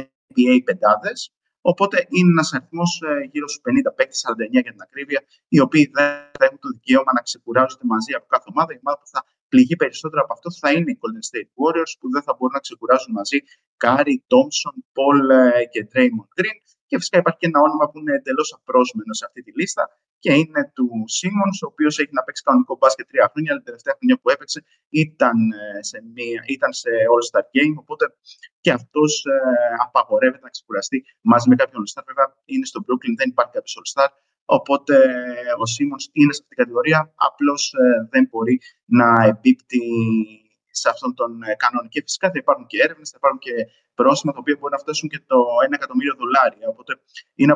NBA 0.00 0.56
πεντάδες. 0.68 1.18
Οπότε 1.70 1.96
είναι 2.16 2.30
ένας 2.36 2.48
αριθμός 2.54 2.90
ε, 3.08 3.12
γύρω 3.32 3.46
στους 3.48 3.62
50 3.66 3.96
παίκτες, 3.96 4.20
49 4.26 4.62
για 4.66 4.72
την 4.76 4.82
ακρίβεια, 4.86 5.20
οι 5.54 5.58
οποίοι 5.66 5.84
δεν 5.96 6.08
έχουν 6.46 6.58
το 6.64 6.68
δικαίωμα 6.76 7.12
να 7.18 7.22
ξεκουράζονται 7.28 7.86
μαζί 7.94 8.12
από 8.18 8.26
κάθε 8.34 8.48
ομάδα. 8.52 8.70
Η 8.76 8.78
ομάδα 8.82 8.98
που 9.02 9.10
θα 9.14 9.20
πληγεί 9.52 9.76
περισσότερο 9.82 10.20
από 10.24 10.32
αυτό 10.36 10.48
θα 10.62 10.68
είναι 10.74 10.90
οι 10.92 10.98
Golden 11.02 11.24
State 11.30 11.50
Warriors, 11.60 11.92
που 12.00 12.06
δεν 12.14 12.22
θα 12.26 12.32
μπορούν 12.36 12.54
να 12.58 12.64
ξεκουράζουν 12.66 13.12
μαζί 13.20 13.38
Κάρι, 13.84 14.16
Τόμψον, 14.32 14.74
Πολ 14.98 15.18
και 15.72 15.80
Draymond 15.90 16.30
Green. 16.38 16.58
Και 16.88 16.96
φυσικά 17.00 17.16
υπάρχει 17.22 17.38
και 17.42 17.48
ένα 17.52 17.60
όνομα 17.66 17.84
που 17.90 17.98
είναι 17.98 18.14
εντελώς 18.20 18.48
απρόσμενο 18.58 19.12
σε 19.18 19.24
αυτή 19.28 19.40
τη 19.46 19.52
λίστα 19.58 19.82
και 20.24 20.32
είναι 20.40 20.62
του 20.76 20.88
Σίμονς, 21.16 21.58
ο 21.62 21.66
οποίος 21.72 21.94
έχει 22.02 22.14
να 22.18 22.22
παίξει 22.24 22.42
κανονικό 22.42 22.74
μπάσκετ 22.80 23.06
τρία 23.10 23.26
χρόνια, 23.32 23.50
αλλά 23.50 23.60
την 23.60 23.68
τελευταία 23.70 23.94
χρονιά 23.98 24.16
που 24.20 24.28
έπαιξε 24.34 24.58
ήταν 25.04 25.38
ε, 25.60 25.82
σε, 25.90 25.98
μία, 26.14 26.40
ήταν 26.56 26.72
σε 26.80 26.90
All-Star 27.12 27.44
Game. 27.54 27.74
Οπότε 27.82 28.04
και 28.64 28.72
αυτός 28.78 29.12
ε, 29.24 29.36
απαγορεύεται 29.86 30.44
να 30.48 30.52
ξεκουραστεί 30.56 30.98
μαζί 31.30 31.46
με 31.50 31.54
κάποιον 31.60 31.78
All-Star. 31.82 32.04
Βέβαια 32.10 32.28
είναι 32.52 32.66
στο 32.70 32.78
Brooklyn, 32.86 33.14
δεν 33.20 33.28
υπάρχει 33.34 33.52
κάποιος 33.58 33.74
All-Star. 33.80 34.10
Οπότε 34.58 34.94
ο 35.62 35.66
Σίμονς 35.72 36.04
είναι 36.12 36.32
σε 36.32 36.40
αυτήν 36.42 36.52
την 36.54 36.60
κατηγορία. 36.62 37.00
Απλώς 37.28 37.62
ε, 37.82 38.08
δεν 38.12 38.24
μπορεί 38.30 38.56
να 38.84 39.08
εμπίπτει 39.30 39.82
σε 40.80 40.88
αυτόν 40.92 41.10
τον 41.18 41.30
ε, 41.42 41.54
κανόνα. 41.62 41.88
Και 41.88 42.00
φυσικά 42.06 42.26
θα 42.32 42.38
υπάρχουν 42.42 42.66
και 42.70 42.78
έρευνες, 42.84 43.08
θα 43.12 43.18
υπάρχουν 43.20 43.40
και 43.46 43.54
πρόσημα 44.00 44.30
τα 44.32 44.40
οποία 44.42 44.56
μπορεί 44.58 44.72
να 44.76 44.82
φτάσουν 44.84 45.08
και 45.12 45.20
το 45.30 45.38
1 45.68 45.72
εκατομμύριο 45.78 46.14
δολάρια. 46.20 46.66
Οπότε 46.72 46.92
είναι, 47.40 47.54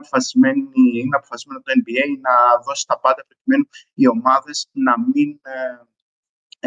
είναι 1.02 1.16
αποφασισμένο 1.20 1.60
το 1.64 1.70
NBA 1.80 2.04
να 2.26 2.34
δώσει 2.66 2.84
τα 2.90 2.96
πάντα 3.04 3.22
προκειμένου 3.28 3.64
οι 4.00 4.04
ομάδες 4.14 4.56
να 4.86 4.94
μην 5.10 5.28
ε, 5.54 5.56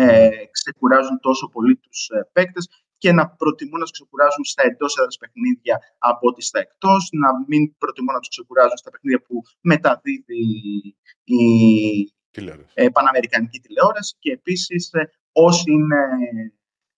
ε, 0.04 0.46
ξεκουράζουν 0.58 1.20
τόσο 1.28 1.46
πολύ 1.56 1.76
τους 1.84 2.00
ε, 2.16 2.30
παίκτες 2.34 2.66
και 2.98 3.12
να 3.12 3.30
προτιμούν 3.30 3.80
να 3.80 3.86
τους 3.88 3.98
ξεκουράζουν 4.00 4.44
στα 4.44 4.64
εντός 4.70 4.98
έδρας 4.98 5.18
παιχνίδια 5.18 5.76
από 5.98 6.28
ότι 6.28 6.42
στα 6.42 6.60
εκτός, 6.60 7.10
να 7.12 7.30
μην 7.48 7.78
προτιμούν 7.78 8.14
να 8.14 8.20
τους 8.20 8.30
ξεκουράζουν 8.36 8.78
στα 8.78 8.90
παιχνίδια 8.92 9.22
που 9.28 9.36
μεταδίδει 9.62 10.44
η 11.24 11.44
ε, 12.74 12.90
παναμερικανική 12.90 13.60
τηλεόραση 13.60 14.16
και 14.20 14.32
επίσης 14.32 14.94
ε, 14.94 15.12
όσοι, 15.34 15.72
είναι, 15.72 16.02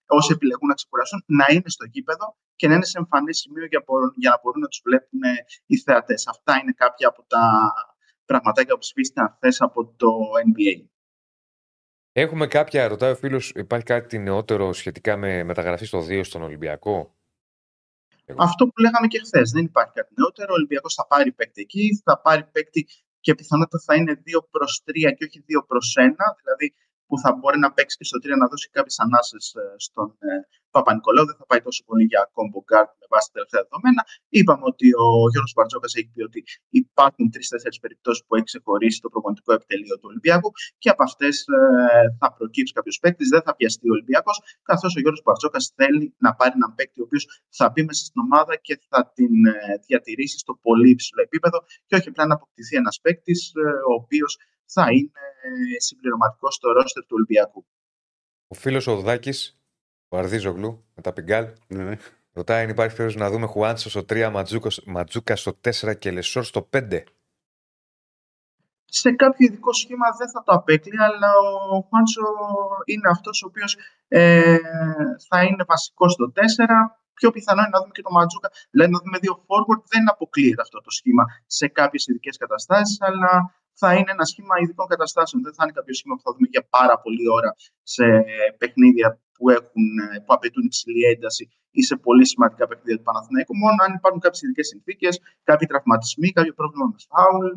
όσοι 0.06 0.32
επιλεγούν 0.34 0.68
να 0.68 0.74
ξεκουράσουν 0.74 1.24
να 1.28 1.46
είναι 1.50 1.70
στο 1.70 1.86
γήπεδο 1.86 2.38
και 2.56 2.68
να 2.68 2.74
είναι 2.74 2.86
σε 2.86 2.98
εμφανές 2.98 3.38
σημείο 3.38 3.66
για, 3.66 3.84
για 4.16 4.30
να 4.30 4.40
μπορούν 4.42 4.62
να 4.62 4.68
τους 4.68 4.82
βλέπουν 4.84 5.22
ε, 5.24 5.34
οι 5.66 5.78
θεατές. 5.78 6.28
Αυτά 6.28 6.60
είναι 6.62 6.72
κάποια 6.72 7.08
από 7.08 7.26
τα 7.28 7.74
πραγματάκια 8.26 8.74
που 8.74 8.80
ψηφίστηκαν 8.80 9.34
χθες 9.36 9.62
από 9.62 9.86
το 9.86 10.10
NBA. 10.48 10.86
Έχουμε 12.12 12.48
κάποια, 12.48 12.88
ρωτάει 12.88 13.12
ο 13.12 13.16
φίλος, 13.16 13.50
υπάρχει 13.50 13.86
κάτι 13.86 14.18
νεότερο 14.18 14.74
σχετικά 14.74 15.18
με 15.18 15.44
μεταγραφή 15.44 15.86
στο 15.86 16.00
2 16.00 16.22
στον 16.24 16.42
Ολυμπιακό; 16.42 17.16
Αυτό 18.38 18.68
που 18.68 18.82
λέγαμε 18.82 19.08
και 19.08 19.20
χθες. 19.20 19.52
Δεν 19.52 19.66
υπάρχει 19.66 19.94
κάτι 19.94 20.14
νεότερο. 20.18 20.48
Ο 20.52 20.54
Ολυμπιακός 20.54 20.94
θα 20.94 21.08
πάρει 21.08 21.32
παίκτη 21.32 21.62
εκεί, 21.62 22.02
θα 22.04 22.22
πάρει 22.22 22.44
παίκτη 22.44 22.88
και 23.20 23.36
πιθανότατα 23.36 23.84
θα 23.86 23.96
είναι 23.96 24.14
2 24.26 24.48
προς 24.50 24.84
3 24.86 25.14
και 25.18 25.24
όχι 25.26 25.44
2 25.48 25.66
προς 25.68 25.96
1. 26.00 26.14
Δηλαδή 26.42 26.74
που 27.08 27.16
θα 27.24 27.30
μπορεί 27.38 27.58
να 27.66 27.70
παίξει 27.76 27.96
και 28.00 28.08
στο 28.10 28.18
3 28.24 28.38
να 28.42 28.48
δώσει 28.52 28.68
κάποιες 28.78 28.98
ανάσες 29.06 29.46
ε, 29.62 29.62
στον 29.86 30.08
ε, 30.20 30.32
Παπα-Νικολάου. 30.76 31.26
Δεν 31.30 31.38
θα 31.40 31.46
πάει 31.50 31.62
τόσο 31.68 31.82
πολύ 31.88 32.04
για 32.12 32.22
combo 32.36 32.60
guard 32.70 32.92
με 33.02 33.06
βάση 33.14 33.26
τα 33.28 33.34
τελευταία 33.36 33.62
δεδομένα. 33.66 34.02
Είπαμε 34.38 34.66
ότι 34.72 34.88
ο 35.04 35.08
Γιώργος 35.32 35.54
Μπαρτζόκας 35.56 35.94
έχει 36.00 36.10
πει 36.14 36.22
ότι 36.30 36.40
υπάρχουν 36.82 37.26
τρει-τέσσερι 37.34 37.78
περιπτώσεις 37.86 38.22
που 38.26 38.32
έχει 38.38 38.48
ξεχωρίσει 38.52 38.98
το 39.06 39.10
προπονητικό 39.14 39.52
επιτελείο 39.58 39.96
του 40.00 40.08
Ολυμπιακού 40.12 40.50
και 40.82 40.90
από 40.94 41.04
αυτές 41.10 41.36
ε, 41.58 41.60
θα 42.20 42.28
προκύψει 42.38 42.74
κάποιος 42.78 42.98
παίκτης. 43.02 43.28
Δεν 43.36 43.42
θα 43.48 43.52
πιαστεί 43.58 43.86
ο 43.92 43.94
Ολυμπιακός, 43.98 44.36
καθώς 44.70 44.92
ο 44.98 45.00
Γιώργος 45.04 45.22
Μπαρτζόκας 45.26 45.64
θέλει 45.80 46.06
να 46.26 46.30
πάρει 46.40 46.54
έναν 46.60 46.72
παίκτη 46.78 46.98
ο 47.02 47.06
οποίος 47.08 47.24
θα 47.58 47.66
μπει 47.72 47.82
μέσα 47.90 48.04
στην 48.08 48.20
ομάδα 48.26 48.54
και 48.66 48.74
θα 48.90 49.00
την 49.18 49.34
διατηρήσει 49.88 50.38
στο 50.44 50.54
πολύ 50.66 50.90
υψηλό 50.96 51.22
επίπεδο 51.28 51.58
και 51.88 51.96
όχι 51.96 52.08
απλά 52.10 52.26
να 52.26 52.34
αποκτηθεί 52.34 52.76
ένας 52.76 52.96
παίκτης 53.04 53.52
ο 53.92 53.94
οποίος 54.02 54.32
θα 54.66 54.92
είναι 54.92 55.78
συμπληρωματικό 55.78 56.52
στο 56.52 56.72
ρόστερ 56.72 57.04
του 57.04 57.14
Ολυμπιακού. 57.14 57.66
Ο 58.48 58.56
φίλος 58.56 58.88
ο 58.88 59.00
Δάκη, 59.00 59.34
ο 60.08 60.18
Αρδίζογλου, 60.18 60.86
με 60.96 61.02
τα 61.02 61.14
πιγκάλ, 61.14 61.54
ναι, 61.68 61.84
ναι. 61.84 61.98
ρωτάει 62.34 62.64
αν 62.64 62.70
υπάρχει 62.70 62.96
περίπτωση 62.96 63.24
να 63.24 63.32
δούμε 63.32 63.46
Χουάντσο 63.46 63.90
στο 63.90 64.06
3, 64.10 64.44
Ματζούκα 64.86 65.36
στο 65.36 65.60
4 65.62 65.98
και 66.00 66.12
Λεσόρ 66.12 66.44
στο 66.44 66.70
5. 66.74 67.04
Σε 68.86 69.12
κάποιο 69.12 69.48
ειδικό 69.48 69.74
σχήμα 69.74 70.08
δεν 70.18 70.30
θα 70.30 70.44
το 70.44 70.52
απέκλει, 70.52 71.04
αλλά 71.04 71.32
ο 71.72 71.82
Χουάντσο 71.82 72.22
είναι 72.86 73.10
αυτός 73.12 73.44
ο 73.44 73.48
οποίος 73.48 73.78
ε, 74.08 74.58
θα 75.28 75.44
είναι 75.44 75.64
βασικός 75.68 76.12
στο 76.12 76.32
4. 76.36 76.40
Πιο 77.14 77.32
πιθανό 77.32 77.62
είναι 77.62 77.70
να 77.70 77.80
δούμε 77.80 77.92
και 77.92 78.02
το 78.02 78.12
Ματζούκα. 78.12 78.52
Δηλαδή 78.70 78.92
να 78.92 79.00
δούμε 79.04 79.18
δύο 79.18 79.46
forward. 79.48 79.82
Δεν 79.94 80.10
αποκλείεται 80.10 80.62
αυτό 80.62 80.82
το 80.82 80.92
σχήμα 80.92 81.24
σε 81.46 81.68
κάποιες 81.68 82.08
ειδικές 82.08 82.38
καταστάσεις, 82.38 83.02
αλλά 83.02 83.54
θα 83.82 83.90
είναι 83.98 84.12
ένα 84.16 84.26
σχήμα 84.32 84.56
ειδικών 84.62 84.88
καταστάσεων. 84.94 85.40
Δεν 85.46 85.54
θα 85.58 85.64
είναι 85.64 85.76
κάποιο 85.80 85.94
σχήμα 86.00 86.16
που 86.16 86.24
θα 86.26 86.32
δούμε 86.34 86.48
για 86.56 86.64
πάρα 86.78 86.96
πολλή 87.04 87.26
ώρα 87.38 87.52
σε 87.96 88.06
παιχνίδια 88.60 89.08
που, 89.36 89.46
έχουν, 89.58 89.86
που 90.24 90.32
απαιτούν 90.38 90.64
υψηλή 90.70 91.04
ένταση 91.14 91.44
ή 91.80 91.82
σε 91.90 91.96
πολύ 92.06 92.26
σημαντικά 92.32 92.64
παιχνίδια 92.68 92.98
του 93.00 93.08
Παναθηναϊκού. 93.10 93.54
Μόνο 93.64 93.78
αν 93.86 93.92
υπάρχουν 94.00 94.20
κάποιες 94.26 94.42
ειδικές 94.42 94.68
συνθήκες, 94.74 95.14
κάποιοι 95.50 95.66
τραυματισμοί, 95.72 96.30
κάποιο 96.38 96.54
πρόβλημα 96.60 96.86
με 96.92 96.98
φάουλ. 97.10 97.48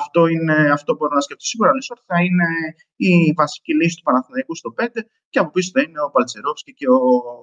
Αυτό, 0.00 0.20
είναι, 0.34 0.56
αυτό 0.78 0.90
μπορώ 0.96 1.14
να 1.14 1.20
σκεφτώ 1.26 1.44
σίγουρα. 1.44 1.70
ότι 1.94 2.04
θα 2.10 2.18
είναι 2.26 2.48
η 2.96 3.32
βασική 3.40 3.72
λύση 3.78 3.96
του 3.96 4.02
Παναθηναϊκού 4.08 4.54
στο 4.56 4.70
5 4.78 4.86
και 5.28 5.38
από 5.38 5.50
πίσω 5.50 5.70
θα 5.74 5.80
είναι 5.84 6.00
ο 6.06 6.10
Παλτσερόφσκι 6.10 6.72
και 6.78 6.88
ο 6.88 7.00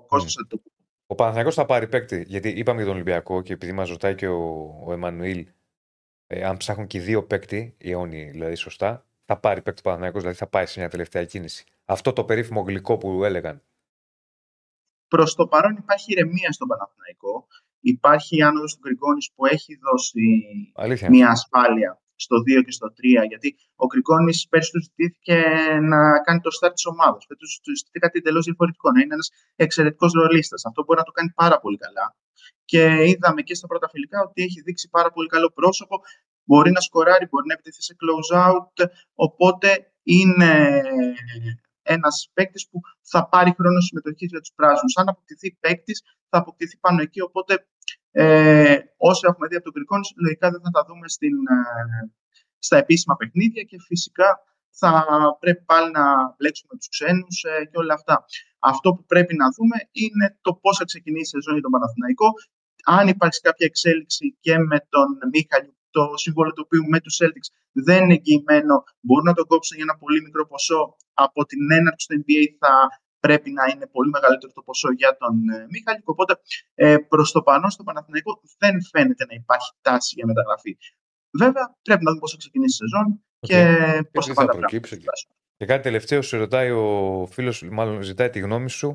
Κώστας 0.07 0.35
mm. 0.39 0.59
Ο 1.07 1.15
Παναθηναϊκός 1.15 1.55
θα 1.55 1.65
πάρει 1.65 1.87
παίκτη, 1.87 2.23
γιατί 2.27 2.49
είπαμε 2.49 2.77
για 2.77 2.85
τον 2.85 2.95
Ολυμπιακό 2.95 3.41
και 3.41 3.53
επειδή 3.53 3.71
μας 3.71 3.89
ρωτάει 3.89 4.15
και 4.15 4.27
ο, 4.27 4.41
ο 4.85 4.93
Εμμανουήλ 4.93 5.47
ε, 6.27 6.43
αν 6.43 6.57
ψάχνουν 6.57 6.87
και 6.87 6.97
οι 6.97 7.01
δύο 7.01 7.23
παίκτη, 7.23 7.75
οι 7.77 7.91
αιώνιοι 7.91 8.29
δηλαδή 8.29 8.55
σωστά, 8.55 9.05
θα 9.25 9.37
πάρει 9.37 9.61
παίκτη 9.61 9.81
Παναθηναϊκός, 9.81 10.21
δηλαδή 10.21 10.37
θα 10.37 10.47
πάει 10.47 10.65
σε 10.65 10.79
μια 10.79 10.89
τελευταία 10.89 11.25
κίνηση. 11.25 11.65
Αυτό 11.85 12.13
το 12.13 12.23
περίφημο 12.23 12.61
γλυκό 12.61 12.97
που 12.97 13.23
έλεγαν. 13.23 13.63
Προς 15.07 15.35
το 15.35 15.47
παρόν 15.47 15.75
υπάρχει 15.75 16.11
ηρεμία 16.11 16.51
στον 16.51 16.67
Παναθηναϊκό. 16.67 17.47
Υπάρχει 17.79 18.37
η 18.37 18.41
άνοδος 18.41 18.73
του 18.73 18.79
Γκριγκόνης 18.79 19.31
που 19.35 19.45
έχει 19.45 19.75
δώσει 19.75 20.21
Αλήθεια. 20.75 21.09
μια 21.09 21.29
ασφάλεια 21.29 22.01
στο 22.15 22.35
2 22.39 22.63
και 22.65 22.71
στο 22.71 22.87
3, 22.87 23.27
γιατί 23.31 23.55
ο 23.75 23.85
Γκριγκόνη 23.85 24.33
πέρσι 24.49 24.71
του 24.71 24.81
ζητήθηκε 24.81 25.37
να 25.91 25.99
κάνει 26.25 26.39
το 26.45 26.51
start 26.57 26.73
της 26.73 26.85
ομάδας. 26.85 27.25
Φέτος 27.27 27.59
του 27.63 27.75
ζητήθηκε 27.75 27.99
κάτι 28.05 28.17
εντελώς 28.19 28.45
διαφορετικό, 28.45 28.91
να 28.91 28.99
είναι 29.01 29.13
ένας 29.13 29.29
εξαιρετικός 29.55 30.11
ρολίστας. 30.13 30.65
Αυτό 30.65 30.83
μπορεί 30.83 30.99
να 30.99 31.05
το 31.09 31.11
κάνει 31.11 31.31
πάρα 31.41 31.57
πολύ 31.59 31.77
καλά. 31.77 32.05
Και 32.65 32.81
είδαμε 33.09 33.41
και 33.41 33.55
στα 33.55 33.67
πρώτα 33.67 33.87
φιλικά 33.89 34.19
ότι 34.27 34.43
έχει 34.43 34.61
δείξει 34.61 34.87
πάρα 34.89 35.09
πολύ 35.11 35.27
καλό 35.27 35.49
πρόσωπο. 35.59 35.95
Μπορεί 36.47 36.71
να 36.71 36.79
σκοράρει, 36.79 37.25
μπορεί 37.29 37.47
να 37.47 37.53
επιτεθεί 37.53 37.81
σε 37.81 37.95
close 38.01 38.31
out. 38.45 38.77
Οπότε 39.13 39.69
είναι 40.03 40.81
ένας 41.85 42.29
παίκτης 42.33 42.67
που 42.69 42.79
θα 43.01 43.29
πάρει 43.29 43.51
χρόνο 43.57 43.79
συμμετοχή 43.79 44.25
για 44.25 44.39
τους 44.39 44.51
πράσινους. 44.55 44.97
Αν 44.97 45.07
αποκτηθεί 45.09 45.57
παίκτης, 45.59 46.01
θα 46.29 46.37
αποκτηθεί 46.37 46.77
πάνω 46.77 47.01
εκεί. 47.01 47.21
Οπότε 47.21 47.67
ε, 48.11 48.77
όσο 48.97 49.27
έχουμε 49.27 49.47
δει 49.47 49.55
από 49.55 49.63
τον 49.63 49.73
Γκρικόνη, 49.73 50.07
λογικά 50.23 50.51
δεν 50.51 50.61
θα 50.63 50.69
τα 50.69 50.83
δούμε 50.87 51.07
στην, 51.07 51.35
ε, 51.57 52.11
στα 52.59 52.77
επίσημα 52.77 53.15
παιχνίδια 53.15 53.63
και 53.63 53.77
φυσικά 53.87 54.29
θα 54.77 54.91
πρέπει 55.39 55.63
πάλι 55.71 55.91
να 55.91 56.05
μπλέξουμε 56.37 56.73
τους 56.77 56.89
ξένους 56.89 57.43
ε, 57.43 57.65
και 57.69 57.77
όλα 57.77 57.93
αυτά. 57.93 58.25
Αυτό 58.59 58.93
που 58.93 59.05
πρέπει 59.05 59.35
να 59.35 59.47
δούμε 59.55 59.77
είναι 59.91 60.37
το 60.41 60.53
πώς 60.53 60.77
θα 60.77 60.85
ξεκινήσει 60.85 61.31
η 61.37 61.39
σεζόν 61.39 61.53
για 61.53 61.61
τον 61.61 61.71
Παναθηναϊκό, 61.71 62.29
αν 62.85 63.07
υπάρξει 63.07 63.39
κάποια 63.41 63.65
εξέλιξη 63.71 64.37
και 64.39 64.57
με 64.57 64.77
τον 64.89 65.07
Μίχαλη, 65.31 65.77
το 65.97 66.03
σύμβολο 66.23 66.51
του 66.53 66.63
οποίου 66.65 66.83
με 66.93 66.99
τους 67.03 67.15
Celtics 67.19 67.49
δεν 67.87 67.99
είναι 68.03 68.15
εγγυημένο, 68.19 68.75
μπορούν 69.05 69.27
να 69.31 69.35
τον 69.39 69.45
κόψουν 69.51 69.75
για 69.77 69.85
ένα 69.87 69.97
πολύ 70.03 70.19
μικρό 70.27 70.43
ποσό. 70.51 70.83
Από 71.25 71.45
την 71.49 71.61
έναρξη 71.77 72.05
του 72.07 72.15
NBA 72.21 72.43
θα 72.61 72.73
πρέπει 73.25 73.49
να 73.57 73.63
είναι 73.71 73.87
πολύ 73.95 74.09
μεγαλύτερο 74.09 74.51
το 74.57 74.61
ποσό 74.67 74.89
για 75.01 75.11
τον 75.21 75.33
ε, 75.55 75.65
Μίχαλικ. 75.71 76.07
Οπότε 76.13 76.33
ε, 76.73 76.97
προς 77.11 77.27
το 77.31 77.41
παρόν 77.47 77.69
στο 77.75 77.83
Παναθηναϊκό 77.83 78.31
δεν 78.57 78.75
φαίνεται 78.91 79.23
να 79.29 79.35
υπάρχει 79.41 79.69
τάση 79.81 80.11
για 80.17 80.25
μεταγραφή. 80.31 80.73
Βέβαια, 81.41 81.65
πρέπει 81.87 82.03
να 82.03 82.09
δούμε 82.09 82.21
πώς 82.23 82.31
θα 82.31 82.37
ξεκινήσει 82.43 82.75
η 82.75 82.79
σεζόν 82.81 83.07
και 83.49 83.59
πώς 84.13 84.25
θα 84.25 84.33
πάνε 84.33 84.47
τα 84.51 84.57
πράγματα. 84.57 85.11
Και 85.57 85.65
κάτι 85.65 85.83
τελευταίο, 85.83 86.21
σε 86.21 86.37
ρωτάει 86.37 86.69
ο 86.71 86.85
φίλος, 87.31 87.63
μάλλον 87.71 88.01
ζητάει 88.01 88.29
τη 88.29 88.39
γνώμη 88.39 88.69
σου 88.69 88.89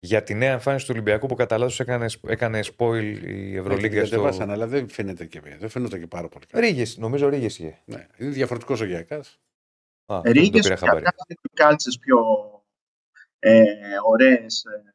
για 0.00 0.22
τη 0.22 0.34
νέα 0.34 0.52
εμφάνιση 0.52 0.86
του 0.86 0.92
Ολυμπιακού 0.94 1.26
που 1.26 1.34
κατά 1.34 1.58
λάθος 1.58 1.80
έκανε, 1.80 2.06
έκανε 2.26 2.60
spoil 2.76 3.18
η 3.24 3.56
Ευρωλίγκα. 3.56 4.04
Δεν 4.04 4.32
στο... 4.32 4.44
αλλά 4.48 4.66
δεν 4.66 4.88
φαίνεται 4.88 5.26
και, 5.26 5.40
δεν 5.58 5.68
φαίνεται 5.68 5.98
και 5.98 6.06
πάρα 6.06 6.28
πολύ. 6.28 6.44
Ρίγες, 6.52 6.96
νομίζω 6.96 7.28
ρίγες 7.28 7.58
είχε. 7.58 7.78
Ναι, 7.84 8.06
είναι 8.16 8.30
διαφορετικός 8.30 8.80
ο 8.80 8.84
Γιακάς. 8.84 9.40
Ρίγες 10.24 10.68
και 10.68 10.76
κάλτσες 11.54 11.98
πιο 11.98 12.18
ε, 13.38 13.64
ωραίες 14.06 14.64
ε, 14.64 14.94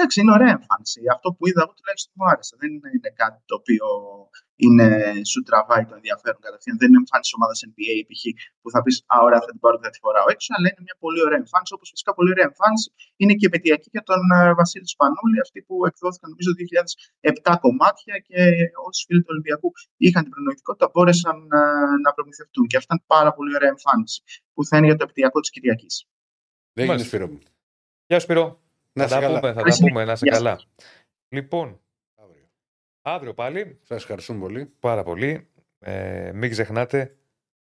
Εντάξει, 0.00 0.18
είναι 0.22 0.34
ωραία 0.38 0.52
εμφάνιση. 0.58 1.00
Αυτό 1.14 1.28
που 1.34 1.42
είδα 1.48 1.60
εγώ 1.64 1.72
τουλάχιστον 1.78 2.12
μου 2.16 2.26
άρεσε. 2.32 2.54
Δεν 2.62 2.70
είναι 2.96 3.12
κάτι 3.22 3.38
το 3.50 3.54
οποίο 3.60 3.86
είναι, 4.64 4.86
σου 5.30 5.40
τραβάει 5.48 5.84
το 5.90 5.94
ενδιαφέρον 6.00 6.40
κατευθείαν. 6.46 6.76
Δεν 6.80 6.88
είναι 6.90 7.00
εμφάνιση 7.04 7.32
ομάδας 7.38 7.58
NBA 7.68 7.96
π.χ. 8.08 8.22
που 8.60 8.68
θα 8.74 8.80
πεις 8.84 8.96
Α, 9.12 9.14
ωραία, 9.26 9.40
θα 9.44 9.50
την 9.52 9.60
πάρω 9.62 9.76
και 9.78 9.86
θα 9.88 9.92
τη 9.94 9.98
φοράω 10.04 10.26
έξω. 10.34 10.48
Αλλά 10.56 10.66
είναι 10.70 10.82
μια 10.86 10.96
πολύ 11.04 11.20
ωραία 11.26 11.40
εμφάνιση. 11.44 11.72
Όπως 11.76 11.88
φυσικά 11.92 12.10
πολύ 12.18 12.30
ωραία 12.34 12.46
εμφάνιση 12.50 12.88
είναι 13.20 13.34
και 13.38 13.46
επαιτειακή 13.50 13.88
για 13.96 14.04
τον 14.10 14.22
uh, 14.36 14.52
Βασίλη 14.60 14.88
Σπανούλη, 14.94 15.38
αυτή 15.46 15.58
που 15.66 15.74
εκδόθηκαν 15.90 16.28
νομίζω 16.32 16.50
2007 17.52 17.64
κομμάτια 17.64 18.14
και 18.26 18.40
όσοι 18.86 19.00
φίλοι 19.06 19.20
του 19.24 19.32
Ολυμπιακού 19.34 19.68
είχαν 20.06 20.22
την 20.24 20.32
προνοητικότητα 20.34 20.86
μπόρεσαν 20.92 21.38
uh, 21.58 21.96
να 22.04 22.10
προμηθευτούν. 22.16 22.64
Και 22.70 22.76
αυτή 22.78 22.88
ήταν 22.90 23.00
πάρα 23.14 23.30
πολύ 23.36 23.52
ωραία 23.58 23.72
εμφάνιση 23.76 24.18
που 24.54 24.60
θα 24.68 24.74
είναι 24.76 24.88
για 24.90 24.98
το 24.98 25.04
επαιτειακό 25.06 25.38
της 25.42 25.50
Κυριακής. 25.54 25.94
Δεν 26.76 26.84
είναι 26.86 27.06
Σπύρο 27.10 27.26
μου. 27.32 27.38
Γεια 28.10 28.20
Σπύρο. 28.24 28.44
Να 29.02 29.08
θα, 29.08 29.14
τα 29.14 29.20
καλά. 29.20 29.40
πούμε, 29.40 29.52
θα 29.52 29.62
τα 29.62 29.76
πούμε, 29.80 30.04
να 30.04 30.12
είσαι 30.12 30.26
καλά. 30.26 30.60
Λοιπόν, 31.28 31.80
Αύριο. 32.14 32.48
αύριο 33.02 33.34
πάλι. 33.34 33.78
Σας 33.82 34.00
ευχαριστούμε 34.02 34.38
πολύ. 34.40 34.66
Πάρα 34.80 35.02
πολύ. 35.02 35.48
Ε, 35.78 36.30
μην 36.34 36.50
ξεχνάτε 36.50 37.16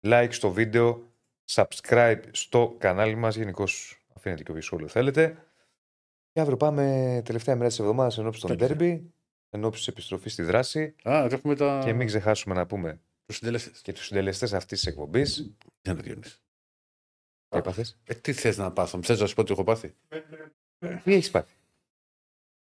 like 0.08 0.28
στο 0.32 0.52
βίντεο, 0.52 1.12
subscribe 1.52 2.22
στο 2.32 2.76
κανάλι 2.80 3.16
μας. 3.16 3.36
Γενικώς 3.36 4.02
αφήνετε 4.16 4.44
και 4.44 4.52
όποιο 4.52 4.64
σχόλιο 4.64 4.88
θέλετε. 4.88 5.38
Και 6.32 6.40
αύριο 6.40 6.58
πάμε 6.58 7.22
τελευταία 7.26 7.56
μέρα 7.56 7.68
της 7.68 7.80
εβδομάδας 7.80 8.18
ενώπιση 8.18 8.42
των 8.48 8.58
Τελευταία. 8.58 8.78
derby, 8.98 9.02
ενώπιση 9.50 9.80
της 9.84 9.88
επιστροφής 9.94 10.34
στη 10.34 10.44
δράση. 10.44 10.96
Α, 11.10 11.28
έχουμε 11.32 11.56
τα. 11.56 11.82
Και 11.86 11.94
μην 11.94 12.08
ξεχάσουμε 12.08 12.56
να 12.56 12.66
πούμε 12.66 13.02
Τους 13.26 13.36
συντελεστές. 13.36 13.82
και 13.82 13.94
τους 13.94 14.06
συντελεστές 14.06 14.54
αυτής 14.54 14.80
της 14.80 14.88
εκπομπής. 14.88 15.56
Δεν 15.82 15.96
το 15.96 16.02
διώνεις. 16.02 16.42
Τι 17.48 17.58
έπαθες; 17.58 18.00
Ε, 18.04 18.14
τι 18.14 18.34
θες 18.34 18.58
να 18.58 18.72
πάθω, 18.72 19.00
θες 19.04 19.20
να 19.20 19.26
σου 19.28 19.36
πω 19.36 19.44
τι 19.44 19.52
έχω 19.52 19.64
πάθει. 19.64 19.96
Τι 21.04 21.14
έχεις 21.14 21.32
πάθει; 21.32 21.54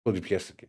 Ότι 0.01 0.19
πιάστηκε. 0.19 0.67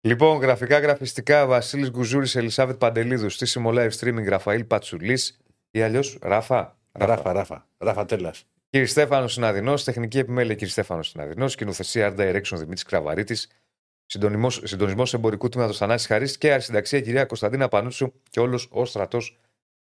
Λοιπόν, 0.00 0.38
γραφικά, 0.38 0.78
γραφιστικά, 0.78 1.46
Βασίλης 1.46 1.90
Γκουζούρης, 1.90 2.34
Ελισάβετ 2.34 2.78
Παντελίδου, 2.78 3.30
στήσιμο 3.30 3.70
live 3.72 3.90
streaming, 3.90 4.24
Ραφαήλ 4.28 4.64
Πατσουλής 4.64 5.40
ή 5.70 5.82
αλλιώς 5.82 6.18
Ράφα; 6.22 6.78
Ράφα, 6.92 7.32
ράφα. 7.32 7.68
Ράφα 7.78 8.04
τέλας. 8.04 8.46
Κύριε 8.70 8.86
Στέφανος 8.86 9.32
Συναδεινός, 9.32 9.84
τεχνική 9.84 10.18
επιμέλεια 10.18 10.54
κύριε 10.54 10.72
Στέφανος 10.72 11.08
Συναδεινός, 11.08 11.52
σκηνοθεσία 11.52 12.14
Art 12.14 12.18
Direction 12.18 12.56
Δημήτρης 12.56 12.82
Κραβαρίτης, 12.82 13.50
συντονισμός 14.64 15.14
εμπορικού 15.14 15.48
τμήματος 15.48 15.76
Θανάσης 15.76 16.06
Χαρής 16.06 16.38
και 16.38 16.52
αρχισυνταξία 16.52 17.00
κυρία 17.00 17.24
Κωνσταντίνα 17.24 17.68
Πανούτσου 17.68 18.12
και 18.30 18.40
όλος 18.40 18.68
ο 18.70 18.84
στρατός, 18.84 19.38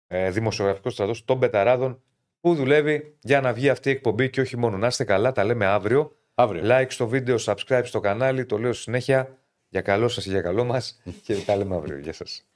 ε, 0.07 0.31
δημοσιογραφικός 0.31 0.93
στρατός 0.93 1.25
των 1.25 1.39
Πεταράδων 1.39 2.03
που 2.39 2.55
δουλεύει 2.55 3.17
για 3.21 3.41
να 3.41 3.53
βγει 3.53 3.69
αυτή 3.69 3.89
η 3.89 3.91
εκπομπή 3.91 4.29
και 4.29 4.41
όχι 4.41 4.57
μόνο. 4.57 4.77
Να 4.77 4.87
είστε 4.87 5.03
καλά, 5.03 5.31
τα 5.31 5.43
λέμε 5.43 5.65
αύριο. 5.65 6.15
Αύριο. 6.33 6.61
Like 6.65 6.87
στο 6.89 7.07
βίντεο, 7.07 7.35
subscribe 7.39 7.81
στο 7.83 7.99
κανάλι, 7.99 8.45
το 8.45 8.57
λέω 8.57 8.73
συνέχεια. 8.73 9.37
Για 9.69 9.81
καλό 9.81 10.07
σας 10.07 10.23
και 10.23 10.29
για 10.29 10.41
καλό 10.41 10.63
μας 10.63 11.01
και 11.25 11.35
τα 11.35 11.55
λέμε 11.55 11.75
αύριο. 11.75 11.97
Γεια 11.97 12.13
σας. 12.13 12.48